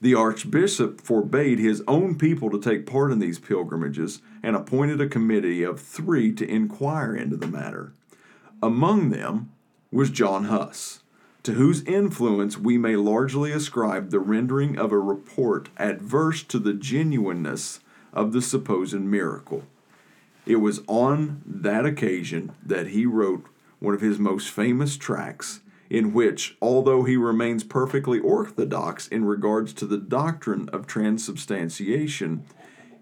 The 0.00 0.14
archbishop 0.14 1.00
forbade 1.00 1.58
his 1.58 1.82
own 1.86 2.16
people 2.16 2.48
to 2.50 2.60
take 2.60 2.86
part 2.86 3.12
in 3.12 3.18
these 3.18 3.38
pilgrimages 3.38 4.22
and 4.42 4.56
appointed 4.56 5.00
a 5.00 5.08
committee 5.08 5.62
of 5.62 5.80
three 5.80 6.32
to 6.34 6.48
inquire 6.48 7.14
into 7.14 7.36
the 7.36 7.46
matter. 7.46 7.92
Among 8.62 9.10
them 9.10 9.50
was 9.92 10.10
John 10.10 10.44
Huss, 10.44 11.02
to 11.42 11.52
whose 11.52 11.82
influence 11.84 12.56
we 12.56 12.78
may 12.78 12.96
largely 12.96 13.52
ascribe 13.52 14.10
the 14.10 14.20
rendering 14.20 14.78
of 14.78 14.92
a 14.92 14.98
report 14.98 15.68
adverse 15.76 16.42
to 16.44 16.58
the 16.58 16.74
genuineness 16.74 17.80
of 18.12 18.32
the 18.32 18.42
supposed 18.42 19.00
miracle. 19.00 19.64
It 20.50 20.60
was 20.60 20.82
on 20.88 21.42
that 21.46 21.86
occasion 21.86 22.50
that 22.66 22.88
he 22.88 23.06
wrote 23.06 23.46
one 23.78 23.94
of 23.94 24.00
his 24.00 24.18
most 24.18 24.50
famous 24.50 24.96
tracts, 24.96 25.60
in 25.88 26.12
which, 26.12 26.56
although 26.60 27.04
he 27.04 27.16
remains 27.16 27.62
perfectly 27.62 28.18
orthodox 28.18 29.06
in 29.06 29.24
regards 29.24 29.72
to 29.74 29.86
the 29.86 29.96
doctrine 29.96 30.68
of 30.70 30.88
transubstantiation, 30.88 32.44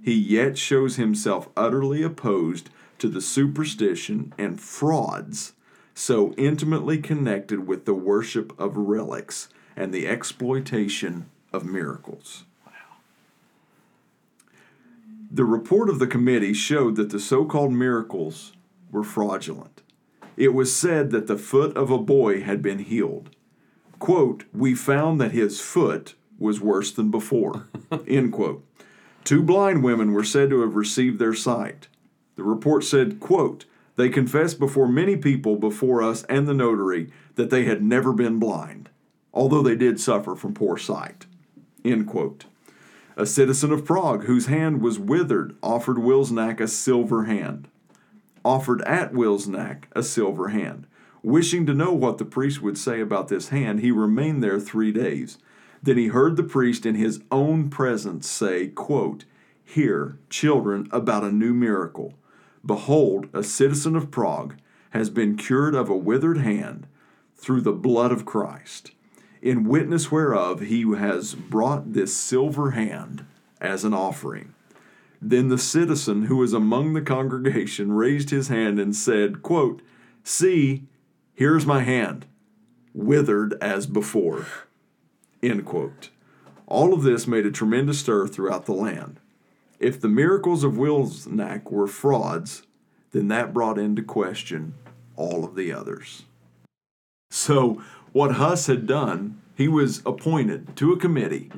he 0.04 0.12
yet 0.12 0.58
shows 0.58 0.96
himself 0.96 1.48
utterly 1.56 2.02
opposed 2.02 2.68
to 2.98 3.08
the 3.08 3.22
superstition 3.22 4.34
and 4.36 4.60
frauds 4.60 5.54
so 5.94 6.34
intimately 6.34 6.98
connected 6.98 7.66
with 7.66 7.86
the 7.86 7.94
worship 7.94 8.52
of 8.60 8.76
relics 8.76 9.48
and 9.74 9.94
the 9.94 10.06
exploitation 10.06 11.30
of 11.50 11.64
miracles. 11.64 12.44
The 15.30 15.44
report 15.44 15.90
of 15.90 15.98
the 15.98 16.06
committee 16.06 16.54
showed 16.54 16.96
that 16.96 17.10
the 17.10 17.20
so 17.20 17.44
called 17.44 17.72
miracles 17.72 18.52
were 18.90 19.04
fraudulent. 19.04 19.82
It 20.38 20.54
was 20.54 20.74
said 20.74 21.10
that 21.10 21.26
the 21.26 21.36
foot 21.36 21.76
of 21.76 21.90
a 21.90 21.98
boy 21.98 22.40
had 22.42 22.62
been 22.62 22.78
healed. 22.78 23.30
Quote, 23.98 24.44
we 24.54 24.74
found 24.74 25.20
that 25.20 25.32
his 25.32 25.60
foot 25.60 26.14
was 26.38 26.60
worse 26.60 26.92
than 26.92 27.10
before. 27.10 27.68
End 28.06 28.32
quote. 28.32 28.64
Two 29.24 29.42
blind 29.42 29.84
women 29.84 30.12
were 30.12 30.24
said 30.24 30.48
to 30.48 30.62
have 30.62 30.76
received 30.76 31.18
their 31.18 31.34
sight. 31.34 31.88
The 32.36 32.44
report 32.44 32.84
said, 32.84 33.20
quote, 33.20 33.66
they 33.96 34.08
confessed 34.08 34.58
before 34.58 34.88
many 34.88 35.16
people 35.16 35.56
before 35.56 36.02
us 36.02 36.22
and 36.24 36.46
the 36.46 36.54
notary 36.54 37.10
that 37.34 37.50
they 37.50 37.64
had 37.64 37.82
never 37.82 38.12
been 38.12 38.38
blind, 38.38 38.88
although 39.34 39.62
they 39.62 39.76
did 39.76 40.00
suffer 40.00 40.36
from 40.36 40.54
poor 40.54 40.78
sight. 40.78 41.26
End 41.84 42.06
quote. 42.06 42.46
A 43.18 43.26
citizen 43.26 43.72
of 43.72 43.84
Prague 43.84 44.26
whose 44.26 44.46
hand 44.46 44.80
was 44.80 45.00
withered 45.00 45.56
offered 45.60 45.96
Wilsnack 45.96 46.60
a 46.60 46.68
silver 46.68 47.24
hand. 47.24 47.66
Offered 48.44 48.80
at 48.82 49.12
Wilsnack 49.12 49.86
a 49.90 50.04
silver 50.04 50.50
hand. 50.50 50.86
Wishing 51.24 51.66
to 51.66 51.74
know 51.74 51.92
what 51.92 52.18
the 52.18 52.24
priest 52.24 52.62
would 52.62 52.78
say 52.78 53.00
about 53.00 53.26
this 53.26 53.48
hand, 53.48 53.80
he 53.80 53.90
remained 53.90 54.40
there 54.40 54.60
three 54.60 54.92
days. 54.92 55.36
Then 55.82 55.98
he 55.98 56.06
heard 56.06 56.36
the 56.36 56.44
priest 56.44 56.86
in 56.86 56.94
his 56.94 57.20
own 57.32 57.70
presence 57.70 58.30
say, 58.30 58.68
quote, 58.68 59.24
Hear, 59.64 60.16
children, 60.30 60.88
about 60.92 61.24
a 61.24 61.32
new 61.32 61.52
miracle. 61.52 62.14
Behold, 62.64 63.26
a 63.32 63.42
citizen 63.42 63.96
of 63.96 64.12
Prague 64.12 64.54
has 64.90 65.10
been 65.10 65.36
cured 65.36 65.74
of 65.74 65.90
a 65.90 65.96
withered 65.96 66.38
hand 66.38 66.86
through 67.34 67.62
the 67.62 67.72
blood 67.72 68.12
of 68.12 68.24
Christ, 68.24 68.92
in 69.48 69.64
witness 69.64 70.10
whereof 70.10 70.60
he 70.60 70.82
has 70.94 71.34
brought 71.34 71.94
this 71.94 72.14
silver 72.14 72.72
hand 72.72 73.24
as 73.62 73.82
an 73.82 73.94
offering. 73.94 74.52
Then 75.22 75.48
the 75.48 75.56
citizen 75.56 76.24
who 76.24 76.36
was 76.36 76.52
among 76.52 76.92
the 76.92 77.00
congregation 77.00 77.92
raised 77.92 78.28
his 78.28 78.48
hand 78.48 78.78
and 78.78 78.94
said, 78.94 79.42
quote, 79.42 79.80
See, 80.22 80.84
here's 81.34 81.64
my 81.64 81.80
hand, 81.80 82.26
withered 82.92 83.54
as 83.62 83.86
before. 83.86 84.46
End 85.42 85.64
quote. 85.64 86.10
All 86.66 86.92
of 86.92 87.02
this 87.02 87.26
made 87.26 87.46
a 87.46 87.50
tremendous 87.50 88.00
stir 88.00 88.26
throughout 88.26 88.66
the 88.66 88.74
land. 88.74 89.18
If 89.80 89.98
the 89.98 90.08
miracles 90.08 90.62
of 90.62 90.74
Wilsnack 90.74 91.70
were 91.70 91.86
frauds, 91.86 92.64
then 93.12 93.28
that 93.28 93.54
brought 93.54 93.78
into 93.78 94.02
question 94.02 94.74
all 95.16 95.42
of 95.42 95.54
the 95.54 95.72
others. 95.72 96.24
So, 97.30 97.82
what 98.18 98.32
Huss 98.32 98.66
had 98.66 98.84
done, 98.84 99.40
he 99.54 99.68
was 99.68 100.02
appointed 100.04 100.76
to 100.76 100.92
a 100.92 100.98
committee 100.98 101.52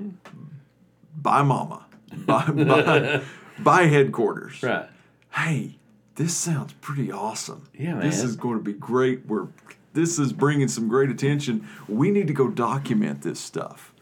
by 1.17 1.41
Mama, 1.41 1.87
by, 2.13 2.51
by, 2.51 3.23
by 3.59 3.83
headquarters. 3.85 4.63
Right. 4.63 4.87
Hey, 5.33 5.79
this 6.17 6.37
sounds 6.37 6.75
pretty 6.83 7.11
awesome. 7.11 7.67
Yeah, 7.73 7.95
man. 7.95 8.01
This 8.01 8.23
is 8.23 8.37
going 8.37 8.59
to 8.59 8.63
be 8.63 8.75
great. 8.75 9.25
We're 9.25 9.47
this 9.95 10.19
is 10.19 10.35
bringing 10.35 10.69
some 10.69 10.87
great 10.87 11.09
attention. 11.09 11.67
We 11.89 12.11
need 12.11 12.27
to 12.27 12.35
go 12.35 12.49
document 12.49 13.23
this 13.23 13.41
stuff. 13.41 13.95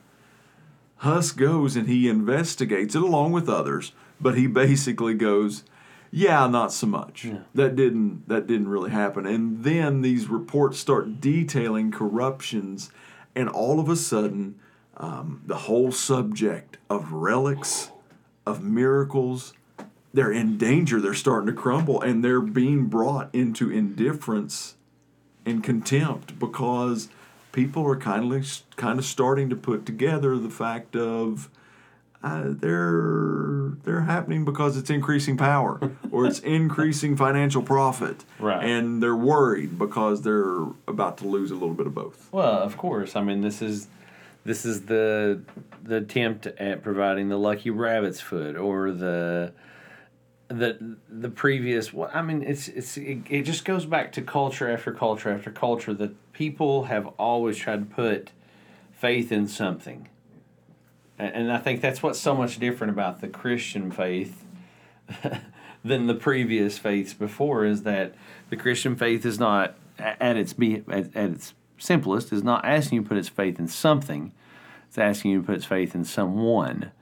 Huss 0.97 1.30
goes 1.30 1.76
and 1.76 1.89
he 1.89 2.09
investigates 2.09 2.97
it 2.97 3.02
along 3.02 3.30
with 3.30 3.48
others, 3.48 3.93
but 4.20 4.36
he 4.36 4.48
basically 4.48 5.14
goes, 5.14 5.62
"Yeah, 6.10 6.47
not 6.47 6.72
so 6.72 6.86
much. 6.86 7.26
That 7.55 7.76
didn't 7.76 8.28
that 8.28 8.47
didn't 8.47 8.68
really 8.68 8.90
happen." 8.90 9.26
And 9.26 9.64
then 9.64 10.02
these 10.02 10.28
reports 10.28 10.78
start 10.78 11.20
detailing 11.20 11.90
corruptions, 11.90 12.90
and 13.35 13.48
all 13.48 13.80
of 13.80 13.89
a 13.89 13.97
sudden, 13.97 14.56
um, 14.97 15.43
the 15.47 15.56
whole 15.56 15.93
subject 15.93 16.78
of 16.90 17.12
relics, 17.12 17.90
of 18.47 18.62
miracles, 18.62 19.52
they're 20.12 20.32
in 20.32 20.56
danger. 20.56 21.01
They're 21.01 21.14
starting 21.14 21.47
to 21.47 21.52
crumble, 21.52 22.01
and 22.01 22.24
they're 22.24 22.40
being 22.40 22.86
brought 22.86 23.35
into 23.35 23.70
indifference 23.70 24.76
and 25.44 25.62
contempt 25.62 26.39
because 26.39 27.09
people 27.52 27.86
are 27.86 27.97
kind 27.97 28.32
of 28.32 28.62
kind 28.76 28.98
of 28.98 29.05
starting 29.05 29.48
to 29.51 29.56
put 29.56 29.86
together 29.86 30.36
the 30.39 30.51
fact 30.51 30.97
of 30.97 31.51
uh, 32.23 32.43
they're 32.47 33.73
they're 33.85 34.01
happening 34.03 34.45
because 34.45 34.77
it's 34.77 34.90
increasing 34.90 35.36
power 35.36 35.93
or 36.11 36.27
it's 36.27 36.40
increasing 36.40 37.16
financial 37.16 37.62
profit, 37.62 38.24
Right. 38.39 38.65
And 38.65 39.03
they're 39.03 39.16
worried 39.16 39.78
because 39.78 40.23
they're 40.23 40.62
about 40.86 41.19
to 41.19 41.28
lose 41.28 41.51
a 41.51 41.55
little 41.55 41.74
bit 41.74 41.86
of 41.86 41.95
both. 41.95 42.28
Well, 42.32 42.59
of 42.59 42.77
course. 42.77 43.15
I 43.15 43.23
mean, 43.23 43.40
this 43.40 43.62
is 43.62 43.86
this 44.45 44.65
is 44.65 44.86
the 44.86 45.43
the 45.82 45.97
attempt 45.97 46.47
at 46.47 46.82
providing 46.82 47.28
the 47.28 47.39
lucky 47.39 47.70
rabbit's 47.70 48.20
foot 48.20 48.57
or 48.57 48.90
the 48.90 49.53
the 50.49 50.97
the 51.09 51.28
previous. 51.28 51.93
Well, 51.93 52.11
I 52.12 52.23
mean, 52.23 52.43
it's 52.43 52.69
it's 52.69 52.97
it, 52.97 53.19
it 53.28 53.43
just 53.43 53.65
goes 53.65 53.86
back 53.86 54.12
to 54.12 54.23
culture 54.23 54.70
after 54.70 54.93
culture 54.93 55.31
after 55.31 55.51
culture 55.51 55.95
that 55.95 56.32
people 56.32 56.85
have 56.85 57.07
always 57.19 57.57
tried 57.59 57.89
to 57.90 57.95
put 57.95 58.31
faith 58.93 59.31
in 59.31 59.47
something, 59.47 60.09
and, 61.19 61.53
I 61.53 61.59
think 61.59 61.81
that's 61.81 62.03
what's 62.03 62.19
so 62.19 62.35
much 62.35 62.59
different 62.59 62.93
about 62.93 63.20
the 63.20 63.28
Christian 63.28 63.90
faith 63.90 64.45
than 65.85 66.07
the 66.07 66.15
previous 66.15 66.78
faiths 66.78 67.15
before 67.15 67.65
is 67.65 67.82
that 67.82 68.15
the 68.51 68.57
Christian 68.57 68.97
faith 68.97 69.27
is 69.27 69.39
not 69.39 69.74
at 69.99 70.36
its 70.36 70.53
be 70.53 70.85
at, 70.89 71.16
at 71.16 71.31
its 71.31 71.55
simplest 71.78 72.32
is 72.32 72.43
not 72.43 72.65
asking 72.65 72.97
you 72.97 73.03
to 73.03 73.09
put 73.09 73.19
its 73.19 73.28
faith 73.28 73.59
in 73.59 73.69
something. 73.69 74.32
It's 74.86 74.99
asking 74.99 75.32
you 75.32 75.40
to 75.40 75.47
put 75.47 75.57
its 75.57 75.65
faith 75.65 75.95
in 75.95 76.05
someone. 76.05 76.93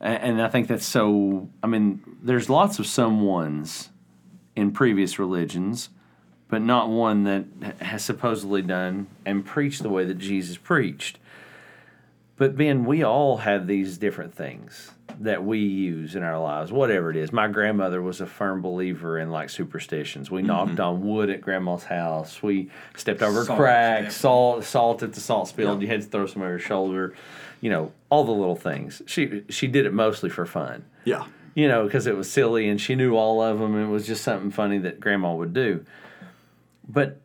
And 0.00 0.40
I 0.40 0.48
think 0.48 0.68
that's 0.68 0.86
so 0.86 1.48
I 1.62 1.66
mean 1.66 2.00
there's 2.22 2.48
lots 2.48 2.78
of 2.78 2.86
someones 2.86 3.88
in 4.56 4.72
previous 4.72 5.18
religions 5.18 5.90
but 6.48 6.62
not 6.62 6.88
one 6.88 7.24
that 7.24 7.44
has 7.82 8.04
supposedly 8.04 8.62
done 8.62 9.06
and 9.26 9.44
preached 9.44 9.82
the 9.82 9.88
way 9.90 10.04
that 10.04 10.18
Jesus 10.18 10.56
preached 10.56 11.18
but 12.38 12.56
Ben, 12.56 12.84
we 12.84 13.02
all 13.02 13.38
have 13.38 13.66
these 13.66 13.98
different 13.98 14.34
things 14.34 14.92
that 15.20 15.44
we 15.44 15.58
use 15.58 16.14
in 16.14 16.22
our 16.22 16.40
lives, 16.40 16.70
whatever 16.70 17.10
it 17.10 17.16
is. 17.16 17.32
My 17.32 17.48
grandmother 17.48 18.00
was 18.00 18.20
a 18.20 18.26
firm 18.26 18.62
believer 18.62 19.18
in 19.18 19.30
like 19.30 19.50
superstitions. 19.50 20.30
We 20.30 20.42
knocked 20.42 20.72
mm-hmm. 20.72 20.80
on 20.80 21.06
wood 21.06 21.28
at 21.28 21.40
grandma's 21.40 21.84
house. 21.84 22.42
We 22.42 22.70
stepped 22.96 23.22
over 23.22 23.44
Salt, 23.44 23.58
cracks, 23.58 24.16
salt, 24.16 24.64
salt 24.64 25.02
at 25.02 25.12
the 25.12 25.20
salt 25.20 25.48
spilled. 25.48 25.82
You 25.82 25.88
had 25.88 26.02
to 26.02 26.06
throw 26.06 26.26
some 26.26 26.42
over 26.42 26.52
your 26.52 26.58
shoulder. 26.60 27.14
You 27.60 27.70
know, 27.70 27.92
all 28.08 28.22
the 28.22 28.32
little 28.32 28.54
things. 28.54 29.02
She 29.06 29.42
she 29.48 29.66
did 29.66 29.84
it 29.84 29.92
mostly 29.92 30.30
for 30.30 30.46
fun 30.46 30.84
Yeah, 31.04 31.26
you 31.56 31.66
know, 31.66 31.84
because 31.84 32.06
it 32.06 32.16
was 32.16 32.30
silly 32.30 32.68
and 32.68 32.80
she 32.80 32.94
knew 32.94 33.16
all 33.16 33.42
of 33.42 33.58
them. 33.58 33.74
And 33.74 33.84
it 33.84 33.90
was 33.90 34.06
just 34.06 34.22
something 34.22 34.52
funny 34.52 34.78
that 34.78 35.00
grandma 35.00 35.34
would 35.34 35.52
do. 35.52 35.84
But, 36.88 37.20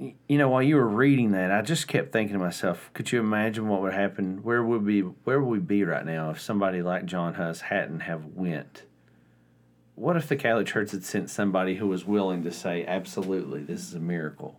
you 0.00 0.38
know, 0.38 0.48
while 0.48 0.62
you 0.62 0.76
were 0.76 0.88
reading 0.88 1.32
that, 1.32 1.52
I 1.52 1.60
just 1.62 1.86
kept 1.86 2.12
thinking 2.12 2.32
to 2.32 2.38
myself, 2.38 2.90
could 2.94 3.12
you 3.12 3.20
imagine 3.20 3.68
what 3.68 3.82
would 3.82 3.92
happen? 3.92 4.42
Where 4.42 4.62
would 4.62 4.86
be 4.86 5.00
where 5.00 5.40
would 5.40 5.50
we 5.50 5.58
be 5.58 5.84
right 5.84 6.04
now 6.04 6.30
if 6.30 6.40
somebody 6.40 6.80
like 6.80 7.04
John 7.04 7.34
Huss 7.34 7.62
hadn't 7.62 8.00
have 8.00 8.24
went? 8.24 8.84
What 9.96 10.16
if 10.16 10.28
the 10.28 10.36
Catholic 10.36 10.66
Church 10.66 10.92
had 10.92 11.04
sent 11.04 11.28
somebody 11.28 11.74
who 11.74 11.86
was 11.86 12.06
willing 12.06 12.42
to 12.44 12.50
say, 12.50 12.86
absolutely, 12.86 13.62
this 13.62 13.80
is 13.80 13.94
a 13.94 14.00
miracle? 14.00 14.58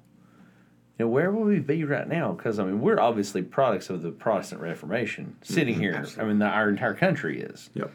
You 0.99 1.05
know, 1.05 1.09
where 1.09 1.31
would 1.31 1.47
we 1.47 1.59
be 1.59 1.83
right 1.83 2.07
now? 2.07 2.33
Because 2.33 2.59
I 2.59 2.65
mean, 2.65 2.79
we're 2.79 2.99
obviously 2.99 3.41
products 3.41 3.89
of 3.89 4.03
the 4.03 4.11
Protestant 4.11 4.61
Reformation, 4.61 5.37
mm-hmm. 5.41 5.53
sitting 5.53 5.79
here. 5.79 6.05
I 6.19 6.23
mean, 6.23 6.37
the, 6.37 6.45
our 6.45 6.69
entire 6.69 6.93
country 6.93 7.41
is. 7.41 7.71
yep. 7.73 7.91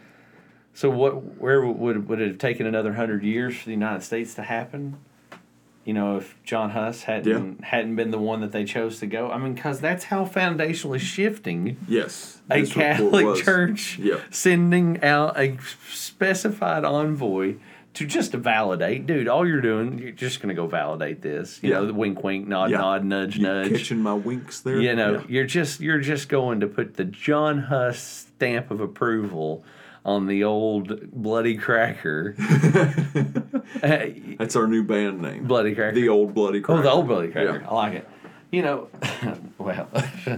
So 0.75 0.91
what? 0.91 1.39
Where 1.41 1.65
would 1.65 2.09
would 2.09 2.21
it 2.21 2.29
have 2.29 2.39
taken 2.39 2.67
another 2.67 2.95
hundred 2.95 3.23
years 3.23 3.57
for 3.57 3.67
the 3.67 3.71
United 3.71 4.03
States 4.03 4.35
to 4.35 4.43
happen? 4.43 4.99
You 5.87 5.95
know, 5.95 6.17
if 6.17 6.37
John 6.43 6.71
Huss 6.71 7.05
hadn't 7.05 7.63
hadn't 7.65 7.95
been 7.97 8.11
the 8.11 8.19
one 8.19 8.41
that 8.41 8.51
they 8.53 8.65
chose 8.65 8.99
to 8.99 9.07
go. 9.07 9.31
I 9.31 9.39
mean, 9.39 9.55
because 9.55 9.81
that's 9.81 10.05
how 10.05 10.25
foundationally 10.25 10.99
shifting 10.99 11.77
Yes, 11.89 12.41
a 12.51 12.67
Catholic. 12.67 13.43
Church 13.43 13.99
sending 14.31 15.03
out 15.05 15.39
a 15.39 15.57
specified 15.89 16.85
envoy 16.85 17.55
to 17.95 18.05
just 18.05 18.33
to 18.33 18.37
validate, 18.39 19.07
dude. 19.07 19.27
All 19.29 19.47
you're 19.47 19.61
doing, 19.63 19.99
you're 19.99 20.11
just 20.11 20.41
going 20.43 20.49
to 20.55 20.61
go 20.61 20.67
validate 20.67 21.23
this. 21.23 21.61
You 21.63 21.71
Yeah. 21.71 21.77
know, 21.77 21.87
the 21.87 21.95
wink, 21.95 22.23
wink, 22.23 22.47
nod, 22.47 22.71
Yeah. 22.71 22.79
nod, 22.79 23.05
nudge, 23.05 23.37
You 23.37 23.45
nudge. 23.45 23.71
catching 23.71 24.01
my 24.03 24.13
winks 24.13 24.61
there. 24.61 24.79
You 24.81 24.95
know, 24.95 25.13
Yeah. 25.15 25.23
you're 25.29 25.47
just 25.47 25.81
you're 25.81 26.01
just 26.01 26.29
going 26.29 26.61
to 26.61 26.67
put 26.67 26.95
the 26.97 27.05
John 27.05 27.59
Huss 27.59 28.27
stamp 28.37 28.71
of 28.73 28.81
approval 28.81 29.65
on 30.07 30.27
the 30.27 30.45
old 30.45 31.11
bloody 31.13 31.57
cracker. 31.59 32.35
Hey, 33.83 34.37
that's 34.39 34.55
our 34.57 34.67
new 34.69 34.85
band 34.85 35.21
name. 35.21 35.45
bloody 35.47 35.75
cracker. 35.75 35.95
The 35.95 36.09
old 36.09 36.33
bloody. 36.33 36.61
Cracker. 36.61 36.79
oh, 36.79 36.83
Cracker. 36.83 36.89
the 36.89 36.97
old 36.97 37.07
bloody 37.09 37.29
cracker. 37.29 37.61
Yeah. 37.63 37.69
I 37.69 37.75
like 37.75 37.93
it. 37.95 38.09
You 38.53 38.63
know, 38.63 38.89
well, 39.59 39.89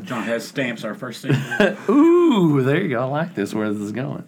John 0.03 0.25
Huss 0.25 0.49
stamps 0.49 0.83
our 0.83 0.95
first 0.95 1.21
single. 1.21 1.41
ooh, 1.91 2.63
there 2.63 2.81
you 2.83 2.89
go. 2.89 3.03
I 3.03 3.05
like 3.05 3.35
this. 3.35 3.53
Where 3.55 3.71
this 3.73 3.83
is 3.83 3.93
going. 3.93 4.27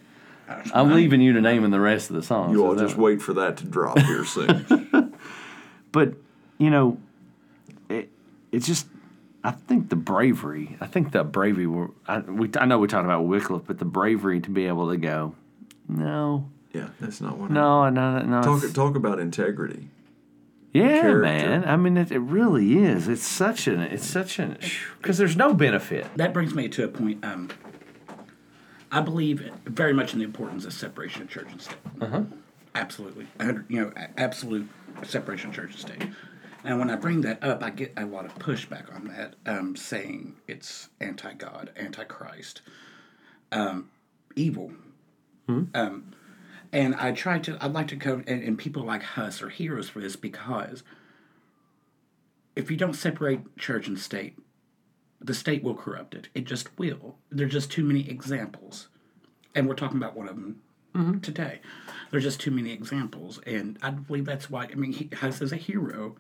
I'm 0.74 0.92
leaving 0.92 1.20
you 1.22 1.32
to 1.32 1.40
naming 1.40 1.70
the 1.70 1.80
rest 1.80 2.10
of 2.10 2.16
the 2.16 2.22
songs. 2.22 2.52
You 2.52 2.64
all 2.64 2.72
Is 2.72 2.78
that 2.78 2.84
just 2.88 2.96
what- 2.98 3.04
wait 3.06 3.22
for 3.22 3.32
that 3.34 3.56
to 3.58 3.64
drop 3.64 3.98
here 3.98 4.24
soon. 4.24 5.14
but 5.90 6.12
you 6.58 6.70
know, 6.70 6.98
it, 7.88 8.10
it's 8.52 8.66
just. 8.66 8.86
I 9.42 9.52
think 9.52 9.88
the 9.88 9.96
bravery. 9.96 10.76
I 10.80 10.86
think 10.86 11.12
the 11.12 11.24
bravery. 11.24 11.66
Were, 11.66 11.90
I, 12.06 12.18
we, 12.18 12.50
I 12.56 12.66
know 12.66 12.78
we 12.78 12.88
talked 12.88 13.06
about 13.06 13.22
Wycliffe, 13.22 13.62
but 13.66 13.78
the 13.78 13.84
bravery 13.84 14.40
to 14.40 14.50
be 14.50 14.66
able 14.66 14.90
to 14.90 14.96
go, 14.96 15.34
no, 15.88 16.50
yeah, 16.72 16.88
that's 17.00 17.20
not 17.20 17.38
what. 17.38 17.50
I, 17.50 17.54
no, 17.54 17.88
no, 17.88 18.22
no. 18.22 18.42
talk 18.42 18.62
talk 18.72 18.96
about 18.96 19.18
integrity. 19.18 19.88
yeah, 20.72 21.14
man. 21.14 21.64
I 21.64 21.76
mean, 21.76 21.96
it, 21.96 22.12
it 22.12 22.18
really 22.18 22.78
is. 22.78 23.08
It's 23.08 23.26
such 23.26 23.66
an. 23.66 23.80
It's 23.80 24.06
such 24.06 24.38
an. 24.38 24.58
Because 24.98 25.16
there's 25.16 25.36
no 25.36 25.54
benefit. 25.54 26.06
that 26.16 26.34
brings 26.34 26.54
me 26.54 26.68
to 26.68 26.84
a 26.84 26.88
point. 26.88 27.24
Um, 27.24 27.48
I 28.92 29.00
believe 29.00 29.50
very 29.64 29.92
much 29.94 30.12
in 30.12 30.18
the 30.18 30.24
importance 30.24 30.64
of 30.64 30.72
separation 30.72 31.22
of 31.22 31.28
church 31.30 31.48
and 31.50 31.62
state. 31.62 31.76
Uh-huh. 32.00 32.22
Absolutely, 32.74 33.26
you 33.68 33.80
know, 33.80 33.92
absolute 34.16 34.68
separation 35.02 35.50
of 35.50 35.56
church 35.56 35.70
and 35.70 35.80
state. 35.80 36.04
And 36.64 36.78
when 36.78 36.90
I 36.90 36.96
bring 36.96 37.22
that 37.22 37.42
up, 37.42 37.62
I 37.62 37.70
get 37.70 37.92
a 37.96 38.04
lot 38.04 38.26
of 38.26 38.34
pushback 38.36 38.94
on 38.94 39.08
that, 39.08 39.36
um, 39.46 39.76
saying 39.76 40.36
it's 40.46 40.90
anti-God, 41.00 41.70
anti-Christ, 41.76 42.60
um, 43.50 43.88
evil. 44.36 44.72
Um, 45.74 46.14
and 46.72 46.94
I 46.94 47.12
try 47.12 47.38
to, 47.40 47.58
I'd 47.60 47.72
like 47.72 47.88
to 47.88 47.96
go, 47.96 48.22
and, 48.26 48.42
and 48.42 48.58
people 48.58 48.84
like 48.84 49.02
Huss 49.02 49.42
are 49.42 49.48
heroes 49.48 49.88
for 49.88 50.00
this 50.00 50.16
because 50.16 50.82
if 52.54 52.70
you 52.70 52.76
don't 52.76 52.94
separate 52.94 53.56
church 53.56 53.88
and 53.88 53.98
state, 53.98 54.36
the 55.20 55.34
state 55.34 55.62
will 55.62 55.74
corrupt 55.74 56.14
it. 56.14 56.28
It 56.34 56.44
just 56.44 56.78
will. 56.78 57.16
There's 57.30 57.52
just 57.52 57.72
too 57.72 57.84
many 57.84 58.08
examples. 58.08 58.88
And 59.54 59.66
we're 59.66 59.74
talking 59.74 59.96
about 59.96 60.16
one 60.16 60.28
of 60.28 60.36
them 60.36 60.62
today. 61.22 61.60
There's 62.10 62.24
just 62.24 62.40
too 62.40 62.50
many 62.50 62.72
examples. 62.72 63.40
And 63.46 63.78
I 63.82 63.90
believe 63.90 64.24
that's 64.24 64.50
why, 64.50 64.64
I 64.64 64.74
mean, 64.74 64.92
he, 64.92 65.08
Huss 65.14 65.40
is 65.40 65.52
a 65.52 65.56
hero 65.56 66.16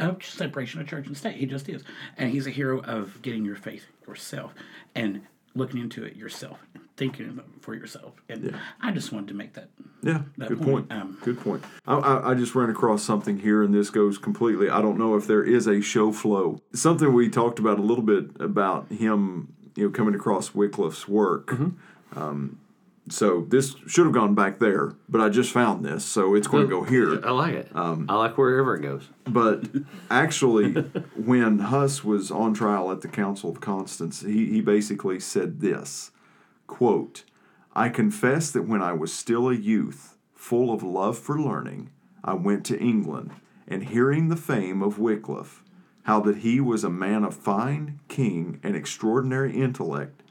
of 0.00 0.24
separation 0.24 0.80
of 0.80 0.88
church 0.88 1.06
and 1.06 1.16
state. 1.16 1.36
He 1.36 1.46
just 1.46 1.68
is. 1.68 1.84
And 2.16 2.30
he's 2.30 2.46
a 2.46 2.50
hero 2.50 2.80
of 2.80 3.20
getting 3.22 3.44
your 3.44 3.56
faith 3.56 3.84
yourself 4.06 4.54
and 4.94 5.22
looking 5.54 5.80
into 5.80 6.04
it 6.04 6.16
yourself, 6.16 6.58
thinking 6.96 7.40
for 7.60 7.74
yourself. 7.74 8.14
And 8.28 8.56
I 8.80 8.90
just 8.92 9.12
wanted 9.12 9.28
to 9.28 9.34
make 9.34 9.52
that. 9.54 9.68
Yeah, 10.02 10.22
That 10.38 10.48
good 10.48 10.58
point, 10.62 10.88
point. 10.88 10.92
um, 10.92 11.18
good 11.22 11.38
point. 11.40 11.62
I, 11.86 11.94
I, 11.96 12.30
I 12.30 12.34
just 12.34 12.54
ran 12.54 12.70
across 12.70 13.02
something 13.04 13.38
here, 13.38 13.62
and 13.62 13.72
this 13.74 13.90
goes 13.90 14.16
completely. 14.18 14.68
I 14.70 14.80
don't 14.80 14.98
know 14.98 15.14
if 15.16 15.26
there 15.26 15.44
is 15.44 15.66
a 15.66 15.80
show 15.80 16.10
flow. 16.10 16.60
Something 16.72 17.12
we 17.12 17.28
talked 17.28 17.58
about 17.58 17.78
a 17.78 17.82
little 17.82 18.04
bit 18.04 18.30
about 18.40 18.90
him, 18.90 19.52
you 19.76 19.84
know, 19.84 19.90
coming 19.90 20.14
across 20.14 20.50
Wycliffe's 20.54 21.06
work. 21.06 21.48
Mm-hmm. 21.48 22.18
Um, 22.18 22.60
so 23.10 23.44
this 23.48 23.74
should 23.86 24.06
have 24.06 24.14
gone 24.14 24.34
back 24.34 24.58
there, 24.58 24.94
but 25.08 25.20
I 25.20 25.28
just 25.28 25.52
found 25.52 25.84
this, 25.84 26.04
so 26.04 26.34
it's 26.34 26.46
going 26.46 26.62
to 26.62 26.68
go 26.68 26.84
here. 26.84 27.20
I 27.24 27.30
like 27.30 27.54
it. 27.54 27.68
Um, 27.74 28.06
I 28.08 28.16
like 28.16 28.38
wherever 28.38 28.74
it 28.76 28.82
goes. 28.82 29.08
But 29.24 29.68
actually, 30.10 30.72
when 31.16 31.58
Huss 31.58 32.04
was 32.04 32.30
on 32.30 32.54
trial 32.54 32.90
at 32.90 33.00
the 33.00 33.08
Council 33.08 33.50
of 33.50 33.60
Constance, 33.60 34.20
he, 34.22 34.46
he 34.46 34.60
basically 34.60 35.20
said 35.20 35.60
this 35.60 36.12
quote, 36.66 37.24
I 37.74 37.88
confess 37.88 38.50
that 38.52 38.62
when 38.62 38.80
I 38.80 38.92
was 38.92 39.12
still 39.12 39.48
a 39.48 39.54
youth, 39.54 40.16
full 40.34 40.72
of 40.72 40.82
love 40.82 41.18
for 41.18 41.40
learning, 41.40 41.90
I 42.22 42.34
went 42.34 42.64
to 42.66 42.78
England, 42.78 43.32
and 43.66 43.84
hearing 43.84 44.28
the 44.28 44.36
fame 44.36 44.82
of 44.82 44.98
Wycliffe, 44.98 45.62
how 46.04 46.20
that 46.20 46.38
he 46.38 46.60
was 46.60 46.84
a 46.84 46.90
man 46.90 47.24
of 47.24 47.34
fine, 47.34 48.00
king, 48.08 48.60
and 48.62 48.74
extraordinary 48.76 49.52
intellect, 49.60 50.22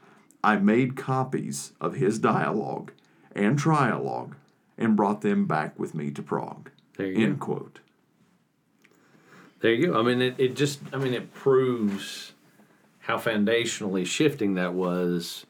I 0.42 0.56
made 0.56 0.96
copies 0.96 1.72
of 1.80 1.94
his 1.96 2.18
dialogue 2.18 2.92
and 3.34 3.58
trialogue 3.58 4.34
and 4.78 4.96
brought 4.96 5.20
them 5.20 5.46
back 5.46 5.78
with 5.78 5.94
me 5.94 6.10
to 6.12 6.22
Prague. 6.22 6.70
There 6.96 7.06
you 7.06 7.24
End 7.24 7.38
go. 7.40 7.46
quote. 7.46 7.80
There 9.60 9.72
you 9.72 9.88
go. 9.88 10.00
I 10.00 10.02
mean, 10.02 10.22
it, 10.22 10.34
it 10.38 10.56
just, 10.56 10.80
I 10.92 10.96
mean, 10.96 11.12
it 11.12 11.34
proves 11.34 12.32
how 13.00 13.18
foundationally 13.18 14.06
shifting 14.06 14.54
that 14.54 14.72
was 14.72 15.44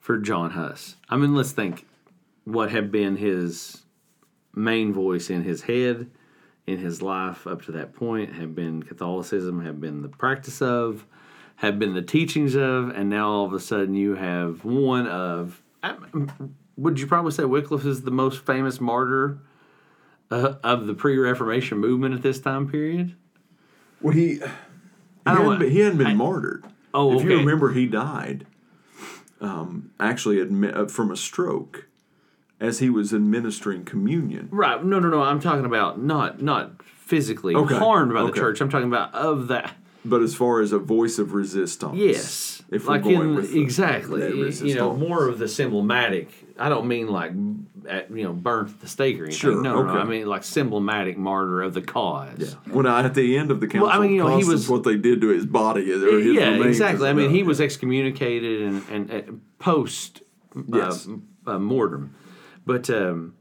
for 0.00 0.18
John 0.18 0.50
Huss. 0.52 0.96
I 1.08 1.16
mean, 1.16 1.34
let's 1.34 1.52
think. 1.52 1.86
what 2.44 2.70
had 2.70 2.90
been 2.90 3.16
his 3.16 3.82
main 4.54 4.92
voice 4.92 5.28
in 5.28 5.42
his 5.42 5.62
head, 5.62 6.08
in 6.66 6.78
his 6.78 7.02
life 7.02 7.46
up 7.46 7.62
to 7.62 7.72
that 7.72 7.92
point, 7.94 8.32
had 8.34 8.54
been 8.54 8.82
Catholicism, 8.82 9.64
had 9.64 9.80
been 9.80 10.02
the 10.02 10.08
practice 10.08 10.62
of, 10.62 11.06
had 11.56 11.78
been 11.78 11.94
the 11.94 12.02
teachings 12.02 12.54
of, 12.54 12.90
and 12.90 13.08
now 13.08 13.28
all 13.28 13.44
of 13.46 13.52
a 13.52 13.60
sudden 13.60 13.94
you 13.94 14.14
have 14.14 14.64
one 14.64 15.06
of. 15.06 15.62
I- 15.82 15.96
Would 16.76 17.00
you 17.00 17.06
probably 17.06 17.32
say 17.32 17.44
Wycliffe 17.44 17.86
is 17.86 18.02
the 18.02 18.10
most 18.10 18.44
famous 18.44 18.80
martyr 18.80 19.38
uh, 20.30 20.54
of 20.62 20.86
the 20.86 20.92
pre-Reformation 20.94 21.78
movement 21.78 22.14
at 22.14 22.20
this 22.22 22.38
time 22.38 22.68
period? 22.68 23.16
Well, 24.02 24.12
he, 24.12 24.34
he, 24.34 24.38
don't 24.38 24.50
hadn't, 25.26 25.46
want- 25.46 25.60
been, 25.60 25.70
he 25.70 25.80
hadn't 25.80 25.98
been 25.98 26.16
martyred. 26.16 26.64
Oh, 26.92 27.18
if 27.18 27.24
you 27.24 27.36
remember, 27.38 27.72
he 27.72 27.86
died 27.86 28.46
um, 29.40 29.90
actually 30.00 30.36
admi- 30.36 30.74
uh, 30.76 30.86
from 30.86 31.10
a 31.10 31.16
stroke 31.16 31.88
as 32.60 32.78
he 32.78 32.88
was 32.90 33.12
administering 33.12 33.84
communion. 33.84 34.48
Right. 34.50 34.82
No, 34.82 34.98
no, 34.98 35.08
no. 35.08 35.22
I'm 35.22 35.40
talking 35.40 35.66
about 35.66 36.00
not 36.02 36.40
not 36.40 36.82
physically 36.84 37.54
Okay. 37.54 37.76
harmed 37.76 38.12
by 38.14 38.22
the 38.24 38.32
church. 38.32 38.60
I'm 38.62 38.70
talking 38.70 38.88
about 38.88 39.14
of 39.14 39.48
that. 39.48 39.74
But 40.08 40.22
as 40.22 40.34
far 40.34 40.60
as 40.60 40.72
a 40.72 40.78
voice 40.78 41.18
of 41.18 41.34
resistance, 41.34 41.96
Yes. 41.96 42.62
if 42.70 42.86
we're 42.86 42.94
like 42.94 43.02
going 43.04 43.20
in 43.20 43.34
with 43.36 43.52
the- 43.52 43.60
exactly, 43.60 44.20
that 44.20 44.64
you 44.64 44.74
know, 44.74 44.94
more 44.96 45.28
of 45.28 45.38
the 45.38 45.62
emblematic. 45.62 46.28
I 46.58 46.68
don't 46.68 46.86
mean 46.88 47.08
like 47.08 47.32
at, 47.88 48.10
you 48.10 48.24
know 48.24 48.32
burnt 48.32 48.70
at 48.70 48.80
the 48.80 48.88
stake 48.88 49.18
or 49.20 49.24
anything. 49.24 49.38
Sure, 49.38 49.62
No, 49.62 49.82
no, 49.82 49.94
no. 49.94 50.00
I 50.00 50.04
mean 50.04 50.26
like 50.26 50.42
emblematic 50.56 51.18
martyr 51.18 51.60
of 51.62 51.74
the 51.74 51.82
cause. 51.82 52.38
Yeah. 52.38 52.72
When 52.72 52.86
I, 52.86 53.04
at 53.04 53.14
the 53.14 53.36
end 53.36 53.50
of 53.50 53.60
the 53.60 53.66
council, 53.66 53.88
Well, 53.88 53.98
I 53.98 54.00
mean, 54.02 54.12
you 54.14 54.24
know, 54.24 54.38
he 54.38 54.44
was- 54.44 54.68
what 54.68 54.82
they 54.84 54.96
did 54.96 55.20
to 55.20 55.28
his 55.28 55.44
body, 55.44 55.92
or 55.92 56.18
his 56.18 56.34
yeah, 56.34 56.54
exactly. 56.64 57.08
I 57.08 57.12
mean, 57.12 57.30
he 57.30 57.42
was 57.42 57.60
excommunicated 57.60 58.62
and 58.62 58.82
and, 58.90 59.10
and 59.10 59.40
post 59.58 60.22
Yes. 60.72 61.06
uh, 61.46 61.50
uh, 61.52 61.58
mortem, 61.58 62.14
but 62.64 62.88
um, 62.90 63.34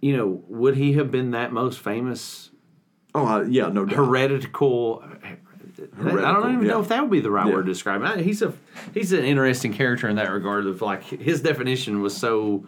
you 0.00 0.16
know, 0.16 0.42
would 0.48 0.76
he 0.76 0.92
have 0.94 1.10
been 1.10 1.32
that 1.32 1.52
most 1.52 1.80
famous 1.80 2.50
Oh, 3.14 3.26
I, 3.26 3.42
yeah, 3.42 3.68
no 3.68 3.84
doubt. 3.84 3.96
heretical. 3.96 5.04
I 5.78 5.84
don't 5.96 6.16
Heretical, 6.16 6.52
even 6.52 6.66
know 6.66 6.80
if 6.80 6.88
that 6.88 7.02
would 7.02 7.10
be 7.10 7.20
the 7.20 7.30
right 7.30 7.46
Yeah. 7.46 7.54
word 7.54 7.66
to 7.66 7.72
describe 7.72 8.02
him. 8.02 8.22
He's 8.24 8.42
a 8.42 8.52
he's 8.94 9.12
an 9.12 9.24
interesting 9.24 9.72
character 9.72 10.08
in 10.08 10.16
that 10.16 10.30
regard. 10.30 10.66
Of 10.66 10.82
like 10.82 11.02
his 11.04 11.40
definition 11.40 12.02
was 12.02 12.16
so 12.16 12.64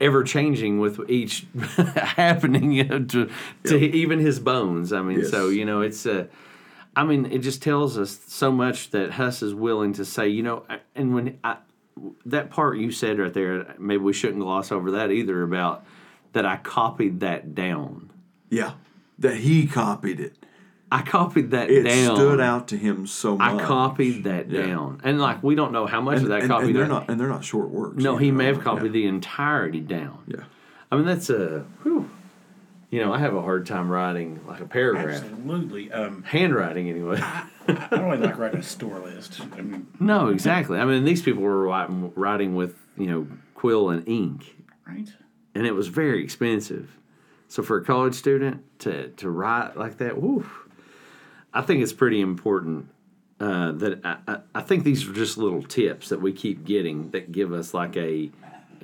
ever 0.00 0.24
changing 0.24 0.80
with 0.80 1.08
each 1.08 1.46
happening, 1.76 2.72
you 2.72 2.84
know, 2.84 3.04
to 3.04 3.30
to 3.64 3.78
even 3.78 4.18
his 4.18 4.40
bones. 4.40 4.92
I 4.92 5.02
mean, 5.02 5.24
so 5.24 5.48
you 5.48 5.64
know, 5.64 5.80
it's 5.80 6.06
a. 6.06 6.28
I 6.96 7.02
mean, 7.04 7.26
it 7.26 7.38
just 7.38 7.60
tells 7.60 7.98
us 7.98 8.20
so 8.28 8.52
much 8.52 8.90
that 8.90 9.10
Huss 9.10 9.42
is 9.42 9.52
willing 9.52 9.94
to 9.94 10.04
say, 10.04 10.28
you 10.28 10.44
know, 10.44 10.64
and 10.94 11.12
when 11.12 11.38
I, 11.42 11.56
that 12.26 12.50
part 12.50 12.78
you 12.78 12.92
said 12.92 13.18
right 13.18 13.34
there, 13.34 13.74
maybe 13.80 14.00
we 14.02 14.12
shouldn't 14.12 14.38
gloss 14.40 14.70
over 14.70 14.92
that 14.92 15.10
either 15.10 15.42
about 15.42 15.84
that 16.34 16.46
I 16.46 16.56
copied 16.56 17.18
that 17.20 17.52
down. 17.56 18.10
Yeah, 18.48 18.74
that 19.18 19.38
he 19.38 19.66
copied 19.66 20.20
it. 20.20 20.36
I 20.94 21.02
copied 21.02 21.50
that 21.50 21.66
down. 21.68 21.76
It 21.76 21.82
down. 21.82 22.16
stood 22.16 22.40
out 22.40 22.68
to 22.68 22.76
him 22.76 23.08
so 23.08 23.36
much. 23.36 23.60
I 23.60 23.64
copied 23.64 24.24
that 24.24 24.48
Yeah. 24.48 24.66
down, 24.66 25.00
and 25.02 25.20
like 25.20 25.42
we 25.42 25.56
don't 25.56 25.72
know 25.72 25.86
how 25.86 26.00
much 26.00 26.18
and, 26.18 26.24
of 26.24 26.28
that 26.28 26.42
and, 26.42 26.48
copy 26.48 26.66
and 26.66 26.76
they're 26.76 26.86
not, 26.86 27.10
and 27.10 27.18
they're 27.18 27.28
not 27.28 27.44
short 27.44 27.70
works. 27.70 28.02
no, 28.02 28.16
he 28.16 28.28
either, 28.28 28.36
may 28.36 28.46
have 28.46 28.58
yeah. 28.58 28.62
copied 28.62 28.92
the 28.92 29.06
entirety 29.06 29.80
down. 29.80 30.18
Yeah. 30.28 30.44
I 30.92 30.96
mean 30.96 31.04
that's 31.04 31.30
a. 31.30 31.66
Whew, 31.82 32.08
you 32.90 33.00
know, 33.04 33.12
I 33.12 33.18
have 33.18 33.34
a 33.34 33.42
hard 33.42 33.66
time 33.66 33.90
writing 33.90 34.38
like 34.46 34.60
a 34.60 34.66
paragraph, 34.66 35.24
Absolutely. 35.24 35.90
Um, 35.90 36.22
handwriting 36.22 36.88
anyway. 36.88 37.18
I 37.20 37.88
don't 37.90 38.08
really 38.08 38.18
like 38.18 38.38
writing 38.38 38.60
a 38.60 38.62
store 38.62 39.00
list. 39.00 39.40
I 39.40 39.62
mean, 39.62 39.88
no, 39.98 40.28
exactly. 40.28 40.78
I 40.78 40.84
mean 40.84 41.04
these 41.04 41.22
people 41.22 41.42
were 41.42 41.64
writing, 41.64 42.12
writing 42.14 42.54
with 42.54 42.76
you 42.96 43.06
know 43.06 43.26
quill 43.56 43.90
and 43.90 44.06
ink, 44.08 44.56
right? 44.86 45.12
and 45.56 45.66
it 45.66 45.72
was 45.72 45.88
very 45.88 46.22
expensive. 46.22 46.96
So 47.48 47.64
for 47.64 47.78
a 47.78 47.84
college 47.84 48.14
student 48.14 48.62
to 48.80 49.08
to 49.08 49.28
write 49.28 49.76
like 49.76 49.98
that, 49.98 50.20
whew, 50.22 50.48
I 51.54 51.62
think 51.62 51.82
it's 51.82 51.92
pretty 51.92 52.20
important. 52.20 52.88
Uh, 53.40 53.72
that 53.72 54.00
I, 54.04 54.16
I, 54.28 54.38
I 54.54 54.60
think 54.62 54.84
these 54.84 55.08
are 55.08 55.12
just 55.12 55.36
little 55.38 55.62
tips 55.62 56.10
that 56.10 56.20
we 56.20 56.32
keep 56.32 56.64
getting 56.64 57.10
that 57.10 57.32
give 57.32 57.52
us 57.52 57.74
like 57.74 57.96
a 57.96 58.30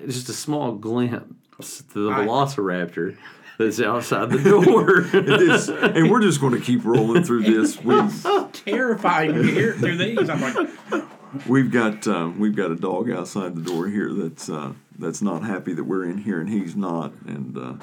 just 0.07 0.29
a 0.29 0.33
small 0.33 0.73
glimpse 0.73 1.83
to 1.93 2.07
the 2.07 2.11
I- 2.11 2.27
Velociraptor 2.27 3.17
that's 3.59 3.81
outside 3.81 4.31
the 4.31 4.39
door. 4.39 5.03
This, 5.13 5.69
and 5.69 6.11
we're 6.11 6.21
just 6.23 6.41
going 6.41 6.55
to 6.55 6.61
keep 6.61 6.85
rolling 6.85 7.23
through 7.23 7.43
this. 7.43 7.81
We've, 7.85 8.27
Terrifying 8.53 9.35
to 9.35 9.43
hear 9.43 9.75
through 9.75 9.97
these. 9.99 10.29
I'm 10.29 10.41
like, 10.41 11.05
we've 11.47 11.71
got 11.71 12.07
um, 12.09 12.39
we've 12.39 12.57
got 12.57 12.71
a 12.71 12.77
dog 12.77 13.11
outside 13.11 13.55
the 13.55 13.63
door 13.63 13.87
here 13.89 14.13
that's 14.13 14.49
uh, 14.49 14.73
that's 14.99 15.23
not 15.23 15.43
happy 15.45 15.73
that 15.75 15.85
we're 15.85 16.05
in 16.05 16.19
here 16.19 16.41
and 16.41 16.49
he's 16.49 16.75
not, 16.75 17.13
and 17.27 17.57
uh, 17.57 17.75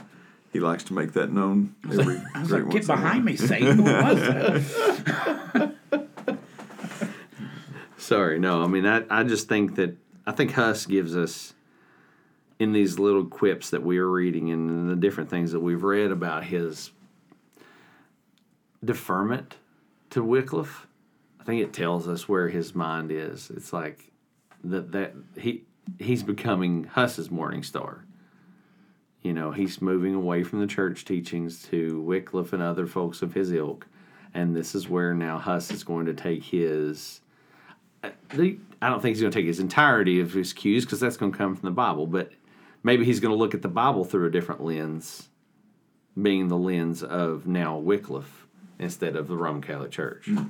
he 0.53 0.59
likes 0.59 0.83
to 0.85 0.93
make 0.93 1.13
that 1.13 1.31
known 1.31 1.75
every 1.85 2.21
I 2.33 2.41
was 2.41 2.49
great 2.49 2.63
like, 2.65 2.71
get 2.71 2.83
in 2.83 2.89
a 2.89 2.93
while. 2.93 3.01
behind 3.03 3.25
me, 3.25 3.35
Satan. 3.35 3.83
What 3.83 4.03
was 4.03 4.19
that? 4.21 5.75
Sorry, 7.97 8.39
no. 8.39 8.63
I 8.63 8.67
mean, 8.67 8.85
I, 8.85 9.03
I 9.09 9.23
just 9.23 9.49
think 9.49 9.75
that 9.75 9.97
I 10.25 10.31
think 10.31 10.53
Huss 10.53 10.85
gives 10.85 11.15
us 11.15 11.53
in 12.59 12.71
these 12.71 12.97
little 12.97 13.25
quips 13.25 13.69
that 13.69 13.83
we 13.83 13.97
are 13.97 14.09
reading 14.09 14.51
and 14.51 14.89
the 14.89 14.95
different 14.95 15.29
things 15.29 15.51
that 15.51 15.59
we've 15.59 15.83
read 15.83 16.11
about 16.11 16.45
his 16.45 16.91
deferment 18.83 19.57
to 20.09 20.23
Wycliffe. 20.23 20.87
I 21.39 21.43
think 21.43 21.61
it 21.61 21.73
tells 21.73 22.07
us 22.07 22.27
where 22.27 22.49
his 22.49 22.73
mind 22.73 23.11
is. 23.11 23.51
It's 23.55 23.71
like 23.73 24.11
that 24.63 24.91
that 24.93 25.13
he 25.37 25.63
he's 25.99 26.23
becoming 26.23 26.85
Huss's 26.85 27.29
morning 27.29 27.63
star. 27.63 28.05
You 29.27 29.33
know, 29.33 29.51
he's 29.51 29.81
moving 29.81 30.15
away 30.15 30.43
from 30.43 30.61
the 30.61 30.67
church 30.67 31.03
teachings 31.03 31.61
to 31.63 32.01
Wycliffe 32.01 32.53
and 32.53 32.63
other 32.63 32.87
folks 32.87 33.21
of 33.21 33.33
his 33.33 33.51
ilk, 33.51 33.85
and 34.33 34.55
this 34.55 34.73
is 34.73 34.87
where 34.87 35.13
now 35.13 35.37
Huss 35.37 35.69
is 35.69 35.83
going 35.83 36.05
to 36.05 36.13
take 36.13 36.45
his 36.45 37.19
uh, 38.05 38.11
I 38.31 38.89
don't 38.89 39.01
think 39.01 39.17
he's 39.17 39.19
going 39.19 39.33
to 39.33 39.37
take 39.37 39.45
his 39.45 39.59
entirety 39.59 40.21
of 40.21 40.31
his 40.31 40.53
cues 40.53 40.85
because 40.85 41.01
that's 41.01 41.17
going 41.17 41.33
to 41.33 41.37
come 41.37 41.57
from 41.57 41.67
the 41.67 41.75
Bible, 41.75 42.07
but 42.07 42.31
maybe 42.83 43.03
he's 43.03 43.19
going 43.19 43.33
to 43.33 43.37
look 43.37 43.53
at 43.53 43.61
the 43.61 43.67
Bible 43.67 44.05
through 44.05 44.27
a 44.27 44.31
different 44.31 44.63
lens, 44.63 45.27
being 46.21 46.47
the 46.47 46.55
lens 46.55 47.03
of 47.03 47.45
now 47.45 47.77
Wycliffe 47.77 48.47
instead 48.79 49.17
of 49.17 49.27
the 49.27 49.35
Roman 49.35 49.61
Catholic 49.61 49.91
Church. 49.91 50.27
Hmm. 50.27 50.43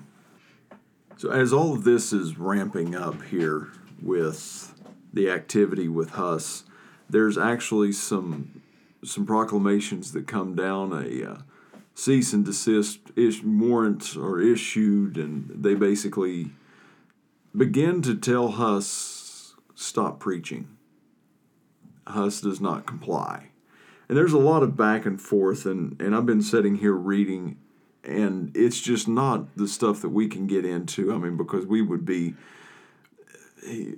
So 1.17 1.31
as 1.31 1.51
all 1.51 1.73
of 1.73 1.83
this 1.83 2.13
is 2.13 2.37
ramping 2.37 2.93
up 2.93 3.23
here 3.23 3.69
with 4.03 4.75
the 5.11 5.31
activity 5.31 5.87
with 5.87 6.11
Huss, 6.11 6.65
there's 7.09 7.39
actually 7.39 7.91
some 7.91 8.61
some 9.07 9.25
proclamations 9.25 10.11
that 10.11 10.27
come 10.27 10.55
down. 10.55 10.91
A 10.91 11.31
uh, 11.31 11.38
cease 11.95 12.34
and 12.34 12.45
desist 12.45 12.99
ish, 13.15 13.43
warrants 13.43 14.15
are 14.15 14.39
issued, 14.39 15.17
and 15.17 15.49
they 15.49 15.73
basically 15.73 16.51
begin 17.55 18.01
to 18.03 18.15
tell 18.15 18.49
Huss 18.49 19.55
stop 19.75 20.19
preaching. 20.19 20.67
Huss 22.05 22.41
does 22.41 22.61
not 22.61 22.85
comply. 22.85 23.49
And 24.07 24.17
there's 24.17 24.34
a 24.34 24.38
lot 24.38 24.63
of 24.63 24.77
back 24.77 25.05
and 25.05 25.21
forth, 25.21 25.65
and, 25.65 25.99
and 26.01 26.15
I've 26.15 26.25
been 26.25 26.41
sitting 26.41 26.75
here 26.75 26.93
reading, 26.93 27.57
and 28.03 28.55
it's 28.55 28.79
just 28.79 29.07
not 29.07 29.55
the 29.57 29.67
stuff 29.67 30.01
that 30.01 30.09
we 30.09 30.27
can 30.27 30.47
get 30.47 30.63
into. 30.63 31.13
I 31.13 31.17
mean, 31.17 31.35
because 31.35 31.65
we 31.65 31.81
would 31.81 32.05
be, 32.05 32.35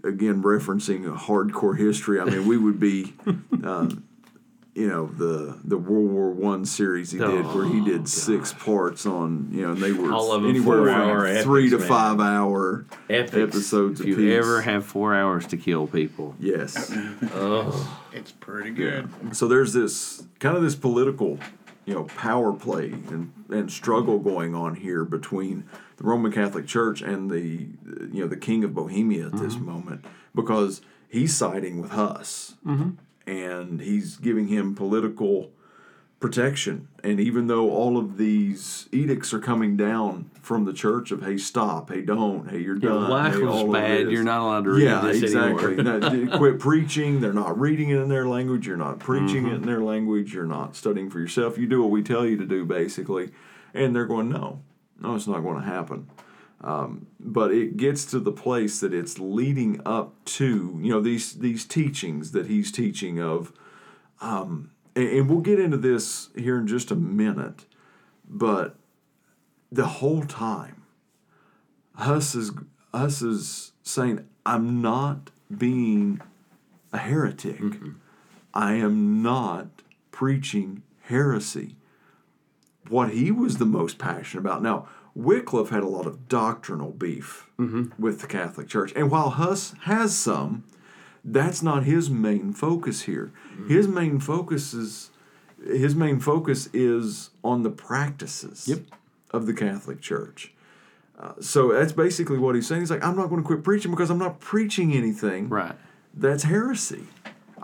again, 0.03 0.41
referencing 0.41 1.06
a 1.06 1.15
hardcore 1.15 1.77
history. 1.77 2.19
I 2.19 2.26
mean, 2.26 2.48
we 2.48 2.57
would 2.57 2.80
be, 2.80 3.14
uh, 3.64 3.90
you 4.80 4.88
know, 4.88 5.07
the 5.07 5.57
the 5.65 5.77
World 5.77 6.10
War 6.10 6.31
One 6.31 6.64
series 6.64 7.11
he 7.11 7.19
oh, 7.19 7.30
did, 7.30 7.45
where 7.53 7.65
he 7.65 7.84
did 7.84 8.07
six 8.07 8.53
parts 8.53 9.06
on, 9.06 9.49
you 9.51 9.64
know, 9.64 9.73
and 9.73 9.81
they 9.81 9.91
were 9.91 10.14
All 10.14 10.31
of 10.31 10.45
anywhere 10.45 10.77
four-hour 10.77 11.27
from 11.27 11.43
three 11.43 11.68
epics, 11.68 11.73
to 11.73 11.80
man. 11.80 11.88
five 11.89 12.19
hour 12.22 12.85
Epics. 13.10 13.35
episodes 13.35 13.99
If 13.99 14.07
you 14.07 14.14
apiece. 14.14 14.38
ever 14.38 14.61
have 14.61 14.85
four 14.85 15.14
hours 15.14 15.45
to 15.47 15.57
kill 15.57 15.85
people, 15.85 16.34
Yes. 16.39 16.95
Oh. 17.34 17.97
It's 18.14 18.31
pretty 18.31 18.72
good. 18.72 19.35
So 19.35 19.47
there's 19.47 19.73
this 19.73 20.23
kind 20.39 20.56
of 20.56 20.64
this 20.64 20.76
political, 20.76 21.38
you 21.85 21.93
know, 21.93 22.06
power 22.06 22.53
play 22.53 22.91
and, 22.91 23.34
and 23.49 23.69
struggle 23.72 24.18
going 24.19 24.56
on 24.56 24.76
here 24.76 25.03
between 25.03 25.65
the 25.97 26.06
Roman 26.06 26.31
Catholic 26.31 26.65
Church 26.65 27.01
and 27.01 27.30
the 27.30 27.68
you 28.14 28.22
know 28.22 28.27
the 28.27 28.38
King 28.38 28.64
of 28.64 28.73
Bohemia 28.73 29.26
at 29.27 29.34
this 29.34 29.56
mm-hmm. 29.56 29.65
moment 29.65 30.06
because 30.34 30.81
he's 31.10 31.35
siding 31.35 31.81
with 31.81 31.91
Huss 31.91 32.56
mm-hmm. 32.65 32.91
And 33.30 33.80
he's 33.81 34.18
giving 34.18 34.47
him 34.47 34.73
political 34.76 35.51
protection. 36.19 36.88
And 37.03 37.19
even 37.19 37.47
though 37.47 37.69
all 37.69 37.97
of 37.97 38.18
these 38.18 38.89
edicts 38.91 39.34
are 39.34 39.39
coming 39.39 39.77
down 39.77 40.30
from 40.41 40.65
the 40.65 40.73
church 40.73 41.11
of 41.11 41.22
hey 41.23 41.38
stop, 41.38 41.89
hey 41.91 42.01
don't, 42.01 42.49
hey 42.49 42.60
you're 42.60 42.76
done, 42.76 43.10
life 43.10 43.35
hey, 43.35 43.43
was 43.43 43.72
bad. 43.72 44.11
You're 44.11 44.23
not 44.23 44.41
allowed 44.41 44.64
to 44.65 44.72
read 44.72 44.84
yeah, 44.84 45.01
this 45.01 45.22
exactly. 45.22 45.76
anymore. 45.76 45.99
No, 45.99 46.38
quit 46.38 46.60
preaching. 46.60 47.22
They're 47.22 47.31
not 47.34 47.57
reading 47.60 47.91
it 47.91 47.97
in 47.97 48.10
their 48.10 48.27
language. 48.27 48.68
You're 48.68 48.77
not 48.77 48.99
preaching 48.99 49.43
Mm-hmm. 49.43 49.53
it 49.53 49.56
in 49.57 49.61
their 49.61 49.81
language. 49.81 50.34
You're 50.34 50.45
not 50.45 50.76
studying 50.76 51.10
for 51.10 51.19
yourself. 51.19 51.57
You 51.57 51.68
do 51.68 51.81
what 51.81 51.91
we 51.91 52.01
tell 52.03 52.26
you 52.26 52.35
to 52.38 52.45
do, 52.45 52.65
basically. 52.65 53.30
And 53.73 53.95
they're 53.95 54.06
going, 54.07 54.30
no, 54.30 54.61
no, 54.99 55.15
it's 55.15 55.27
not 55.27 55.41
going 55.41 55.61
to 55.61 55.65
happen. 55.65 56.10
Um, 56.61 57.07
but 57.19 57.52
it 57.52 57.77
gets 57.77 58.06
to 58.07 58.19
the 58.19 58.34
place 58.34 58.81
that 58.81 58.94
it's 58.94 59.18
leading 59.18 59.81
up 59.86 60.14
to 60.26 60.77
you 60.81 60.91
know 60.91 60.99
these 60.99 61.36
these 61.36 61.65
teachings 61.65 62.31
that 62.34 62.48
he's 62.48 62.72
teaching 62.72 63.19
of, 63.19 63.53
um, 64.19 64.72
and, 64.95 65.07
and 65.07 65.30
we'll 65.30 65.40
get 65.40 65.60
into 65.60 65.77
this 65.77 66.30
here 66.36 66.57
in 66.57 66.68
just 66.68 66.91
a 66.91 66.95
minute, 66.95 67.65
but 68.27 68.76
the 69.72 69.86
whole 69.86 70.23
time, 70.23 70.84
Huss 71.95 72.36
is 72.36 72.52
Huss 72.94 73.22
is 73.22 73.72
saying, 73.81 74.27
"I'm 74.45 74.81
not 74.81 75.31
being 75.56 76.22
a 76.91 76.98
heretic. 76.98 77.61
I 78.53 78.73
am 78.73 79.22
not 79.22 79.81
preaching 80.11 80.84
heresy." 81.03 81.77
What 82.90 83.11
he 83.11 83.31
was 83.31 83.60
the 83.60 83.65
most 83.65 83.98
passionate 83.98 84.41
about 84.41 84.64
now. 84.64 84.90
Wycliffe 85.24 85.70
had 85.70 85.84
a 85.84 85.88
lot 85.88 86.06
of 86.06 86.28
doctrinal 86.30 86.91
beef 86.91 87.48
with 87.98 88.22
the 88.22 88.28
Catholic 88.28 88.68
Church. 88.70 88.94
And 88.96 89.12
while 89.12 89.32
Huss 89.32 89.74
has 89.82 90.16
some, 90.18 90.64
that's 91.26 91.62
not 91.62 91.84
his 91.84 92.10
main 92.10 92.54
focus 92.54 93.02
here. 93.02 93.32
His 93.68 93.88
main 93.88 94.20
focus 94.20 94.74
is 94.74 95.10
his 95.66 95.94
main 95.94 96.22
focus 96.22 96.70
is 96.72 97.32
on 97.44 97.64
the 97.64 97.70
practices 97.70 98.66
Yep. 98.70 98.80
of 99.32 99.46
the 99.46 99.54
Catholic 99.54 100.00
Church. 100.00 100.54
Uh, 101.20 101.34
so 101.41 101.74
that's 101.74 101.91
basically 101.91 102.38
what 102.38 102.56
he's 102.56 102.66
saying. 102.66 102.80
He's 102.82 102.90
like, 102.91 103.04
I'm 103.04 103.18
not 103.18 103.28
going 103.28 103.41
to 103.41 103.46
quit 103.46 103.62
preaching 103.62 103.91
because 103.91 104.10
I'm 104.10 104.18
not 104.20 104.40
preaching 104.40 104.94
anything 104.94 105.50
Right. 105.50 105.76
that's 106.14 106.44
heresy. 106.44 107.08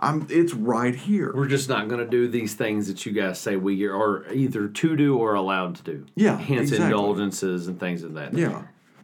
I'm. 0.00 0.26
It's 0.30 0.54
right 0.54 0.94
here. 0.94 1.32
We're 1.34 1.48
just 1.48 1.68
not 1.68 1.88
going 1.88 2.04
to 2.04 2.10
do 2.10 2.28
these 2.28 2.54
things 2.54 2.88
that 2.88 3.04
you 3.06 3.12
guys 3.12 3.38
say 3.40 3.56
we 3.56 3.86
are 3.86 4.30
either 4.32 4.68
to 4.68 4.96
do 4.96 5.16
or 5.16 5.34
allowed 5.34 5.76
to 5.76 5.82
do. 5.82 6.06
Yeah, 6.14 6.38
Hence 6.38 6.70
exactly. 6.70 6.86
indulgences 6.86 7.66
and 7.68 7.78
things 7.80 8.02
of 8.02 8.14
that. 8.14 8.34
Yeah. 8.34 8.62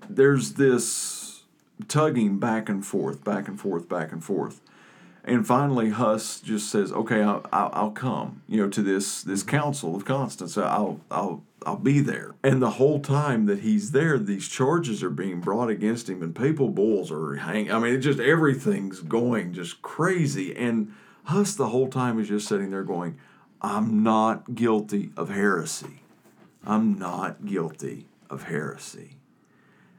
There's 0.09 0.55
this 0.55 1.43
tugging 1.89 2.39
back 2.39 2.69
and 2.69 2.85
forth, 2.85 3.25
back 3.25 3.49
and 3.49 3.61
forth, 3.61 3.89
back 3.89 4.13
and 4.13 4.23
forth. 4.23 4.61
And 5.25 5.47
finally, 5.47 5.91
Huss 5.91 6.41
just 6.41 6.69
says, 6.69 6.93
"Okay, 6.93 7.23
I'll, 7.23 7.47
I'll, 7.53 7.93
come, 7.93 8.43
you 8.49 8.57
know, 8.57 8.69
to 8.69 8.83
this 8.83 9.23
this 9.23 9.41
mm-hmm. 9.43 9.51
council 9.51 9.95
of 9.95 10.05
Constance. 10.05 10.59
I'll 10.59 11.01
I'll 11.11 11.45
I'll 11.65 11.77
be 11.77 12.01
there." 12.01 12.35
And 12.43 12.61
the 12.61 12.71
whole 12.71 12.99
time 12.99 13.47
that 13.47 13.61
he's 13.61 13.93
there, 13.93 14.19
these 14.19 14.49
charges 14.49 15.03
are 15.03 15.11
being 15.11 15.41
brought 15.41 15.71
against 15.71 16.09
him, 16.09 16.23
and 16.23 16.35
papal 16.35 16.71
bulls 16.71 17.13
are 17.13 17.37
hanging. 17.37 17.71
I 17.71 17.79
mean, 17.79 17.95
it 17.95 17.99
just 17.99 18.19
everything's 18.19 19.01
going 19.01 19.53
just 19.53 19.81
crazy. 19.81 20.57
And 20.57 20.93
Huss 21.25 21.55
the 21.55 21.69
whole 21.69 21.89
time 21.89 22.19
is 22.19 22.29
just 22.29 22.49
sitting 22.49 22.71
there 22.71 22.83
going, 22.83 23.17
"I'm 23.61 24.03
not 24.03 24.57
guilty 24.57 25.13
of 25.17 25.31
heresy. 25.31 26.03
I'm 26.67 26.99
not 26.99 27.47
guilty 27.47 28.07
of 28.29 28.45
heresy." 28.45 29.19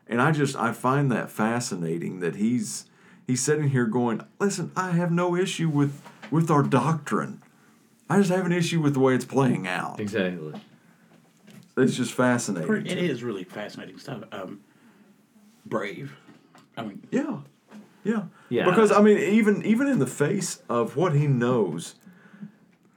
And 0.06 0.22
I 0.22 0.34
just 0.34 0.58
I 0.58 0.74
find 0.74 1.10
that 1.14 1.30
fascinating 1.30 2.20
that 2.20 2.36
he's 2.36 2.88
he's 3.28 3.41
sitting 3.41 3.70
here 3.70 3.86
going, 3.86 4.22
"Listen, 4.40 4.72
I 4.76 4.91
have 4.91 5.12
no 5.12 5.36
issue 5.36 5.70
with 5.70 6.02
with 6.32 6.50
our 6.50 6.64
doctrine. 6.64 7.41
I 8.10 8.18
just 8.18 8.32
have 8.32 8.45
an 8.45 8.52
issue 8.52 8.82
with 8.82 8.94
the 8.94 9.00
way 9.00 9.16
it's 9.16 9.26
playing 9.26 9.68
out." 9.68 10.00
Exactly. 10.00 10.54
It's 11.76 11.95
just 11.95 12.14
fascinating. 12.14 12.86
It 12.86 12.98
is 13.00 13.24
really 13.24 13.44
fascinating 13.44 13.98
stuff. 13.98 14.24
Um, 14.32 14.62
brave. 15.66 16.16
I 16.78 16.84
mean, 16.84 17.02
Yeah. 17.12 17.40
Yeah. 18.04 18.24
Yeah. 18.50 18.66
Because 18.66 18.91
I 18.91 19.02
mean 19.02 19.18
even 19.18 19.66
even 19.66 19.88
in 19.88 20.00
the 20.00 20.08
face 20.08 20.62
of 20.70 20.95
what 20.95 21.14
he 21.16 21.26
knows 21.28 21.95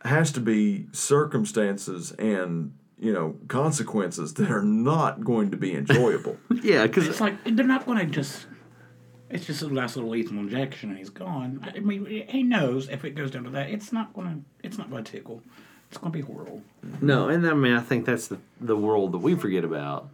has 0.05 0.33
to 0.33 0.41
be 0.41 0.87
circumstances 0.93 2.13
and 2.13 2.73
you 2.99 3.13
know 3.13 3.37
consequences 3.49 4.35
that 4.35 4.51
are 4.51 4.63
not 4.63 5.25
going 5.25 5.51
to 5.51 5.57
be 5.57 5.75
enjoyable. 5.75 6.37
Yeah, 6.63 6.83
because 6.87 7.07
it's 7.07 7.21
like 7.21 7.37
they're 7.45 7.67
not 7.67 7.87
going 7.87 7.99
to 7.99 8.07
just. 8.07 8.47
It's 9.29 9.47
just 9.47 9.63
a 9.63 9.67
last 9.67 9.97
little 9.97 10.11
lethal 10.11 10.39
injection 10.39 10.91
and 10.91 10.99
he's 10.99 11.11
gone. 11.11 11.67
I 11.75 11.81
mean, 11.81 12.27
he 12.29 12.43
knows 12.43 12.89
if 12.89 13.05
it 13.05 13.11
goes 13.11 13.31
down 13.31 13.45
to 13.45 13.51
that, 13.51 13.71
it's 13.71 13.93
not 13.93 14.15
to. 14.15 14.39
It's 14.63 14.79
not 14.79 14.91
to 14.91 15.03
tickle. 15.03 15.43
It's 15.91 15.99
to 15.99 16.11
be 16.11 16.21
horrible. 16.21 16.63
No, 17.01 17.29
and 17.29 17.47
I 17.47 17.55
mean 17.55 17.73
I 17.73 17.81
think 17.81 18.07
that's 18.07 18.29
the 18.29 18.39
the 18.61 18.77
world 18.77 19.13
that 19.13 19.19
we 19.19 19.35
forget 19.35 19.65
about 19.65 20.09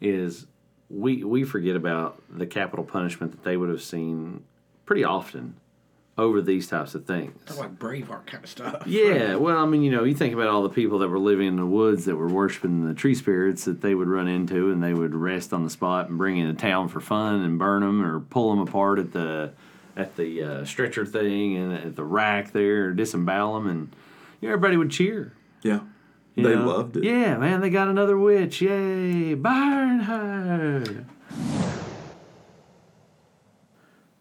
is 0.00 0.46
we 0.90 1.24
we 1.24 1.44
forget 1.44 1.76
about 1.76 2.20
the 2.30 2.46
capital 2.46 2.84
punishment 2.84 3.32
that 3.32 3.44
they 3.44 3.56
would 3.56 3.68
have 3.68 3.82
seen 3.82 4.44
pretty 4.86 5.04
often 5.04 5.54
over 6.18 6.42
these 6.42 6.66
types 6.66 6.94
of 6.94 7.06
things. 7.06 7.32
It's 7.46 7.58
like 7.58 7.78
Braveheart 7.78 8.26
kind 8.26 8.44
of 8.44 8.50
stuff. 8.50 8.86
Yeah, 8.86 9.36
well, 9.36 9.56
I 9.56 9.64
mean, 9.64 9.82
you 9.82 9.90
know, 9.90 10.04
you 10.04 10.14
think 10.14 10.34
about 10.34 10.48
all 10.48 10.62
the 10.62 10.68
people 10.68 10.98
that 10.98 11.08
were 11.08 11.18
living 11.18 11.48
in 11.48 11.56
the 11.56 11.66
woods 11.66 12.04
that 12.04 12.16
were 12.16 12.28
worshiping 12.28 12.86
the 12.86 12.94
tree 12.94 13.14
spirits 13.14 13.64
that 13.64 13.80
they 13.80 13.94
would 13.94 14.08
run 14.08 14.28
into, 14.28 14.70
and 14.70 14.82
they 14.82 14.92
would 14.92 15.14
rest 15.14 15.52
on 15.52 15.64
the 15.64 15.70
spot 15.70 16.08
and 16.08 16.18
bring 16.18 16.36
in 16.36 16.46
into 16.46 16.60
town 16.60 16.88
for 16.88 17.00
fun 17.00 17.42
and 17.42 17.58
burn 17.58 17.80
them 17.82 18.04
or 18.04 18.20
pull 18.20 18.50
them 18.50 18.60
apart 18.60 18.98
at 18.98 19.12
the 19.12 19.52
at 19.94 20.16
the 20.16 20.42
uh, 20.42 20.64
stretcher 20.64 21.04
thing 21.04 21.56
and 21.56 21.72
at 21.72 21.96
the 21.96 22.04
rack 22.04 22.52
there, 22.52 22.86
or 22.86 22.92
disembowel 22.92 23.54
them, 23.54 23.68
and 23.68 23.94
you 24.40 24.48
know, 24.48 24.54
everybody 24.54 24.76
would 24.76 24.90
cheer. 24.90 25.32
yeah. 25.62 25.80
you 26.34 26.44
they 26.44 26.54
know? 26.54 26.66
loved 26.66 26.96
it. 26.96 27.04
Yeah, 27.04 27.36
man, 27.36 27.60
they 27.60 27.70
got 27.70 27.88
another 27.88 28.18
witch! 28.18 28.60
Yay, 28.60 29.34
burn 29.34 30.00
her! 30.00 31.06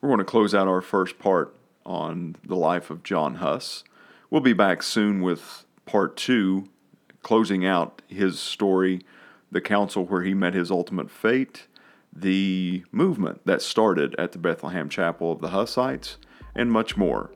We're 0.01 0.09
going 0.09 0.19
to 0.19 0.25
close 0.25 0.55
out 0.55 0.67
our 0.67 0.81
first 0.81 1.19
part 1.19 1.55
on 1.85 2.35
the 2.45 2.55
life 2.55 2.89
of 2.89 3.03
John 3.03 3.35
Huss. 3.35 3.83
We'll 4.29 4.41
be 4.41 4.53
back 4.53 4.83
soon 4.83 5.21
with 5.21 5.65
part 5.85 6.15
two, 6.15 6.69
closing 7.21 7.65
out 7.65 8.01
his 8.07 8.39
story, 8.39 9.01
the 9.51 9.61
council 9.61 10.05
where 10.05 10.23
he 10.23 10.33
met 10.33 10.53
his 10.53 10.71
ultimate 10.71 11.11
fate, 11.11 11.67
the 12.13 12.83
movement 12.91 13.41
that 13.45 13.61
started 13.61 14.15
at 14.17 14.31
the 14.31 14.37
Bethlehem 14.37 14.89
Chapel 14.89 15.31
of 15.31 15.41
the 15.41 15.49
Hussites, 15.49 16.17
and 16.55 16.71
much 16.71 16.97
more. 16.97 17.31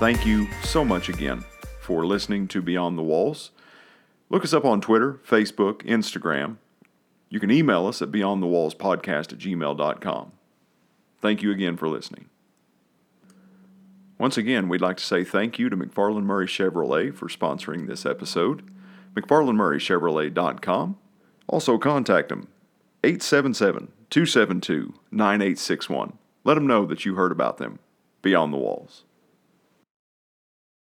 Thank 0.00 0.24
you 0.24 0.48
so 0.62 0.82
much 0.82 1.10
again 1.10 1.44
for 1.82 2.06
listening 2.06 2.48
to 2.48 2.62
Beyond 2.62 2.96
the 2.96 3.02
Walls. 3.02 3.50
Look 4.30 4.44
us 4.44 4.54
up 4.54 4.64
on 4.64 4.80
Twitter, 4.80 5.20
Facebook, 5.28 5.82
Instagram. 5.82 6.56
You 7.28 7.38
can 7.38 7.50
email 7.50 7.86
us 7.86 8.00
at 8.00 8.10
beyondthewallspodcast 8.10 9.34
at 9.34 9.38
gmail.com. 9.38 10.32
Thank 11.20 11.42
you 11.42 11.50
again 11.50 11.76
for 11.76 11.86
listening. 11.86 12.30
Once 14.16 14.38
again, 14.38 14.70
we'd 14.70 14.80
like 14.80 14.96
to 14.96 15.04
say 15.04 15.22
thank 15.22 15.58
you 15.58 15.68
to 15.68 15.76
McFarland 15.76 16.24
Murray 16.24 16.46
Chevrolet 16.46 17.14
for 17.14 17.28
sponsoring 17.28 17.86
this 17.86 18.06
episode. 18.06 18.62
McFarlandMurrayChevrolet.com. 19.14 20.96
Also 21.46 21.76
contact 21.76 22.30
them 22.30 22.48
877 23.04 23.92
272 24.08 24.94
9861. 25.10 26.16
Let 26.42 26.54
them 26.54 26.66
know 26.66 26.86
that 26.86 27.04
you 27.04 27.16
heard 27.16 27.32
about 27.32 27.58
them 27.58 27.80
beyond 28.22 28.54
the 28.54 28.56
walls. 28.56 29.02